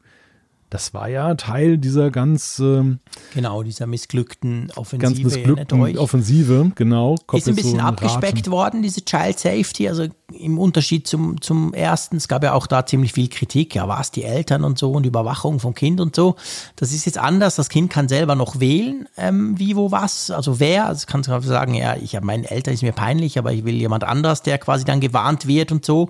Das 0.69 0.93
war 0.93 1.07
ja 1.07 1.35
Teil 1.35 1.77
dieser 1.77 2.09
ganz, 2.11 2.59
ähm, 2.59 2.99
Genau, 3.33 3.63
dieser 3.63 3.85
missglückten 3.85 4.67
ganz 4.67 4.77
Offensive. 4.77 5.39
erinnert 5.39 5.71
missglückten? 5.71 5.97
Offensive, 5.99 6.71
genau. 6.75 7.15
Ist 7.31 7.47
ein 7.47 7.55
so 7.55 7.61
bisschen 7.61 7.79
ein 7.79 7.85
abgespeckt 7.85 8.39
Raten. 8.39 8.51
worden, 8.51 8.81
diese 8.81 9.05
Child 9.05 9.39
Safety, 9.39 9.87
also 9.87 10.07
im 10.33 10.57
Unterschied 10.57 11.07
zum, 11.07 11.41
zum 11.41 11.73
ersten. 11.73 12.17
Es 12.17 12.27
gab 12.27 12.43
ja 12.43 12.53
auch 12.53 12.67
da 12.67 12.85
ziemlich 12.85 13.13
viel 13.13 13.27
Kritik, 13.29 13.75
ja, 13.75 13.87
was 13.87 14.11
die 14.11 14.23
Eltern 14.23 14.63
und 14.63 14.79
so 14.79 14.91
und 14.91 15.05
Überwachung 15.05 15.59
vom 15.59 15.75
Kind 15.75 16.01
und 16.01 16.15
so. 16.15 16.35
Das 16.75 16.91
ist 16.91 17.05
jetzt 17.05 17.17
anders. 17.17 17.55
Das 17.55 17.69
Kind 17.69 17.91
kann 17.91 18.07
selber 18.07 18.35
noch 18.35 18.59
wählen, 18.59 19.07
ähm, 19.17 19.57
wie, 19.59 19.75
wo, 19.75 19.91
was, 19.91 20.31
also 20.31 20.59
wer. 20.59 20.87
Also 20.87 21.05
kann 21.05 21.23
sagen, 21.23 21.75
ja, 21.75 21.95
ich 21.95 22.15
habe 22.15 22.25
meinen 22.25 22.43
Eltern 22.43 22.73
ist 22.73 22.81
mir 22.81 22.91
peinlich, 22.91 23.37
aber 23.37 23.53
ich 23.53 23.65
will 23.65 23.75
jemand 23.75 24.03
anders, 24.03 24.41
der 24.41 24.57
quasi 24.57 24.83
dann 24.83 24.99
gewarnt 24.99 25.47
wird 25.47 25.71
und 25.71 25.85
so. 25.85 26.09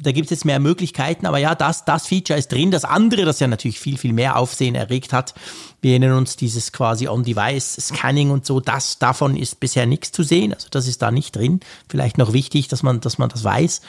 Da 0.00 0.12
gibt 0.12 0.26
es 0.26 0.30
jetzt 0.30 0.44
mehr 0.44 0.60
Möglichkeiten, 0.60 1.26
aber 1.26 1.38
ja, 1.38 1.56
das, 1.56 1.84
das 1.84 2.06
Feature 2.06 2.38
ist 2.38 2.52
drin. 2.52 2.70
Das 2.70 2.84
andere, 2.84 3.24
das 3.24 3.40
ja 3.40 3.48
natürlich 3.48 3.80
viel, 3.80 3.98
viel 3.98 4.12
mehr 4.12 4.36
Aufsehen 4.36 4.76
erregt 4.76 5.12
hat, 5.12 5.34
wir 5.80 5.92
erinnern 5.92 6.16
uns 6.16 6.36
dieses 6.36 6.72
quasi 6.72 7.06
On-Device-Scanning 7.06 8.30
und 8.30 8.44
so, 8.44 8.58
das, 8.58 8.98
davon 8.98 9.36
ist 9.36 9.60
bisher 9.60 9.86
nichts 9.86 10.10
zu 10.10 10.24
sehen. 10.24 10.52
Also 10.52 10.68
das 10.70 10.88
ist 10.88 11.02
da 11.02 11.10
nicht 11.12 11.36
drin. 11.36 11.60
Vielleicht 11.88 12.18
noch 12.18 12.32
wichtig, 12.32 12.66
dass 12.66 12.82
man, 12.82 13.00
dass 13.00 13.18
man 13.18 13.28
das 13.28 13.44
weiß. 13.48 13.80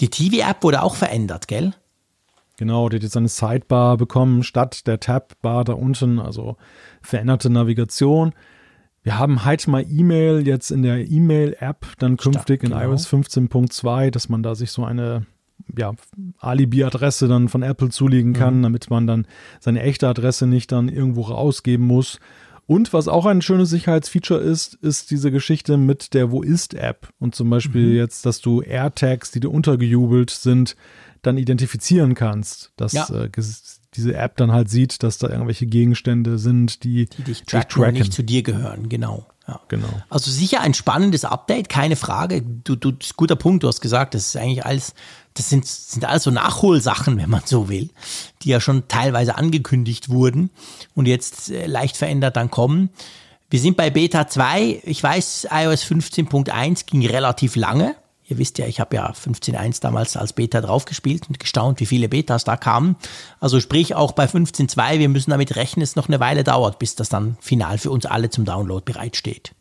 Die 0.00 0.08
TV-App 0.08 0.62
wurde 0.62 0.82
auch 0.82 0.94
verändert, 0.94 1.48
gell? 1.48 1.72
Genau, 2.56 2.88
die 2.90 2.96
hat 2.96 3.02
jetzt 3.02 3.16
eine 3.16 3.28
Sidebar 3.28 3.96
bekommen, 3.96 4.42
statt 4.42 4.86
der 4.86 5.00
Tab-Bar 5.00 5.64
da 5.64 5.72
unten, 5.72 6.18
also 6.18 6.56
veränderte 7.00 7.48
Navigation. 7.48 8.34
Wir 9.02 9.18
haben 9.18 9.46
halt 9.46 9.66
mal 9.66 9.82
E-Mail 9.88 10.46
jetzt 10.46 10.70
in 10.70 10.82
der 10.82 11.10
E-Mail-App 11.10 11.86
dann 11.98 12.18
künftig 12.18 12.62
in 12.62 12.70
genau. 12.70 12.82
iOS 12.82 13.08
15.2, 13.08 14.10
dass 14.10 14.28
man 14.28 14.42
da 14.42 14.54
sich 14.54 14.70
so 14.72 14.84
eine 14.84 15.24
ja, 15.76 15.92
Alibi-Adresse 16.38 17.28
dann 17.28 17.48
von 17.48 17.62
Apple 17.62 17.88
zulegen 17.90 18.32
kann, 18.34 18.58
Mhm. 18.58 18.62
damit 18.62 18.90
man 18.90 19.06
dann 19.06 19.26
seine 19.60 19.82
echte 19.82 20.08
Adresse 20.08 20.46
nicht 20.46 20.72
dann 20.72 20.88
irgendwo 20.88 21.22
rausgeben 21.22 21.86
muss. 21.86 22.18
Und 22.70 22.92
was 22.92 23.08
auch 23.08 23.26
ein 23.26 23.42
schönes 23.42 23.68
Sicherheitsfeature 23.70 24.38
ist, 24.38 24.74
ist 24.74 25.10
diese 25.10 25.32
Geschichte 25.32 25.76
mit 25.76 26.14
der 26.14 26.30
Wo 26.30 26.40
ist-App. 26.40 27.08
Und 27.18 27.34
zum 27.34 27.50
Beispiel 27.50 27.86
Mhm. 27.88 27.96
jetzt, 27.96 28.24
dass 28.26 28.40
du 28.40 28.60
AirTags, 28.62 29.32
die 29.32 29.40
dir 29.40 29.48
untergejubelt 29.50 30.30
sind, 30.30 30.76
dann 31.22 31.36
identifizieren 31.36 32.14
kannst. 32.14 32.70
Dass 32.76 32.92
Ja. 32.92 33.08
äh, 33.12 33.28
diese 33.94 34.14
App 34.14 34.36
dann 34.36 34.52
halt 34.52 34.70
sieht, 34.70 35.02
dass 35.02 35.18
da 35.18 35.28
irgendwelche 35.28 35.66
Gegenstände 35.66 36.38
sind, 36.38 36.84
die, 36.84 37.06
Die 37.06 37.24
dich 37.24 37.42
tracken, 37.42 37.82
und 37.82 37.94
nicht 37.94 38.12
zu 38.12 38.22
dir 38.22 38.44
gehören, 38.44 38.88
genau. 38.88 39.26
Ja. 39.48 39.58
Genau. 39.66 39.88
Also 40.08 40.30
sicher 40.30 40.60
ein 40.60 40.74
spannendes 40.74 41.24
Update, 41.24 41.68
keine 41.68 41.96
Frage. 41.96 42.40
Du, 42.40 42.76
du, 42.76 42.92
guter 43.16 43.34
Punkt, 43.34 43.64
du 43.64 43.66
hast 43.68 43.80
gesagt, 43.80 44.14
das 44.14 44.28
ist 44.28 44.36
eigentlich 44.36 44.64
alles, 44.64 44.94
das 45.34 45.48
sind, 45.48 45.66
sind 45.66 46.04
alles 46.04 46.24
so 46.24 46.30
Nachholsachen, 46.30 47.16
wenn 47.16 47.30
man 47.30 47.42
so 47.44 47.68
will, 47.68 47.90
die 48.42 48.48
ja 48.50 48.60
schon 48.60 48.88
teilweise 48.88 49.36
angekündigt 49.36 50.08
wurden 50.08 50.50
und 50.94 51.06
jetzt 51.06 51.50
äh, 51.50 51.66
leicht 51.66 51.96
verändert 51.96 52.36
dann 52.36 52.50
kommen. 52.50 52.90
Wir 53.48 53.60
sind 53.60 53.76
bei 53.76 53.90
Beta 53.90 54.28
2. 54.28 54.82
Ich 54.84 55.02
weiß, 55.02 55.48
iOS 55.50 55.84
15.1 55.84 56.86
ging 56.86 57.04
relativ 57.06 57.56
lange. 57.56 57.96
Ihr 58.30 58.38
wisst 58.38 58.58
ja, 58.58 58.66
ich 58.66 58.78
habe 58.78 58.94
ja 58.94 59.10
15.1 59.10 59.80
damals 59.80 60.16
als 60.16 60.34
Beta 60.34 60.60
draufgespielt 60.60 61.26
und 61.28 61.40
gestaunt, 61.40 61.80
wie 61.80 61.86
viele 61.86 62.08
Betas 62.08 62.44
da 62.44 62.56
kamen. 62.56 62.94
Also 63.40 63.58
sprich 63.58 63.96
auch 63.96 64.12
bei 64.12 64.26
15.2, 64.26 65.00
wir 65.00 65.08
müssen 65.08 65.32
damit 65.32 65.56
rechnen, 65.56 65.82
es 65.82 65.96
noch 65.96 66.06
eine 66.06 66.20
Weile 66.20 66.44
dauert, 66.44 66.78
bis 66.78 66.94
das 66.94 67.08
dann 67.08 67.36
final 67.40 67.78
für 67.78 67.90
uns 67.90 68.06
alle 68.06 68.30
zum 68.30 68.44
Download 68.44 68.84
bereitsteht. 68.84 69.52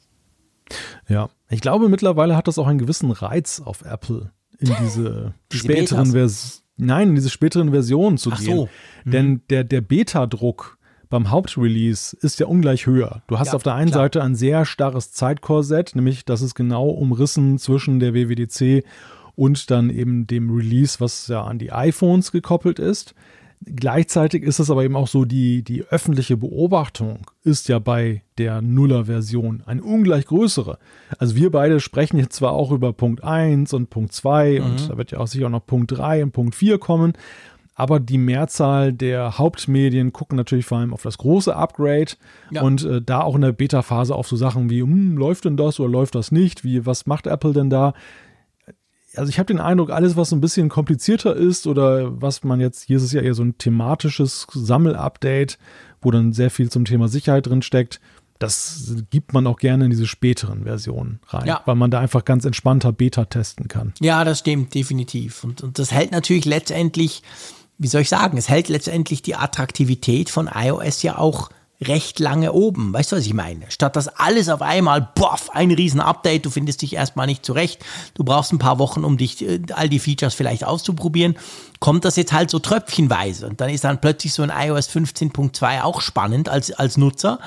Ja, 1.07 1.29
ich 1.49 1.61
glaube, 1.61 1.89
mittlerweile 1.89 2.35
hat 2.35 2.47
das 2.47 2.59
auch 2.59 2.67
einen 2.67 2.77
gewissen 2.77 3.09
Reiz 3.09 3.59
auf 3.59 3.81
Apple, 3.81 4.31
in 4.59 4.75
diese, 4.81 5.33
Diese 5.51 5.63
späteren 5.63 6.11
Betas? 6.11 6.13
Vers 6.13 6.63
Nein, 6.81 7.09
in 7.09 7.15
diese 7.15 7.29
späteren 7.29 7.71
Versionen 7.71 8.17
zu 8.17 8.31
Ach 8.31 8.39
gehen. 8.39 8.55
so. 8.55 8.69
Mhm. 9.03 9.11
Denn 9.11 9.41
der, 9.49 9.63
der 9.65 9.81
Beta-Druck 9.81 10.77
beim 11.09 11.29
Hauptrelease 11.29 12.15
ist 12.21 12.39
ja 12.39 12.45
ungleich 12.45 12.85
höher. 12.85 13.21
Du 13.27 13.37
hast 13.37 13.47
Ja, 13.47 13.53
auf 13.55 13.63
der 13.63 13.73
einen 13.75 13.89
klar. 13.91 14.03
Seite 14.05 14.23
ein 14.23 14.35
sehr 14.35 14.63
starres 14.65 15.11
Zeitkorsett, 15.11 15.95
nämlich 15.95 16.23
das 16.23 16.41
ist 16.41 16.55
genau 16.55 16.87
umrissen 16.87 17.57
zwischen 17.57 17.99
der 17.99 18.13
WWDC 18.13 18.85
und 19.35 19.71
dann 19.71 19.89
eben 19.89 20.27
dem 20.27 20.49
Release, 20.55 20.99
was 20.99 21.27
ja 21.27 21.43
an 21.43 21.59
die 21.59 21.71
iPhones 21.71 22.31
gekoppelt 22.31 22.79
ist. 22.79 23.15
Gleichzeitig 23.65 24.43
ist 24.43 24.59
es 24.59 24.71
aber 24.71 24.85
eben 24.85 24.95
auch 24.95 25.07
so, 25.07 25.25
die, 25.25 25.63
die 25.63 25.83
öffentliche 25.83 26.37
Beobachtung 26.37 27.27
ist 27.43 27.67
ja 27.67 27.77
bei 27.79 28.23
der 28.37 28.61
Nuller-Version 28.61 29.63
eine 29.65 29.83
ungleich 29.83 30.27
größere. 30.27 30.79
Also 31.17 31.35
wir 31.35 31.51
beide 31.51 31.81
sprechen 31.81 32.17
jetzt 32.17 32.37
zwar 32.37 32.53
auch 32.53 32.71
über 32.71 32.93
Punkt 32.93 33.23
1 33.23 33.73
und 33.73 33.89
Punkt 33.89 34.13
2 34.13 34.59
mhm. 34.59 34.65
und 34.65 34.89
da 34.89 34.97
wird 34.97 35.11
ja 35.11 35.19
auch 35.19 35.27
sicher 35.27 35.47
auch 35.47 35.51
noch 35.51 35.65
Punkt 35.65 35.91
3 35.91 36.23
und 36.23 36.31
Punkt 36.31 36.55
4 36.55 36.77
kommen, 36.77 37.13
aber 37.75 37.99
die 37.99 38.17
Mehrzahl 38.17 38.93
der 38.93 39.37
Hauptmedien 39.37 40.13
gucken 40.13 40.37
natürlich 40.37 40.65
vor 40.65 40.79
allem 40.79 40.93
auf 40.93 41.01
das 41.01 41.17
große 41.17 41.53
Upgrade 41.53 42.13
ja. 42.51 42.61
und 42.61 42.85
äh, 42.85 43.01
da 43.01 43.21
auch 43.21 43.35
in 43.35 43.41
der 43.41 43.51
Beta-Phase 43.51 44.15
auf 44.15 44.27
so 44.27 44.37
Sachen 44.37 44.69
wie, 44.69 44.81
hm, 44.81 45.17
läuft 45.17 45.45
denn 45.45 45.57
das 45.57 45.79
oder 45.81 45.89
läuft 45.89 46.15
das 46.15 46.31
nicht? 46.31 46.63
Wie, 46.63 46.85
was 46.85 47.05
macht 47.07 47.27
Apple 47.27 47.53
denn 47.53 47.69
da? 47.69 47.93
Also 49.15 49.29
ich 49.29 49.39
habe 49.39 49.47
den 49.47 49.59
Eindruck, 49.59 49.89
alles, 49.89 50.15
was 50.15 50.29
so 50.29 50.35
ein 50.35 50.41
bisschen 50.41 50.69
komplizierter 50.69 51.35
ist 51.35 51.67
oder 51.67 52.21
was 52.21 52.43
man 52.43 52.59
jetzt, 52.59 52.83
hier 52.83 52.97
ist 52.97 53.03
es 53.03 53.11
ja 53.11 53.21
eher 53.21 53.33
so 53.33 53.43
ein 53.43 53.57
thematisches 53.57 54.47
Sammelupdate, 54.51 55.57
wo 56.01 56.11
dann 56.11 56.33
sehr 56.33 56.51
viel 56.51 56.69
zum 56.69 56.85
Thema 56.85 57.07
Sicherheit 57.07 57.47
drin 57.47 57.61
steckt, 57.61 57.99
das 58.39 58.95
gibt 59.09 59.33
man 59.33 59.45
auch 59.47 59.57
gerne 59.57 59.83
in 59.85 59.89
diese 59.89 60.07
späteren 60.07 60.63
Versionen 60.63 61.19
rein, 61.27 61.45
ja. 61.45 61.61
weil 61.65 61.75
man 61.75 61.91
da 61.91 61.99
einfach 61.99 62.23
ganz 62.23 62.45
entspannter 62.45 62.93
Beta 62.93 63.25
testen 63.25 63.67
kann. 63.67 63.93
Ja, 63.99 64.23
das 64.23 64.39
stimmt, 64.39 64.73
definitiv. 64.73 65.43
Und, 65.43 65.61
und 65.61 65.77
das 65.77 65.91
hält 65.91 66.11
natürlich 66.11 66.45
letztendlich, 66.45 67.21
wie 67.77 67.87
soll 67.87 68.01
ich 68.01 68.09
sagen, 68.09 68.37
es 68.37 68.47
hält 68.47 68.69
letztendlich 68.69 69.21
die 69.21 69.35
Attraktivität 69.35 70.29
von 70.29 70.49
iOS 70.53 71.03
ja 71.03 71.17
auch 71.17 71.49
recht 71.81 72.19
lange 72.19 72.51
oben. 72.51 72.91
Weißt 72.91 73.11
du, 73.11 73.15
was 73.15 73.25
ich 73.25 73.33
meine? 73.33 73.69
Statt 73.69 73.95
dass 73.95 74.07
alles 74.07 74.49
auf 74.49 74.61
einmal, 74.61 75.09
boff, 75.15 75.49
ein 75.51 75.71
riesen 75.71 76.01
Update, 76.01 76.45
du 76.45 76.49
findest 76.49 76.81
dich 76.81 76.93
erstmal 76.93 77.25
nicht 77.25 77.45
zurecht, 77.45 77.83
du 78.15 78.23
brauchst 78.23 78.51
ein 78.51 78.59
paar 78.59 78.79
Wochen, 78.79 79.05
um 79.05 79.17
dich 79.17 79.41
äh, 79.41 79.61
all 79.73 79.87
die 79.87 79.99
Features 79.99 80.33
vielleicht 80.33 80.65
auszuprobieren, 80.65 81.37
kommt 81.79 82.03
das 82.03 82.17
jetzt 82.17 82.33
halt 82.33 82.49
so 82.49 82.59
tröpfchenweise. 82.59 83.47
Und 83.47 83.61
dann 83.61 83.69
ist 83.69 83.85
dann 83.85 84.01
plötzlich 84.01 84.33
so 84.33 84.43
ein 84.43 84.51
iOS 84.55 84.89
15.2 84.89 85.81
auch 85.81 86.01
spannend 86.01 86.49
als, 86.49 86.71
als 86.71 86.97
Nutzer, 86.97 87.39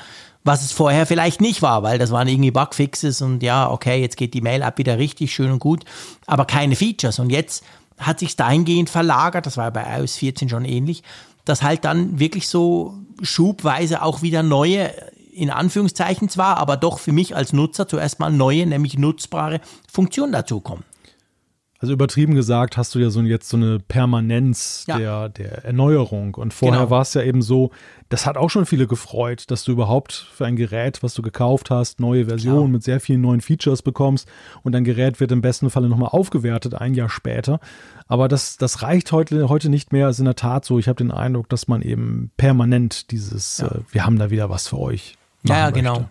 was 0.45 0.62
es 0.62 0.72
vorher 0.72 1.07
vielleicht 1.07 1.41
nicht 1.41 1.62
war, 1.62 1.83
weil 1.83 1.99
das 1.99 2.11
waren 2.11 2.26
irgendwie 2.26 2.51
Bugfixes 2.51 3.22
und 3.22 3.43
ja, 3.43 3.70
okay, 3.70 4.01
jetzt 4.01 4.16
geht 4.16 4.35
die 4.35 4.41
Mail-App 4.41 4.78
wieder 4.78 4.99
richtig 4.99 5.33
schön 5.33 5.53
und 5.53 5.59
gut, 5.59 5.85
aber 6.26 6.47
keine 6.47 6.74
Features. 6.74 7.18
Und 7.18 7.30
jetzt 7.30 7.62
hat 7.99 8.18
sich 8.18 8.35
dahingehend 8.35 8.91
verlagert, 8.91 9.47
das 9.47 9.57
war 9.57 9.70
bei 9.70 9.99
iOS 9.99 10.16
14 10.16 10.49
schon 10.49 10.64
ähnlich, 10.64 11.03
dass 11.45 11.62
halt 11.62 11.85
dann 11.85 12.18
wirklich 12.18 12.49
so 12.49 12.95
schubweise 13.23 14.03
auch 14.03 14.23
wieder 14.23 14.43
neue, 14.43 14.93
in 15.33 15.51
Anführungszeichen 15.51 16.29
zwar, 16.29 16.59
aber 16.59 16.77
doch 16.77 16.99
für 16.99 17.12
mich 17.12 17.35
als 17.35 17.53
Nutzer 17.53 17.89
zuerst 17.89 18.18
mal 18.20 18.31
neue, 18.31 18.66
nämlich 18.66 18.99
nutzbare 18.99 19.61
Funktionen 19.91 20.33
dazukommen. 20.33 20.85
Also 21.83 21.95
übertrieben 21.95 22.37
gesagt 22.37 22.76
hast 22.76 22.95
du 22.95 23.01
ja 23.01 23.11
so 23.11 23.20
jetzt 23.22 23.49
so 23.49 23.57
eine 23.57 23.80
Permanenz 23.80 24.85
ja. 24.87 24.99
der, 24.99 25.28
der 25.28 25.64
Erneuerung. 25.64 26.37
Und 26.37 26.55
vorher 26.55 26.78
genau. 26.78 26.91
war 26.91 27.03
es 27.03 27.12
ja 27.14 27.22
eben 27.22 27.43
so, 27.43 27.72
das 28.09 28.24
hat 28.24 28.37
auch 28.37 28.51
schon 28.51 28.66
viele 28.66 28.87
gefreut, 28.87 29.51
dass 29.51 29.64
du 29.64 29.72
überhaupt 29.72 30.12
für 30.12 30.47
ein 30.47 30.55
Gerät, 30.55 31.03
was 31.03 31.14
du 31.14 31.22
gekauft 31.22 31.70
hast, 31.70 31.99
neue 31.99 32.26
Versionen 32.26 32.70
mit 32.70 32.85
sehr 32.85 33.01
vielen 33.01 33.20
neuen 33.20 33.41
Features 33.41 33.83
bekommst 33.83 34.28
und 34.62 34.72
dein 34.72 34.85
Gerät 34.85 35.18
wird 35.18 35.33
im 35.33 35.41
besten 35.41 35.70
Falle 35.70 35.89
nochmal 35.89 36.11
aufgewertet, 36.11 36.74
ein 36.74 36.95
Jahr 36.95 37.09
später. 37.09 37.59
Aber 38.07 38.28
das, 38.28 38.59
das 38.59 38.83
reicht 38.83 39.11
heute, 39.11 39.49
heute 39.49 39.68
nicht 39.68 39.93
mehr. 39.93 40.07
Es 40.07 40.16
ist 40.16 40.20
in 40.20 40.26
der 40.26 40.37
Tat 40.37 40.64
so, 40.64 40.78
ich 40.78 40.87
habe 40.87 40.99
den 40.99 41.11
Eindruck, 41.11 41.49
dass 41.49 41.66
man 41.66 41.83
eben 41.83 42.30
permanent 42.37 43.11
dieses, 43.11 43.59
ja. 43.59 43.66
äh, 43.66 43.80
wir 43.91 44.07
haben 44.07 44.20
da 44.20 44.30
wieder 44.30 44.49
was 44.49 44.68
für 44.68 44.78
euch. 44.78 45.16
Ja, 45.43 45.59
ja, 45.59 45.70
genau. 45.70 46.09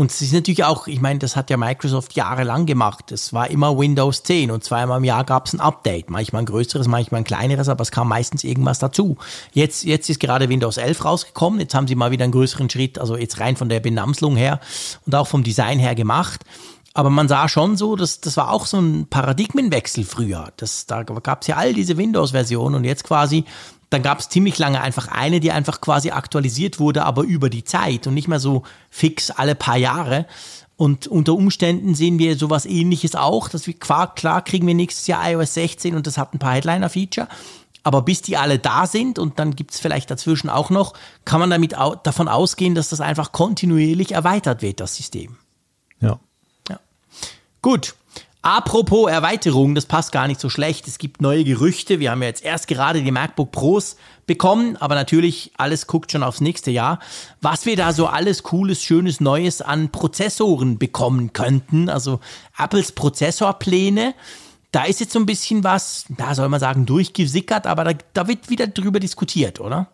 Und 0.00 0.10
es 0.10 0.22
ist 0.22 0.32
natürlich 0.32 0.64
auch, 0.64 0.86
ich 0.86 1.02
meine, 1.02 1.18
das 1.18 1.36
hat 1.36 1.50
ja 1.50 1.58
Microsoft 1.58 2.14
jahrelang 2.14 2.64
gemacht. 2.64 3.12
Es 3.12 3.34
war 3.34 3.50
immer 3.50 3.78
Windows 3.78 4.22
10 4.22 4.50
und 4.50 4.64
zweimal 4.64 4.96
im 4.96 5.04
Jahr 5.04 5.24
gab 5.24 5.44
es 5.44 5.52
ein 5.52 5.60
Update. 5.60 6.08
Manchmal 6.08 6.40
ein 6.40 6.46
größeres, 6.46 6.88
manchmal 6.88 7.20
ein 7.20 7.24
kleineres, 7.24 7.68
aber 7.68 7.82
es 7.82 7.90
kam 7.90 8.08
meistens 8.08 8.42
irgendwas 8.42 8.78
dazu. 8.78 9.18
Jetzt, 9.52 9.84
jetzt 9.84 10.08
ist 10.08 10.18
gerade 10.18 10.48
Windows 10.48 10.78
11 10.78 11.04
rausgekommen. 11.04 11.60
Jetzt 11.60 11.74
haben 11.74 11.86
sie 11.86 11.96
mal 11.96 12.12
wieder 12.12 12.24
einen 12.24 12.32
größeren 12.32 12.70
Schritt, 12.70 12.98
also 12.98 13.14
jetzt 13.14 13.40
rein 13.40 13.56
von 13.56 13.68
der 13.68 13.80
Benamslung 13.80 14.36
her 14.36 14.58
und 15.04 15.14
auch 15.14 15.26
vom 15.26 15.42
Design 15.42 15.78
her 15.78 15.94
gemacht. 15.94 16.46
Aber 16.94 17.10
man 17.10 17.28
sah 17.28 17.50
schon 17.50 17.76
so, 17.76 17.94
dass 17.94 18.22
das 18.22 18.38
war 18.38 18.52
auch 18.52 18.64
so 18.64 18.78
ein 18.78 19.06
Paradigmenwechsel 19.06 20.04
früher. 20.04 20.50
Das, 20.56 20.86
da 20.86 21.02
gab 21.02 21.42
es 21.42 21.48
ja 21.48 21.56
all 21.56 21.74
diese 21.74 21.98
Windows-Versionen 21.98 22.74
und 22.74 22.84
jetzt 22.84 23.04
quasi 23.04 23.44
dann 23.90 24.02
gab 24.02 24.20
es 24.20 24.28
ziemlich 24.28 24.56
lange 24.58 24.80
einfach 24.80 25.08
eine, 25.08 25.40
die 25.40 25.50
einfach 25.50 25.80
quasi 25.80 26.12
aktualisiert 26.12 26.78
wurde, 26.78 27.04
aber 27.04 27.22
über 27.22 27.50
die 27.50 27.64
Zeit 27.64 28.06
und 28.06 28.14
nicht 28.14 28.28
mehr 28.28 28.40
so 28.40 28.62
fix 28.88 29.30
alle 29.30 29.56
paar 29.56 29.76
Jahre. 29.76 30.26
Und 30.76 31.08
unter 31.08 31.34
Umständen 31.34 31.94
sehen 31.94 32.18
wir 32.18 32.38
sowas 32.38 32.64
ähnliches 32.66 33.14
auch, 33.14 33.48
dass 33.48 33.66
wir 33.66 33.74
klar, 33.74 34.14
klar 34.14 34.42
kriegen 34.42 34.66
wir 34.66 34.74
nächstes 34.74 35.08
Jahr 35.08 35.28
iOS 35.28 35.54
16 35.54 35.94
und 35.94 36.06
das 36.06 36.16
hat 36.16 36.32
ein 36.32 36.38
paar 36.38 36.54
Headliner-Feature. 36.54 37.28
Aber 37.82 38.02
bis 38.02 38.22
die 38.22 38.36
alle 38.36 38.58
da 38.58 38.86
sind 38.86 39.18
und 39.18 39.38
dann 39.38 39.56
gibt 39.56 39.72
es 39.72 39.80
vielleicht 39.80 40.10
dazwischen 40.10 40.50
auch 40.50 40.70
noch, 40.70 40.94
kann 41.24 41.40
man 41.40 41.50
damit 41.50 41.76
au 41.76 41.96
davon 41.96 42.28
ausgehen, 42.28 42.74
dass 42.74 42.90
das 42.90 43.00
einfach 43.00 43.32
kontinuierlich 43.32 44.12
erweitert 44.12 44.62
wird, 44.62 44.80
das 44.80 44.96
System. 44.96 45.36
Ja. 46.00 46.20
ja. 46.68 46.78
Gut, 47.62 47.94
Apropos 48.42 49.10
Erweiterung, 49.10 49.74
das 49.74 49.84
passt 49.84 50.12
gar 50.12 50.26
nicht 50.26 50.40
so 50.40 50.48
schlecht. 50.48 50.88
Es 50.88 50.96
gibt 50.96 51.20
neue 51.20 51.44
Gerüchte. 51.44 52.00
Wir 52.00 52.10
haben 52.10 52.22
ja 52.22 52.28
jetzt 52.28 52.42
erst 52.42 52.68
gerade 52.68 53.02
die 53.02 53.10
MacBook 53.10 53.52
Pros 53.52 53.96
bekommen, 54.26 54.78
aber 54.78 54.94
natürlich 54.94 55.52
alles 55.58 55.86
guckt 55.86 56.10
schon 56.10 56.22
aufs 56.22 56.40
nächste 56.40 56.70
Jahr. 56.70 57.00
Was 57.42 57.66
wir 57.66 57.76
da 57.76 57.92
so 57.92 58.06
alles 58.06 58.42
cooles, 58.42 58.82
schönes, 58.82 59.20
neues 59.20 59.60
an 59.60 59.90
Prozessoren 59.90 60.78
bekommen 60.78 61.34
könnten, 61.34 61.90
also 61.90 62.20
Apples 62.56 62.92
Prozessorpläne. 62.92 64.14
Da 64.72 64.84
ist 64.84 65.00
jetzt 65.00 65.12
so 65.12 65.18
ein 65.18 65.26
bisschen 65.26 65.62
was, 65.62 66.06
da 66.16 66.34
soll 66.34 66.48
man 66.48 66.60
sagen, 66.60 66.86
durchgesickert, 66.86 67.66
aber 67.66 67.84
da, 67.84 67.92
da 68.14 68.28
wird 68.28 68.48
wieder 68.48 68.68
drüber 68.68 69.00
diskutiert, 69.00 69.60
oder? 69.60 69.88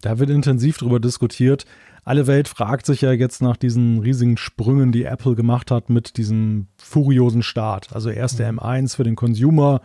Da 0.00 0.18
wird 0.18 0.30
intensiv 0.30 0.78
drüber 0.78 0.98
diskutiert. 0.98 1.64
Alle 2.08 2.26
Welt 2.26 2.48
fragt 2.48 2.86
sich 2.86 3.02
ja 3.02 3.12
jetzt 3.12 3.42
nach 3.42 3.58
diesen 3.58 3.98
riesigen 3.98 4.38
Sprüngen, 4.38 4.92
die 4.92 5.04
Apple 5.04 5.34
gemacht 5.34 5.70
hat 5.70 5.90
mit 5.90 6.16
diesem 6.16 6.68
furiosen 6.78 7.42
Start. 7.42 7.92
Also 7.92 8.08
erst 8.08 8.38
der 8.38 8.50
M1 8.50 8.80
mhm. 8.80 8.88
für 8.88 9.04
den 9.04 9.14
Consumer 9.14 9.82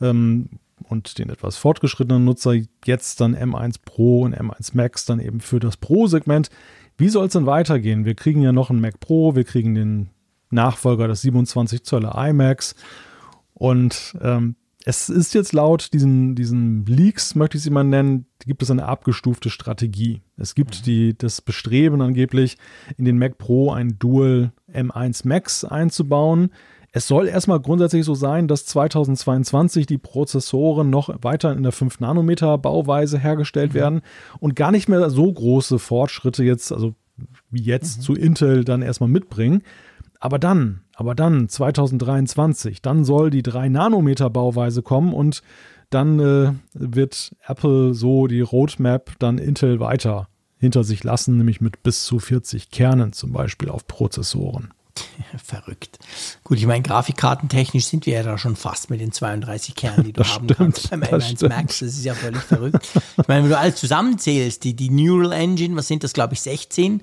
ähm, 0.00 0.48
und 0.88 1.20
den 1.20 1.30
etwas 1.30 1.58
fortgeschrittenen 1.58 2.24
Nutzer, 2.24 2.54
jetzt 2.84 3.20
dann 3.20 3.36
M1 3.36 3.76
Pro 3.84 4.22
und 4.22 4.36
M1 4.36 4.72
Max 4.72 5.04
dann 5.04 5.20
eben 5.20 5.38
für 5.38 5.60
das 5.60 5.76
Pro-Segment. 5.76 6.50
Wie 6.96 7.08
soll 7.08 7.26
es 7.26 7.34
denn 7.34 7.46
weitergehen? 7.46 8.04
Wir 8.04 8.16
kriegen 8.16 8.42
ja 8.42 8.50
noch 8.50 8.70
einen 8.70 8.80
Mac 8.80 8.98
Pro, 8.98 9.36
wir 9.36 9.44
kriegen 9.44 9.76
den 9.76 10.10
Nachfolger 10.50 11.06
des 11.06 11.20
27 11.22 11.84
Zöller 11.84 12.16
iMacs 12.16 12.74
und 13.54 14.16
ähm, 14.20 14.56
es 14.84 15.10
ist 15.10 15.34
jetzt 15.34 15.52
laut 15.52 15.92
diesen, 15.92 16.34
diesen 16.34 16.86
Leaks, 16.86 17.34
möchte 17.34 17.58
ich 17.58 17.62
sie 17.62 17.70
mal 17.70 17.84
nennen, 17.84 18.26
gibt 18.46 18.62
es 18.62 18.70
eine 18.70 18.86
abgestufte 18.86 19.50
Strategie. 19.50 20.22
Es 20.36 20.54
gibt 20.54 20.80
mhm. 20.80 20.84
die, 20.84 21.18
das 21.18 21.42
Bestreben 21.42 22.00
angeblich, 22.00 22.56
in 22.96 23.04
den 23.04 23.18
Mac 23.18 23.36
Pro 23.36 23.72
ein 23.72 23.98
Dual 23.98 24.52
M1 24.72 25.28
Max 25.28 25.64
einzubauen. 25.64 26.50
Es 26.92 27.06
soll 27.06 27.28
erstmal 27.28 27.60
grundsätzlich 27.60 28.04
so 28.04 28.14
sein, 28.14 28.48
dass 28.48 28.64
2022 28.66 29.86
die 29.86 29.98
Prozessoren 29.98 30.90
noch 30.90 31.14
weiter 31.22 31.52
in 31.52 31.62
der 31.62 31.72
5 31.72 32.00
Nanometer 32.00 32.56
Bauweise 32.58 33.18
hergestellt 33.18 33.74
mhm. 33.74 33.78
werden 33.78 34.00
und 34.40 34.56
gar 34.56 34.72
nicht 34.72 34.88
mehr 34.88 35.10
so 35.10 35.30
große 35.30 35.78
Fortschritte 35.78 36.42
jetzt, 36.42 36.72
also 36.72 36.94
wie 37.50 37.62
jetzt 37.62 37.98
mhm. 37.98 38.02
zu 38.02 38.14
Intel 38.14 38.64
dann 38.64 38.80
erstmal 38.80 39.10
mitbringen. 39.10 39.62
Aber 40.20 40.38
dann, 40.38 40.80
aber 41.00 41.14
dann 41.14 41.48
2023, 41.48 42.82
dann 42.82 43.04
soll 43.04 43.30
die 43.30 43.42
3 43.42 43.70
Nanometer 43.70 44.28
Bauweise 44.28 44.82
kommen 44.82 45.14
und 45.14 45.42
dann 45.88 46.20
äh, 46.20 46.52
wird 46.74 47.34
Apple 47.46 47.94
so 47.94 48.26
die 48.26 48.42
Roadmap 48.42 49.18
dann 49.18 49.38
Intel 49.38 49.80
weiter 49.80 50.28
hinter 50.58 50.84
sich 50.84 51.02
lassen, 51.02 51.38
nämlich 51.38 51.62
mit 51.62 51.82
bis 51.82 52.04
zu 52.04 52.18
40 52.18 52.70
Kernen 52.70 53.14
zum 53.14 53.32
Beispiel 53.32 53.70
auf 53.70 53.86
Prozessoren. 53.86 54.74
Verrückt. 55.44 55.98
Gut, 56.44 56.58
ich 56.58 56.66
meine, 56.66 56.82
grafikkartentechnisch 56.82 57.84
sind 57.84 58.06
wir 58.06 58.14
ja 58.14 58.22
da 58.22 58.38
schon 58.38 58.56
fast 58.56 58.90
mit 58.90 59.00
den 59.00 59.12
32 59.12 59.74
Kernen, 59.74 60.04
die 60.04 60.12
du 60.12 60.22
das 60.22 60.34
haben 60.34 60.44
stimmt, 60.46 60.58
kannst 60.58 60.90
beim 60.90 61.02
M1 61.02 61.48
Max. 61.48 61.78
Das 61.78 61.88
ist 61.88 62.04
ja 62.04 62.14
völlig 62.14 62.42
verrückt. 62.42 62.88
Ich 62.94 63.28
meine, 63.28 63.44
wenn 63.44 63.50
du 63.50 63.58
alles 63.58 63.76
zusammenzählst, 63.76 64.64
die, 64.64 64.74
die 64.74 64.90
Neural 64.90 65.32
Engine, 65.32 65.76
was 65.76 65.88
sind 65.88 66.04
das, 66.04 66.12
glaube 66.12 66.34
ich, 66.34 66.40
16? 66.40 67.02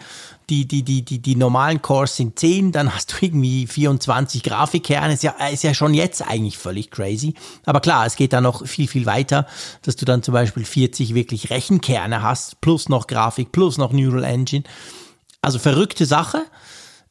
Die, 0.50 0.66
die, 0.66 0.84
die, 0.84 1.04
die, 1.04 1.20
die 1.20 1.36
normalen 1.36 1.82
Cores 1.82 2.16
sind 2.16 2.40
10, 2.40 2.72
dann 2.72 2.94
hast 2.94 3.14
du 3.14 3.26
irgendwie 3.26 3.68
24 3.68 4.44
Grafikkerne. 4.44 5.14
Ist 5.14 5.24
ja, 5.24 5.34
ist 5.52 5.64
ja 5.64 5.74
schon 5.74 5.94
jetzt 5.94 6.22
eigentlich 6.22 6.58
völlig 6.58 6.92
crazy. 6.92 7.34
Aber 7.66 7.82
klar, 7.82 8.06
es 8.06 8.16
geht 8.16 8.34
da 8.34 8.42
noch 8.42 8.66
viel, 8.66 8.88
viel 8.88 9.06
weiter, 9.06 9.46
dass 9.82 9.98
du 9.98 10.06
dann 10.06 10.24
zum 10.24 10.34
Beispiel 10.34 10.64
40 10.64 11.14
wirklich 11.14 11.50
Rechenkerne 11.50 12.22
hast, 12.22 12.62
plus 12.62 12.90
noch 12.90 13.08
Grafik, 13.08 13.52
plus 13.52 13.78
noch 13.78 13.92
Neural 13.92 14.24
Engine. 14.24 14.64
Also 15.42 15.60
verrückte 15.60 16.06
Sache. 16.06 16.46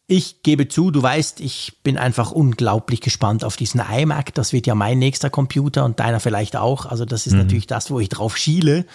Ich 0.08 0.42
gebe 0.44 0.68
zu, 0.68 0.92
du 0.92 1.02
weißt, 1.02 1.40
ich 1.40 1.78
bin 1.82 1.98
einfach 1.98 2.30
unglaublich 2.30 3.00
gespannt 3.00 3.42
auf 3.42 3.56
diesen 3.56 3.80
iMac. 3.80 4.32
Das 4.34 4.52
wird 4.52 4.68
ja 4.68 4.76
mein 4.76 5.00
nächster 5.00 5.30
Computer 5.30 5.84
und 5.84 5.98
deiner 5.98 6.20
vielleicht 6.20 6.54
auch. 6.54 6.86
Also 6.86 7.04
das 7.04 7.26
ist 7.26 7.32
mhm. 7.32 7.40
natürlich 7.40 7.66
das, 7.66 7.90
wo 7.90 7.98
ich 7.98 8.08
drauf 8.08 8.36
schiele. 8.36 8.86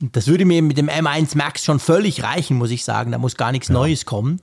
Das 0.00 0.26
würde 0.26 0.44
mir 0.44 0.62
mit 0.62 0.76
dem 0.76 0.90
M1 0.90 1.36
Max 1.38 1.64
schon 1.64 1.80
völlig 1.80 2.22
reichen, 2.22 2.58
muss 2.58 2.70
ich 2.70 2.84
sagen. 2.84 3.12
Da 3.12 3.18
muss 3.18 3.36
gar 3.36 3.50
nichts 3.50 3.68
ja. 3.68 3.74
Neues 3.74 4.04
kommen. 4.04 4.40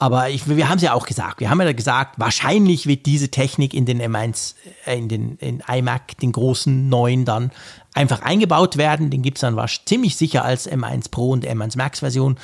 Aber 0.00 0.30
ich, 0.30 0.48
wir 0.48 0.68
haben 0.68 0.76
es 0.76 0.84
ja 0.84 0.92
auch 0.92 1.06
gesagt. 1.06 1.40
Wir 1.40 1.50
haben 1.50 1.60
ja 1.60 1.72
gesagt, 1.72 2.20
wahrscheinlich 2.20 2.86
wird 2.86 3.04
diese 3.04 3.30
Technik 3.30 3.74
in 3.74 3.84
den 3.84 4.00
M1, 4.00 4.54
äh, 4.86 4.96
in 4.96 5.08
den 5.08 5.36
in 5.38 5.60
iMac, 5.66 6.16
den 6.18 6.30
großen 6.30 6.88
neuen 6.88 7.24
dann 7.24 7.50
einfach 7.94 8.22
eingebaut 8.22 8.76
werden. 8.76 9.10
Den 9.10 9.22
gibt 9.22 9.38
es 9.38 9.40
dann 9.40 9.56
wahrscheinlich 9.56 9.86
ziemlich 9.86 10.16
sicher 10.16 10.44
als 10.44 10.70
M1 10.70 11.10
Pro 11.10 11.30
und 11.30 11.44
M1 11.44 11.76
Max 11.76 11.98
Version. 11.98 12.38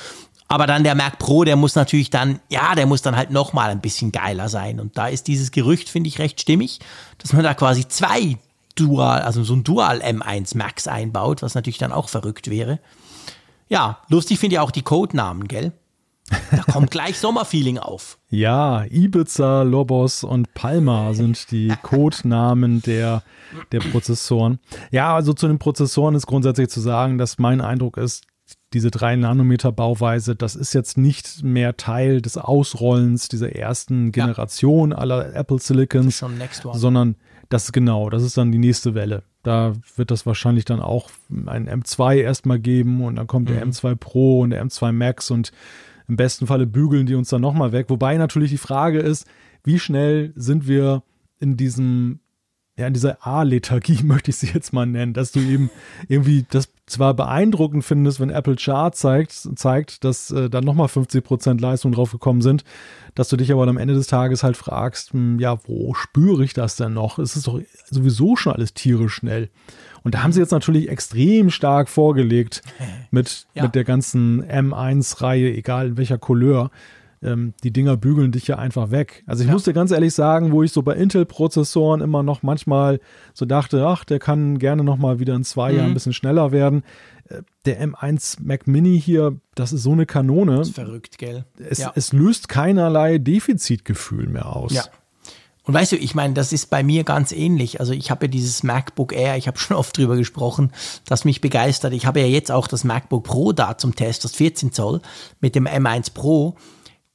Aber 0.47 0.67
dann 0.67 0.83
der 0.83 0.95
Mac 0.95 1.17
Pro, 1.17 1.43
der 1.43 1.55
muss 1.55 1.75
natürlich 1.75 2.09
dann, 2.09 2.39
ja, 2.49 2.75
der 2.75 2.85
muss 2.85 3.01
dann 3.01 3.15
halt 3.15 3.31
nochmal 3.31 3.71
ein 3.71 3.81
bisschen 3.81 4.11
geiler 4.11 4.47
sein. 4.47 4.79
Und 4.79 4.97
da 4.97 5.07
ist 5.07 5.27
dieses 5.27 5.51
Gerücht, 5.51 5.89
finde 5.89 6.07
ich, 6.07 6.19
recht 6.19 6.39
stimmig, 6.39 6.79
dass 7.17 7.33
man 7.33 7.43
da 7.43 7.53
quasi 7.53 7.87
zwei 7.87 8.37
Dual, 8.75 9.21
also 9.21 9.43
so 9.43 9.55
ein 9.55 9.63
Dual 9.63 10.01
M1 10.01 10.55
Max 10.57 10.87
einbaut, 10.87 11.41
was 11.41 11.55
natürlich 11.55 11.77
dann 11.77 11.91
auch 11.91 12.09
verrückt 12.09 12.49
wäre. 12.49 12.79
Ja, 13.67 13.99
lustig 14.09 14.37
finde 14.37 14.55
ich 14.55 14.59
auch 14.59 14.71
die 14.71 14.83
Codenamen, 14.83 15.47
gell? 15.47 15.71
Da 16.51 16.63
kommt 16.71 16.91
gleich 16.91 17.17
Sommerfeeling 17.19 17.77
auf. 17.77 18.17
Ja, 18.29 18.83
Ibiza, 18.85 19.61
Lobos 19.61 20.23
und 20.23 20.53
Palma 20.53 21.13
sind 21.13 21.51
die 21.51 21.73
Codenamen 21.81 22.81
der, 22.81 23.23
der 23.71 23.79
Prozessoren. 23.79 24.59
Ja, 24.91 25.15
also 25.15 25.33
zu 25.33 25.47
den 25.47 25.59
Prozessoren 25.59 26.15
ist 26.15 26.27
grundsätzlich 26.27 26.69
zu 26.69 26.81
sagen, 26.81 27.17
dass 27.17 27.39
mein 27.39 27.61
Eindruck 27.61 27.97
ist, 27.97 28.25
diese 28.75 28.91
3 28.91 29.15
Nanometer 29.15 29.71
Bauweise, 29.71 30.35
das 30.35 30.55
ist 30.57 30.73
jetzt 30.73 30.97
nicht 30.97 31.43
mehr 31.43 31.77
Teil 31.77 32.21
des 32.21 32.37
Ausrollens 32.37 33.29
dieser 33.29 33.55
ersten 33.55 34.11
Generation 34.11 34.91
ja. 34.91 34.97
aller 34.97 35.33
Apple 35.33 35.59
Silicons, 35.59 36.21
sondern 36.73 37.15
das 37.47 37.63
ist 37.63 37.71
genau, 37.71 38.09
das 38.09 38.21
ist 38.21 38.37
dann 38.37 38.51
die 38.51 38.57
nächste 38.57 38.93
Welle. 38.93 39.23
Da 39.43 39.73
wird 39.95 40.11
das 40.11 40.25
wahrscheinlich 40.25 40.65
dann 40.65 40.81
auch 40.81 41.09
ein 41.29 41.69
M2 41.69 42.17
erstmal 42.17 42.59
geben 42.59 43.01
und 43.01 43.15
dann 43.15 43.27
kommt 43.27 43.49
mhm. 43.49 43.53
der 43.53 43.65
M2 43.65 43.95
Pro 43.95 44.41
und 44.41 44.49
der 44.49 44.63
M2 44.65 44.91
Max 44.91 45.31
und 45.31 45.53
im 46.09 46.17
besten 46.17 46.45
Falle 46.45 46.67
bügeln 46.67 47.05
die 47.05 47.15
uns 47.15 47.29
dann 47.29 47.41
nochmal 47.41 47.71
weg. 47.71 47.85
Wobei 47.87 48.17
natürlich 48.17 48.51
die 48.51 48.57
Frage 48.57 48.99
ist, 48.99 49.25
wie 49.63 49.79
schnell 49.79 50.33
sind 50.35 50.67
wir 50.67 51.01
in 51.39 51.55
diesem 51.55 52.19
ja, 52.77 52.87
in 52.87 52.93
dieser 52.93 53.25
A-Lethargie 53.25 53.99
möchte 54.03 54.31
ich 54.31 54.37
sie 54.37 54.47
jetzt 54.47 54.73
mal 54.73 54.85
nennen, 54.85 55.13
dass 55.13 55.31
du 55.31 55.39
eben 55.39 55.69
irgendwie 56.07 56.45
das 56.49 56.69
zwar 56.87 57.13
beeindruckend 57.15 57.83
findest, 57.83 58.19
wenn 58.19 58.29
Apple 58.29 58.57
Chart 58.57 58.95
zeigt, 58.95 59.31
zeigt 59.55 60.03
dass 60.03 60.29
äh, 60.29 60.49
da 60.49 60.61
nochmal 60.61 60.87
50% 60.87 61.59
Leistung 61.59 61.93
draufgekommen 61.93 62.43
sind, 62.43 62.63
dass 63.15 63.29
du 63.29 63.37
dich 63.37 63.51
aber 63.51 63.67
am 63.67 63.77
Ende 63.77 63.95
des 63.95 64.07
Tages 64.07 64.43
halt 64.43 64.55
fragst, 64.55 65.13
hm, 65.13 65.39
ja, 65.39 65.57
wo 65.65 65.95
spüre 65.95 66.43
ich 66.43 66.53
das 66.53 66.75
denn 66.75 66.93
noch? 66.93 67.17
Es 67.17 67.35
ist 67.35 67.47
doch 67.47 67.59
sowieso 67.89 68.35
schon 68.35 68.53
alles 68.53 68.73
tierisch 68.73 69.15
schnell. 69.15 69.49
Und 70.03 70.13
da 70.13 70.21
haben 70.21 70.31
sie 70.31 70.39
jetzt 70.39 70.51
natürlich 70.51 70.89
extrem 70.89 71.49
stark 71.49 71.89
vorgelegt 71.89 72.61
mit, 73.11 73.47
ja. 73.55 73.63
mit 73.63 73.73
der 73.73 73.83
ganzen 73.83 74.43
M1-Reihe, 74.43 75.55
egal 75.55 75.87
in 75.87 75.97
welcher 75.97 76.19
Couleur 76.19 76.69
ähm, 77.25 77.53
die 77.63 77.71
Dinger 77.71 77.97
bügeln 77.97 78.31
dich 78.31 78.47
ja 78.47 78.57
einfach 78.57 78.91
weg. 78.91 79.23
Also 79.25 79.41
ich 79.41 79.47
ja. 79.47 79.53
muss 79.53 79.63
dir 79.63 79.73
ganz 79.73 79.91
ehrlich 79.91 80.13
sagen, 80.13 80.51
wo 80.51 80.63
ich 80.63 80.71
so 80.71 80.81
bei 80.81 80.93
Intel-Prozessoren 80.93 82.01
immer 82.01 82.23
noch 82.23 82.43
manchmal 82.43 82.99
so 83.33 83.45
dachte, 83.45 83.85
ach, 83.85 84.03
der 84.05 84.19
kann 84.19 84.59
gerne 84.59 84.83
noch 84.83 84.97
mal 84.97 85.19
wieder 85.19 85.35
in 85.35 85.43
zwei 85.43 85.71
mhm. 85.71 85.77
Jahren 85.77 85.87
ein 85.89 85.93
bisschen 85.93 86.13
schneller 86.13 86.51
werden. 86.51 86.83
Äh, 87.29 87.41
der 87.65 87.81
M1 87.85 88.37
Mac 88.41 88.67
Mini 88.67 89.01
hier, 89.01 89.37
das 89.55 89.73
ist 89.73 89.83
so 89.83 89.91
eine 89.91 90.05
Kanone. 90.05 90.57
Das 90.57 90.69
ist 90.69 90.75
verrückt, 90.75 91.17
gell? 91.17 91.45
Es, 91.57 91.79
ja. 91.79 91.91
es 91.95 92.13
löst 92.13 92.47
keinerlei 92.47 93.17
Defizitgefühl 93.17 94.27
mehr 94.27 94.55
aus. 94.55 94.73
Ja. 94.73 94.83
Und 95.65 95.73
weißt 95.73 95.93
du, 95.93 95.95
ich 95.95 96.13
meine, 96.13 96.35
das 96.35 96.53
ist 96.53 96.69
bei 96.69 96.83
mir 96.83 97.03
ganz 97.03 97.31
ähnlich. 97.31 97.79
Also 97.79 97.93
ich 97.93 98.11
habe 98.11 98.25
ja 98.25 98.31
dieses 98.31 98.61
MacBook 98.61 99.13
Air, 99.13 99.35
ich 99.37 99.47
habe 99.47 99.57
schon 99.59 99.75
oft 99.75 99.97
drüber 99.97 100.15
gesprochen, 100.15 100.71
das 101.07 101.25
mich 101.25 101.41
begeistert. 101.41 101.93
Ich 101.93 102.05
habe 102.05 102.19
ja 102.19 102.27
jetzt 102.27 102.51
auch 102.51 102.67
das 102.67 102.83
MacBook 102.83 103.23
Pro 103.23 103.51
da 103.51 103.77
zum 103.77 103.95
Test, 103.95 104.23
das 104.23 104.35
14 104.35 104.71
Zoll 104.71 105.01
mit 105.41 105.55
dem 105.55 105.67
M1 105.67 106.13
Pro. 106.13 106.55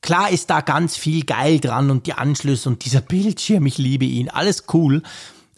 Klar 0.03 0.31
ist 0.31 0.51
da 0.51 0.61
ganz 0.61 0.97
viel 0.97 1.25
geil 1.25 1.61
dran 1.61 1.91
und 1.91 2.07
die 2.07 2.15
Anschlüsse 2.15 2.69
und 2.69 2.85
dieser 2.85 3.01
Bildschirm, 3.01 3.67
ich 3.67 3.79
liebe 3.79 4.05
ihn, 4.05 4.29
alles 4.29 4.65
cool. 4.73 5.03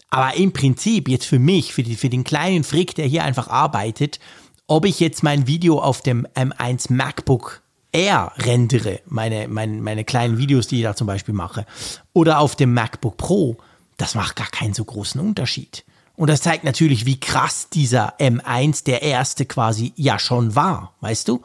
Aber 0.09 0.35
im 0.35 0.53
Prinzip 0.53 1.09
jetzt 1.09 1.25
für 1.25 1.39
mich, 1.39 1.73
für, 1.73 1.83
die, 1.83 1.95
für 1.95 2.09
den 2.09 2.23
kleinen 2.23 2.63
Frick, 2.63 2.93
der 2.95 3.07
hier 3.07 3.23
einfach 3.23 3.47
arbeitet, 3.47 4.19
ob 4.67 4.85
ich 4.85 4.99
jetzt 4.99 5.23
mein 5.23 5.47
Video 5.47 5.79
auf 5.79 6.01
dem 6.01 6.27
M1 6.35 6.91
MacBook 6.91 7.61
Air 7.91 8.31
rendere, 8.37 9.01
meine, 9.05 9.47
meine, 9.47 9.81
meine 9.81 10.03
kleinen 10.03 10.37
Videos, 10.37 10.67
die 10.67 10.77
ich 10.77 10.83
da 10.83 10.95
zum 10.95 11.07
Beispiel 11.07 11.33
mache, 11.33 11.65
oder 12.11 12.39
auf 12.39 12.55
dem 12.55 12.73
MacBook 12.73 13.17
Pro, 13.17 13.57
das 13.97 14.15
macht 14.15 14.35
gar 14.35 14.47
keinen 14.47 14.73
so 14.73 14.83
großen 14.83 15.21
Unterschied. 15.21 15.85
Und 16.15 16.29
das 16.29 16.41
zeigt 16.41 16.63
natürlich, 16.63 17.05
wie 17.05 17.19
krass 17.19 17.69
dieser 17.69 18.19
M1, 18.19 18.83
der 18.83 19.01
erste 19.01 19.45
quasi, 19.45 19.93
ja 19.95 20.19
schon 20.19 20.55
war, 20.55 20.93
weißt 21.01 21.27
du? 21.27 21.41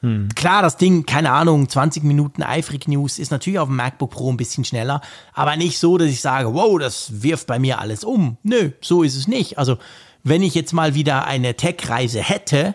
Hm. 0.00 0.28
Klar, 0.34 0.62
das 0.62 0.76
Ding, 0.76 1.06
keine 1.06 1.32
Ahnung, 1.32 1.68
20 1.68 2.04
Minuten 2.04 2.42
eifrig 2.42 2.88
News 2.88 3.18
ist 3.18 3.30
natürlich 3.30 3.58
auf 3.58 3.68
dem 3.68 3.76
MacBook 3.76 4.10
Pro 4.10 4.30
ein 4.30 4.36
bisschen 4.36 4.64
schneller, 4.64 5.00
aber 5.32 5.56
nicht 5.56 5.78
so, 5.78 5.98
dass 5.98 6.08
ich 6.08 6.20
sage, 6.20 6.54
wow, 6.54 6.78
das 6.78 7.22
wirft 7.22 7.46
bei 7.46 7.58
mir 7.58 7.80
alles 7.80 8.04
um. 8.04 8.36
Nö, 8.42 8.70
so 8.80 9.02
ist 9.02 9.16
es 9.16 9.28
nicht. 9.28 9.58
Also, 9.58 9.78
wenn 10.22 10.42
ich 10.42 10.54
jetzt 10.54 10.72
mal 10.72 10.94
wieder 10.94 11.26
eine 11.26 11.54
Tech-Reise 11.54 12.20
hätte, 12.20 12.74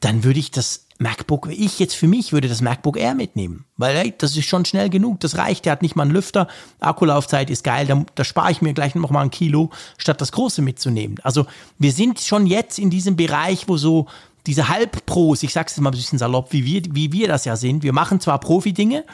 dann 0.00 0.24
würde 0.24 0.40
ich 0.40 0.50
das 0.50 0.86
MacBook, 1.02 1.48
ich 1.50 1.78
jetzt 1.78 1.94
für 1.94 2.06
mich 2.06 2.32
würde 2.32 2.48
das 2.48 2.60
MacBook 2.60 2.96
Air 2.96 3.14
mitnehmen, 3.14 3.64
weil 3.76 3.96
ey, 3.96 4.14
das 4.16 4.36
ist 4.36 4.46
schon 4.46 4.64
schnell 4.64 4.88
genug, 4.88 5.20
das 5.20 5.36
reicht, 5.36 5.64
der 5.64 5.72
hat 5.72 5.82
nicht 5.82 5.96
mal 5.96 6.04
einen 6.04 6.12
Lüfter, 6.12 6.46
Akkulaufzeit 6.80 7.50
ist 7.50 7.64
geil, 7.64 7.86
da, 7.86 8.04
da 8.14 8.24
spare 8.24 8.52
ich 8.52 8.62
mir 8.62 8.72
gleich 8.72 8.94
noch 8.94 9.10
mal 9.10 9.22
ein 9.22 9.30
Kilo, 9.30 9.70
statt 9.98 10.20
das 10.20 10.32
große 10.32 10.62
mitzunehmen. 10.62 11.16
Also 11.22 11.46
wir 11.78 11.92
sind 11.92 12.20
schon 12.20 12.46
jetzt 12.46 12.78
in 12.78 12.90
diesem 12.90 13.16
Bereich, 13.16 13.68
wo 13.68 13.76
so 13.76 14.06
diese 14.46 14.68
Halbpros, 14.68 15.42
ich 15.42 15.52
sag's 15.52 15.72
jetzt 15.72 15.82
mal 15.82 15.90
ein 15.90 15.96
bisschen 15.96 16.18
salopp, 16.18 16.52
wie 16.52 16.64
wir, 16.64 16.82
wie 16.94 17.12
wir 17.12 17.28
das 17.28 17.44
ja 17.44 17.56
sind. 17.56 17.82
Wir 17.82 17.92
machen 17.92 18.20
zwar 18.20 18.40
Profi-Dinge, 18.40 19.04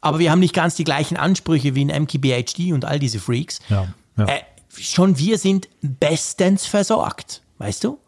aber 0.00 0.18
wir 0.18 0.30
haben 0.30 0.40
nicht 0.40 0.54
ganz 0.54 0.74
die 0.74 0.84
gleichen 0.84 1.16
Ansprüche 1.16 1.74
wie 1.74 1.84
ein 1.84 2.02
MKBHD 2.02 2.72
und 2.72 2.84
all 2.84 2.98
diese 2.98 3.20
Freaks. 3.20 3.60
Ja, 3.68 3.88
ja. 4.16 4.26
Äh, 4.26 4.40
schon 4.76 5.18
wir 5.18 5.38
sind 5.38 5.68
bestens 5.80 6.66
versorgt, 6.66 7.42
weißt 7.58 7.84
du? 7.84 7.98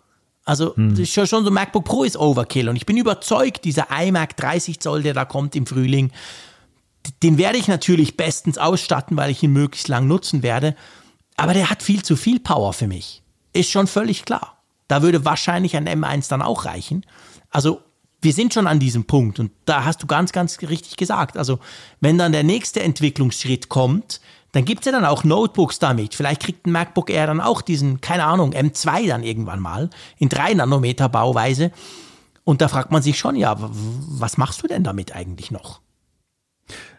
Also 0.44 0.76
hm. 0.76 0.90
das 0.90 1.00
ist 1.00 1.12
schon, 1.12 1.26
schon 1.26 1.44
so, 1.44 1.50
MacBook 1.50 1.84
Pro 1.84 2.04
ist 2.04 2.16
Overkill 2.16 2.68
und 2.68 2.76
ich 2.76 2.86
bin 2.86 2.96
überzeugt, 2.96 3.64
dieser 3.64 3.86
iMac 3.90 4.36
30 4.36 4.80
Zoll, 4.80 5.02
der 5.02 5.14
da 5.14 5.24
kommt 5.24 5.56
im 5.56 5.66
Frühling, 5.66 6.12
den 7.22 7.38
werde 7.38 7.58
ich 7.58 7.68
natürlich 7.68 8.16
bestens 8.16 8.58
ausstatten, 8.58 9.16
weil 9.16 9.30
ich 9.30 9.42
ihn 9.42 9.52
möglichst 9.52 9.88
lang 9.88 10.06
nutzen 10.06 10.42
werde. 10.42 10.74
Aber 11.36 11.54
der 11.54 11.70
hat 11.70 11.82
viel 11.82 12.02
zu 12.02 12.16
viel 12.16 12.40
Power 12.40 12.72
für 12.72 12.86
mich. 12.86 13.22
Ist 13.52 13.70
schon 13.70 13.86
völlig 13.86 14.24
klar. 14.24 14.53
Da 14.88 15.02
würde 15.02 15.24
wahrscheinlich 15.24 15.76
ein 15.76 15.88
M1 15.88 16.28
dann 16.28 16.42
auch 16.42 16.64
reichen. 16.64 17.04
Also 17.50 17.80
wir 18.20 18.32
sind 18.32 18.54
schon 18.54 18.66
an 18.66 18.80
diesem 18.80 19.04
Punkt 19.04 19.38
und 19.38 19.52
da 19.66 19.84
hast 19.84 20.02
du 20.02 20.06
ganz, 20.06 20.32
ganz 20.32 20.58
richtig 20.62 20.96
gesagt. 20.96 21.36
Also 21.36 21.58
wenn 22.00 22.18
dann 22.18 22.32
der 22.32 22.42
nächste 22.42 22.82
Entwicklungsschritt 22.82 23.68
kommt, 23.68 24.20
dann 24.52 24.64
gibt 24.64 24.80
es 24.80 24.86
ja 24.86 24.92
dann 24.92 25.04
auch 25.04 25.24
Notebooks 25.24 25.78
damit. 25.78 26.14
Vielleicht 26.14 26.42
kriegt 26.42 26.66
ein 26.66 26.72
MacBook 26.72 27.10
Air 27.10 27.26
dann 27.26 27.40
auch 27.40 27.60
diesen, 27.60 28.00
keine 28.00 28.24
Ahnung, 28.24 28.54
M2 28.54 29.08
dann 29.08 29.22
irgendwann 29.22 29.60
mal 29.60 29.90
in 30.16 30.28
3 30.28 30.54
Nanometer 30.54 31.08
Bauweise. 31.08 31.72
Und 32.44 32.60
da 32.60 32.68
fragt 32.68 32.92
man 32.92 33.02
sich 33.02 33.18
schon, 33.18 33.36
ja, 33.36 33.56
was 33.58 34.36
machst 34.36 34.62
du 34.62 34.66
denn 34.66 34.84
damit 34.84 35.14
eigentlich 35.14 35.50
noch? 35.50 35.80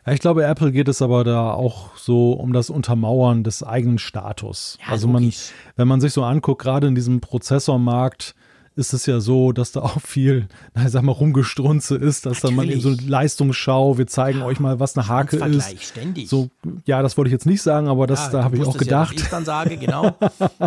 Ja, 0.05 0.13
ich 0.13 0.20
glaube, 0.20 0.45
Apple 0.45 0.72
geht 0.72 0.88
es 0.88 1.01
aber 1.01 1.24
da 1.24 1.51
auch 1.51 1.97
so 1.97 2.34
um 2.34 2.53
das 2.53 2.70
Untermauern 2.70 3.43
des 3.43 3.63
eigenen 3.63 3.97
Status. 3.97 4.78
Ja, 4.82 4.91
also 4.91 5.07
man, 5.07 5.32
wenn 5.76 5.88
man 5.88 6.01
sich 6.01 6.13
so 6.13 6.24
anguckt, 6.24 6.61
gerade 6.61 6.88
in 6.88 6.95
diesem 6.95 7.22
Prozessormarkt, 7.22 8.36
ist 8.76 8.93
es 8.93 9.05
ja 9.05 9.21
so, 9.21 9.53
dass 9.53 9.71
da 9.71 9.82
auch 9.82 10.01
viel, 10.01 10.47
na, 10.73 10.86
ich 10.86 10.91
sag 10.91 11.01
mal, 11.01 11.13
rumgestrunze 11.13 11.95
ist, 11.95 12.26
dass 12.26 12.43
Natürlich. 12.43 12.43
dann 12.43 12.55
man 12.55 12.69
in 12.69 12.82
so 12.82 12.95
Leistungsschau, 13.07 13.97
wir 13.97 14.05
zeigen 14.07 14.39
ja, 14.39 14.45
euch 14.45 14.59
mal, 14.59 14.80
was 14.82 14.97
eine 14.97 15.07
Hake 15.07 15.38
ist. 15.38 15.82
Ständig. 15.82 16.28
So, 16.28 16.49
ja, 16.86 17.01
das 17.01 17.17
wollte 17.17 17.30
ich 17.30 17.34
jetzt 17.34 17.45
nicht 17.45 17.61
sagen, 17.61 17.88
aber 17.88 18.05
das, 18.05 18.26
ja, 18.26 18.32
da 18.32 18.43
habe 18.43 18.57
ich 18.57 18.63
auch 18.65 18.78
gedacht. 18.78 19.15
Ja, 19.15 19.23
ich 19.23 19.30
dann 19.30 19.45
sage, 19.45 19.78
genau. 19.78 20.17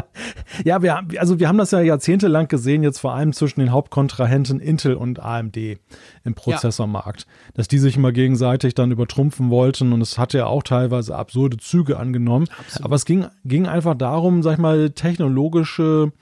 ja, 0.65 0.83
wir, 0.83 1.03
also 1.19 1.39
wir 1.39 1.49
haben 1.49 1.59
das 1.59 1.71
ja 1.71 1.81
jahrzehntelang 1.81 2.49
gesehen, 2.49 2.83
jetzt 2.83 2.99
vor 2.99 3.13
allem 3.13 3.35
zwischen 3.35 3.61
den 3.61 3.73
Hauptkontrahenten 3.73 4.59
Intel 4.59 4.95
und 4.95 5.21
AMD 5.21 5.57
im 6.25 6.35
Prozessormarkt, 6.35 7.23
ja. 7.23 7.53
dass 7.55 7.69
die 7.69 7.79
sich 7.79 7.97
immer 7.97 8.13
gegenseitig 8.13 8.75
dann 8.75 8.91
übertrumpfen 8.91 9.51
wollten 9.51 9.93
und 9.93 10.01
es 10.01 10.17
hatte 10.17 10.39
ja 10.39 10.47
auch 10.47 10.63
teilweise 10.63 11.15
absurde 11.15 11.59
Züge 11.59 11.99
angenommen. 11.99 12.47
Absolut. 12.59 12.85
Aber 12.87 12.97
es 12.97 13.05
ging, 13.05 13.27
ging 13.45 13.67
einfach 13.67 13.95
darum, 13.95 14.43
sag 14.43 14.55
ich 14.55 14.59
mal, 14.59 14.91
technologische 14.91 16.13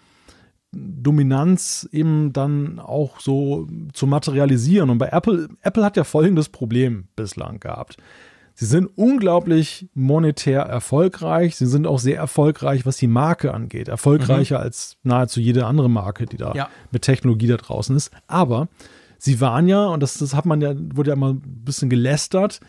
Dominanz 0.77 1.89
eben 1.93 2.33
dann 2.33 2.79
auch 2.79 3.20
so 3.20 3.66
zu 3.93 4.07
materialisieren. 4.07 4.91
Und 4.91 4.99
bei 4.99 5.09
Apple, 5.09 5.49
Apple 5.62 5.85
hat 5.85 5.97
ja 5.97 6.05
folgendes 6.05 6.49
Problem 6.49 7.09
bislang 7.16 7.61
gehabt. 7.61 7.97
Sie 8.55 8.64
sind 8.64 8.87
unglaublich 8.97 9.89
monetär 9.93 10.62
erfolgreich. 10.62 11.57
Sie 11.57 11.66
sind 11.66 11.87
auch 11.87 11.99
sehr 11.99 12.16
erfolgreich, 12.16 12.87
was 12.87 12.97
die 12.97 13.07
Marke 13.07 13.53
angeht. 13.53 13.89
Erfolgreicher 13.89 14.59
mhm. 14.59 14.64
als 14.64 14.97
nahezu 15.03 15.41
jede 15.41 15.66
andere 15.66 15.91
Marke, 15.91 16.24
die 16.24 16.39
da 16.39 16.55
ja. 16.55 16.68
mit 16.91 17.03
Technologie 17.03 17.49
da 17.49 17.59
draußen 17.59 17.95
ist. 17.95 18.11
Aber 18.27 18.68
sie 19.18 19.43
waren 19.43 19.68
ja, 19.68 19.87
und 19.87 20.03
das, 20.03 20.16
das 20.16 20.35
hat 20.35 20.47
man 20.47 20.62
ja, 20.62 20.74
wurde 20.95 21.11
ja 21.11 21.16
immer 21.16 21.35
ein 21.35 21.43
bisschen 21.43 21.91
gelästert, 21.91 22.61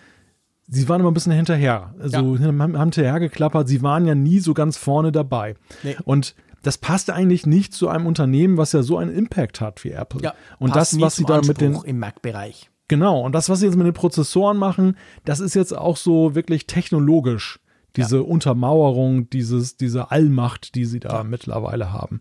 sie 0.68 0.90
waren 0.90 1.00
immer 1.00 1.12
ein 1.12 1.14
bisschen 1.14 1.32
hinterher. 1.32 1.94
Also 2.00 2.36
ja. 2.36 2.44
haben 2.44 2.78
hinterher 2.78 3.20
geklappert. 3.20 3.68
Sie 3.68 3.82
waren 3.82 4.06
ja 4.06 4.16
nie 4.16 4.40
so 4.40 4.54
ganz 4.54 4.78
vorne 4.78 5.12
dabei. 5.12 5.56
Nee. 5.84 5.96
Und 6.04 6.36
das 6.68 6.78
passt 6.78 7.10
eigentlich 7.10 7.46
nicht 7.46 7.74
zu 7.74 7.88
einem 7.88 8.06
Unternehmen, 8.06 8.58
was 8.58 8.74
ja 8.74 8.84
so 8.84 8.98
einen 8.98 9.10
Impact 9.10 9.62
hat 9.62 9.86
wie 9.86 9.92
Apple. 9.92 10.22
Ja, 10.22 10.34
und 10.60 10.76
das, 10.76 11.00
was 11.00 11.16
sie 11.16 11.24
da 11.24 11.42
mit 11.42 11.62
den 11.62 11.76
im 11.76 11.98
Mac-Bereich. 11.98 12.70
Genau, 12.90 13.22
und 13.22 13.34
das, 13.34 13.48
was 13.48 13.62
sie 13.62 13.68
jetzt 13.68 13.78
mit 13.78 13.88
den 13.88 13.94
Prozessoren 13.94 14.58
machen, 14.58 14.98
das 15.24 15.40
ist 15.40 15.56
jetzt 15.56 15.76
auch 15.76 15.96
so 15.96 16.36
wirklich 16.36 16.68
technologisch. 16.68 17.62
Diese 17.96 18.18
ja. 18.18 18.22
Untermauerung, 18.22 19.30
dieses, 19.30 19.78
diese 19.78 20.12
Allmacht, 20.12 20.76
die 20.76 20.84
sie 20.84 21.00
da 21.00 21.20
ja. 21.20 21.24
mittlerweile 21.24 21.94
haben. 21.94 22.20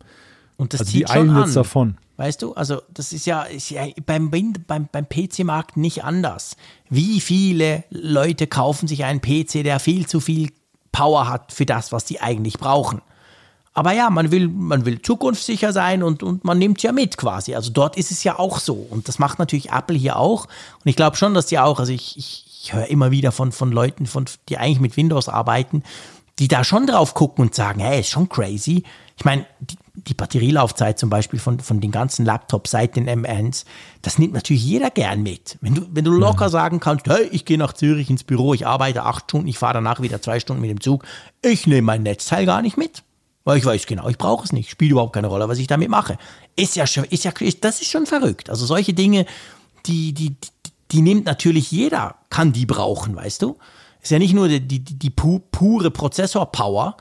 Und 0.56 0.74
das 0.74 0.82
also 0.82 0.92
zieht 0.92 1.08
die 1.08 1.12
schon 1.12 1.30
an. 1.30 1.52
davon. 1.52 1.96
Weißt 2.16 2.40
du, 2.40 2.54
also 2.54 2.80
das 2.88 3.12
ist 3.12 3.26
ja, 3.26 3.42
ist 3.42 3.70
ja 3.70 3.84
beim, 4.06 4.30
beim, 4.30 4.88
beim 4.90 5.08
PC-Markt 5.08 5.76
nicht 5.76 6.04
anders. 6.04 6.56
Wie 6.88 7.20
viele 7.20 7.82
Leute 7.90 8.46
kaufen 8.46 8.86
sich 8.86 9.04
einen 9.04 9.20
PC, 9.20 9.64
der 9.64 9.80
viel 9.80 10.06
zu 10.06 10.20
viel 10.20 10.52
Power 10.92 11.28
hat 11.28 11.52
für 11.52 11.66
das, 11.66 11.90
was 11.90 12.04
die 12.04 12.20
eigentlich 12.20 12.58
brauchen? 12.58 13.02
Aber 13.76 13.92
ja, 13.92 14.08
man 14.08 14.30
will, 14.30 14.48
man 14.48 14.86
will 14.86 15.02
zukunftssicher 15.02 15.70
sein 15.70 16.02
und, 16.02 16.22
und 16.22 16.44
man 16.44 16.58
nimmt 16.58 16.82
ja 16.82 16.92
mit 16.92 17.18
quasi. 17.18 17.54
Also 17.54 17.70
dort 17.70 17.98
ist 17.98 18.10
es 18.10 18.24
ja 18.24 18.38
auch 18.38 18.58
so. 18.58 18.72
Und 18.72 19.06
das 19.06 19.18
macht 19.18 19.38
natürlich 19.38 19.70
Apple 19.70 19.98
hier 19.98 20.16
auch. 20.16 20.46
Und 20.46 20.86
ich 20.86 20.96
glaube 20.96 21.18
schon, 21.18 21.34
dass 21.34 21.44
die 21.44 21.58
auch, 21.58 21.78
also 21.78 21.92
ich, 21.92 22.16
ich, 22.16 22.46
ich 22.62 22.72
höre 22.72 22.86
immer 22.86 23.10
wieder 23.10 23.32
von, 23.32 23.52
von 23.52 23.70
Leuten, 23.70 24.06
von, 24.06 24.24
die 24.48 24.56
eigentlich 24.56 24.80
mit 24.80 24.96
Windows 24.96 25.28
arbeiten, 25.28 25.82
die 26.38 26.48
da 26.48 26.64
schon 26.64 26.86
drauf 26.86 27.12
gucken 27.12 27.44
und 27.44 27.54
sagen, 27.54 27.80
hey, 27.80 28.00
ist 28.00 28.08
schon 28.08 28.30
crazy. 28.30 28.82
Ich 29.18 29.26
meine, 29.26 29.44
die, 29.60 29.76
die 29.92 30.14
Batterielaufzeit 30.14 30.98
zum 30.98 31.10
Beispiel 31.10 31.38
von, 31.38 31.60
von 31.60 31.82
den 31.82 31.90
ganzen 31.90 32.24
Laptops 32.24 32.70
seit 32.70 32.96
den 32.96 33.10
M1, 33.10 33.66
das 34.00 34.18
nimmt 34.18 34.32
natürlich 34.32 34.64
jeder 34.64 34.88
gern 34.88 35.22
mit. 35.22 35.58
Wenn 35.60 35.74
du, 35.74 35.86
wenn 35.90 36.04
du 36.06 36.12
locker 36.12 36.48
sagen 36.48 36.80
kannst, 36.80 37.08
hey, 37.08 37.28
ich 37.30 37.44
gehe 37.44 37.58
nach 37.58 37.74
Zürich 37.74 38.08
ins 38.08 38.24
Büro, 38.24 38.54
ich 38.54 38.66
arbeite 38.66 39.02
acht 39.02 39.24
Stunden, 39.24 39.48
ich 39.48 39.58
fahre 39.58 39.74
danach 39.74 40.00
wieder 40.00 40.22
zwei 40.22 40.40
Stunden 40.40 40.62
mit 40.62 40.70
dem 40.70 40.80
Zug, 40.80 41.04
ich 41.42 41.66
nehme 41.66 41.82
mein 41.82 42.04
Netzteil 42.04 42.46
gar 42.46 42.62
nicht 42.62 42.78
mit. 42.78 43.02
Weil 43.46 43.58
ich 43.58 43.64
weiß 43.64 43.86
genau, 43.86 44.08
ich 44.08 44.18
brauche 44.18 44.44
es 44.44 44.52
nicht, 44.52 44.70
spielt 44.70 44.90
überhaupt 44.90 45.12
keine 45.12 45.28
Rolle, 45.28 45.48
was 45.48 45.58
ich 45.58 45.68
damit 45.68 45.88
mache. 45.88 46.18
Ist 46.56 46.74
ja 46.74 46.84
schon, 46.84 47.04
ist 47.04 47.22
ja, 47.22 47.30
das 47.60 47.80
ist 47.80 47.88
schon 47.88 48.04
verrückt. 48.04 48.50
Also 48.50 48.66
solche 48.66 48.92
Dinge, 48.92 49.24
die, 49.86 50.12
die, 50.12 50.34
die, 50.90 51.00
nimmt 51.00 51.26
natürlich 51.26 51.70
jeder, 51.70 52.16
kann 52.28 52.52
die 52.52 52.66
brauchen, 52.66 53.14
weißt 53.14 53.42
du? 53.42 53.56
Ist 54.02 54.10
ja 54.10 54.18
nicht 54.18 54.34
nur 54.34 54.48
die, 54.48 54.58
die, 54.58 54.80
die 54.80 55.10
pure 55.10 55.92
Prozessor-Power, 55.92 56.96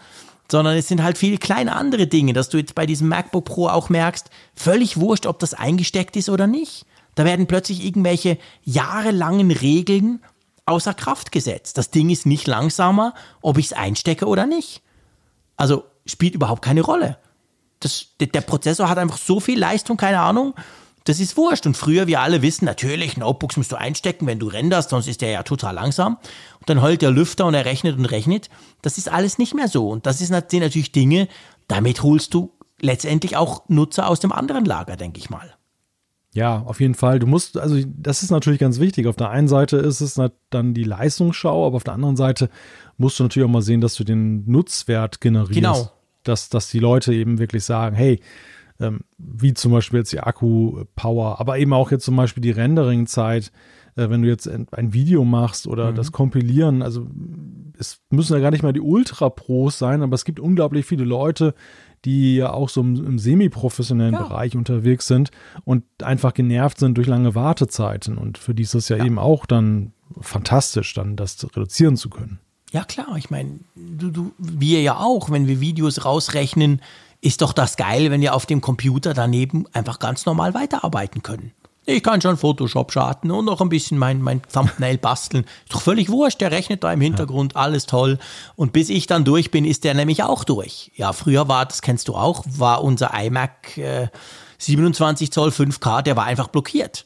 sondern 0.51 0.77
es 0.77 0.87
sind 0.87 1.01
halt 1.01 1.17
viele 1.17 1.39
kleine 1.39 1.75
andere 1.75 2.05
Dinge, 2.05 2.33
dass 2.33 2.49
du 2.49 2.59
jetzt 2.59 2.75
bei 2.75 2.85
diesem 2.85 3.07
MacBook 3.07 3.45
Pro 3.45 3.67
auch 3.67 3.89
merkst, 3.89 4.29
völlig 4.53 4.97
wurscht, 4.97 5.25
ob 5.25 5.39
das 5.39 5.55
eingesteckt 5.55 6.15
ist 6.15 6.29
oder 6.29 6.45
nicht. 6.45 6.85
Da 7.15 7.25
werden 7.25 7.47
plötzlich 7.47 7.83
irgendwelche 7.83 8.37
jahrelangen 8.63 9.49
Regeln 9.49 10.21
außer 10.67 10.93
Kraft 10.93 11.31
gesetzt. 11.31 11.79
Das 11.79 11.89
Ding 11.89 12.11
ist 12.11 12.27
nicht 12.27 12.45
langsamer, 12.45 13.15
ob 13.41 13.57
ich 13.57 13.65
es 13.65 13.73
einstecke 13.73 14.27
oder 14.27 14.45
nicht. 14.45 14.83
Also 15.57 15.85
spielt 16.05 16.35
überhaupt 16.35 16.61
keine 16.61 16.81
Rolle. 16.81 17.17
Das, 17.79 18.07
der 18.19 18.41
Prozessor 18.41 18.89
hat 18.89 18.97
einfach 18.97 19.17
so 19.17 19.39
viel 19.39 19.59
Leistung, 19.59 19.97
keine 19.97 20.19
Ahnung. 20.19 20.53
Das 21.03 21.19
ist 21.19 21.37
wurscht. 21.37 21.67
Und 21.67 21.77
früher, 21.77 22.07
wir 22.07 22.21
alle 22.21 22.41
wissen, 22.41 22.65
natürlich, 22.65 23.15
Notebooks 23.17 23.57
musst 23.57 23.71
du 23.71 23.75
einstecken, 23.75 24.25
wenn 24.25 24.39
du 24.39 24.47
renderst, 24.47 24.89
sonst 24.89 25.07
ist 25.07 25.21
der 25.21 25.29
ja 25.29 25.43
total 25.43 25.75
langsam. 25.75 26.17
Und 26.59 26.69
dann 26.69 26.81
heult 26.81 27.01
der 27.01 27.11
Lüfter 27.11 27.45
und 27.45 27.53
er 27.53 27.65
rechnet 27.65 27.97
und 27.97 28.05
rechnet. 28.05 28.49
Das 28.81 28.97
ist 28.97 29.11
alles 29.11 29.37
nicht 29.37 29.53
mehr 29.53 29.67
so. 29.67 29.89
Und 29.89 30.05
das 30.07 30.17
sind 30.17 30.31
natürlich 30.31 30.91
Dinge, 30.91 31.27
damit 31.67 32.01
holst 32.01 32.33
du 32.33 32.53
letztendlich 32.81 33.37
auch 33.37 33.69
Nutzer 33.69 34.09
aus 34.09 34.19
dem 34.19 34.31
anderen 34.31 34.65
Lager, 34.65 34.95
denke 34.97 35.19
ich 35.19 35.29
mal. 35.29 35.53
Ja, 36.33 36.63
auf 36.65 36.81
jeden 36.81 36.95
Fall. 36.95 37.19
Du 37.19 37.27
musst, 37.27 37.57
also 37.57 37.77
das 37.87 38.21
ist 38.21 38.29
natürlich 38.29 38.59
ganz 38.59 38.79
wichtig. 38.79 39.07
Auf 39.07 39.15
der 39.15 39.29
einen 39.29 39.47
Seite 39.47 39.77
ist 39.77 40.01
es 40.01 40.19
dann 40.49 40.73
die 40.73 40.83
Leistungsschau, 40.83 41.65
aber 41.65 41.77
auf 41.77 41.85
der 41.85 41.93
anderen 41.93 42.17
Seite 42.17 42.49
musst 42.97 43.19
du 43.19 43.23
natürlich 43.23 43.47
auch 43.47 43.51
mal 43.51 43.61
sehen, 43.61 43.79
dass 43.79 43.95
du 43.95 44.03
den 44.03 44.43
Nutzwert 44.49 45.21
generierst. 45.21 45.53
Genau. 45.53 45.91
Dass, 46.25 46.49
dass 46.49 46.69
die 46.69 46.79
Leute 46.79 47.13
eben 47.13 47.39
wirklich 47.39 47.63
sagen, 47.63 47.95
hey, 47.95 48.19
ähm, 48.79 49.01
wie 49.17 49.53
zum 49.53 49.71
Beispiel 49.71 49.99
jetzt 49.99 50.11
die 50.11 50.19
Akku-Power, 50.19 51.39
aber 51.39 51.57
eben 51.57 51.73
auch 51.73 51.91
jetzt 51.91 52.05
zum 52.05 52.15
Beispiel 52.17 52.41
die 52.41 52.51
Rendering-Zeit, 52.51 53.51
äh, 53.95 54.09
wenn 54.09 54.21
du 54.21 54.27
jetzt 54.27 54.49
ein 54.49 54.93
Video 54.93 55.23
machst 55.23 55.67
oder 55.67 55.91
mhm. 55.91 55.95
das 55.95 56.11
Kompilieren, 56.11 56.81
also 56.81 57.07
es 57.77 58.01
müssen 58.09 58.33
ja 58.33 58.39
gar 58.39 58.51
nicht 58.51 58.63
mal 58.63 58.73
die 58.73 58.81
Ultra-Pros 58.81 59.77
sein, 59.77 60.01
aber 60.01 60.15
es 60.15 60.25
gibt 60.25 60.39
unglaublich 60.39 60.85
viele 60.85 61.05
Leute, 61.05 61.53
die 62.03 62.35
ja 62.35 62.51
auch 62.51 62.69
so 62.69 62.81
im, 62.81 62.95
im 63.05 63.19
semi-professionellen 63.19 64.13
ja. 64.13 64.21
Bereich 64.21 64.55
unterwegs 64.55 65.07
sind 65.07 65.31
und 65.63 65.83
einfach 66.03 66.33
genervt 66.33 66.79
sind 66.79 66.97
durch 66.97 67.07
lange 67.07 67.33
Wartezeiten. 67.33 68.17
Und 68.17 68.37
für 68.37 68.53
die 68.53 68.63
ist 68.63 68.75
es 68.75 68.89
ja, 68.89 68.97
ja. 68.97 69.05
eben 69.05 69.17
auch 69.17 69.45
dann 69.45 69.93
fantastisch, 70.19 70.93
dann 70.93 71.15
das 71.15 71.43
reduzieren 71.55 71.97
zu 71.97 72.09
können. 72.09 72.39
Ja, 72.71 72.83
klar, 72.83 73.15
ich 73.17 73.29
meine, 73.29 73.59
du, 73.75 74.11
du, 74.11 74.31
wir 74.37 74.81
ja 74.81 74.97
auch, 74.97 75.29
wenn 75.29 75.47
wir 75.47 75.59
Videos 75.61 76.03
rausrechnen, 76.03 76.81
ist 77.21 77.41
doch 77.41 77.53
das 77.53 77.77
geil, 77.77 78.11
wenn 78.11 78.21
wir 78.21 78.35
auf 78.35 78.45
dem 78.45 78.61
Computer 78.61 79.13
daneben 79.13 79.65
einfach 79.73 79.99
ganz 79.99 80.25
normal 80.25 80.53
weiterarbeiten 80.53 81.23
können. 81.23 81.51
Ich 81.87 82.01
kann 82.01 82.19
schon 82.19 82.35
Photoshop 82.35 82.91
starten 82.91 83.29
und 83.29 83.45
noch 83.45 83.61
ein 83.61 83.69
bisschen 83.69 83.99
mein, 83.99 84.19
mein 84.19 84.41
Thumbnail 84.41 84.97
basteln. 84.97 85.43
Ist 85.65 85.73
doch 85.73 85.81
völlig 85.81 86.09
wurscht, 86.09 86.41
der 86.41 86.51
rechnet 86.51 86.83
da 86.83 86.91
im 86.91 86.99
Hintergrund, 86.99 87.55
alles 87.55 87.85
toll. 87.85 88.17
Und 88.55 88.73
bis 88.73 88.89
ich 88.89 89.05
dann 89.05 89.23
durch 89.23 89.51
bin, 89.51 89.65
ist 89.65 89.83
der 89.83 89.93
nämlich 89.93 90.23
auch 90.23 90.43
durch. 90.43 90.91
Ja, 90.95 91.13
früher 91.13 91.47
war, 91.47 91.65
das 91.65 91.83
kennst 91.83 92.07
du 92.07 92.15
auch, 92.15 92.43
war 92.47 92.83
unser 92.83 93.11
iMac 93.13 93.77
äh, 93.77 94.07
27 94.57 95.31
Zoll 95.31 95.49
5K, 95.49 96.01
der 96.01 96.15
war 96.15 96.25
einfach 96.25 96.47
blockiert. 96.47 97.05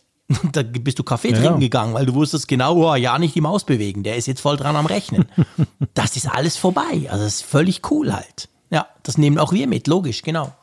Da 0.51 0.61
bist 0.63 0.99
du 0.99 1.03
Kaffee 1.03 1.31
ja. 1.31 1.39
trinken 1.39 1.59
gegangen, 1.59 1.93
weil 1.93 2.05
du 2.05 2.13
wusstest 2.13 2.47
genau, 2.47 2.75
oh, 2.75 2.95
ja, 2.95 3.17
nicht 3.17 3.35
die 3.35 3.41
Maus 3.41 3.63
bewegen, 3.63 4.03
der 4.03 4.15
ist 4.15 4.27
jetzt 4.27 4.41
voll 4.41 4.57
dran 4.57 4.75
am 4.75 4.85
Rechnen. 4.85 5.25
das 5.93 6.15
ist 6.15 6.27
alles 6.27 6.57
vorbei. 6.57 7.07
Also 7.09 7.23
das 7.23 7.35
ist 7.35 7.45
völlig 7.45 7.81
cool 7.91 8.13
halt. 8.13 8.49
Ja, 8.69 8.87
das 9.03 9.17
nehmen 9.17 9.39
auch 9.39 9.51
wir 9.51 9.67
mit, 9.67 9.87
logisch, 9.87 10.21
genau. 10.21 10.53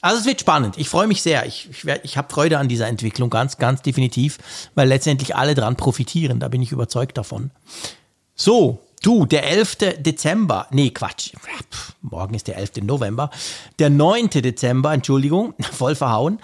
Also 0.00 0.20
es 0.20 0.26
wird 0.26 0.40
spannend. 0.40 0.78
Ich 0.78 0.88
freue 0.88 1.06
mich 1.06 1.22
sehr. 1.22 1.44
Ich, 1.46 1.68
ich, 1.70 1.84
ich 2.02 2.16
habe 2.16 2.32
Freude 2.32 2.58
an 2.58 2.68
dieser 2.68 2.86
Entwicklung, 2.86 3.28
ganz, 3.28 3.58
ganz 3.58 3.82
definitiv, 3.82 4.38
weil 4.74 4.88
letztendlich 4.88 5.36
alle 5.36 5.54
dran 5.54 5.76
profitieren. 5.76 6.40
Da 6.40 6.48
bin 6.48 6.62
ich 6.62 6.72
überzeugt 6.72 7.18
davon. 7.18 7.50
So, 8.34 8.78
du, 9.02 9.26
der 9.26 9.46
11. 9.46 9.76
Dezember, 9.98 10.66
nee, 10.70 10.90
Quatsch, 10.90 11.32
morgen 12.00 12.34
ist 12.34 12.48
der 12.48 12.56
11. 12.56 12.82
November, 12.82 13.30
der 13.78 13.90
9. 13.90 14.30
Dezember, 14.30 14.94
Entschuldigung, 14.94 15.54
voll 15.72 15.94
verhauen. 15.94 16.38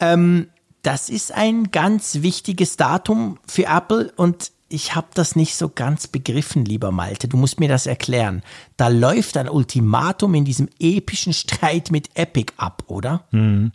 Ähm, 0.00 0.48
das 0.82 1.08
ist 1.08 1.32
ein 1.32 1.70
ganz 1.70 2.22
wichtiges 2.22 2.76
Datum 2.76 3.38
für 3.46 3.66
Apple 3.66 4.12
und 4.16 4.50
ich 4.68 4.94
habe 4.94 5.08
das 5.14 5.36
nicht 5.36 5.54
so 5.54 5.68
ganz 5.68 6.06
begriffen, 6.06 6.64
lieber 6.64 6.90
Malte. 6.92 7.28
Du 7.28 7.36
musst 7.36 7.60
mir 7.60 7.68
das 7.68 7.86
erklären. 7.86 8.42
Da 8.78 8.88
läuft 8.88 9.36
ein 9.36 9.48
Ultimatum 9.48 10.34
in 10.34 10.44
diesem 10.44 10.68
epischen 10.80 11.34
Streit 11.34 11.90
mit 11.90 12.08
Epic 12.14 12.54
ab, 12.56 12.84
oder? 12.86 13.24
Mhm. 13.32 13.72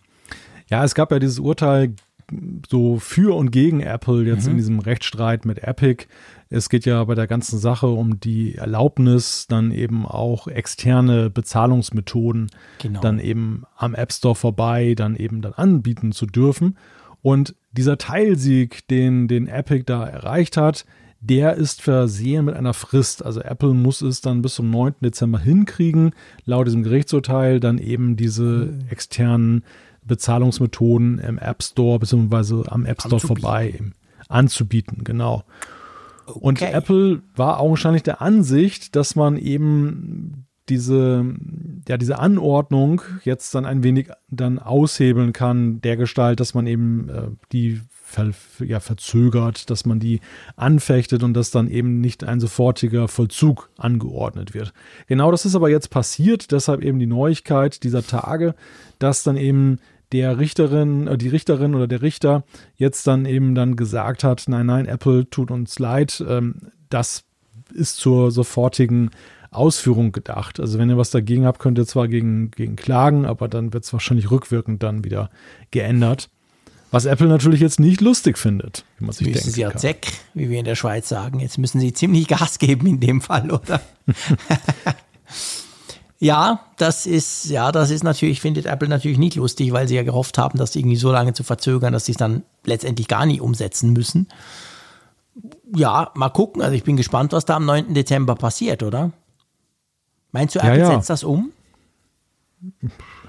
Ja, 0.69 0.83
es 0.83 0.95
gab 0.95 1.11
ja 1.11 1.19
dieses 1.19 1.39
Urteil 1.39 1.93
so 2.67 2.99
für 2.99 3.35
und 3.35 3.51
gegen 3.51 3.79
Apple 3.79 4.23
jetzt 4.23 4.45
mhm. 4.45 4.51
in 4.51 4.57
diesem 4.57 4.79
Rechtsstreit 4.79 5.45
mit 5.45 5.59
Epic. 5.63 6.07
Es 6.49 6.69
geht 6.69 6.85
ja 6.85 7.03
bei 7.03 7.15
der 7.15 7.27
ganzen 7.27 7.59
Sache 7.59 7.87
um 7.87 8.19
die 8.19 8.55
Erlaubnis, 8.55 9.47
dann 9.47 9.71
eben 9.71 10.05
auch 10.05 10.47
externe 10.47 11.29
Bezahlungsmethoden 11.29 12.49
genau. 12.79 13.01
dann 13.01 13.19
eben 13.19 13.63
am 13.77 13.95
App 13.95 14.11
Store 14.11 14.35
vorbei 14.35 14.93
dann 14.95 15.15
eben 15.15 15.41
dann 15.41 15.53
anbieten 15.53 16.11
zu 16.11 16.25
dürfen. 16.25 16.77
Und 17.27 17.55
dieser 17.73 17.97
Teilsieg, 17.97 18.87
den, 18.87 19.27
den 19.27 19.49
Epic 19.49 19.83
da 19.85 20.05
erreicht 20.05 20.55
hat, 20.55 20.85
der 21.19 21.55
ist 21.55 21.81
versehen 21.81 22.45
mit 22.45 22.55
einer 22.55 22.73
Frist. 22.73 23.21
Also 23.21 23.41
Apple 23.41 23.73
muss 23.73 24.01
es 24.01 24.21
dann 24.21 24.41
bis 24.41 24.55
zum 24.55 24.69
9. 24.69 24.93
Dezember 25.01 25.37
hinkriegen, 25.37 26.13
laut 26.45 26.67
diesem 26.67 26.83
Gerichtsurteil 26.83 27.59
dann 27.59 27.79
eben 27.79 28.15
diese 28.15 28.79
externen 28.89 29.65
Bezahlungsmethoden 30.05 31.19
im 31.19 31.37
App 31.37 31.61
Store 31.63 31.99
bzw. 31.99 32.69
am 32.69 32.85
App 32.85 33.01
Store 33.01 33.15
anzubieten. 33.15 33.41
vorbei 33.41 33.79
anzubieten, 34.29 35.03
genau. 35.03 35.43
Okay. 36.27 36.39
Und 36.39 36.61
Apple 36.61 37.23
war 37.35 37.59
augenscheinlich 37.59 38.03
der 38.03 38.21
Ansicht, 38.21 38.95
dass 38.95 39.17
man 39.17 39.35
eben 39.35 40.46
diese, 40.69 41.25
ja, 41.87 41.97
diese 41.97 42.19
Anordnung 42.19 43.01
jetzt 43.23 43.55
dann 43.55 43.65
ein 43.65 43.83
wenig 43.83 44.09
dann 44.29 44.59
aushebeln 44.59 45.33
kann, 45.33 45.81
der 45.81 45.97
Gestalt, 45.97 46.39
dass 46.39 46.53
man 46.53 46.67
eben 46.67 47.09
äh, 47.09 47.27
die 47.51 47.81
ver, 47.91 48.31
ja, 48.59 48.79
verzögert, 48.79 49.69
dass 49.69 49.85
man 49.85 49.99
die 49.99 50.21
anfechtet 50.55 51.23
und 51.23 51.33
dass 51.33 51.51
dann 51.51 51.69
eben 51.69 51.99
nicht 51.99 52.23
ein 52.23 52.39
sofortiger 52.39 53.07
Vollzug 53.07 53.69
angeordnet 53.77 54.53
wird. 54.53 54.73
Genau 55.07 55.31
das 55.31 55.45
ist 55.45 55.55
aber 55.55 55.69
jetzt 55.69 55.89
passiert, 55.89 56.51
deshalb 56.51 56.83
eben 56.83 56.99
die 56.99 57.07
Neuigkeit 57.07 57.83
dieser 57.83 58.05
Tage, 58.05 58.55
dass 58.99 59.23
dann 59.23 59.37
eben 59.37 59.79
der 60.11 60.39
Richterin, 60.39 61.07
äh, 61.07 61.17
die 61.17 61.29
Richterin 61.29 61.75
oder 61.75 61.87
der 61.87 62.01
Richter 62.01 62.43
jetzt 62.75 63.07
dann 63.07 63.25
eben 63.25 63.55
dann 63.55 63.75
gesagt 63.75 64.23
hat, 64.23 64.45
nein, 64.47 64.65
nein, 64.65 64.85
Apple 64.85 65.29
tut 65.29 65.51
uns 65.51 65.79
leid, 65.79 66.23
ähm, 66.27 66.71
das 66.89 67.23
ist 67.73 67.97
zur 67.97 68.31
sofortigen 68.31 69.11
Ausführung 69.57 70.11
gedacht. 70.11 70.59
Also 70.59 70.79
wenn 70.79 70.89
ihr 70.89 70.97
was 70.97 71.11
dagegen 71.11 71.45
habt, 71.45 71.59
könnt 71.59 71.77
ihr 71.77 71.85
zwar 71.85 72.07
gegen, 72.07 72.51
gegen 72.51 72.75
klagen, 72.75 73.25
aber 73.25 73.47
dann 73.47 73.73
wird 73.73 73.83
es 73.83 73.93
wahrscheinlich 73.93 74.31
rückwirkend 74.31 74.83
dann 74.83 75.03
wieder 75.03 75.29
geändert. 75.71 76.29
Was 76.89 77.05
Apple 77.05 77.27
natürlich 77.27 77.59
jetzt 77.59 77.79
nicht 77.79 77.99
lustig 77.99 78.37
findet, 78.37 78.85
wie 78.97 79.05
man 79.05 79.13
sich 79.13 79.27
denkt. 79.27 79.41
Sie 79.41 79.59
ja 79.59 79.75
Zeck, 79.75 80.07
wie 80.33 80.49
wir 80.49 80.59
in 80.59 80.65
der 80.65 80.75
Schweiz 80.75 81.09
sagen. 81.09 81.41
Jetzt 81.41 81.57
müssen 81.57 81.81
sie 81.81 81.91
ziemlich 81.91 82.27
Gas 82.27 82.59
geben 82.59 82.87
in 82.87 82.99
dem 83.01 83.19
Fall, 83.19 83.51
oder? 83.51 83.81
Ja, 86.19 86.61
das 86.77 87.05
ist, 87.05 87.45
ja, 87.45 87.71
das 87.71 87.91
ist 87.91 88.03
natürlich, 88.03 88.41
findet 88.41 88.65
Apple 88.65 88.87
natürlich 88.87 89.19
nicht 89.19 89.35
lustig, 89.35 89.71
weil 89.71 89.87
sie 89.87 89.95
ja 89.95 90.03
gehofft 90.03 90.37
haben, 90.39 90.57
das 90.57 90.75
irgendwie 90.75 90.95
so 90.95 91.11
lange 91.11 91.33
zu 91.33 91.43
verzögern, 91.43 91.93
dass 91.93 92.05
sie 92.05 92.13
es 92.13 92.17
dann 92.17 92.43
letztendlich 92.65 93.07
gar 93.07 93.27
nicht 93.27 93.39
umsetzen 93.39 93.93
müssen. 93.93 94.27
Ja, 95.75 96.11
mal 96.15 96.29
gucken. 96.29 96.63
Also 96.63 96.73
ich 96.73 96.83
bin 96.83 96.97
gespannt, 96.97 97.33
was 97.33 97.45
da 97.45 97.57
am 97.57 97.65
9. 97.65 97.93
Dezember 97.93 98.33
passiert, 98.33 98.81
oder? 98.81 99.11
Meinst 100.31 100.55
du, 100.55 100.59
Apple 100.59 100.79
ja. 100.79 100.87
setzt 100.87 101.09
das 101.09 101.23
um? 101.23 101.51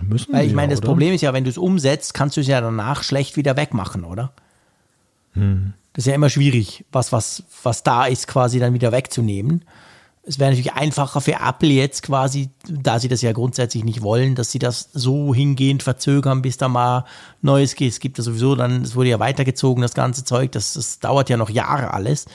Müssen 0.01 0.33
Weil 0.33 0.47
ich 0.47 0.55
meine, 0.55 0.73
ja, 0.73 0.77
das 0.77 0.81
oder? 0.81 0.89
Problem 0.89 1.15
ist 1.15 1.21
ja, 1.21 1.33
wenn 1.33 1.45
du 1.45 1.51
es 1.51 1.59
umsetzt, 1.59 2.15
kannst 2.15 2.37
du 2.37 2.41
es 2.41 2.47
ja 2.47 2.61
danach 2.61 3.03
schlecht 3.03 3.37
wieder 3.37 3.57
wegmachen, 3.57 4.05
oder? 4.05 4.33
Hm. 5.33 5.75
Das 5.93 6.05
ist 6.05 6.09
ja 6.09 6.15
immer 6.15 6.31
schwierig, 6.31 6.85
was, 6.93 7.13
was, 7.13 7.43
was 7.63 7.83
da 7.83 8.07
ist, 8.07 8.27
quasi 8.27 8.59
dann 8.59 8.75
wieder 8.75 8.93
wegzunehmen. 8.93 9.65
Es 10.23 10.39
wäre 10.39 10.51
natürlich 10.51 10.75
einfacher 10.75 11.21
für 11.23 11.37
Apple 11.41 11.71
jetzt 11.71 12.03
quasi, 12.03 12.51
da 12.69 12.99
sie 12.99 13.09
das 13.09 13.23
ja 13.23 13.33
grundsätzlich 13.33 13.83
nicht 13.83 14.03
wollen, 14.03 14.35
dass 14.35 14.53
sie 14.53 14.59
das 14.59 14.91
so 14.93 15.35
hingehend 15.35 15.83
verzögern, 15.83 16.43
bis 16.43 16.59
da 16.59 16.69
mal 16.69 17.07
Neues 17.41 17.75
geht. 17.75 17.93
Es 17.93 17.99
gibt 17.99 18.19
ja 18.19 18.25
sowieso 18.25 18.55
dann, 18.55 18.83
es 18.83 18.95
wurde 18.95 19.09
ja 19.09 19.19
weitergezogen, 19.19 19.81
das 19.81 19.95
ganze 19.95 20.25
Zeug, 20.25 20.53
das, 20.53 20.75
das 20.75 20.99
dauert 20.99 21.31
ja 21.31 21.39
noch 21.39 21.49
Jahre 21.49 21.95
alles. 21.95 22.27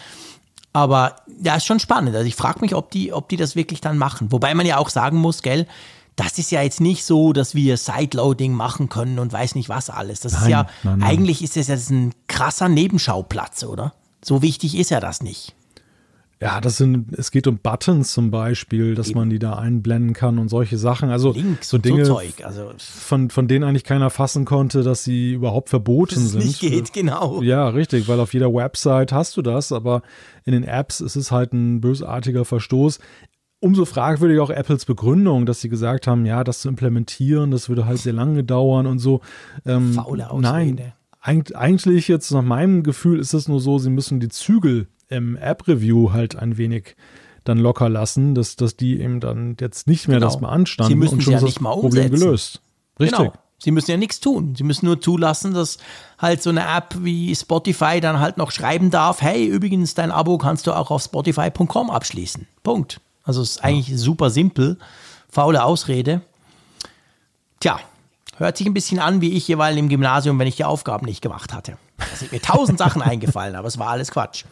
Aber 0.73 1.15
ja, 1.41 1.55
ist 1.55 1.65
schon 1.65 1.79
spannend. 1.79 2.15
Also 2.15 2.27
ich 2.27 2.35
frage 2.35 2.61
mich, 2.61 2.73
ob 2.73 2.89
die, 2.91 3.13
ob 3.13 3.29
die 3.29 3.37
das 3.37 3.55
wirklich 3.55 3.79
dann 3.79 3.97
machen. 3.97 4.31
Wobei 4.31 4.53
man 4.55 4.65
ja 4.65 4.77
auch 4.77 4.89
sagen 4.89 5.17
muss, 5.17 5.43
gell, 5.43 5.67
das 6.15 6.37
ist 6.37 6.51
ja 6.51 6.61
jetzt 6.61 6.81
nicht 6.81 7.05
so, 7.05 7.33
dass 7.33 7.55
wir 7.55 7.77
Sideloading 7.77 8.53
machen 8.53 8.89
können 8.89 9.19
und 9.19 9.31
weiß 9.31 9.55
nicht 9.55 9.69
was 9.69 9.89
alles. 9.89 10.19
Das 10.19 10.33
ist 10.33 10.41
Nein, 10.41 10.49
ja, 10.49 10.67
nein, 10.83 10.99
nein. 10.99 11.09
eigentlich 11.09 11.43
ist 11.43 11.55
das 11.55 11.67
jetzt 11.67 11.89
ein 11.89 12.13
krasser 12.27 12.69
Nebenschauplatz, 12.69 13.63
oder? 13.63 13.93
So 14.23 14.41
wichtig 14.41 14.77
ist 14.77 14.89
ja 14.89 14.99
das 14.99 15.21
nicht. 15.21 15.53
Ja, 16.43 16.59
das 16.59 16.75
sind, 16.75 17.17
es 17.17 17.31
geht 17.31 17.47
um 17.47 17.57
Buttons 17.57 18.11
zum 18.13 18.29
Beispiel, 18.29 18.95
dass 18.95 19.15
man 19.15 19.29
die 19.29 19.39
da 19.39 19.53
einblenden 19.53 20.13
kann 20.13 20.39
und 20.39 20.49
solche 20.49 20.77
Sachen. 20.77 21.09
Also 21.09 21.31
Links 21.31 21.69
so 21.69 21.77
Dinge, 21.77 22.05
so 22.05 22.15
Zeug. 22.15 22.43
Also, 22.43 22.71
von, 22.77 23.29
von 23.29 23.47
denen 23.47 23.63
eigentlich 23.63 23.85
keiner 23.85 24.09
fassen 24.09 24.43
konnte, 24.43 24.83
dass 24.83 25.05
sie 25.05 25.33
überhaupt 25.33 25.69
verboten 25.69 26.15
dass 26.15 26.23
es 26.23 26.31
sind. 26.31 26.43
nicht 26.43 26.59
geht, 26.59 26.91
genau. 26.91 27.41
Ja, 27.41 27.69
richtig, 27.69 28.09
weil 28.09 28.19
auf 28.19 28.33
jeder 28.33 28.53
Website 28.53 29.13
hast 29.13 29.37
du 29.37 29.41
das, 29.41 29.71
aber 29.71 30.01
in 30.43 30.51
den 30.51 30.63
Apps 30.63 30.99
ist 30.99 31.15
es 31.15 31.31
halt 31.31 31.53
ein 31.53 31.79
bösartiger 31.79 32.43
Verstoß. 32.43 32.99
Umso 33.61 33.85
fragwürdig 33.85 34.39
auch 34.39 34.49
Apples 34.49 34.83
Begründung, 34.83 35.45
dass 35.45 35.61
sie 35.61 35.69
gesagt 35.69 36.07
haben, 36.07 36.25
ja, 36.25 36.43
das 36.43 36.59
zu 36.59 36.67
implementieren, 36.67 37.51
das 37.51 37.69
würde 37.69 37.85
halt 37.85 37.99
sehr 37.99 38.11
lange 38.11 38.43
dauern 38.43 38.85
und 38.85 38.99
so. 38.99 39.21
Ähm, 39.65 39.93
Faule 39.93 40.29
Ausrede. 40.29 40.41
Nein, 40.41 40.93
eig 41.21 41.55
eigentlich 41.55 42.09
jetzt 42.09 42.31
nach 42.31 42.41
meinem 42.41 42.83
Gefühl 42.83 43.19
ist 43.19 43.33
es 43.33 43.47
nur 43.47 43.61
so, 43.61 43.79
sie 43.79 43.89
müssen 43.89 44.19
die 44.19 44.27
Zügel 44.27 44.87
im 45.13 45.35
App-Review 45.37 46.11
halt 46.11 46.35
ein 46.35 46.57
wenig 46.57 46.95
dann 47.43 47.57
locker 47.57 47.89
lassen, 47.89 48.35
dass, 48.35 48.55
dass 48.55 48.77
die 48.77 48.99
eben 49.01 49.19
dann 49.19 49.57
jetzt 49.59 49.87
nicht 49.87 50.07
mehr 50.07 50.17
Genau. 50.19 50.27
das 50.27 50.39
beanstanden 50.39 50.91
Sie 50.91 50.95
müssen 50.95 51.13
und 51.15 51.19
sie 51.19 51.23
schon 51.25 51.33
ja 51.33 51.39
das 51.39 51.45
nicht 51.45 51.61
mal 51.61 51.73
Problem 51.73 52.09
gelöst. 52.09 52.61
Richtig. 52.99 53.17
Genau. 53.17 53.33
Sie 53.59 53.71
müssen 53.71 53.91
ja 53.91 53.97
nichts 53.97 54.19
tun. 54.19 54.55
Sie 54.55 54.63
müssen 54.63 54.85
nur 54.85 54.99
zulassen, 54.99 55.53
dass 55.53 55.77
halt 56.19 56.43
so 56.43 56.49
eine 56.49 56.65
App 56.67 56.95
wie 56.99 57.33
Spotify 57.33 58.01
dann 58.01 58.19
halt 58.19 58.37
noch 58.37 58.51
schreiben 58.51 58.91
darf, 58.91 59.21
hey, 59.21 59.45
übrigens, 59.45 59.93
dein 59.93 60.11
Abo 60.11 60.37
kannst 60.37 60.67
du 60.67 60.73
auch 60.73 60.91
auf 60.91 61.01
spotify.com 61.01 61.89
abschließen. 61.89 62.45
Punkt. 62.63 62.99
Also 63.23 63.41
es 63.41 63.51
ist 63.51 63.63
eigentlich 63.63 63.97
super 63.97 64.29
simpel. 64.29 64.77
Faule 65.29 65.63
Ausrede. 65.63 66.21
Tja, 67.61 67.79
hört 68.37 68.57
sich 68.57 68.67
ein 68.67 68.73
bisschen 68.73 68.99
an 68.99 69.21
wie 69.21 69.31
ich 69.31 69.47
jeweils 69.47 69.77
im 69.77 69.87
Gymnasium, 69.87 70.37
wenn 70.39 70.47
ich 70.47 70.57
die 70.57 70.65
Aufgaben 70.65 71.05
nicht 71.05 71.21
gemacht 71.21 71.53
hatte. 71.53 71.77
Da 71.97 72.05
sind 72.17 72.31
mir 72.33 72.41
tausend 72.41 72.77
Sachen 72.79 73.01
eingefallen, 73.01 73.55
aber 73.55 73.67
es 73.69 73.79
war 73.79 73.89
alles 73.89 74.11
Quatsch. 74.11 74.43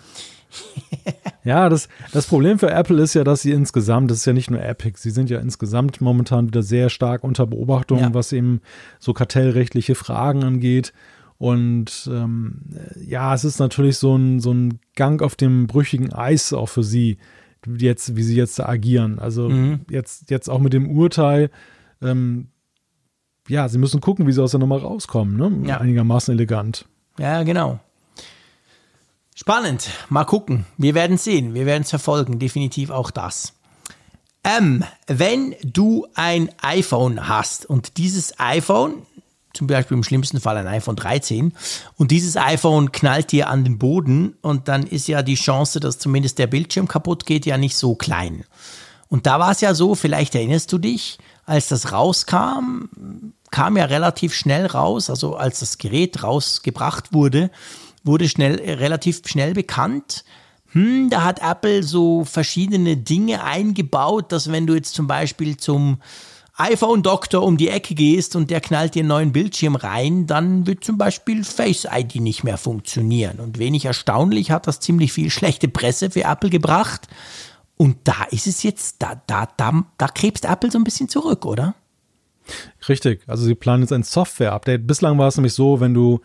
Ja, 1.44 1.70
das, 1.70 1.90
das 2.14 2.28
Problem 2.28 2.60
für 2.60 2.70
Apple 2.70 3.02
ist 3.02 3.16
ja, 3.16 3.24
dass 3.24 3.42
sie 3.42 3.52
insgesamt, 3.52 4.12
das 4.12 4.20
ist 4.20 4.26
ja 4.26 4.34
nicht 4.34 4.52
nur 4.52 4.62
Epic, 4.64 5.00
sie 5.02 5.10
sind 5.10 5.28
ja 5.32 5.40
insgesamt 5.40 6.00
momentan 6.00 6.46
wieder 6.48 6.62
sehr 6.62 6.92
stark 6.92 7.24
unter 7.24 7.48
Beobachtung, 7.48 7.98
Ja. 8.00 8.14
was 8.14 8.32
eben 8.32 8.62
so 9.00 9.12
kartellrechtliche 9.14 9.96
Fragen 9.96 10.44
angeht. 10.44 10.94
Und 11.40 12.08
ähm, 12.14 12.62
ja, 13.04 13.34
es 13.34 13.44
ist 13.44 13.58
natürlich 13.58 13.98
so 13.98 14.16
ein, 14.16 14.40
so 14.40 14.54
ein 14.54 14.78
Gang 14.96 15.24
auf 15.24 15.36
dem 15.36 15.66
brüchigen 15.66 16.14
Eis 16.14 16.54
auch 16.54 16.70
für 16.70 16.84
sie, 16.84 17.18
jetzt, 17.66 18.16
wie 18.16 18.22
sie 18.24 18.36
jetzt 18.36 18.60
da 18.60 18.68
agieren. 18.68 19.18
Also 19.18 19.52
jetzt, 19.90 20.30
jetzt 20.30 20.48
auch 20.48 20.60
mit 20.60 20.74
dem 20.74 20.92
Urteil, 20.92 21.50
ähm, 22.04 22.50
ja, 23.48 23.68
sie 23.68 23.80
müssen 23.80 24.00
gucken, 24.00 24.28
wie 24.28 24.32
sie 24.32 24.44
aus 24.44 24.52
der 24.52 24.60
Nummer 24.60 24.80
rauskommen, 24.80 25.36
ne? 25.38 25.68
Ja. 25.68 25.80
Einigermaßen 25.80 26.32
elegant. 26.36 26.86
Ja, 27.18 27.42
genau. 27.42 27.80
Spannend. 29.42 29.90
Mal 30.10 30.26
gucken. 30.26 30.68
Wir 30.78 30.94
werden 30.94 31.18
sehen. 31.18 31.56
Wir 31.56 31.66
werden 31.66 31.82
es 31.82 31.90
verfolgen. 31.90 32.38
Definitiv 32.38 32.92
auch 32.92 33.10
das. 33.10 33.54
Ähm, 34.44 34.84
wenn 35.08 35.56
du 35.64 36.06
ein 36.14 36.52
iPhone 36.62 37.28
hast 37.28 37.66
und 37.66 37.98
dieses 37.98 38.40
iPhone, 38.40 39.02
zum 39.56 39.66
Beispiel 39.66 39.98
im 39.98 40.04
schlimmsten 40.04 40.40
Fall 40.40 40.58
ein 40.58 40.68
iPhone 40.68 40.96
13, 40.96 41.54
und 41.98 42.12
dieses 42.12 42.38
iPhone 42.38 42.92
knallt 42.92 43.32
dir 43.32 43.50
an 43.50 43.64
den 43.64 43.80
Boden 43.80 44.36
und 44.42 44.68
dann 44.68 44.84
ist 44.84 45.08
ja 45.08 45.24
die 45.24 45.34
Chance, 45.34 45.80
dass 45.80 45.98
zumindest 45.98 46.38
der 46.38 46.46
Bildschirm 46.46 46.88
kaputt 46.88 47.26
geht, 47.26 47.48
ja 47.48 47.58
nicht 47.58 47.76
so 47.76 47.96
klein. 47.96 48.46
Und 49.08 49.26
da 49.26 49.40
war 49.40 49.50
es 49.50 49.62
ja 49.62 49.74
so, 49.74 49.96
vielleicht 49.96 50.36
erinnerst 50.36 50.72
du 50.72 50.78
dich, 50.78 51.18
als 51.48 51.68
das 51.68 51.92
rauskam, 51.92 52.86
kam 53.50 53.76
ja 53.76 53.86
relativ 53.86 54.36
schnell 54.36 54.68
raus, 54.68 55.10
also 55.10 55.36
als 55.36 55.62
das 55.62 55.80
Gerät 55.80 56.22
rausgebracht 56.22 57.12
wurde, 57.12 57.50
wurde 58.04 58.28
schnell, 58.30 58.56
relativ 58.56 59.22
schnell 59.26 59.54
bekannt, 59.54 60.24
hm, 60.72 61.10
da 61.10 61.24
hat 61.24 61.42
Apple 61.42 61.84
so 61.84 62.24
verschiedene 62.24 62.98
Dinge 62.98 63.44
eingebaut, 63.44 64.32
dass 64.32 64.52
wenn 64.52 64.68
du 64.68 64.74
jetzt 64.74 64.96
zum 64.96 65.08
Beispiel 65.08 65.58
zum 65.58 65.98
iPhone-Doktor 66.56 67.44
um 67.44 67.58
die 67.58 67.70
Ecke 67.70 67.96
gehst 67.96 68.36
und 68.36 68.52
der 68.52 68.62
knallt 68.62 68.96
dir 68.96 69.02
einen 69.02 69.10
neuen 69.10 69.32
Bildschirm 69.32 69.76
rein, 69.76 70.28
dann 70.28 70.68
wird 70.68 70.84
zum 70.84 70.98
Beispiel 70.98 71.44
Face 71.44 71.88
ID 71.92 72.16
nicht 72.16 72.44
mehr 72.44 72.58
funktionieren. 72.58 73.40
Und 73.40 73.58
wenig 73.58 73.86
erstaunlich 73.86 74.52
hat 74.52 74.68
das 74.68 74.80
ziemlich 74.80 75.12
viel 75.12 75.30
schlechte 75.30 75.68
Presse 75.68 76.12
für 76.12 76.24
Apple 76.24 76.50
gebracht. 76.50 77.08
Und 77.78 77.98
da 78.04 78.26
ist 78.30 78.48
es 78.48 78.64
jetzt, 78.64 78.98
da, 79.00 79.22
da, 79.28 79.48
da, 79.58 79.86
da 79.98 80.08
krebst 80.08 80.46
Apple 80.46 80.72
so 80.72 80.78
ein 80.78 80.84
bisschen 80.84 81.10
zurück, 81.10 81.46
oder? 81.46 81.74
Richtig, 82.88 83.24
also 83.28 83.44
sie 83.44 83.56
planen 83.56 83.84
jetzt 83.84 83.94
ein 83.94 84.04
Software-Update. 84.04 84.86
Bislang 84.86 85.18
war 85.18 85.28
es 85.28 85.38
nämlich 85.38 85.54
so, 85.54 85.80
wenn 85.80 85.94
du 85.94 86.22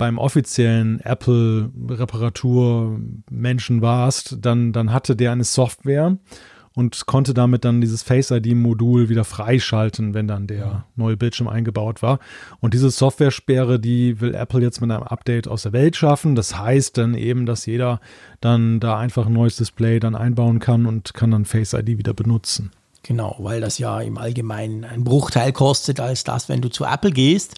beim 0.00 0.16
offiziellen 0.16 1.00
Apple-Reparatur-Menschen 1.00 3.82
warst, 3.82 4.38
dann, 4.40 4.72
dann 4.72 4.94
hatte 4.94 5.14
der 5.14 5.32
eine 5.32 5.44
Software 5.44 6.16
und 6.74 7.04
konnte 7.04 7.34
damit 7.34 7.66
dann 7.66 7.82
dieses 7.82 8.02
Face-ID-Modul 8.02 9.10
wieder 9.10 9.24
freischalten, 9.24 10.14
wenn 10.14 10.26
dann 10.26 10.46
der 10.46 10.86
neue 10.96 11.18
Bildschirm 11.18 11.48
eingebaut 11.48 12.00
war. 12.00 12.18
Und 12.60 12.72
diese 12.72 12.90
Software-Sperre, 12.90 13.78
die 13.78 14.22
will 14.22 14.34
Apple 14.34 14.62
jetzt 14.62 14.80
mit 14.80 14.90
einem 14.90 15.02
Update 15.02 15.46
aus 15.46 15.64
der 15.64 15.74
Welt 15.74 15.96
schaffen. 15.96 16.34
Das 16.34 16.56
heißt 16.56 16.96
dann 16.96 17.12
eben, 17.12 17.44
dass 17.44 17.66
jeder 17.66 18.00
dann 18.40 18.80
da 18.80 18.98
einfach 18.98 19.26
ein 19.26 19.34
neues 19.34 19.56
Display 19.56 20.00
dann 20.00 20.14
einbauen 20.14 20.60
kann 20.60 20.86
und 20.86 21.12
kann 21.12 21.30
dann 21.30 21.44
Face-ID 21.44 21.98
wieder 21.98 22.14
benutzen. 22.14 22.70
Genau, 23.02 23.36
weil 23.40 23.60
das 23.60 23.76
ja 23.76 24.00
im 24.00 24.16
Allgemeinen 24.16 24.84
ein 24.84 25.04
Bruchteil 25.04 25.52
kostet 25.52 26.00
als 26.00 26.24
das, 26.24 26.48
wenn 26.48 26.62
du 26.62 26.70
zu 26.70 26.86
Apple 26.86 27.10
gehst. 27.10 27.56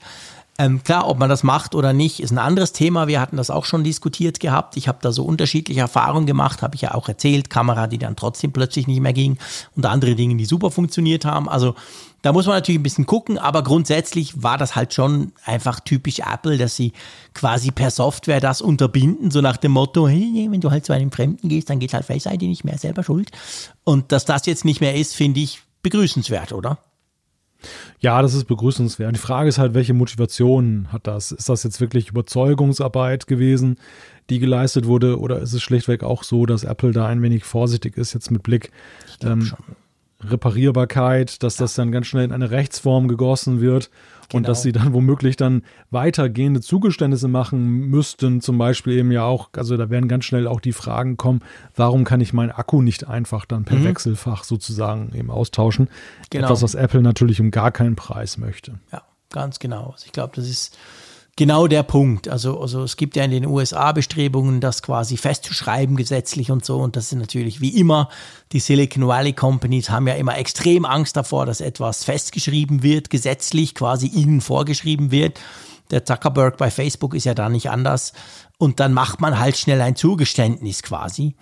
Ähm, 0.63 0.85
klar, 0.85 1.09
ob 1.09 1.19
man 1.19 1.29
das 1.29 1.43
macht 1.43 1.75
oder 1.75 1.93
nicht, 1.93 2.21
ist 2.21 2.31
ein 2.31 2.39
anderes 2.39 2.73
Thema. 2.73 3.09
Wir 3.09 3.21
hatten 3.21 3.37
das 3.37 3.51
auch 3.51 3.65
schon 3.65 3.83
diskutiert 3.83 4.39
gehabt. 4.39 4.77
Ich 4.77 4.87
habe 4.87 4.99
da 5.03 5.11
so 5.11 5.25
unterschiedliche 5.25 5.81
Erfahrungen 5.81 6.25
gemacht, 6.25 6.63
habe 6.63 6.77
ich 6.77 6.83
ja 6.83 6.95
auch 6.95 7.09
erzählt. 7.09 7.51
Kamera, 7.51 7.89
die 7.89 7.99
dann 7.99 8.15
trotzdem 8.15 8.53
plötzlich 8.53 8.87
nicht 8.87 9.01
mehr 9.01 9.13
ging 9.13 9.39
und 9.75 9.85
andere 9.87 10.15
Dinge, 10.15 10.37
die 10.37 10.45
super 10.45 10.71
funktioniert 10.71 11.25
haben. 11.25 11.49
Also 11.49 11.75
da 12.23 12.33
muss 12.33 12.47
man 12.47 12.55
natürlich 12.55 12.79
ein 12.79 12.85
bisschen 12.85 13.07
gucken, 13.07 13.39
aber 13.39 13.65
grundsätzlich 13.65 14.41
war 14.41 14.57
das 14.57 14.77
halt 14.77 14.95
schon 14.95 15.33
einfach 15.45 15.81
typisch 15.81 16.21
Apple, 16.21 16.57
dass 16.59 16.77
sie 16.77 16.93
quasi 17.35 17.73
per 17.73 17.91
Software 17.91 18.39
das 18.39 18.63
unterbinden, 18.63 19.33
so 19.33 19.41
nach 19.41 19.57
dem 19.57 19.73
Motto, 19.73 20.07
hey, 20.07 20.47
wenn 20.49 20.61
du 20.61 20.71
halt 20.71 20.87
zu 20.87 20.93
einem 20.93 21.11
Fremden 21.11 21.49
gehst, 21.49 21.71
dann 21.71 21.81
geht 21.81 21.93
halt 21.93 22.05
Face 22.05 22.27
ID 22.27 22.43
nicht 22.43 22.63
mehr, 22.63 22.79
selber 22.79 23.03
schuld. 23.03 23.33
Und 23.83 24.13
dass 24.13 24.27
das 24.27 24.47
jetzt 24.47 24.65
nicht 24.65 24.81
mehr 24.81 24.95
ist, 24.95 25.17
finde 25.17 25.41
ich 25.41 25.61
begrüßenswert, 25.83 26.53
oder? 26.53 26.79
Ja, 28.01 28.23
das 28.23 28.35
ist 28.35 28.45
begrüßenswert. 28.45 29.15
Die 29.15 29.21
Frage 29.21 29.49
ist 29.49 29.59
halt, 29.59 29.75
welche 29.75 29.95
Motivation 29.95 30.89
hat 30.93 31.07
das? 31.07 31.33
Ist 31.33 31.49
das 31.49 31.63
jetzt 31.63 31.81
wirklich 31.81 32.09
Überzeugungsarbeit 32.09 33.27
gewesen, 33.27 33.79
die 34.31 34.39
geleistet 34.39 34.87
wurde, 34.87 35.19
oder 35.19 35.41
ist 35.41 35.53
es 35.53 35.63
schlichtweg 35.63 36.03
auch 36.03 36.23
so, 36.25 36.47
dass 36.47 36.65
Apple 36.65 36.93
da 36.93 37.07
ein 37.07 37.23
wenig 37.23 37.45
vorsichtig 37.45 37.97
ist, 37.97 38.13
jetzt 38.13 38.31
mit 38.31 38.43
Blick 38.43 38.71
ähm, 39.23 39.53
Reparierbarkeit, 40.29 41.43
dass 41.43 41.57
das 41.57 41.75
dann 41.75 41.93
ganz 41.93 42.07
schnell 42.07 42.25
in 42.25 42.33
eine 42.33 42.51
Rechtsform 42.51 43.09
gegossen 43.09 43.61
wird 43.61 43.91
und 44.33 44.49
dass 44.49 44.63
sie 44.63 44.73
dann 44.73 44.93
womöglich 44.93 45.37
dann 45.37 45.63
weitergehende 45.91 46.61
Zugeständnisse 46.61 47.29
machen 47.29 47.89
müssten, 47.91 48.41
zum 48.41 48.59
Beispiel 48.59 48.99
eben 48.99 49.13
ja 49.13 49.25
auch, 49.25 49.51
also 49.57 49.77
da 49.77 49.91
werden 49.91 50.09
ganz 50.09 50.25
schnell 50.25 50.47
auch 50.47 50.61
die 50.61 50.73
Fragen 50.73 51.17
kommen, 51.17 51.41
warum 51.77 52.05
kann 52.05 52.21
ich 52.21 52.33
meinen 52.33 52.51
Akku 52.51 52.83
nicht 52.83 53.07
einfach 53.07 53.45
dann 53.45 53.65
per 53.65 53.83
Wechselfach 53.85 54.45
sozusagen 54.45 55.13
eben 55.15 55.31
austauschen? 55.31 55.89
Genau. 56.31 56.47
Etwas, 56.47 56.63
was 56.63 56.75
Apple 56.75 57.03
natürlich 57.03 57.41
um 57.41 57.51
gar 57.51 57.71
keinen 57.71 57.97
Preis 57.97 58.39
möchte. 58.39 58.79
Ja, 58.93 59.03
ganz 59.31 59.59
genau. 59.59 59.91
Also 59.91 60.07
ich 60.07 60.13
glaube, 60.13 60.33
das 60.37 60.49
ist 60.49 60.79
Genau 61.37 61.67
der 61.67 61.83
Punkt. 61.83 62.29
Also, 62.29 62.61
also 62.61 62.83
es 62.83 62.97
gibt 62.97 63.17
ja 63.17 63.25
in 63.25 63.31
den 63.31 63.47
USA 63.47 63.93
Bestrebungen, 63.93 64.61
das 64.61 64.83
quasi 64.83 65.17
festzuschreiben 65.17 65.97
gesetzlich 65.97 66.51
und 66.51 66.63
so. 66.63 66.79
Und 66.79 66.95
das 66.95 67.09
sind 67.09 67.21
natürlich 67.21 67.63
wie 67.63 67.79
immer, 67.79 68.11
die 68.53 68.61
Silicon 68.61 69.07
Valley 69.07 69.33
Companies 69.33 69.89
haben 69.89 70.07
ja 70.07 70.15
immer 70.15 70.37
extrem 70.37 70.85
Angst 70.85 71.17
davor, 71.17 71.47
dass 71.47 71.63
etwas 71.63 72.05
festgeschrieben 72.05 72.83
wird, 72.83 73.09
gesetzlich 73.09 73.75
quasi 73.75 74.09
ihnen 74.09 74.43
vorgeschrieben 74.43 75.11
wird. 75.11 75.41
Der 75.91 76.05
Zuckerberg 76.05 76.59
bei 76.59 76.71
Facebook 76.71 77.15
ist 77.15 77.25
ja 77.25 77.35
da 77.35 77.49
nicht 77.49 77.71
anders. 77.71 78.13
Und 78.59 78.79
dann 78.79 78.93
macht 78.93 79.23
man 79.23 79.39
halt 79.39 79.57
schnell 79.57 79.81
ein 79.81 79.97
Zugeständnis 79.97 80.83
quasi. 80.83 81.35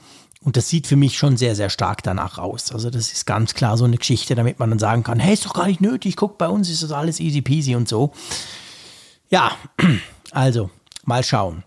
Und 0.43 0.57
das 0.57 0.69
sieht 0.69 0.87
für 0.87 0.97
mich 0.97 1.19
schon 1.19 1.37
sehr, 1.37 1.57
sehr 1.57 1.69
stark 1.69 2.05
danach 2.05 2.39
aus. 2.39 2.73
Also 2.73 2.91
das 2.91 3.13
ist 3.13 3.27
ganz 3.27 3.55
klar 3.55 3.77
so 3.77 3.85
eine 3.85 3.99
Geschichte, 3.99 4.37
damit 4.37 4.61
man 4.61 4.71
dann 4.71 4.79
sagen 4.79 5.03
kann, 5.03 5.19
hey, 5.19 5.35
ist 5.35 5.45
doch 5.45 5.55
gar 5.55 5.67
nicht 5.67 5.81
nötig, 5.81 6.17
guck, 6.17 6.39
bei 6.39 6.49
uns 6.49 6.71
ist 6.71 6.85
das 6.85 6.93
alles 6.93 7.19
easy 7.19 7.43
peasy 7.43 7.75
und 7.75 7.89
so. 7.89 8.13
Ja, 9.31 9.53
also, 10.33 10.71
mal 11.05 11.23
schauen. 11.23 11.63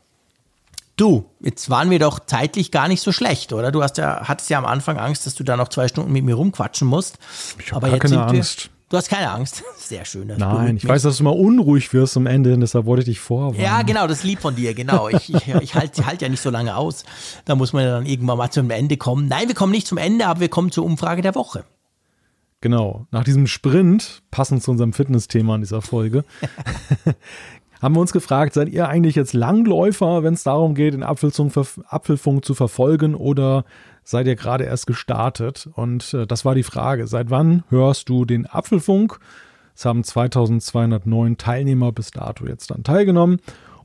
Du, 0.95 1.26
jetzt 1.40 1.69
waren 1.72 1.90
wir 1.90 1.98
doch 1.98 2.19
zeitlich 2.19 2.69
gar 2.69 2.88
nicht 2.88 3.02
so 3.02 3.11
schlecht, 3.11 3.52
oder? 3.52 3.72
Du 3.72 3.81
hast 3.81 3.98
ja, 3.98 4.27
hattest 4.27 4.49
ja 4.52 4.60
am 4.60 4.65
Anfang 4.65 4.98
Angst, 4.99 5.26
dass 5.26 5.34
du 5.34 5.44
da 5.44 5.57
noch 5.57 5.69
zwei 5.69 5.88
Stunden 5.88 6.11
mit 6.11 6.23
mir 6.23 6.35
rumquatschen 6.35 6.88
musst. 6.88 7.18
Ich 7.57 7.72
habe 7.72 7.98
keine 7.98 8.26
Angst. 8.26 8.65
Wir, 8.65 8.72
du 8.90 8.98
hast 8.98 9.10
keine 9.10 9.31
Angst. 9.31 9.64
Sehr 9.77 10.06
schön. 10.06 10.27
Nein, 10.38 10.77
ich 10.77 10.88
weiß, 10.88 11.02
dass 11.02 11.18
du 11.18 11.23
mal 11.23 11.31
unruhig 11.31 11.91
wirst 11.94 12.15
am 12.15 12.27
Ende, 12.27 12.56
deshalb 12.57 12.85
wollte 12.85 13.02
ich 13.02 13.07
dich 13.07 13.19
vorwarnen. 13.19 13.60
Ja, 13.60 13.81
genau, 13.81 14.06
das 14.06 14.19
ist 14.19 14.23
lieb 14.23 14.41
von 14.41 14.56
dir, 14.56 14.76
genau. 14.76 15.10
Ich, 15.10 15.34
ich, 15.34 15.48
ich 15.48 15.73
halte 15.73 16.06
halt 16.06 16.22
ja 16.22 16.30
nicht 16.30 16.44
so 16.44 16.52
lange 16.52 16.76
aus. 16.76 17.06
Da 17.45 17.56
muss 17.56 17.73
man 17.73 17.85
ja 17.85 17.91
dann 17.91 18.06
irgendwann 18.06 18.38
mal 18.38 18.52
zum 18.52 18.69
Ende 18.69 18.98
kommen. 18.98 19.27
Nein, 19.27 19.48
wir 19.48 19.56
kommen 19.56 19.72
nicht 19.72 19.88
zum 19.88 19.98
Ende, 19.98 20.27
aber 20.27 20.41
wir 20.41 20.49
kommen 20.49 20.72
zur 20.72 20.85
Umfrage 20.85 21.23
der 21.23 21.34
Woche. 21.34 21.64
Genau, 22.64 23.07
nach 23.11 23.26
diesem 23.26 23.45
Sprint, 23.45 24.23
passend 24.31 24.64
zu 24.64 24.72
unserem 24.72 24.94
Fitnessthema 24.94 25.56
in 25.56 25.61
dieser 25.64 25.81
Folge, 25.81 26.23
haben 27.81 27.94
wir 27.94 27.99
uns 27.99 28.14
gefragt, 28.14 28.53
seid 28.53 28.69
ihr 28.69 28.88
eigentlich 28.88 29.15
jetzt 29.15 29.34
Langläufer, 29.34 30.23
wenn 30.23 30.34
es 30.34 30.44
darum 30.44 30.73
geht, 30.73 30.94
den 30.94 31.03
Apfelfunk 31.03 32.45
zu 32.45 32.53
verfolgen 32.53 33.15
oder 33.15 33.65
seid 34.06 34.27
ihr 34.27 34.38
gerade 34.38 34.64
erst 34.64 34.88
gestartet? 34.88 35.68
Und 35.73 36.14
äh, 36.14 36.26
das 36.26 36.45
war 36.45 36.56
die 36.56 36.64
Frage, 36.64 37.06
seit 37.06 37.30
wann 37.30 37.65
hörst 37.68 38.07
du 38.07 38.23
den 38.23 38.45
Apfelfunk? 38.45 39.19
Es 39.76 39.84
haben 39.84 40.06
2209 40.06 41.35
Teilnehmer 41.38 41.91
bis 41.91 42.11
dato 42.11 42.48
jetzt 42.48 42.72
dann 42.72 42.85
teilgenommen 42.85 43.41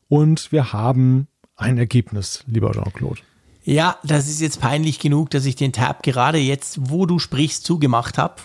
und 0.06 0.52
wir 0.52 0.72
haben 0.72 1.26
ein 1.56 1.78
Ergebnis, 1.78 2.44
lieber 2.46 2.70
Jean-Claude. 2.70 3.22
Ja, 3.64 3.96
das 4.05 4.28
ist 4.28 4.40
jetzt 4.40 4.60
peinlich 4.60 5.00
genug, 5.00 5.30
dass 5.30 5.46
ich 5.46 5.56
den 5.56 5.72
Tab 5.72 6.05
gerade 6.05 6.38
jetzt, 6.38 6.78
wo 6.92 7.06
du 7.06 7.18
sprichst, 7.18 7.64
zugemacht 7.64 8.18
habe. 8.18 8.36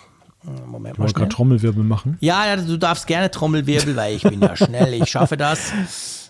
Moment 0.65 0.97
mal. 0.97 1.11
gerade 1.11 1.29
Trommelwirbel 1.29 1.83
machen? 1.83 2.17
Ja, 2.19 2.45
ja, 2.45 2.57
du 2.57 2.77
darfst 2.77 3.07
gerne 3.07 3.31
Trommelwirbel, 3.31 3.95
weil 3.95 4.15
ich 4.15 4.23
bin 4.23 4.41
ja 4.41 4.55
schnell, 4.55 4.93
ich 4.93 5.09
schaffe 5.09 5.37
das. 5.37 5.71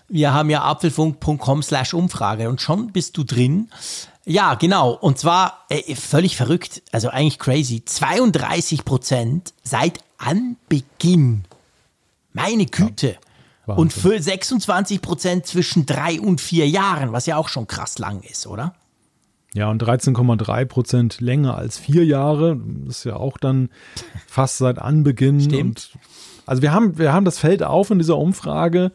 Wir 0.08 0.32
haben 0.32 0.50
ja 0.50 0.62
apfelfunk.com 0.62 1.62
slash 1.62 1.94
Umfrage 1.94 2.48
und 2.48 2.60
schon 2.60 2.92
bist 2.92 3.16
du 3.16 3.24
drin. 3.24 3.70
Ja, 4.26 4.54
genau. 4.54 4.92
Und 4.92 5.18
zwar 5.18 5.64
äh, 5.68 5.94
völlig 5.94 6.36
verrückt, 6.36 6.82
also 6.92 7.08
eigentlich 7.08 7.38
crazy. 7.38 7.84
32 7.84 8.84
Prozent 8.84 9.52
seit 9.62 9.98
Anbeginn. 10.18 11.44
Meine 12.32 12.66
Güte. 12.66 13.16
Ja, 13.66 13.74
und 13.74 13.92
für 13.92 14.20
26 14.20 15.00
Prozent 15.00 15.46
zwischen 15.46 15.86
drei 15.86 16.20
und 16.20 16.40
vier 16.40 16.68
Jahren, 16.68 17.12
was 17.12 17.26
ja 17.26 17.36
auch 17.36 17.48
schon 17.48 17.66
krass 17.66 17.98
lang 17.98 18.20
ist, 18.22 18.46
oder? 18.46 18.74
Ja, 19.54 19.70
und 19.70 19.82
13,3 19.82 20.64
Prozent 20.64 21.20
länger 21.20 21.56
als 21.56 21.78
vier 21.78 22.04
Jahre. 22.04 22.60
Das 22.84 22.98
ist 22.98 23.04
ja 23.04 23.16
auch 23.16 23.38
dann 23.38 23.70
fast 24.26 24.58
seit 24.58 24.80
Anbeginn. 24.80 25.40
Stimmt. 25.40 25.62
Und 25.94 25.98
also 26.44 26.60
wir 26.60 26.72
haben, 26.72 26.98
wir 26.98 27.12
haben 27.12 27.24
das 27.24 27.38
Feld 27.38 27.62
auf 27.62 27.90
in 27.90 27.98
dieser 27.98 28.18
Umfrage. 28.18 28.90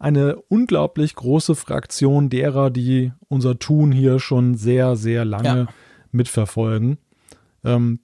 Eine 0.00 0.36
unglaublich 0.48 1.14
große 1.14 1.54
Fraktion 1.54 2.28
derer, 2.28 2.70
die 2.70 3.12
unser 3.28 3.58
Tun 3.58 3.92
hier 3.92 4.18
schon 4.18 4.56
sehr, 4.56 4.96
sehr 4.96 5.24
lange 5.24 5.58
ja. 5.58 5.66
mitverfolgen. 6.10 6.98
Ähm, 7.64 8.00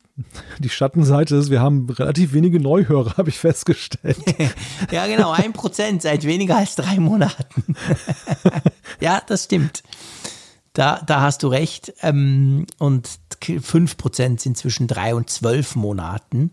die 0.60 0.68
Schattenseite 0.68 1.36
ist, 1.36 1.50
wir 1.50 1.60
haben 1.60 1.90
relativ 1.90 2.32
wenige 2.32 2.60
Neuhörer, 2.60 3.16
habe 3.16 3.30
ich 3.30 3.38
festgestellt. 3.38 4.18
ja, 4.92 5.06
genau, 5.06 5.32
ein 5.32 5.52
Prozent 5.52 6.02
seit 6.02 6.24
weniger 6.24 6.56
als 6.56 6.76
drei 6.76 7.00
Monaten. 7.00 7.74
ja, 9.00 9.20
das 9.26 9.44
stimmt. 9.44 9.82
Da, 10.76 11.00
da 11.06 11.22
hast 11.22 11.42
du 11.42 11.48
recht. 11.48 11.94
Ähm, 12.02 12.66
und 12.78 13.08
5% 13.42 14.40
sind 14.40 14.58
zwischen 14.58 14.86
drei 14.86 15.14
und 15.14 15.30
zwölf 15.30 15.74
Monaten. 15.74 16.50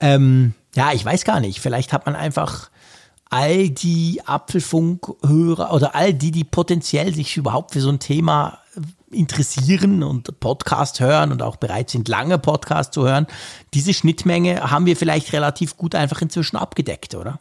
Ähm, 0.00 0.54
ja, 0.74 0.92
ich 0.92 1.04
weiß 1.04 1.24
gar 1.24 1.38
nicht. 1.38 1.60
Vielleicht 1.60 1.92
hat 1.92 2.06
man 2.06 2.16
einfach 2.16 2.70
all 3.30 3.70
die 3.70 4.22
Apfelfunkhörer 4.24 5.72
oder 5.72 5.94
all 5.94 6.14
die, 6.14 6.32
die 6.32 6.42
potenziell 6.44 7.14
sich 7.14 7.36
überhaupt 7.36 7.74
für 7.74 7.80
so 7.80 7.90
ein 7.90 8.00
Thema 8.00 8.58
interessieren 9.10 10.02
und 10.02 10.40
Podcast 10.40 10.98
hören 10.98 11.30
und 11.30 11.42
auch 11.42 11.56
bereit 11.56 11.90
sind, 11.90 12.08
lange 12.08 12.38
Podcast 12.38 12.92
zu 12.92 13.06
hören, 13.06 13.26
diese 13.72 13.94
Schnittmenge 13.94 14.70
haben 14.70 14.86
wir 14.86 14.96
vielleicht 14.96 15.32
relativ 15.32 15.76
gut 15.76 15.94
einfach 15.94 16.20
inzwischen 16.22 16.56
abgedeckt, 16.56 17.14
oder? 17.14 17.38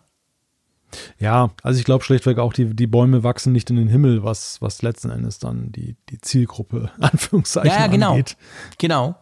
Ja, 1.20 1.50
also 1.64 1.80
ich 1.80 1.86
glaube 1.86 2.04
schlichtweg 2.04 2.38
auch, 2.38 2.54
die, 2.54 2.76
die 2.76 2.88
Bäume 2.88 3.24
wachsen 3.24 3.54
nicht 3.54 3.70
in 3.70 3.76
den 3.76 3.88
Himmel, 3.88 4.24
was, 4.24 4.62
was 4.62 4.82
letzten 4.82 5.10
Endes 5.10 5.40
dann 5.40 5.72
die, 5.72 5.96
die 6.10 6.20
Zielgruppe, 6.22 6.92
Anführungszeichen, 7.00 7.72
ja, 7.72 7.80
ja, 7.80 7.88
genau. 7.88 8.12
angeht. 8.12 8.38
Genau. 8.78 9.16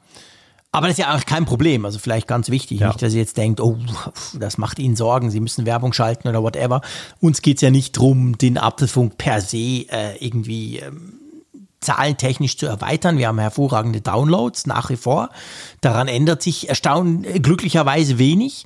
Aber 0.76 0.88
das 0.88 0.98
ist 1.00 1.06
ja 1.06 1.16
auch 1.16 1.26
kein 1.26 1.46
Problem. 1.46 1.86
Also 1.86 2.00
vielleicht 2.00 2.28
ganz 2.28 2.50
wichtig, 2.50 2.82
ja. 2.82 2.90
nicht, 2.90 3.02
dass 3.02 3.14
ihr 3.14 3.22
jetzt 3.22 3.38
denkt, 3.38 3.62
oh, 3.62 3.78
das 4.38 4.58
macht 4.58 4.78
Ihnen 4.78 4.98
Sorgen, 4.98 5.32
Sie 5.32 5.40
müssen 5.40 5.66
Werbung 5.66 5.94
schalten 5.94 6.28
oder 6.28 6.44
whatever. 6.44 6.82
Uns 7.22 7.42
geht 7.42 7.58
es 7.58 7.62
ja 7.62 7.72
nicht 7.72 7.96
darum, 7.96 8.38
den 8.38 8.58
Apfelfunk 8.58 9.18
per 9.18 9.40
se 9.40 9.58
äh, 9.58 10.18
irgendwie 10.20 10.80
ähm, 10.80 11.14
zahlentechnisch 11.80 12.58
zu 12.58 12.66
erweitern. 12.66 13.18
Wir 13.18 13.30
haben 13.30 13.40
hervorragende 13.40 14.02
Downloads 14.02 14.68
nach 14.68 14.90
wie 14.90 14.98
vor. 14.98 15.30
Daran 15.80 16.10
ändert 16.10 16.42
sich 16.42 16.68
erstaunlich 16.68 17.42
glücklicherweise 17.42 18.18
wenig. 18.18 18.66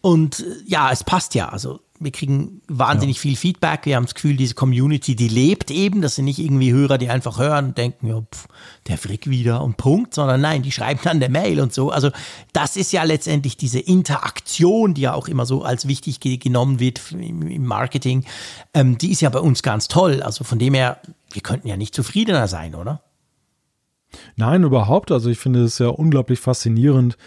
Und 0.00 0.40
äh, 0.40 0.44
ja, 0.66 0.90
es 0.90 1.04
passt 1.04 1.34
ja. 1.34 1.50
Also 1.50 1.80
wir 2.00 2.12
kriegen 2.12 2.62
wahnsinnig 2.66 3.16
ja. 3.18 3.20
viel 3.20 3.36
Feedback. 3.36 3.80
Wir 3.84 3.96
haben 3.96 4.06
das 4.06 4.14
Gefühl, 4.14 4.34
diese 4.36 4.54
Community, 4.54 5.14
die 5.14 5.28
lebt 5.28 5.70
eben. 5.70 6.00
Das 6.00 6.14
sind 6.14 6.24
nicht 6.24 6.38
irgendwie 6.38 6.72
Hörer, 6.72 6.96
die 6.96 7.10
einfach 7.10 7.38
hören 7.38 7.66
und 7.66 7.78
denken, 7.78 8.06
ja, 8.06 8.20
pff, 8.22 8.48
der 8.88 8.96
Frick 8.96 9.28
wieder 9.28 9.62
und 9.62 9.76
Punkt, 9.76 10.14
sondern 10.14 10.40
nein, 10.40 10.62
die 10.62 10.72
schreiben 10.72 11.00
dann 11.04 11.20
der 11.20 11.28
Mail 11.28 11.60
und 11.60 11.74
so. 11.74 11.90
Also 11.90 12.10
das 12.54 12.76
ist 12.76 12.92
ja 12.92 13.02
letztendlich 13.02 13.58
diese 13.58 13.78
Interaktion, 13.78 14.94
die 14.94 15.02
ja 15.02 15.12
auch 15.12 15.28
immer 15.28 15.44
so 15.44 15.62
als 15.62 15.86
wichtig 15.86 16.20
genommen 16.20 16.80
wird 16.80 17.12
im 17.12 17.66
Marketing. 17.66 18.24
Ähm, 18.72 18.96
die 18.96 19.12
ist 19.12 19.20
ja 19.20 19.28
bei 19.28 19.40
uns 19.40 19.62
ganz 19.62 19.86
toll. 19.88 20.22
Also 20.22 20.42
von 20.42 20.58
dem 20.58 20.72
her, 20.72 21.02
wir 21.32 21.42
könnten 21.42 21.68
ja 21.68 21.76
nicht 21.76 21.94
zufriedener 21.94 22.48
sein, 22.48 22.74
oder? 22.74 23.02
Nein, 24.36 24.64
überhaupt. 24.64 25.12
Also 25.12 25.28
ich 25.28 25.38
finde 25.38 25.64
es 25.64 25.78
ja 25.78 25.88
unglaublich 25.88 26.40
faszinierend, 26.40 27.18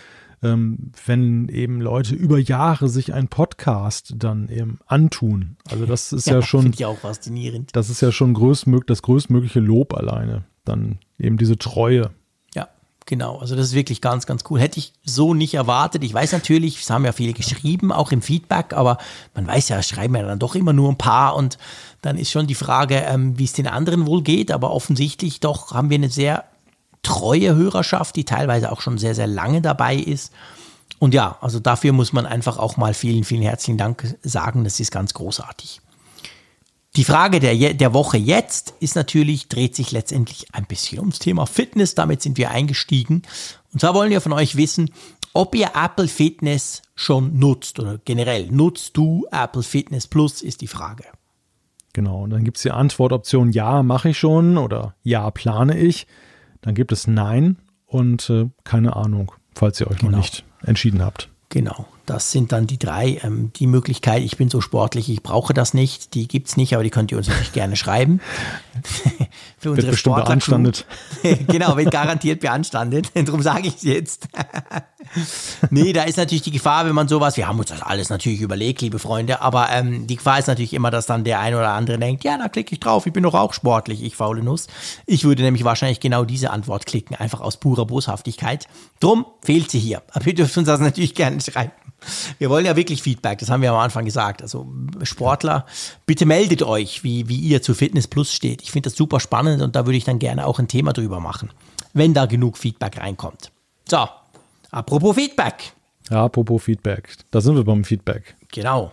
ähm, 0.44 0.92
wenn 1.06 1.48
eben 1.48 1.82
Leute 1.82 2.16
über 2.16 2.38
Jahre 2.38 2.90
sich 2.90 3.14
einen 3.14 3.30
Podcast 3.30 4.14
dann 4.18 4.50
eben 4.50 4.80
antun. 4.86 5.58
Also 5.70 5.86
das 5.86 6.12
ist 6.12 6.28
ja, 6.28 6.36
ja 6.36 6.42
schon. 6.42 6.64
Finde 6.64 6.76
ich 6.76 6.86
auch 6.86 7.00
faszinierend. 7.00 7.70
Das 7.74 7.90
ist 7.90 8.02
ja 8.02 8.12
schon 8.12 8.34
größtmög 8.34 8.86
das 8.86 9.02
größtmögliche 9.02 9.62
Lob 9.62 9.94
alleine. 9.94 10.44
Dann 10.66 11.00
eben 11.18 11.38
diese 11.38 11.58
Treue. 11.58 12.12
Ja, 12.54 12.68
genau. 13.06 13.38
Also 13.38 13.56
das 13.56 13.68
ist 13.68 13.74
wirklich 13.74 14.02
ganz, 14.02 14.26
ganz 14.26 14.44
cool. 14.50 14.60
Hätte 14.60 14.80
ich 14.80 14.94
so 15.04 15.34
nicht 15.34 15.54
erwartet. 15.54 16.04
Ich 16.04 16.14
weiß 16.14 16.34
natürlich, 16.34 16.82
es 16.82 16.90
haben 16.90 17.06
ja 17.06 17.14
viele 17.14 17.34
geschrieben, 17.34 17.92
auch 17.92 18.12
im 18.12 18.22
Feedback, 18.22 18.74
aber 18.74 18.98
man 19.34 19.48
weiß 19.48 19.70
ja, 19.70 19.82
schreiben 19.82 20.16
ja 20.16 20.24
dann 20.24 20.40
doch 20.40 20.56
immer 20.56 20.74
nur 20.74 20.90
ein 20.90 20.98
paar 20.98 21.36
und 21.36 21.58
dann 22.02 22.18
ist 22.18 22.32
schon 22.32 22.48
die 22.48 22.56
Frage, 22.56 22.96
ähm, 22.96 23.40
wie 23.40 23.46
es 23.46 23.54
den 23.54 23.68
anderen 23.68 24.06
wohl 24.06 24.24
geht. 24.24 24.52
Aber 24.52 24.72
offensichtlich 24.72 25.40
doch 25.40 25.72
haben 25.74 25.90
wir 25.90 25.96
eine 25.96 26.10
sehr 26.10 26.46
treue 27.04 27.56
Hörerschaft, 27.56 28.16
die 28.16 28.26
teilweise 28.26 28.72
auch 28.72 28.82
schon 28.82 28.98
sehr, 28.98 29.14
sehr 29.14 29.28
lange 29.28 29.62
dabei 29.62 29.96
ist. 29.96 30.34
Und 31.00 31.14
ja, 31.14 31.38
also 31.42 31.60
dafür 31.60 31.92
muss 31.92 32.14
man 32.14 32.26
einfach 32.26 32.58
auch 32.58 32.78
mal 32.78 32.94
vielen, 32.94 33.24
vielen 33.24 33.42
herzlichen 33.42 33.78
Dank 33.78 34.18
sagen. 34.24 34.64
Das 34.64 34.80
ist 34.80 34.92
ganz 34.92 35.14
großartig. 35.14 35.82
Die 36.96 37.04
Frage 37.04 37.40
der, 37.40 37.74
der 37.74 37.94
Woche 37.94 38.18
jetzt 38.18 38.76
ist 38.80 38.96
natürlich, 38.96 39.50
dreht 39.50 39.76
sich 39.76 39.92
letztendlich 39.92 40.54
ein 40.54 40.66
bisschen 40.66 41.00
ums 41.00 41.20
Thema 41.20 41.46
Fitness. 41.46 41.96
Damit 41.96 42.22
sind 42.22 42.38
wir 42.38 42.52
eingestiegen. 42.52 43.24
Und 43.74 43.80
zwar 43.80 43.96
wollen 43.96 44.12
wir 44.12 44.22
von 44.22 44.34
euch 44.34 44.56
wissen, 44.56 44.92
ob 45.34 45.56
ihr 45.56 45.72
Apple 45.76 46.08
Fitness 46.08 46.84
schon 46.96 47.40
nutzt 47.40 47.80
oder 47.80 47.98
generell 48.06 48.48
nutzt 48.52 48.96
du 48.96 49.26
Apple 49.32 49.64
Fitness 49.64 50.06
Plus, 50.06 50.44
ist 50.44 50.62
die 50.62 50.68
Frage. 50.68 51.06
Genau, 51.94 52.24
und 52.24 52.30
dann 52.30 52.44
gibt 52.44 52.58
es 52.58 52.64
die 52.64 52.72
Antwortoption 52.72 53.52
Ja, 53.52 53.82
mache 53.82 54.10
ich 54.10 54.20
schon 54.20 54.58
oder 54.58 54.96
Ja, 55.04 55.30
plane 55.32 55.78
ich. 55.78 56.06
Dann 56.64 56.74
gibt 56.74 56.92
es 56.92 57.08
Nein 57.08 57.58
und 57.86 58.30
äh, 58.30 58.50
keine 58.64 58.96
Ahnung, 58.96 59.34
falls 59.54 59.80
ihr 59.80 59.90
euch 59.90 60.00
genau. 60.00 60.12
noch 60.12 60.18
nicht 60.18 60.44
entschieden 60.66 61.04
habt. 61.04 61.30
Genau, 61.50 61.86
das 62.06 62.32
sind 62.32 62.52
dann 62.52 62.68
die 62.68 62.78
drei. 62.78 63.20
Ähm, 63.24 63.52
die 63.56 63.68
Möglichkeit, 63.68 64.24
ich 64.24 64.38
bin 64.38 64.50
so 64.50 64.62
sportlich, 64.62 65.10
ich 65.10 65.24
brauche 65.24 65.54
das 65.54 65.74
nicht, 65.74 66.14
die 66.14 66.28
gibt 66.28 66.50
es 66.50 66.58
nicht, 66.58 66.74
aber 66.74 66.84
die 66.84 66.90
könnt 66.90 67.12
ihr 67.12 67.18
uns 67.18 67.28
natürlich 67.28 67.54
gerne 67.54 67.76
schreiben. 67.76 68.20
für 69.58 69.70
unsere 69.70 69.88
wird 69.88 69.92
bestimmt 69.92 70.16
beanstandet. 70.18 70.86
genau, 71.48 71.78
wird 71.78 71.92
garantiert 71.92 72.42
beanstandet. 72.42 73.12
Darum 73.28 73.42
sage 73.42 73.68
ich 73.68 73.76
es 73.76 73.84
jetzt. 73.84 74.28
nee, 75.70 75.94
da 75.94 76.04
ist 76.04 76.18
natürlich 76.18 76.42
die 76.42 76.52
Gefahr, 76.52 76.86
wenn 76.86 76.96
man 76.96 77.08
sowas, 77.08 77.38
wir 77.38 77.48
haben 77.48 77.60
uns 77.60 77.70
das 77.70 77.82
alles 77.82 78.10
natürlich 78.10 78.42
überlegt, 78.42 78.82
liebe 78.82 79.00
Freunde, 79.00 79.42
aber 79.42 79.70
ähm, 79.72 80.08
die 80.08 80.18
Gefahr 80.18 80.40
ist 80.40 80.48
natürlich 80.48 80.74
immer, 80.74 80.92
dass 80.92 81.06
dann 81.06 81.24
der 81.24 81.40
eine 81.40 81.58
oder 81.58 81.70
andere 81.70 81.98
denkt, 81.98 82.24
ja, 82.24 82.38
da 82.38 82.50
klicke 82.50 82.74
ich 82.74 82.80
drauf, 82.80 83.06
ich 83.06 83.14
bin 83.14 83.24
doch 83.24 83.34
auch 83.34 83.54
sportlich, 83.54 84.04
ich 84.04 84.16
faule 84.16 84.44
Nuss. 84.44 84.68
Ich 85.06 85.24
würde 85.24 85.44
nämlich 85.44 85.64
wahrscheinlich 85.64 86.00
genau 86.00 86.26
diese 86.26 86.52
Antwort 86.52 86.86
klicken, 86.86 87.16
einfach 87.16 87.40
aus 87.42 87.58
purer 87.58 87.86
Boshaftigkeit. 87.86 88.68
Drum 89.00 89.26
fehlt 89.42 89.72
sie 89.72 89.80
hier. 89.80 90.02
Aber 90.12 90.28
ihr 90.28 90.36
dürft 90.36 90.58
uns 90.58 90.68
das 90.68 90.80
natürlich 90.80 91.16
gerne 91.16 91.40
schreiben. 91.40 91.72
Wir 92.40 92.50
wollen 92.50 92.66
ja 92.66 92.76
wirklich 92.76 93.02
Feedback, 93.02 93.40
das 93.40 93.50
haben 93.50 93.62
wir 93.62 93.72
am 93.72 93.78
Anfang 93.78 94.06
gesagt. 94.06 94.42
Also 94.42 94.68
Sportler, 95.04 95.66
bitte 96.06 96.26
meldet 96.26 96.64
euch, 96.64 97.04
wie, 97.04 97.28
wie 97.30 97.38
ihr 97.38 97.62
zu 97.62 97.74
Fitness 97.74 98.08
Plus 98.08 98.34
steht. 98.34 98.62
Ich 98.62 98.72
finde 98.72 98.90
das 98.90 98.98
super 98.98 99.20
spannend 99.20 99.62
und 99.62 99.76
da 99.76 99.86
würde 99.86 99.98
ich 99.98 100.06
dann 100.06 100.20
gerne 100.20 100.46
auch 100.46 100.60
ein 100.60 100.68
Thema 100.68 100.94
drüber 100.94 101.20
machen, 101.20 101.52
wenn 101.94 102.14
da 102.14 102.26
genug 102.26 102.58
Feedback 102.58 103.00
reinkommt. 103.00 103.52
So, 103.90 104.08
apropos 104.72 105.16
Feedback. 105.16 105.74
Ja, 106.10 106.26
apropos 106.26 106.64
Feedback. 106.64 107.16
Da 107.32 107.42
sind 107.42 107.56
wir 107.56 107.64
beim 107.64 107.84
Feedback. 107.84 108.36
Genau. 108.52 108.92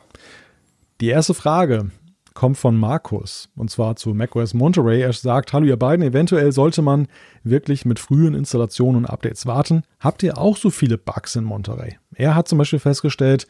Die 1.00 1.08
erste 1.08 1.34
Frage 1.34 1.90
kommt 2.40 2.56
von 2.56 2.74
Markus 2.74 3.50
und 3.54 3.70
zwar 3.70 3.96
zu 3.96 4.14
macOS 4.14 4.54
Monterey. 4.54 5.02
Er 5.02 5.12
sagt: 5.12 5.52
Hallo, 5.52 5.66
ihr 5.66 5.76
beiden. 5.76 6.02
Eventuell 6.02 6.52
sollte 6.52 6.80
man 6.80 7.06
wirklich 7.44 7.84
mit 7.84 7.98
frühen 7.98 8.32
Installationen 8.32 9.04
und 9.04 9.10
Updates 9.10 9.44
warten. 9.44 9.82
Habt 9.98 10.22
ihr 10.22 10.38
auch 10.38 10.56
so 10.56 10.70
viele 10.70 10.96
Bugs 10.96 11.36
in 11.36 11.44
Monterey? 11.44 11.98
Er 12.14 12.34
hat 12.34 12.48
zum 12.48 12.56
Beispiel 12.56 12.78
festgestellt, 12.78 13.46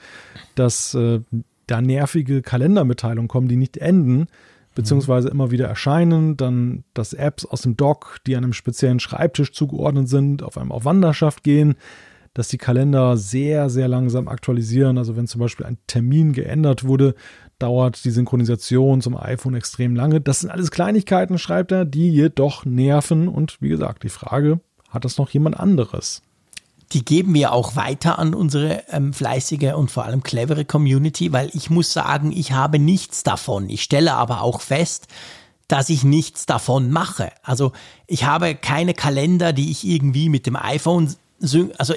dass 0.57 0.93
äh, 0.95 1.21
da 1.69 1.81
nervige 1.81 2.43
Kalendermitteilungen 2.43 3.29
kommen, 3.29 3.47
die 3.47 3.55
nicht 3.55 3.77
enden, 3.77 4.27
beziehungsweise 4.75 5.29
immer 5.29 5.53
wieder 5.53 5.69
erscheinen, 5.69 6.37
dann 6.37 6.83
dass 6.93 7.13
Apps 7.13 7.47
aus 7.47 7.63
dem 7.63 7.77
Dock, 7.77 8.17
die 8.27 8.37
einem 8.37 8.53
speziellen 8.53 8.99
Schreibtisch 8.99 9.53
zugeordnet 9.53 10.09
sind, 10.09 10.43
auf 10.43 10.59
einmal 10.59 10.75
auf 10.75 10.85
Wanderschaft 10.85 11.45
gehen, 11.45 11.77
dass 12.35 12.49
die 12.49 12.59
Kalender 12.59 13.17
sehr, 13.17 13.71
sehr 13.71 13.87
langsam 13.87 14.27
aktualisieren. 14.27 14.99
Also 14.99 15.17
wenn 15.17 15.29
zum 15.29 15.41
Beispiel 15.41 15.67
ein 15.67 15.79
Termin 15.87 16.33
geändert 16.33 16.83
wurde, 16.83 17.15
dauert 17.61 18.05
die 18.05 18.11
Synchronisation 18.11 19.01
zum 19.01 19.17
iPhone 19.17 19.55
extrem 19.55 19.95
lange. 19.95 20.21
Das 20.21 20.41
sind 20.41 20.51
alles 20.51 20.71
Kleinigkeiten, 20.71 21.39
schreibt 21.39 21.73
er, 21.73 21.85
die 21.85 22.11
jedoch 22.11 22.65
nerven. 22.65 23.29
Und 23.29 23.59
wie 23.61 23.69
gesagt, 23.69 24.03
die 24.03 24.09
Frage, 24.09 24.61
hat 24.89 25.05
das 25.05 25.19
noch 25.19 25.31
jemand 25.31 25.59
anderes? 25.59 26.23
die 26.93 27.05
geben 27.05 27.35
wir 27.35 27.53
auch 27.53 27.77
weiter 27.77 28.19
an 28.19 28.35
unsere 28.35 28.83
ähm, 28.91 29.13
fleißige 29.13 29.75
und 29.75 29.91
vor 29.91 30.05
allem 30.05 30.23
clevere 30.23 30.65
Community, 30.65 31.33
weil 31.33 31.51
ich 31.55 31.71
muss 31.71 31.93
sagen, 31.93 32.33
ich 32.33 32.53
habe 32.53 32.79
nichts 32.79 33.23
davon. 33.23 33.71
Ich 33.71 33.83
stelle 33.83 34.15
aber 34.15 34.43
auch 34.43 34.61
fest, 34.61 35.07
dass 35.69 35.89
ich 35.89 36.03
nichts 36.03 36.47
davon 36.47 36.91
mache. 36.91 37.31
Also 37.45 37.73
ich 38.09 38.25
habe 38.25 38.57
keine 38.57 38.93
Kalender, 38.93 39.53
die 39.53 39.71
ich 39.71 39.87
irgendwie 39.87 40.29
mit 40.29 40.47
dem 40.47 40.57
iPhone, 40.57 41.15
also 41.41 41.95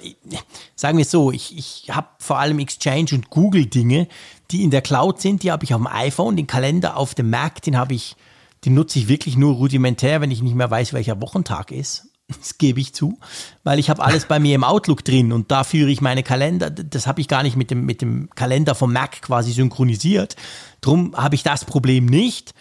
sagen 0.75 0.97
wir 0.97 1.01
es 1.01 1.11
so, 1.11 1.31
ich, 1.31 1.57
ich 1.57 1.89
habe 1.89 2.07
vor 2.19 2.37
allem 2.37 2.59
Exchange 2.59 3.07
und 3.13 3.31
Google 3.31 3.65
Dinge, 3.65 4.07
die 4.53 4.63
in 4.63 4.69
der 4.69 4.81
Cloud 4.81 5.19
sind, 5.19 5.43
die 5.43 5.51
habe 5.51 5.65
ich 5.65 5.73
auf 5.73 5.81
dem 5.81 5.87
iPhone, 5.87 6.37
den 6.37 6.47
Kalender 6.47 6.95
auf 6.95 7.15
dem 7.15 7.29
Mac, 7.29 7.61
den 7.63 7.75
habe 7.75 7.95
ich, 7.95 8.15
den 8.63 8.75
nutze 8.75 8.99
ich 8.99 9.07
wirklich 9.07 9.35
nur 9.35 9.55
rudimentär, 9.55 10.21
wenn 10.21 10.31
ich 10.31 10.43
nicht 10.43 10.55
mehr 10.55 10.69
weiß, 10.69 10.93
welcher 10.93 11.19
Wochentag 11.21 11.71
ist. 11.71 12.07
Das 12.39 12.57
gebe 12.57 12.79
ich 12.79 12.93
zu, 12.93 13.19
weil 13.63 13.79
ich 13.79 13.89
habe 13.89 14.01
alles 14.01 14.25
bei 14.25 14.39
mir 14.39 14.55
im 14.55 14.63
Outlook 14.63 15.03
drin 15.03 15.33
und 15.33 15.51
da 15.51 15.65
führe 15.65 15.91
ich 15.91 15.99
meine 15.99 16.23
Kalender. 16.23 16.69
Das 16.69 17.05
habe 17.05 17.19
ich 17.19 17.27
gar 17.27 17.43
nicht 17.43 17.57
mit 17.57 17.69
dem, 17.69 17.85
mit 17.85 18.01
dem 18.01 18.29
Kalender 18.33 18.75
vom 18.75 18.93
Mac 18.93 19.21
quasi 19.21 19.51
synchronisiert. 19.51 20.37
Drum 20.79 21.13
habe 21.17 21.35
ich 21.35 21.43
das 21.43 21.65
Problem 21.65 22.05
nicht. 22.05 22.53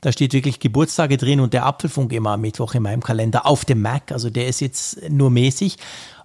Da 0.00 0.10
steht 0.10 0.32
wirklich 0.32 0.58
Geburtstage 0.58 1.18
drin 1.18 1.40
und 1.40 1.52
der 1.52 1.66
Apfelfunk 1.66 2.12
immer 2.14 2.30
am 2.30 2.40
Mittwoch 2.40 2.74
in 2.74 2.82
meinem 2.82 3.02
Kalender 3.02 3.46
auf 3.46 3.66
dem 3.66 3.82
Mac. 3.82 4.10
Also 4.10 4.30
der 4.30 4.48
ist 4.48 4.60
jetzt 4.60 5.10
nur 5.10 5.30
mäßig. 5.30 5.76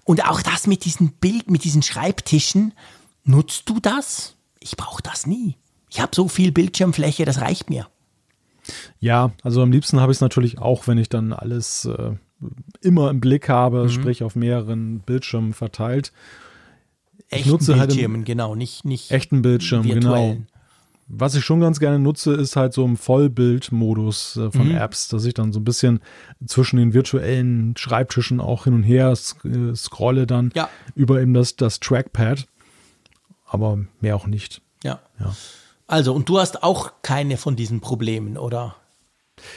Und 0.06 0.28
auch 0.28 0.42
das 0.42 0.66
mit 0.66 0.86
diesen 0.86 1.12
Bild, 1.12 1.52
mit 1.52 1.66
diesen 1.66 1.84
Schreibtischen. 1.84 2.74
Nutzt 3.26 3.68
du 3.68 3.82
das? 3.82 4.35
Ich 4.66 4.78
brauche 4.78 5.04
das 5.04 5.28
nie. 5.28 5.58
Ich 5.92 6.02
habe 6.02 6.12
so 6.16 6.28
viel 6.28 6.52
Bildschirmfläche, 6.52 7.24
das 7.24 7.40
reicht 7.40 7.70
mir. 7.70 7.88
Ja, 9.00 9.32
also 9.44 9.62
am 9.62 9.72
liebsten 9.72 10.02
habe 10.02 10.12
ich 10.12 10.18
es 10.18 10.22
natürlich 10.22 10.58
auch, 10.58 10.88
wenn 10.88 10.98
ich 10.98 11.08
dann 11.08 11.34
alles 11.34 11.86
äh, 11.86 12.14
immer 12.82 13.12
im 13.12 13.20
Blick 13.20 13.48
habe, 13.48 13.84
mhm. 13.84 13.90
sprich 13.90 14.24
auf 14.24 14.36
mehreren 14.36 15.02
Bildschirmen 15.02 15.54
verteilt. 15.54 16.12
Echten 17.30 17.48
ich 17.48 17.52
nutze 17.52 17.78
halt 17.78 17.90
Bildschirmen, 17.90 18.18
halt 18.18 18.26
genau, 18.26 18.56
nicht, 18.56 18.86
nicht 18.86 19.12
echten 19.12 19.44
Bildschirm, 19.44 19.84
genau. 19.84 20.38
Was 21.08 21.36
ich 21.36 21.46
schon 21.46 21.60
ganz 21.60 21.80
gerne 21.80 22.00
nutze, 22.00 22.34
ist 22.34 22.56
halt 22.56 22.74
so 22.74 22.84
im 22.84 22.98
Vollbildmodus 22.98 24.38
äh, 24.38 24.52
von 24.52 24.70
mhm. 24.70 24.78
Apps, 24.78 25.10
dass 25.10 25.26
ich 25.26 25.36
dann 25.36 25.54
so 25.54 25.60
ein 25.60 25.64
bisschen 25.64 26.00
zwischen 26.48 26.78
den 26.78 26.96
virtuellen 26.96 27.78
Schreibtischen 27.78 28.40
auch 28.40 28.64
hin 28.64 28.74
und 28.74 28.82
her 28.82 29.12
äh, 29.12 29.76
scrolle 29.76 30.26
dann 30.26 30.52
ja. 30.56 30.68
über 30.96 31.22
eben 31.22 31.36
das, 31.36 31.56
das 31.56 31.80
Trackpad. 31.80 32.48
Aber 33.46 33.80
mehr 34.00 34.16
auch 34.16 34.28
nicht. 34.28 34.62
Ja. 34.84 35.00
ja. 35.20 35.36
Also, 35.88 36.14
und 36.14 36.30
du 36.30 36.40
hast 36.40 36.64
auch 36.64 36.94
keine 37.02 37.38
von 37.38 37.56
diesen 37.56 37.80
Problemen, 37.80 38.38
oder? 38.38 38.76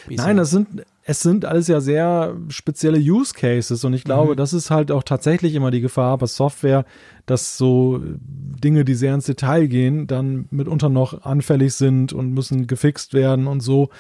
Wieso? 0.07 0.23
Nein, 0.23 0.37
das 0.37 0.51
sind, 0.51 0.85
es 1.05 1.21
sind 1.21 1.45
alles 1.45 1.69
ja 1.69 1.81
sehr 1.81 2.37
spezielle 2.49 2.99
Use 2.99 3.33
Cases 3.33 3.83
und 3.85 3.95
ich 3.95 4.05
glaube, 4.05 4.33
mhm. 4.33 4.37
das 4.37 4.53
ist 4.53 4.71
halt 4.71 4.91
auch 4.91 5.03
tatsächlich 5.03 5.55
immer 5.55 5.71
die 5.71 5.81
Gefahr 5.81 6.19
bei 6.19 6.27
Software, 6.27 6.85
dass 7.27 7.57
so 7.57 8.03
Dinge, 8.03 8.85
die 8.85 8.95
sehr 8.95 9.15
ins 9.15 9.27
Detail 9.27 9.67
gehen, 9.69 10.07
dann 10.07 10.47
mitunter 10.51 10.89
noch 10.89 11.23
anfällig 11.23 11.75
sind 11.75 12.13
und 12.13 12.33
müssen 12.33 12.67
gefixt 12.67 13.15
werden 13.15 13.47
und 13.47 13.61
so. 13.61 13.91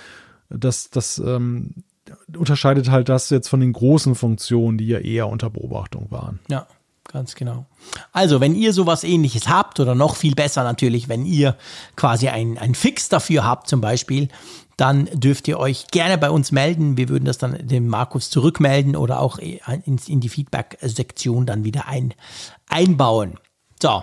Das, 0.50 0.90
das 0.90 1.18
ähm, 1.18 1.74
unterscheidet 2.36 2.90
halt 2.90 3.08
das 3.08 3.30
jetzt 3.30 3.48
von 3.48 3.60
den 3.60 3.72
großen 3.72 4.14
Funktionen, 4.14 4.78
die 4.78 4.88
ja 4.88 4.98
eher 4.98 5.28
unter 5.28 5.50
Beobachtung 5.50 6.10
waren. 6.10 6.40
Ja. 6.48 6.66
Ganz 7.10 7.34
genau. 7.34 7.64
Also, 8.12 8.40
wenn 8.40 8.54
ihr 8.54 8.74
sowas 8.74 9.02
ähnliches 9.02 9.48
habt 9.48 9.80
oder 9.80 9.94
noch 9.94 10.14
viel 10.14 10.34
besser 10.34 10.62
natürlich, 10.62 11.08
wenn 11.08 11.24
ihr 11.24 11.56
quasi 11.96 12.28
ein, 12.28 12.58
ein 12.58 12.74
Fix 12.74 13.08
dafür 13.08 13.44
habt 13.44 13.66
zum 13.66 13.80
Beispiel, 13.80 14.28
dann 14.76 15.06
dürft 15.12 15.48
ihr 15.48 15.58
euch 15.58 15.88
gerne 15.88 16.18
bei 16.18 16.30
uns 16.30 16.52
melden. 16.52 16.98
Wir 16.98 17.08
würden 17.08 17.24
das 17.24 17.38
dann 17.38 17.66
dem 17.66 17.88
Markus 17.88 18.28
zurückmelden 18.28 18.94
oder 18.94 19.20
auch 19.20 19.38
in, 19.38 19.98
in 20.06 20.20
die 20.20 20.28
Feedback-Sektion 20.28 21.46
dann 21.46 21.64
wieder 21.64 21.88
ein, 21.88 22.14
einbauen. 22.68 23.38
So, 23.82 24.02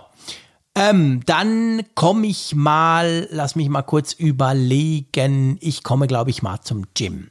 ähm, 0.74 1.22
dann 1.26 1.84
komme 1.94 2.28
ich 2.28 2.56
mal, 2.56 3.28
lass 3.32 3.56
mich 3.56 3.70
mal 3.70 3.84
kurz 3.84 4.14
überlegen. 4.14 5.58
Ich 5.62 5.84
komme, 5.84 6.08
glaube 6.08 6.32
ich, 6.32 6.42
mal 6.42 6.60
zum 6.62 6.86
Gym. 6.96 7.30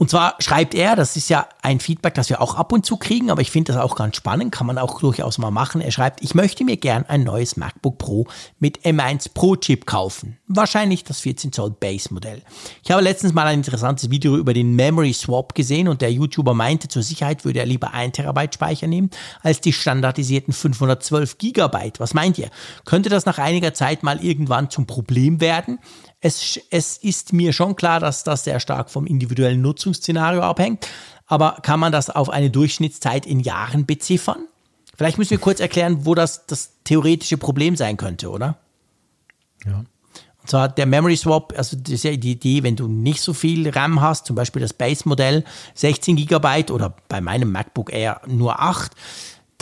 Und 0.00 0.08
zwar 0.08 0.36
schreibt 0.38 0.74
er, 0.74 0.96
das 0.96 1.14
ist 1.16 1.28
ja 1.28 1.46
ein 1.60 1.78
Feedback, 1.78 2.14
das 2.14 2.30
wir 2.30 2.40
auch 2.40 2.54
ab 2.54 2.72
und 2.72 2.86
zu 2.86 2.96
kriegen, 2.96 3.30
aber 3.30 3.42
ich 3.42 3.50
finde 3.50 3.74
das 3.74 3.82
auch 3.82 3.96
ganz 3.96 4.16
spannend, 4.16 4.50
kann 4.50 4.66
man 4.66 4.78
auch 4.78 4.98
durchaus 4.98 5.36
mal 5.36 5.50
machen. 5.50 5.82
Er 5.82 5.90
schreibt, 5.90 6.22
ich 6.22 6.34
möchte 6.34 6.64
mir 6.64 6.78
gern 6.78 7.04
ein 7.06 7.22
neues 7.22 7.58
MacBook 7.58 7.98
Pro 7.98 8.26
mit 8.58 8.80
M1 8.82 9.34
Pro 9.34 9.56
Chip 9.56 9.84
kaufen. 9.84 10.38
Wahrscheinlich 10.48 11.04
das 11.04 11.20
14 11.20 11.52
Zoll 11.52 11.72
Base 11.72 12.14
Modell. 12.14 12.40
Ich 12.82 12.90
habe 12.90 13.02
letztens 13.02 13.34
mal 13.34 13.46
ein 13.46 13.58
interessantes 13.58 14.08
Video 14.08 14.38
über 14.38 14.54
den 14.54 14.74
Memory 14.74 15.12
Swap 15.12 15.54
gesehen 15.54 15.86
und 15.86 16.00
der 16.00 16.10
YouTuber 16.10 16.54
meinte, 16.54 16.88
zur 16.88 17.02
Sicherheit 17.02 17.44
würde 17.44 17.58
er 17.58 17.66
lieber 17.66 17.92
1 17.92 18.16
Terabyte 18.16 18.54
Speicher 18.54 18.86
nehmen 18.86 19.10
als 19.42 19.60
die 19.60 19.74
standardisierten 19.74 20.54
512 20.54 21.36
Gigabyte. 21.36 22.00
Was 22.00 22.14
meint 22.14 22.38
ihr? 22.38 22.48
Könnte 22.86 23.10
das 23.10 23.26
nach 23.26 23.36
einiger 23.36 23.74
Zeit 23.74 24.02
mal 24.02 24.24
irgendwann 24.24 24.70
zum 24.70 24.86
Problem 24.86 25.42
werden? 25.42 25.78
Es, 26.20 26.60
es 26.70 26.98
ist 26.98 27.32
mir 27.32 27.52
schon 27.52 27.76
klar, 27.76 27.98
dass 27.98 28.24
das 28.24 28.44
sehr 28.44 28.60
stark 28.60 28.90
vom 28.90 29.06
individuellen 29.06 29.62
Nutzungsszenario 29.62 30.42
abhängt, 30.42 30.86
aber 31.26 31.58
kann 31.62 31.80
man 31.80 31.92
das 31.92 32.10
auf 32.10 32.28
eine 32.28 32.50
Durchschnittszeit 32.50 33.24
in 33.24 33.40
Jahren 33.40 33.86
beziffern? 33.86 34.46
Vielleicht 34.96 35.16
müssen 35.16 35.30
wir 35.30 35.38
kurz 35.38 35.60
erklären, 35.60 36.04
wo 36.04 36.14
das 36.14 36.46
das 36.46 36.72
theoretische 36.84 37.38
Problem 37.38 37.74
sein 37.74 37.96
könnte, 37.96 38.28
oder? 38.28 38.58
Ja. 39.64 39.84
Und 40.42 40.50
zwar 40.50 40.68
der 40.68 40.86
Memory 40.86 41.16
Swap, 41.16 41.54
also 41.56 41.76
das 41.76 41.92
ist 41.92 42.04
ja 42.04 42.16
die 42.16 42.32
Idee, 42.32 42.62
wenn 42.62 42.76
du 42.76 42.88
nicht 42.88 43.22
so 43.22 43.32
viel 43.32 43.68
RAM 43.70 44.00
hast, 44.00 44.26
zum 44.26 44.36
Beispiel 44.36 44.60
das 44.60 44.72
Base-Modell 44.72 45.44
16 45.74 46.16
GB 46.16 46.70
oder 46.70 46.94
bei 47.08 47.20
meinem 47.20 47.52
MacBook 47.52 47.92
Air 47.92 48.20
nur 48.26 48.60
8, 48.60 48.92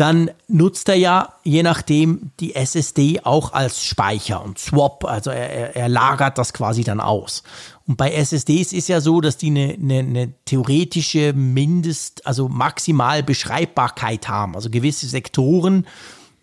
dann 0.00 0.30
nutzt 0.46 0.88
er 0.88 0.94
ja 0.94 1.34
je 1.42 1.64
nachdem 1.64 2.30
die 2.38 2.54
SSD 2.54 3.20
auch 3.24 3.52
als 3.52 3.84
Speicher 3.84 4.44
und 4.44 4.58
Swap, 4.58 5.04
also 5.04 5.30
er, 5.30 5.74
er 5.74 5.88
lagert 5.88 6.38
das 6.38 6.52
quasi 6.52 6.84
dann 6.84 7.00
aus. 7.00 7.42
Und 7.88 7.96
bei 7.96 8.12
SSDs 8.12 8.72
ist 8.72 8.88
ja 8.88 9.00
so, 9.00 9.20
dass 9.20 9.38
die 9.38 9.48
eine, 9.48 9.72
eine, 9.72 9.98
eine 9.98 10.32
theoretische 10.44 11.32
Mindest, 11.32 12.26
also 12.26 12.48
maximal 12.48 13.24
Beschreibbarkeit 13.24 14.28
haben. 14.28 14.54
Also 14.54 14.70
gewisse 14.70 15.06
Sektoren, 15.06 15.84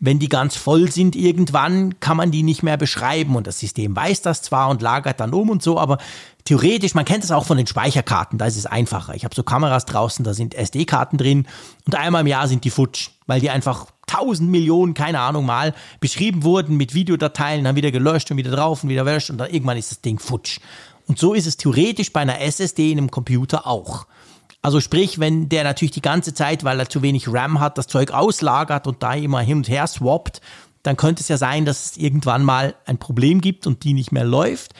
wenn 0.02 0.20
die 0.20 0.28
ganz 0.28 0.58
voll 0.58 0.92
sind 0.92 1.16
irgendwann, 1.16 2.00
kann 2.02 2.18
man 2.18 2.32
die 2.32 2.44
nicht 2.44 2.62
mehr 2.62 2.76
beschreiben 2.76 3.38
und 3.38 3.48
das 3.48 3.60
System 3.60 3.96
weiß 3.96 4.22
das 4.22 4.42
zwar 4.42 4.70
und 4.70 4.82
lagert 4.82 5.22
dann 5.22 5.34
um 5.34 5.50
und 5.50 5.64
so, 5.64 5.80
aber 5.80 5.98
theoretisch, 6.44 6.94
man 6.94 7.06
kennt 7.06 7.24
es 7.24 7.32
auch 7.32 7.46
von 7.46 7.58
den 7.58 7.68
Speicherkarten, 7.68 8.38
da 8.38 8.46
ist 8.46 8.58
es 8.58 8.66
einfacher. 8.66 9.16
Ich 9.16 9.24
habe 9.24 9.34
so 9.34 9.44
Kameras 9.44 9.86
draußen, 9.86 10.26
da 10.26 10.34
sind 10.34 10.56
SD-Karten 10.56 11.18
drin 11.18 11.48
und 11.86 11.96
einmal 11.96 12.22
im 12.22 12.28
Jahr 12.28 12.50
sind 12.50 12.66
die 12.66 12.70
futsch 12.70 13.12
weil 13.28 13.42
die 13.42 13.50
einfach 13.50 13.88
tausend 14.08 14.50
Millionen, 14.50 14.94
keine 14.94 15.20
Ahnung 15.20 15.46
mal, 15.46 15.74
beschrieben 16.00 16.44
wurden 16.44 16.78
mit 16.78 16.94
Videodateien, 16.94 17.64
dann 17.64 17.76
wieder 17.76 17.92
gelöscht 17.92 18.32
und 18.32 18.38
wieder 18.38 18.52
drauf 18.52 18.84
und 18.84 18.90
wieder 18.90 19.04
gelöscht 19.04 19.30
und 19.30 19.38
dann 19.38 19.50
irgendwann 19.50 19.78
ist 19.78 19.92
das 19.92 20.02
Ding 20.02 20.20
futsch. 20.20 20.60
Und 21.08 21.20
so 21.20 21.34
ist 21.34 21.48
es 21.48 21.58
theoretisch 21.58 22.12
bei 22.12 22.22
einer 22.22 22.42
SSD 22.42 22.92
in 22.92 22.98
einem 22.98 23.12
Computer 23.12 23.68
auch. 23.68 24.08
Also 24.62 24.82
sprich, 24.82 25.20
wenn 25.20 25.48
der 25.50 25.64
natürlich 25.64 25.92
die 25.92 26.02
ganze 26.02 26.34
Zeit, 26.34 26.64
weil 26.64 26.80
er 26.80 26.90
zu 26.90 27.04
wenig 27.04 27.32
RAM 27.32 27.60
hat, 27.60 27.78
das 27.78 27.86
Zeug 27.86 28.12
auslagert 28.12 28.88
und 28.88 29.04
da 29.04 29.14
immer 29.14 29.42
hin 29.42 29.58
und 29.58 29.70
her 29.70 29.86
swappt, 29.86 30.42
dann 30.82 30.98
könnte 30.98 31.22
es 31.22 31.28
ja 31.28 31.38
sein, 31.38 31.66
dass 31.66 31.92
es 31.92 31.98
irgendwann 31.98 32.44
mal 32.44 32.76
ein 32.86 32.98
Problem 32.98 33.42
gibt 33.42 33.68
und 33.68 33.84
die 33.84 33.94
nicht 33.94 34.12
mehr 34.12 34.24
läuft. 34.24 34.74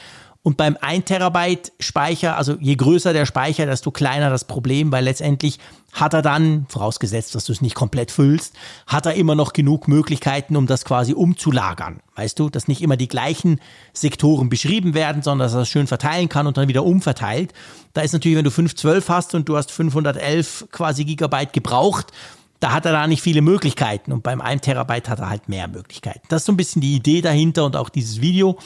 Und 0.46 0.56
beim 0.56 0.76
1 0.80 1.06
Terabyte 1.06 1.72
Speicher, 1.80 2.36
also 2.36 2.54
je 2.60 2.76
größer 2.76 3.12
der 3.12 3.26
Speicher, 3.26 3.66
desto 3.66 3.90
kleiner 3.90 4.30
das 4.30 4.44
Problem, 4.44 4.92
weil 4.92 5.02
letztendlich 5.02 5.58
hat 5.92 6.14
er 6.14 6.22
dann, 6.22 6.66
vorausgesetzt, 6.68 7.34
dass 7.34 7.46
du 7.46 7.52
es 7.52 7.62
nicht 7.62 7.74
komplett 7.74 8.12
füllst, 8.12 8.54
hat 8.86 9.06
er 9.06 9.14
immer 9.14 9.34
noch 9.34 9.54
genug 9.54 9.88
Möglichkeiten, 9.88 10.54
um 10.54 10.68
das 10.68 10.84
quasi 10.84 11.14
umzulagern. 11.14 11.98
Weißt 12.14 12.38
du, 12.38 12.48
dass 12.48 12.68
nicht 12.68 12.80
immer 12.80 12.96
die 12.96 13.08
gleichen 13.08 13.60
Sektoren 13.92 14.48
beschrieben 14.48 14.94
werden, 14.94 15.20
sondern 15.22 15.46
dass 15.46 15.54
er 15.54 15.62
es 15.62 15.68
schön 15.68 15.88
verteilen 15.88 16.28
kann 16.28 16.46
und 16.46 16.56
dann 16.56 16.68
wieder 16.68 16.84
umverteilt. 16.84 17.52
Da 17.92 18.02
ist 18.02 18.12
natürlich, 18.12 18.38
wenn 18.38 18.44
du 18.44 18.52
512 18.52 19.08
hast 19.08 19.34
und 19.34 19.48
du 19.48 19.56
hast 19.56 19.72
511 19.72 20.68
quasi 20.70 21.04
Gigabyte 21.04 21.54
gebraucht, 21.54 22.12
da 22.60 22.72
hat 22.72 22.86
er 22.86 22.92
da 22.92 23.08
nicht 23.08 23.20
viele 23.20 23.42
Möglichkeiten 23.42 24.12
und 24.12 24.22
beim 24.22 24.40
1 24.40 24.62
Terabyte 24.62 25.08
hat 25.08 25.18
er 25.18 25.28
halt 25.28 25.48
mehr 25.48 25.66
Möglichkeiten. 25.66 26.20
Das 26.28 26.42
ist 26.42 26.46
so 26.46 26.52
ein 26.52 26.56
bisschen 26.56 26.82
die 26.82 26.94
Idee 26.94 27.20
dahinter 27.20 27.64
und 27.64 27.74
auch 27.74 27.88
dieses 27.88 28.20
Video 28.20 28.56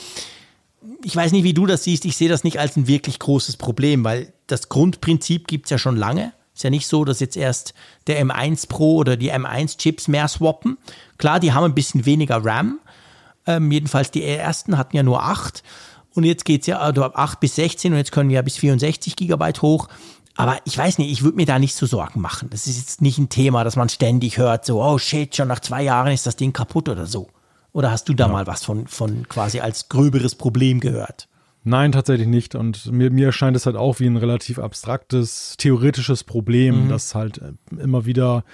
ich 1.02 1.14
weiß 1.14 1.32
nicht, 1.32 1.44
wie 1.44 1.54
du 1.54 1.66
das 1.66 1.84
siehst, 1.84 2.04
ich 2.04 2.16
sehe 2.16 2.28
das 2.28 2.44
nicht 2.44 2.58
als 2.58 2.76
ein 2.76 2.86
wirklich 2.86 3.18
großes 3.18 3.56
Problem, 3.56 4.04
weil 4.04 4.32
das 4.46 4.68
Grundprinzip 4.68 5.46
gibt 5.46 5.66
es 5.66 5.70
ja 5.70 5.78
schon 5.78 5.96
lange. 5.96 6.32
Ist 6.54 6.64
ja 6.64 6.70
nicht 6.70 6.86
so, 6.86 7.04
dass 7.04 7.20
jetzt 7.20 7.36
erst 7.36 7.74
der 8.06 8.22
M1 8.24 8.68
Pro 8.68 8.96
oder 8.96 9.16
die 9.16 9.32
M1-Chips 9.32 10.08
mehr 10.08 10.28
swappen. 10.28 10.78
Klar, 11.18 11.40
die 11.40 11.52
haben 11.52 11.64
ein 11.64 11.74
bisschen 11.74 12.06
weniger 12.06 12.44
RAM. 12.44 12.80
Ähm, 13.46 13.70
jedenfalls 13.70 14.10
die 14.10 14.24
ersten 14.24 14.76
hatten 14.76 14.96
ja 14.96 15.02
nur 15.02 15.22
8. 15.22 15.62
Und 16.14 16.24
jetzt 16.24 16.44
geht 16.44 16.62
es 16.62 16.66
ja 16.66 16.78
also 16.78 17.04
ab 17.04 17.12
8 17.14 17.40
bis 17.40 17.54
16 17.54 17.92
und 17.92 17.98
jetzt 17.98 18.12
können 18.12 18.28
wir 18.28 18.36
ja 18.36 18.42
bis 18.42 18.56
64 18.56 19.16
Gigabyte 19.16 19.62
hoch. 19.62 19.88
Aber 20.36 20.58
ich 20.64 20.76
weiß 20.76 20.98
nicht, 20.98 21.10
ich 21.10 21.22
würde 21.22 21.36
mir 21.36 21.46
da 21.46 21.58
nicht 21.58 21.74
so 21.74 21.86
Sorgen 21.86 22.20
machen. 22.20 22.48
Das 22.50 22.66
ist 22.66 22.78
jetzt 22.78 23.02
nicht 23.02 23.18
ein 23.18 23.28
Thema, 23.28 23.64
das 23.64 23.76
man 23.76 23.88
ständig 23.88 24.38
hört, 24.38 24.64
so, 24.64 24.82
oh 24.82 24.98
shit, 24.98 25.36
schon 25.36 25.48
nach 25.48 25.60
zwei 25.60 25.82
Jahren 25.82 26.12
ist 26.12 26.26
das 26.26 26.36
Ding 26.36 26.52
kaputt 26.52 26.88
oder 26.88 27.06
so. 27.06 27.28
Oder 27.72 27.90
hast 27.90 28.08
du 28.08 28.14
da 28.14 28.26
ja. 28.26 28.32
mal 28.32 28.46
was 28.46 28.64
von, 28.64 28.86
von 28.86 29.28
quasi 29.28 29.60
als 29.60 29.88
gröberes 29.88 30.34
Problem 30.34 30.80
gehört? 30.80 31.28
Nein, 31.62 31.92
tatsächlich 31.92 32.26
nicht. 32.26 32.54
Und 32.54 32.90
mir, 32.90 33.10
mir 33.10 33.26
erscheint 33.26 33.56
es 33.56 33.66
halt 33.66 33.76
auch 33.76 34.00
wie 34.00 34.06
ein 34.06 34.16
relativ 34.16 34.58
abstraktes, 34.58 35.56
theoretisches 35.58 36.24
Problem, 36.24 36.84
mhm. 36.84 36.88
das 36.88 37.14
halt 37.14 37.38
äh, 37.38 37.52
immer 37.80 38.06
wieder 38.06 38.44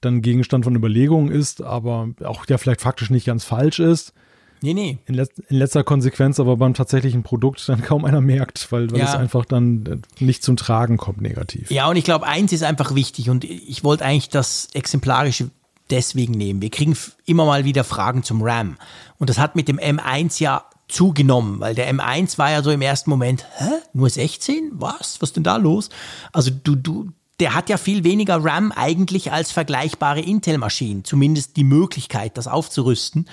dann 0.00 0.20
Gegenstand 0.20 0.64
von 0.64 0.76
Überlegungen 0.76 1.30
ist, 1.30 1.62
aber 1.62 2.10
auch 2.24 2.46
ja 2.48 2.58
vielleicht 2.58 2.82
faktisch 2.82 3.10
nicht 3.10 3.26
ganz 3.26 3.44
falsch 3.44 3.78
ist. 3.78 4.12
Nee, 4.62 4.74
nee. 4.74 4.98
In, 5.06 5.14
let 5.14 5.30
in 5.48 5.58
letzter 5.58 5.84
Konsequenz 5.84 6.40
aber 6.40 6.56
beim 6.56 6.74
tatsächlichen 6.74 7.22
Produkt 7.22 7.68
dann 7.68 7.82
kaum 7.82 8.04
einer 8.04 8.20
merkt, 8.20 8.70
weil, 8.72 8.90
weil 8.90 8.98
ja. 8.98 9.04
es 9.04 9.14
einfach 9.14 9.44
dann 9.44 9.86
äh, 10.20 10.24
nicht 10.24 10.42
zum 10.42 10.56
Tragen 10.56 10.96
kommt 10.96 11.20
negativ. 11.20 11.70
Ja, 11.70 11.88
und 11.88 11.96
ich 11.96 12.04
glaube, 12.04 12.26
eins 12.26 12.52
ist 12.52 12.62
einfach 12.62 12.94
wichtig 12.94 13.30
und 13.30 13.44
ich 13.44 13.84
wollte 13.84 14.04
eigentlich 14.04 14.28
das 14.28 14.68
exemplarische 14.72 15.50
deswegen 15.90 16.34
nehmen. 16.34 16.62
Wir 16.62 16.70
kriegen 16.70 16.96
immer 17.24 17.44
mal 17.44 17.64
wieder 17.64 17.84
Fragen 17.84 18.22
zum 18.22 18.42
RAM. 18.42 18.76
Und 19.18 19.30
das 19.30 19.38
hat 19.38 19.56
mit 19.56 19.68
dem 19.68 19.78
M1 19.78 20.40
ja 20.40 20.64
zugenommen, 20.88 21.60
weil 21.60 21.74
der 21.74 21.92
M1 21.92 22.38
war 22.38 22.50
ja 22.50 22.62
so 22.62 22.70
im 22.70 22.82
ersten 22.82 23.10
Moment, 23.10 23.44
hä? 23.56 23.70
Nur 23.92 24.08
16? 24.08 24.70
Was? 24.72 25.20
Was 25.20 25.32
denn 25.32 25.42
da 25.42 25.56
los? 25.56 25.90
Also 26.32 26.50
du, 26.50 26.76
du, 26.76 27.10
der 27.40 27.54
hat 27.54 27.68
ja 27.68 27.76
viel 27.76 28.04
weniger 28.04 28.42
RAM 28.42 28.72
eigentlich 28.72 29.32
als 29.32 29.52
vergleichbare 29.52 30.20
Intel-Maschinen. 30.20 31.04
Zumindest 31.04 31.56
die 31.56 31.64
Möglichkeit, 31.64 32.36
das 32.36 32.46
aufzurüsten. 32.46 33.28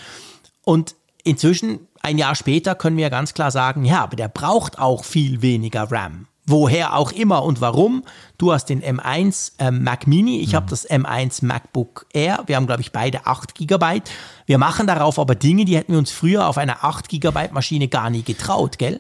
Und 0.63 0.95
inzwischen, 1.23 1.87
ein 2.01 2.17
Jahr 2.17 2.35
später, 2.35 2.75
können 2.75 2.97
wir 2.97 3.09
ganz 3.09 3.33
klar 3.33 3.51
sagen, 3.51 3.85
ja, 3.85 4.01
aber 4.03 4.15
der 4.15 4.27
braucht 4.29 4.79
auch 4.79 5.03
viel 5.03 5.41
weniger 5.41 5.91
RAM. 5.91 6.27
Woher 6.45 6.95
auch 6.95 7.13
immer 7.13 7.43
und 7.43 7.61
warum. 7.61 8.03
Du 8.37 8.51
hast 8.51 8.65
den 8.65 8.81
M1 8.81 9.53
äh, 9.59 9.71
Mac 9.71 10.07
Mini, 10.07 10.41
ich 10.41 10.51
mhm. 10.51 10.55
habe 10.57 10.69
das 10.69 10.89
M1 10.89 11.45
MacBook 11.45 12.05
Air. 12.13 12.43
Wir 12.47 12.57
haben, 12.57 12.67
glaube 12.67 12.81
ich, 12.81 12.91
beide 12.91 13.25
8 13.25 13.55
GB. 13.55 14.01
Wir 14.45 14.57
machen 14.57 14.87
darauf 14.87 15.19
aber 15.19 15.35
Dinge, 15.35 15.63
die 15.63 15.77
hätten 15.77 15.93
wir 15.93 15.99
uns 15.99 16.11
früher 16.11 16.47
auf 16.47 16.57
einer 16.57 16.83
8 16.83 17.07
GB 17.07 17.49
Maschine 17.53 17.87
gar 17.87 18.09
nie 18.09 18.23
getraut, 18.23 18.77
gell? 18.77 18.99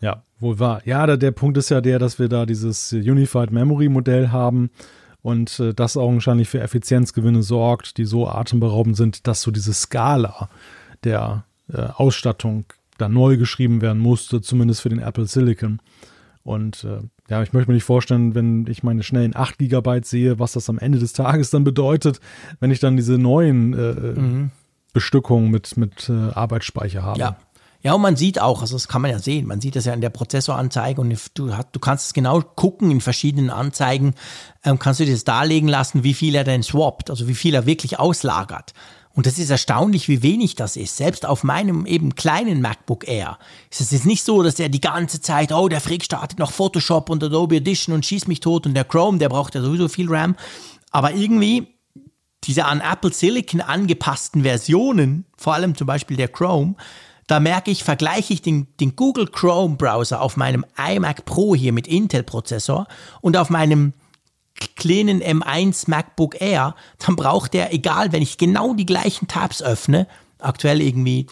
Ja, 0.00 0.22
wohl 0.38 0.58
wahr. 0.58 0.82
Ja, 0.84 1.06
der, 1.06 1.16
der 1.16 1.30
Punkt 1.30 1.56
ist 1.56 1.70
ja 1.70 1.80
der, 1.80 1.98
dass 1.98 2.18
wir 2.18 2.28
da 2.28 2.44
dieses 2.44 2.92
Unified 2.92 3.50
Memory 3.50 3.88
Modell 3.88 4.28
haben 4.28 4.70
und 5.22 5.58
äh, 5.58 5.72
das 5.74 5.96
augenscheinlich 5.96 6.48
für 6.48 6.60
Effizienzgewinne 6.60 7.42
sorgt, 7.42 7.96
die 7.96 8.04
so 8.04 8.28
atemberaubend 8.28 8.96
sind, 8.96 9.26
dass 9.26 9.42
so 9.42 9.50
diese 9.50 9.72
Skala 9.72 10.50
der 11.04 11.44
äh, 11.72 11.80
Ausstattung 11.80 12.66
da 12.98 13.08
neu 13.08 13.36
geschrieben 13.36 13.80
werden 13.80 13.98
musste, 13.98 14.40
zumindest 14.40 14.82
für 14.82 14.88
den 14.88 15.00
Apple 15.00 15.26
Silicon. 15.26 15.80
Und 16.46 16.84
äh, 16.84 17.00
ja, 17.28 17.42
ich 17.42 17.52
möchte 17.52 17.70
mir 17.70 17.74
nicht 17.74 17.84
vorstellen, 17.84 18.36
wenn 18.36 18.66
ich 18.68 18.84
meine 18.84 19.02
schnellen 19.02 19.34
8 19.34 19.58
GB 19.58 20.02
sehe, 20.04 20.38
was 20.38 20.52
das 20.52 20.70
am 20.70 20.78
Ende 20.78 21.00
des 21.00 21.12
Tages 21.12 21.50
dann 21.50 21.64
bedeutet, 21.64 22.20
wenn 22.60 22.70
ich 22.70 22.78
dann 22.78 22.96
diese 22.96 23.18
neuen 23.18 23.74
äh, 23.74 23.90
äh, 23.90 24.20
mhm. 24.20 24.50
Bestückungen 24.92 25.50
mit, 25.50 25.76
mit 25.76 26.08
äh, 26.08 26.12
Arbeitsspeicher 26.12 27.02
habe. 27.02 27.18
Ja. 27.18 27.36
Ja, 27.82 27.92
und 27.92 28.00
man 28.00 28.16
sieht 28.16 28.40
auch, 28.40 28.62
also 28.62 28.74
das 28.74 28.88
kann 28.88 29.02
man 29.02 29.12
ja 29.12 29.20
sehen, 29.20 29.46
man 29.46 29.60
sieht 29.60 29.76
das 29.76 29.84
ja 29.84 29.92
in 29.92 30.00
der 30.00 30.10
Prozessoranzeige 30.10 31.00
und 31.00 31.14
du, 31.34 31.52
du 31.70 31.78
kannst 31.78 32.06
es 32.06 32.14
genau 32.14 32.40
gucken 32.40 32.90
in 32.90 33.00
verschiedenen 33.00 33.48
Anzeigen, 33.48 34.14
ähm, 34.64 34.80
kannst 34.80 34.98
du 34.98 35.04
dir 35.04 35.12
das 35.12 35.22
darlegen 35.22 35.68
lassen, 35.68 36.02
wie 36.02 36.14
viel 36.14 36.34
er 36.34 36.42
denn 36.42 36.64
swappt, 36.64 37.10
also 37.10 37.28
wie 37.28 37.34
viel 37.34 37.54
er 37.54 37.64
wirklich 37.64 38.00
auslagert. 38.00 38.72
Und 39.16 39.24
das 39.24 39.38
ist 39.38 39.48
erstaunlich, 39.48 40.08
wie 40.08 40.22
wenig 40.22 40.56
das 40.56 40.76
ist. 40.76 40.98
Selbst 40.98 41.24
auf 41.24 41.42
meinem 41.42 41.86
eben 41.86 42.14
kleinen 42.14 42.60
MacBook 42.60 43.08
Air 43.08 43.38
ist 43.70 43.80
es 43.80 43.90
jetzt 43.90 44.04
nicht 44.04 44.22
so, 44.22 44.42
dass 44.42 44.56
der 44.56 44.68
die 44.68 44.80
ganze 44.80 45.22
Zeit, 45.22 45.52
oh, 45.52 45.68
der 45.68 45.80
Freak 45.80 46.04
startet 46.04 46.38
noch 46.38 46.52
Photoshop 46.52 47.08
und 47.08 47.24
Adobe 47.24 47.56
Edition 47.56 47.94
und 47.94 48.04
schießt 48.04 48.28
mich 48.28 48.40
tot 48.40 48.66
und 48.66 48.74
der 48.74 48.84
Chrome, 48.84 49.16
der 49.16 49.30
braucht 49.30 49.54
ja 49.54 49.62
sowieso 49.62 49.88
viel 49.88 50.08
RAM. 50.10 50.36
Aber 50.90 51.14
irgendwie 51.14 51.66
diese 52.44 52.66
an 52.66 52.82
Apple 52.82 53.10
Silicon 53.10 53.62
angepassten 53.62 54.42
Versionen, 54.42 55.24
vor 55.38 55.54
allem 55.54 55.74
zum 55.74 55.86
Beispiel 55.86 56.18
der 56.18 56.28
Chrome, 56.28 56.74
da 57.26 57.40
merke 57.40 57.70
ich, 57.70 57.84
vergleiche 57.84 58.34
ich 58.34 58.42
den, 58.42 58.66
den 58.80 58.96
Google 58.96 59.28
Chrome 59.28 59.76
Browser 59.76 60.20
auf 60.20 60.36
meinem 60.36 60.66
iMac 60.76 61.24
Pro 61.24 61.54
hier 61.54 61.72
mit 61.72 61.86
Intel 61.88 62.22
Prozessor 62.22 62.86
und 63.22 63.38
auf 63.38 63.48
meinem 63.48 63.94
kleinen 64.76 65.22
M1 65.22 65.88
MacBook 65.88 66.40
Air, 66.40 66.74
dann 66.98 67.16
braucht 67.16 67.54
der, 67.54 67.72
egal, 67.72 68.12
wenn 68.12 68.22
ich 68.22 68.38
genau 68.38 68.74
die 68.74 68.86
gleichen 68.86 69.28
Tabs 69.28 69.62
öffne, 69.62 70.06
aktuell 70.38 70.80
irgendwie 70.80 71.26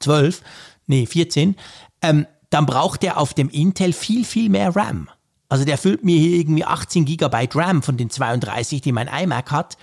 12, 0.00 0.42
nee, 0.86 1.06
14, 1.06 1.56
ähm, 2.02 2.26
dann 2.50 2.66
braucht 2.66 3.02
der 3.02 3.18
auf 3.18 3.34
dem 3.34 3.48
Intel 3.48 3.92
viel, 3.92 4.24
viel 4.24 4.48
mehr 4.48 4.74
RAM. 4.76 5.08
Also 5.48 5.64
der 5.64 5.78
füllt 5.78 6.04
mir 6.04 6.18
hier 6.18 6.38
irgendwie 6.38 6.64
18 6.64 7.04
GB 7.04 7.48
RAM 7.54 7.82
von 7.82 7.96
den 7.96 8.10
32, 8.10 8.80
die 8.80 8.92
mein 8.92 9.08
iMac 9.08 9.50
hat. 9.50 9.76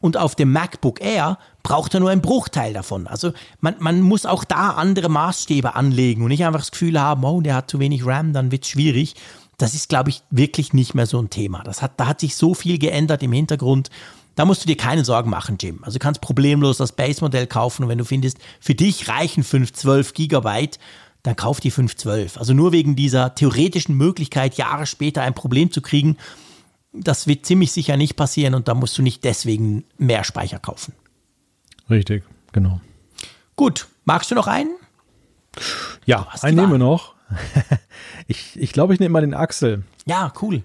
Und 0.00 0.16
auf 0.16 0.34
dem 0.34 0.52
MacBook 0.52 1.00
Air 1.00 1.38
braucht 1.62 1.94
er 1.94 2.00
nur 2.00 2.10
einen 2.10 2.20
Bruchteil 2.20 2.72
davon. 2.72 3.06
Also 3.06 3.32
man, 3.60 3.76
man 3.78 4.02
muss 4.02 4.26
auch 4.26 4.44
da 4.44 4.70
andere 4.70 5.08
Maßstäbe 5.08 5.74
anlegen 5.74 6.22
und 6.22 6.28
nicht 6.28 6.44
einfach 6.44 6.60
das 6.60 6.70
Gefühl 6.70 7.00
haben, 7.00 7.24
oh, 7.24 7.40
der 7.40 7.54
hat 7.56 7.70
zu 7.70 7.80
wenig 7.80 8.06
RAM, 8.06 8.32
dann 8.32 8.52
wird 8.52 8.64
es 8.64 8.70
schwierig 8.70 9.14
das 9.58 9.74
ist, 9.74 9.88
glaube 9.88 10.10
ich, 10.10 10.22
wirklich 10.30 10.72
nicht 10.72 10.94
mehr 10.94 11.06
so 11.06 11.18
ein 11.20 11.30
Thema. 11.30 11.62
Das 11.62 11.82
hat, 11.82 11.98
da 11.98 12.06
hat 12.06 12.20
sich 12.20 12.36
so 12.36 12.54
viel 12.54 12.78
geändert 12.78 13.22
im 13.22 13.32
Hintergrund. 13.32 13.90
Da 14.34 14.44
musst 14.44 14.62
du 14.62 14.66
dir 14.66 14.76
keine 14.76 15.04
Sorgen 15.04 15.30
machen, 15.30 15.56
Jim. 15.58 15.82
Also 15.82 15.98
du 15.98 16.02
kannst 16.02 16.20
problemlos 16.20 16.76
das 16.76 16.92
Base-Modell 16.92 17.46
kaufen 17.46 17.84
und 17.84 17.88
wenn 17.88 17.98
du 17.98 18.04
findest, 18.04 18.38
für 18.60 18.74
dich 18.74 19.08
reichen 19.08 19.42
512 19.42 20.12
Gigabyte, 20.12 20.78
dann 21.22 21.36
kauf 21.36 21.58
die 21.58 21.70
512. 21.70 22.36
Also 22.36 22.52
nur 22.52 22.72
wegen 22.72 22.96
dieser 22.96 23.34
theoretischen 23.34 23.96
Möglichkeit, 23.96 24.56
Jahre 24.56 24.86
später 24.86 25.22
ein 25.22 25.34
Problem 25.34 25.72
zu 25.72 25.80
kriegen, 25.80 26.18
das 26.92 27.26
wird 27.26 27.46
ziemlich 27.46 27.72
sicher 27.72 27.96
nicht 27.96 28.16
passieren 28.16 28.54
und 28.54 28.68
da 28.68 28.74
musst 28.74 28.96
du 28.96 29.02
nicht 29.02 29.24
deswegen 29.24 29.84
mehr 29.98 30.22
Speicher 30.22 30.58
kaufen. 30.58 30.94
Richtig, 31.88 32.24
genau. 32.52 32.80
Gut, 33.56 33.88
magst 34.04 34.30
du 34.30 34.34
noch 34.34 34.46
einen? 34.46 34.70
Ja, 36.04 36.28
einen 36.42 36.56
nehmen 36.56 36.72
wir 36.72 36.78
noch. 36.78 37.15
ich 38.26 38.60
ich 38.60 38.72
glaube, 38.72 38.94
ich 38.94 39.00
nehme 39.00 39.12
mal 39.12 39.20
den 39.20 39.34
Axel. 39.34 39.82
Ja, 40.06 40.32
cool. 40.42 40.62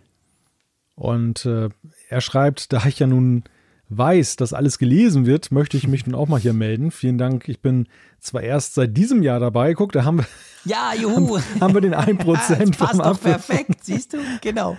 Und 0.95 1.45
äh, 1.45 1.69
er 2.09 2.21
schreibt, 2.21 2.73
da 2.73 2.85
ich 2.85 2.99
ja 2.99 3.07
nun 3.07 3.43
weiß, 3.89 4.37
dass 4.37 4.53
alles 4.53 4.77
gelesen 4.77 5.25
wird, 5.25 5.51
möchte 5.51 5.77
ich 5.77 5.87
mich 5.87 6.05
nun 6.07 6.15
auch 6.15 6.27
mal 6.27 6.39
hier 6.39 6.53
melden. 6.53 6.91
Vielen 6.91 7.17
Dank. 7.17 7.49
Ich 7.49 7.61
bin 7.61 7.87
zwar 8.19 8.41
erst 8.41 8.75
seit 8.75 8.95
diesem 8.95 9.21
Jahr 9.21 9.39
dabei. 9.39 9.73
Guck, 9.73 9.91
da 9.91 10.05
haben 10.05 10.19
wir, 10.19 10.25
ja, 10.65 10.93
juhu. 10.99 11.37
haben, 11.37 11.61
haben 11.61 11.73
wir 11.73 11.81
den 11.81 11.95
1% 11.95 12.23
das 12.25 12.77
passt 12.77 12.99
doch 12.99 13.19
perfekt, 13.19 13.83
siehst 13.83 14.13
du? 14.13 14.17
Genau. 14.41 14.77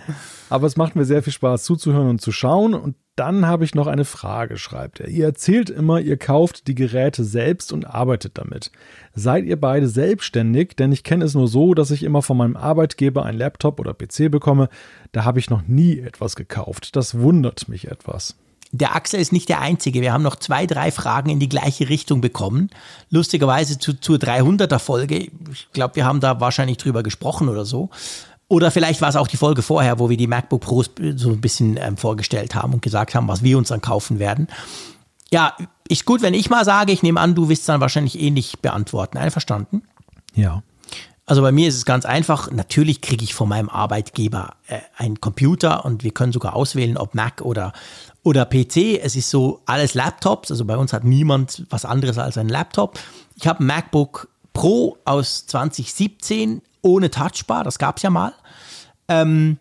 Aber 0.49 0.67
es 0.67 0.77
macht 0.77 0.95
mir 0.95 1.05
sehr 1.05 1.23
viel 1.23 1.33
Spaß 1.33 1.63
zuzuhören 1.63 2.09
und 2.09 2.21
zu 2.21 2.31
schauen. 2.31 2.73
Und 2.73 2.95
dann 3.15 3.45
habe 3.45 3.63
ich 3.63 3.75
noch 3.75 3.87
eine 3.87 4.05
Frage, 4.05 4.57
schreibt 4.57 4.99
er. 4.99 5.07
Ihr 5.07 5.25
erzählt 5.25 5.69
immer, 5.69 5.99
ihr 5.99 6.17
kauft 6.17 6.67
die 6.67 6.73
Geräte 6.73 7.23
selbst 7.23 7.71
und 7.71 7.85
arbeitet 7.85 8.37
damit. 8.37 8.71
Seid 9.13 9.45
ihr 9.45 9.59
beide 9.59 9.87
selbstständig? 9.87 10.75
Denn 10.75 10.91
ich 10.91 11.03
kenne 11.03 11.25
es 11.25 11.35
nur 11.35 11.47
so, 11.47 11.75
dass 11.75 11.91
ich 11.91 12.03
immer 12.03 12.23
von 12.23 12.37
meinem 12.37 12.57
Arbeitgeber 12.57 13.23
ein 13.23 13.37
Laptop 13.37 13.79
oder 13.79 13.93
PC 13.93 14.31
bekomme. 14.31 14.67
Da 15.11 15.25
habe 15.25 15.39
ich 15.39 15.51
noch 15.51 15.67
nie 15.67 15.99
etwas 15.99 16.35
gekauft. 16.35 16.95
Das 16.95 17.19
wundert 17.19 17.69
mich 17.69 17.87
etwas. 17.87 18.35
der 18.71 18.95
Axel 18.95 19.19
ist 19.19 19.31
nicht 19.31 19.49
der 19.49 19.61
Einzige. 19.61 20.01
Wir 20.01 20.11
haben 20.11 20.23
noch 20.23 20.35
zwei, 20.35 20.65
drei 20.65 20.89
Fragen 20.89 21.29
in 21.29 21.39
die 21.39 21.49
gleiche 21.49 21.89
Richtung 21.89 22.21
bekommen. 22.21 22.71
Lustigerweise 23.11 23.77
zu, 23.77 23.93
zur 23.93 24.17
300er 24.17 24.79
Folge. 24.79 25.27
Ich 25.51 25.71
glaube, 25.73 25.95
wir 25.95 26.05
haben 26.05 26.19
da 26.19 26.39
wahrscheinlich 26.39 26.77
drüber 26.77 27.03
gesprochen 27.03 27.49
oder 27.49 27.65
so. 27.65 27.91
Oder 28.53 28.69
vielleicht 28.69 29.01
war 29.01 29.09
es 29.09 29.15
auch 29.15 29.27
die 29.27 29.37
Folge 29.37 29.63
vorher, 29.63 29.97
wo 29.97 30.11
wir 30.11 30.17
die 30.17 30.27
MacBook 30.27 30.61
Pros 30.61 30.91
so 31.15 31.29
ein 31.29 31.41
bisschen 31.41 31.75
ähm, 31.77 31.97
vorgestellt 31.97 32.53
haben 32.53 32.71
und 32.71 32.83
gesagt 32.83 33.15
haben, 33.15 33.27
was 33.27 33.41
wir 33.41 33.57
uns 33.57 33.69
dann 33.69 33.81
kaufen 33.81 34.19
werden. 34.19 34.47
Ja, 35.31 35.57
ist 35.89 36.05
gut, 36.05 36.21
wenn 36.21 36.35
ich 36.35 36.51
mal 36.51 36.63
sage, 36.63 36.91
ich 36.91 37.01
nehme 37.01 37.19
an, 37.19 37.33
du 37.33 37.49
wirst 37.49 37.67
dann 37.67 37.81
wahrscheinlich 37.81 38.19
ähnlich 38.21 38.59
beantworten. 38.59 39.17
Einverstanden? 39.17 39.81
Ja. 40.35 40.61
Also 41.25 41.41
bei 41.41 41.51
mir 41.51 41.67
ist 41.67 41.77
es 41.77 41.85
ganz 41.85 42.05
einfach. 42.05 42.51
Natürlich 42.51 43.01
kriege 43.01 43.23
ich 43.23 43.33
von 43.33 43.49
meinem 43.49 43.69
Arbeitgeber 43.69 44.53
äh, 44.67 44.81
einen 44.97 45.19
Computer 45.19 45.83
und 45.83 46.03
wir 46.03 46.11
können 46.11 46.31
sogar 46.31 46.55
auswählen, 46.55 46.95
ob 46.95 47.15
Mac 47.15 47.41
oder, 47.41 47.73
oder 48.21 48.45
PC. 48.45 48.99
Es 49.01 49.15
ist 49.15 49.31
so 49.31 49.61
alles 49.65 49.95
Laptops. 49.95 50.51
Also 50.51 50.63
bei 50.65 50.77
uns 50.77 50.93
hat 50.93 51.05
niemand 51.05 51.65
was 51.71 51.85
anderes 51.85 52.19
als 52.19 52.37
ein 52.37 52.49
Laptop. 52.49 52.99
Ich 53.35 53.47
habe 53.47 53.63
ein 53.63 53.65
MacBook 53.65 54.27
Pro 54.53 54.99
aus 55.05 55.47
2017 55.47 56.61
ohne 56.83 57.09
Touchbar. 57.09 57.63
Das 57.63 57.79
gab 57.79 57.97
es 57.97 58.03
ja 58.03 58.11
mal. 58.11 58.33
Ähm, 59.07 59.57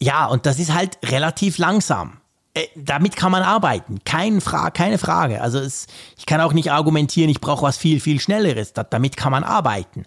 ja, 0.00 0.26
und 0.26 0.46
das 0.46 0.58
ist 0.58 0.72
halt 0.72 0.98
relativ 1.04 1.58
langsam. 1.58 2.18
Äh, 2.54 2.66
damit 2.76 3.16
kann 3.16 3.32
man 3.32 3.42
arbeiten. 3.42 3.98
Kein 4.04 4.40
Fra 4.40 4.70
keine 4.70 4.98
Frage. 4.98 5.40
Also 5.40 5.58
es, 5.58 5.86
ich 6.16 6.26
kann 6.26 6.40
auch 6.40 6.52
nicht 6.52 6.70
argumentieren, 6.70 7.30
ich 7.30 7.40
brauche 7.40 7.62
was 7.62 7.76
viel, 7.76 8.00
viel 8.00 8.20
Schnelleres. 8.20 8.72
Da, 8.72 8.84
damit 8.84 9.16
kann 9.16 9.32
man 9.32 9.44
arbeiten. 9.44 10.04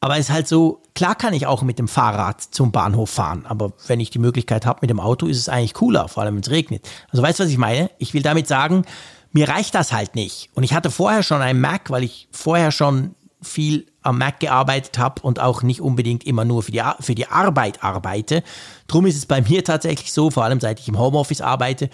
Aber 0.00 0.14
es 0.16 0.28
ist 0.28 0.34
halt 0.34 0.48
so, 0.48 0.80
klar 0.94 1.14
kann 1.14 1.34
ich 1.34 1.46
auch 1.46 1.62
mit 1.62 1.78
dem 1.78 1.86
Fahrrad 1.86 2.40
zum 2.40 2.72
Bahnhof 2.72 3.10
fahren, 3.10 3.44
aber 3.46 3.72
wenn 3.86 4.00
ich 4.00 4.08
die 4.08 4.18
Möglichkeit 4.18 4.64
habe 4.64 4.78
mit 4.80 4.88
dem 4.88 4.98
Auto, 4.98 5.26
ist 5.26 5.36
es 5.36 5.50
eigentlich 5.50 5.74
cooler, 5.74 6.08
vor 6.08 6.22
allem 6.22 6.36
wenn 6.36 6.42
es 6.42 6.50
regnet. 6.50 6.88
Also 7.10 7.22
weißt 7.22 7.38
du, 7.38 7.44
was 7.44 7.50
ich 7.50 7.58
meine? 7.58 7.90
Ich 7.98 8.14
will 8.14 8.22
damit 8.22 8.48
sagen, 8.48 8.86
mir 9.32 9.48
reicht 9.48 9.74
das 9.74 9.92
halt 9.92 10.14
nicht. 10.14 10.48
Und 10.54 10.62
ich 10.62 10.72
hatte 10.72 10.90
vorher 10.90 11.22
schon 11.22 11.42
einen 11.42 11.60
Mac, 11.60 11.90
weil 11.90 12.02
ich 12.02 12.28
vorher 12.32 12.72
schon 12.72 13.14
viel 13.42 13.86
am 14.02 14.18
Mac 14.18 14.40
gearbeitet 14.40 14.98
habe 14.98 15.22
und 15.22 15.40
auch 15.40 15.62
nicht 15.62 15.80
unbedingt 15.80 16.24
immer 16.24 16.44
nur 16.44 16.62
für 16.62 16.72
die, 16.72 16.82
für 17.00 17.14
die 17.14 17.26
Arbeit 17.26 17.82
arbeite. 17.82 18.42
Drum 18.86 19.06
ist 19.06 19.16
es 19.16 19.26
bei 19.26 19.40
mir 19.42 19.64
tatsächlich 19.64 20.12
so, 20.12 20.30
vor 20.30 20.44
allem 20.44 20.60
seit 20.60 20.80
ich 20.80 20.88
im 20.88 20.98
Homeoffice 20.98 21.40
arbeite, 21.40 21.90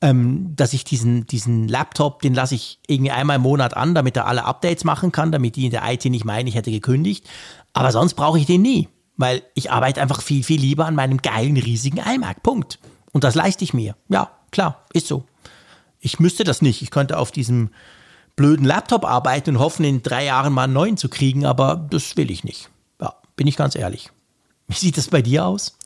ähm, 0.00 0.52
dass 0.56 0.72
ich 0.72 0.84
diesen, 0.84 1.26
diesen 1.26 1.68
Laptop, 1.68 2.20
den 2.22 2.34
lasse 2.34 2.54
ich 2.54 2.78
irgendwie 2.86 3.10
einmal 3.10 3.36
im 3.36 3.42
Monat 3.42 3.76
an, 3.76 3.94
damit 3.94 4.16
er 4.16 4.26
alle 4.26 4.44
Updates 4.44 4.84
machen 4.84 5.12
kann, 5.12 5.32
damit 5.32 5.56
die 5.56 5.64
in 5.66 5.70
der 5.70 5.82
IT 5.90 6.04
nicht 6.04 6.24
meinen, 6.24 6.46
ich 6.46 6.54
hätte 6.54 6.70
gekündigt. 6.70 7.26
Aber 7.72 7.90
sonst 7.92 8.14
brauche 8.14 8.38
ich 8.38 8.46
den 8.46 8.62
nie, 8.62 8.88
weil 9.16 9.42
ich 9.54 9.70
arbeite 9.70 10.02
einfach 10.02 10.20
viel, 10.20 10.42
viel 10.42 10.60
lieber 10.60 10.86
an 10.86 10.94
meinem 10.94 11.18
geilen, 11.18 11.56
riesigen 11.56 11.98
iMac. 11.98 12.42
Punkt. 12.42 12.78
Und 13.12 13.24
das 13.24 13.34
leiste 13.34 13.64
ich 13.64 13.72
mir. 13.72 13.96
Ja, 14.08 14.30
klar, 14.50 14.82
ist 14.92 15.06
so. 15.06 15.24
Ich 16.00 16.20
müsste 16.20 16.44
das 16.44 16.60
nicht. 16.60 16.82
Ich 16.82 16.90
könnte 16.90 17.16
auf 17.16 17.30
diesem 17.30 17.70
blöden 18.36 18.66
Laptop 18.66 19.04
arbeiten 19.04 19.50
und 19.50 19.58
hoffen, 19.58 19.84
in 19.84 20.02
drei 20.02 20.26
Jahren 20.26 20.52
mal 20.52 20.64
einen 20.64 20.72
neuen 20.72 20.96
zu 20.96 21.08
kriegen, 21.08 21.44
aber 21.46 21.86
das 21.90 22.16
will 22.16 22.30
ich 22.30 22.44
nicht. 22.44 22.70
Ja, 23.00 23.14
bin 23.36 23.46
ich 23.46 23.56
ganz 23.56 23.76
ehrlich. 23.76 24.10
Wie 24.68 24.74
sieht 24.74 24.96
das 24.96 25.08
bei 25.08 25.22
dir 25.22 25.46
aus? 25.46 25.76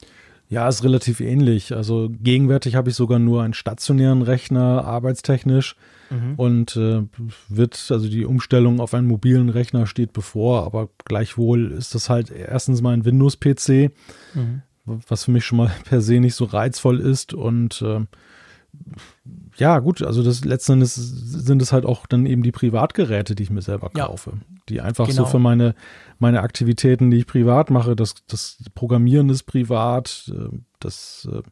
Ja, 0.51 0.67
ist 0.67 0.83
relativ 0.83 1.21
ähnlich. 1.21 1.75
Also 1.75 2.09
gegenwärtig 2.23 2.75
habe 2.75 2.89
ich 2.89 2.97
sogar 2.97 3.19
nur 3.19 3.43
einen 3.43 3.53
stationären 3.53 4.23
Rechner, 4.23 4.85
arbeitstechnisch. 4.85 5.77
Mhm. 6.11 6.35
Und 6.37 6.77
äh, 6.77 7.03
wird, 7.49 7.87
also 7.91 8.09
die 8.09 8.25
Umstellung 8.25 8.81
auf 8.81 8.95
einen 8.95 9.07
mobilen 9.07 9.51
Rechner 9.51 9.87
steht 9.87 10.15
bevor, 10.15 10.65
aber 10.65 10.89
gleichwohl 11.05 11.71
ist 11.73 11.95
das 11.95 12.09
halt 12.09 12.31
erstens 12.31 12.81
mal 12.81 12.95
ein 12.95 13.05
Windows-PC, 13.05 13.93
mhm. 14.35 14.63
was 14.87 15.25
für 15.25 15.33
mich 15.33 15.45
schon 15.45 15.59
mal 15.59 15.71
per 15.85 16.01
se 16.01 16.19
nicht 16.19 16.35
so 16.35 16.47
reizvoll 16.47 17.01
ist. 17.01 17.35
Und 17.35 17.83
äh, 17.83 18.01
ja, 19.59 19.81
gut, 19.81 20.03
also 20.03 20.23
das 20.23 20.45
letzten 20.45 20.75
Endes 20.75 20.95
sind 20.95 21.61
es 21.61 21.73
halt 21.73 21.85
auch 21.85 22.07
dann 22.07 22.27
eben 22.27 22.43
die 22.43 22.53
Privatgeräte, 22.53 23.35
die 23.35 23.43
ich 23.43 23.51
mir 23.51 23.63
selber 23.63 23.91
kaufe. 23.91 24.31
Ja. 24.31 24.57
Die 24.69 24.81
einfach 24.81 25.07
genau. 25.07 25.25
so 25.25 25.31
für 25.31 25.39
meine, 25.39 25.75
meine 26.19 26.43
Aktivitäten, 26.43 27.11
die 27.11 27.19
ich 27.19 27.27
privat 27.27 27.71
mache, 27.71 27.97
das, 27.97 28.15
das 28.29 28.59
Programmieren 28.75 29.31
ist 29.31 29.45
privat, 29.45 30.31
äh, 30.33 30.57
das 30.79 31.29
äh, 31.33 31.43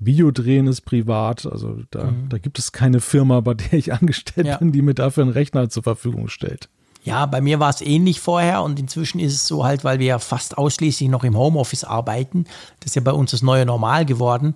Videodrehen 0.00 0.66
ist 0.66 0.80
privat. 0.80 1.46
Also 1.46 1.80
da, 1.90 2.10
mhm. 2.10 2.28
da 2.30 2.38
gibt 2.38 2.58
es 2.58 2.72
keine 2.72 3.00
Firma, 3.00 3.40
bei 3.40 3.54
der 3.54 3.74
ich 3.74 3.92
angestellt 3.92 4.48
ja. 4.48 4.56
bin, 4.56 4.72
die 4.72 4.82
mir 4.82 4.94
dafür 4.94 5.22
einen 5.22 5.32
Rechner 5.32 5.68
zur 5.68 5.84
Verfügung 5.84 6.28
stellt. 6.28 6.68
Ja, 7.04 7.26
bei 7.26 7.40
mir 7.40 7.58
war 7.58 7.70
es 7.70 7.80
ähnlich 7.80 8.20
vorher 8.20 8.62
und 8.62 8.78
inzwischen 8.78 9.18
ist 9.18 9.34
es 9.34 9.46
so 9.48 9.64
halt, 9.64 9.82
weil 9.82 9.98
wir 9.98 10.06
ja 10.06 10.18
fast 10.20 10.56
ausschließlich 10.56 11.08
noch 11.08 11.24
im 11.24 11.36
Homeoffice 11.36 11.82
arbeiten. 11.82 12.44
Das 12.78 12.90
ist 12.90 12.94
ja 12.94 13.02
bei 13.02 13.10
uns 13.10 13.32
das 13.32 13.42
neue 13.42 13.66
Normal 13.66 14.06
geworden. 14.06 14.54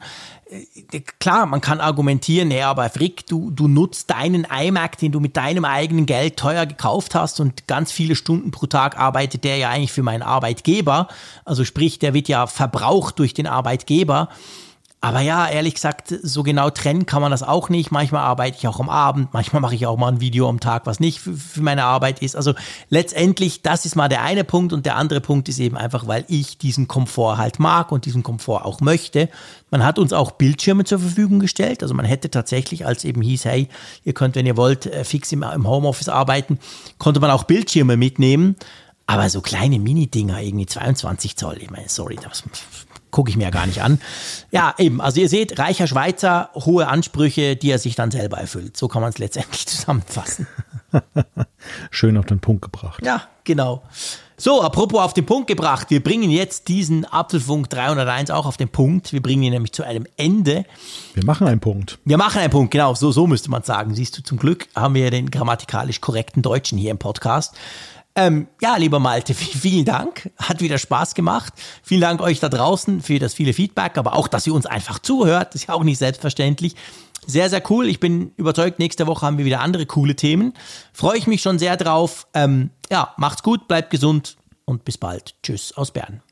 Äh, 0.49 1.01
klar, 1.19 1.47
man 1.47 1.61
kann 1.61 1.81
argumentieren, 1.81 2.53
ja, 2.53 2.71
aber 2.71 2.89
Frick, 2.89 3.27
du, 3.27 3.51
du 3.51 3.67
nutzt 3.67 4.11
deinen 4.11 4.45
iMac, 4.45 4.97
den 4.99 5.11
du 5.11 5.19
mit 5.19 5.37
deinem 5.37 5.65
eigenen 5.65 6.07
Geld 6.07 6.37
teuer 6.37 6.67
gekauft 6.67 7.17
hast 7.17 7.41
und 7.41 7.67
ganz 7.67 7.91
viele 7.91 8.15
Stunden 8.15 8.53
pro 8.53 8.67
Tag 8.67 8.97
arbeitet 8.97 9.43
der 9.43 9.57
ja 9.57 9.71
eigentlich 9.71 9.93
für 9.93 10.05
meinen 10.05 10.23
Arbeitgeber. 10.23 11.09
Also 11.45 11.65
sprich, 11.65 11.99
der 11.99 12.15
wird 12.15 12.29
ja 12.29 12.47
verbraucht 12.47 13.19
durch 13.19 13.35
den 13.35 13.49
Arbeitgeber. 13.49 14.29
Aber 15.07 15.21
ja, 15.21 15.49
ehrlich 15.49 15.75
gesagt, 15.75 16.13
so 16.21 16.43
genau 16.43 16.69
trennen 16.69 17.07
kann 17.07 17.23
man 17.23 17.31
das 17.31 17.45
auch 17.45 17.69
nicht. 17.69 17.93
Manchmal 17.93 18.23
arbeite 18.23 18.57
ich 18.59 18.67
auch 18.67 18.81
am 18.81 18.89
Abend, 18.89 19.33
manchmal 19.33 19.63
mache 19.63 19.77
ich 19.77 19.87
auch 19.87 19.97
mal 19.97 20.09
ein 20.09 20.21
Video 20.21 20.49
am 20.49 20.59
Tag, 20.59 20.85
was 20.85 20.99
nicht 20.99 21.21
für, 21.21 21.61
meine 21.61 21.85
Arbeit 21.85 22.23
ist. 22.23 22.35
Also 22.35 22.55
letztendlich, 22.91 23.63
das 23.63 23.87
ist 23.87 23.95
mal 23.95 24.09
der 24.09 24.23
eine 24.23 24.43
Punkt 24.43 24.73
und 24.73 24.85
der 24.85 24.97
andere 24.97 25.21
Punkt 25.21 25.49
ist 25.49 25.61
eben 25.61 25.77
einfach, 25.77 26.09
weil 26.09 26.25
ich 26.27 26.59
diesen 26.59 26.89
Komfort 26.89 27.37
halt 27.37 27.61
mag 27.61 27.93
und 27.93 28.05
diesen 28.05 28.25
Komfort 28.25 28.65
auch 28.65 28.81
möchte. 28.81 29.29
Man 29.71 29.85
hat 29.85 30.01
uns 30.01 30.13
auch 30.13 30.33
Bildschirme 30.33 30.83
zur 30.83 30.99
Verfügung 30.99 31.39
gestellt. 31.39 31.85
Also 31.85 31.95
man 31.95 32.05
hätte 32.05 32.29
tatsächlich, 32.29 32.85
als 32.85 33.05
eben 33.05 33.23
hieß, 33.23 33.45
hey, 33.45 33.69
ihr 34.03 34.13
könnt, 34.13 34.35
wenn 34.35 34.45
ihr 34.45 34.57
wollt, 34.57 34.87
äh, 34.87 35.05
fix 35.05 35.31
im, 35.31 35.45
im 35.45 35.69
Homeoffice 35.69 36.09
arbeiten, 36.09 36.59
konnte 36.99 37.21
man 37.21 37.31
auch 37.31 37.45
Bildschirme 37.45 37.97
mitnehmen. 37.97 38.57
Aber 39.07 39.31
so 39.31 39.41
kleine 39.41 39.79
Mini-Dinger, 39.79 40.41
irgendwie 40.41 40.67
22 40.67 41.37
Zoll, 41.37 41.59
ich 41.61 41.71
meine, 41.71 41.89
sorry, 41.89 42.19
das 42.21 42.43
gucke 43.17 43.31
ich 43.31 43.39
mir 43.39 43.45
ja 43.45 43.51
gar 43.51 43.67
nicht 43.67 43.81
an. 43.81 43.99
Ja, 44.51 44.75
eben, 44.77 45.01
also 45.01 45.23
ihr 45.23 45.31
seht, 45.31 45.59
reicher 45.59 45.87
Schweizer, 45.87 46.51
hohe 46.55 46.87
Ansprüche, 46.87 47.57
die 47.57 47.71
er 47.71 47.79
sich 47.79 47.95
dann 47.95 48.11
selber 48.11 48.37
erfüllt. 48.37 48.77
So 48.77 48.89
kann 48.89 49.01
man 49.01 49.09
es 49.09 49.17
letztendlich 49.17 49.67
zusammenfassen. 49.67 50.47
Schön 51.91 52.19
auf 52.19 52.27
den 52.27 52.41
Punkt 52.41 52.61
gebracht. 52.61 53.01
Ja, 53.03 53.23
genau. 53.45 53.83
So, 54.37 54.61
apropos 54.61 55.01
auf 55.01 55.15
den 55.15 55.25
Punkt 55.25 55.47
gebracht, 55.47 55.89
wir 55.89 56.05
bringen 56.05 56.31
jetzt 56.31 56.69
diesen 56.69 57.07
Apfelfunk 57.07 57.71
301 57.71 58.31
auch 58.31 58.45
auf 58.45 58.59
den 58.59 58.69
Punkt. 58.69 59.15
Wir 59.15 59.23
bringen 59.23 59.45
ihn 59.45 59.53
nämlich 59.55 59.73
zu 59.73 59.83
einem 59.83 60.07
Ende. 60.19 60.67
Wir 61.15 61.25
machen 61.25 61.47
einen 61.47 61.61
Punkt. 61.61 61.99
Wir 62.05 62.19
machen 62.19 62.41
einen 62.41 62.51
Punkt, 62.51 62.71
genau, 62.71 62.95
so, 62.95 63.13
so 63.13 63.27
müsste 63.27 63.51
man 63.51 63.63
sagen. 63.63 63.95
Siehst 63.95 64.19
du, 64.19 64.23
zum 64.23 64.37
Glück 64.37 64.69
haben 64.77 64.95
wir 64.95 65.11
den 65.11 65.31
grammatikalisch 65.31 66.03
korrekten 66.03 66.43
Deutschen 66.43 66.77
hier 66.77 66.91
im 66.91 66.99
Podcast. 66.99 67.55
Ähm, 68.17 68.49
ja, 68.63 68.77
lieber 68.79 68.99
Malte, 68.99 69.35
vielen 69.35 69.85
Dank. 69.85 70.31
Hat 70.39 70.61
wieder 70.61 70.79
Spaß 70.79 71.15
gemacht. 71.15 71.53
Vielen 71.83 72.01
Dank 72.01 72.23
euch 72.23 72.41
da 72.41 72.49
draußen 72.49 73.03
für 73.03 73.19
das 73.19 73.35
viele 73.35 73.53
Feedback, 73.53 73.99
aber 73.99 74.17
auch, 74.17 74.27
dass 74.27 74.47
ihr 74.47 74.55
uns 74.55 74.65
einfach 74.67 74.99
zuhört. 74.99 75.55
Das 75.55 75.63
ist 75.63 75.69
ja 75.69 75.75
auch 75.75 75.85
nicht 75.85 75.99
selbstverständlich. 75.99 76.75
Sehr, 77.27 77.51
sehr 77.51 77.63
cool. 77.71 77.87
Ich 77.89 78.01
bin 78.01 78.33
überzeugt, 78.37 78.79
nächste 78.79 79.07
Woche 79.07 79.27
haben 79.27 79.37
wir 79.37 79.45
wieder 79.45 79.61
andere 79.61 79.85
coole 79.85 80.17
Themen. 80.17 80.55
Freue 80.93 81.19
ich 81.19 81.27
mich 81.27 81.43
schon 81.43 81.59
sehr 81.59 81.77
drauf. 81.77 82.27
Ähm, 82.35 82.71
ja, 82.91 83.13
macht's 83.19 83.43
gut, 83.43 83.69
bleibt 83.69 83.91
gesund 83.91 84.37
und 84.65 84.85
bis 84.85 84.97
bald. 84.97 85.35
Tschüss 85.43 85.77
aus 85.77 85.91
Bern. 85.91 86.23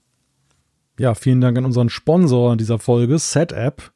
Ja, 0.99 1.15
vielen 1.15 1.41
Dank 1.41 1.59
an 1.59 1.65
unseren 1.65 1.91
Sponsor 1.91 2.57
dieser 2.57 2.79
Folge, 2.79 3.19
SetApp, 3.19 3.93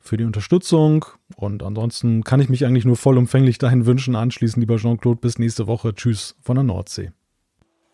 für 0.00 0.16
die 0.16 0.24
Unterstützung. 0.24 1.04
Und 1.36 1.62
ansonsten 1.62 2.24
kann 2.24 2.40
ich 2.40 2.48
mich 2.48 2.64
eigentlich 2.64 2.86
nur 2.86 2.96
vollumfänglich 2.96 3.58
dahin 3.58 3.84
wünschen, 3.84 4.16
anschließend, 4.16 4.60
lieber 4.60 4.78
Jean-Claude, 4.78 5.20
bis 5.20 5.38
nächste 5.38 5.66
Woche. 5.66 5.94
Tschüss 5.94 6.34
von 6.40 6.56
der 6.56 6.64
Nordsee. 6.64 7.12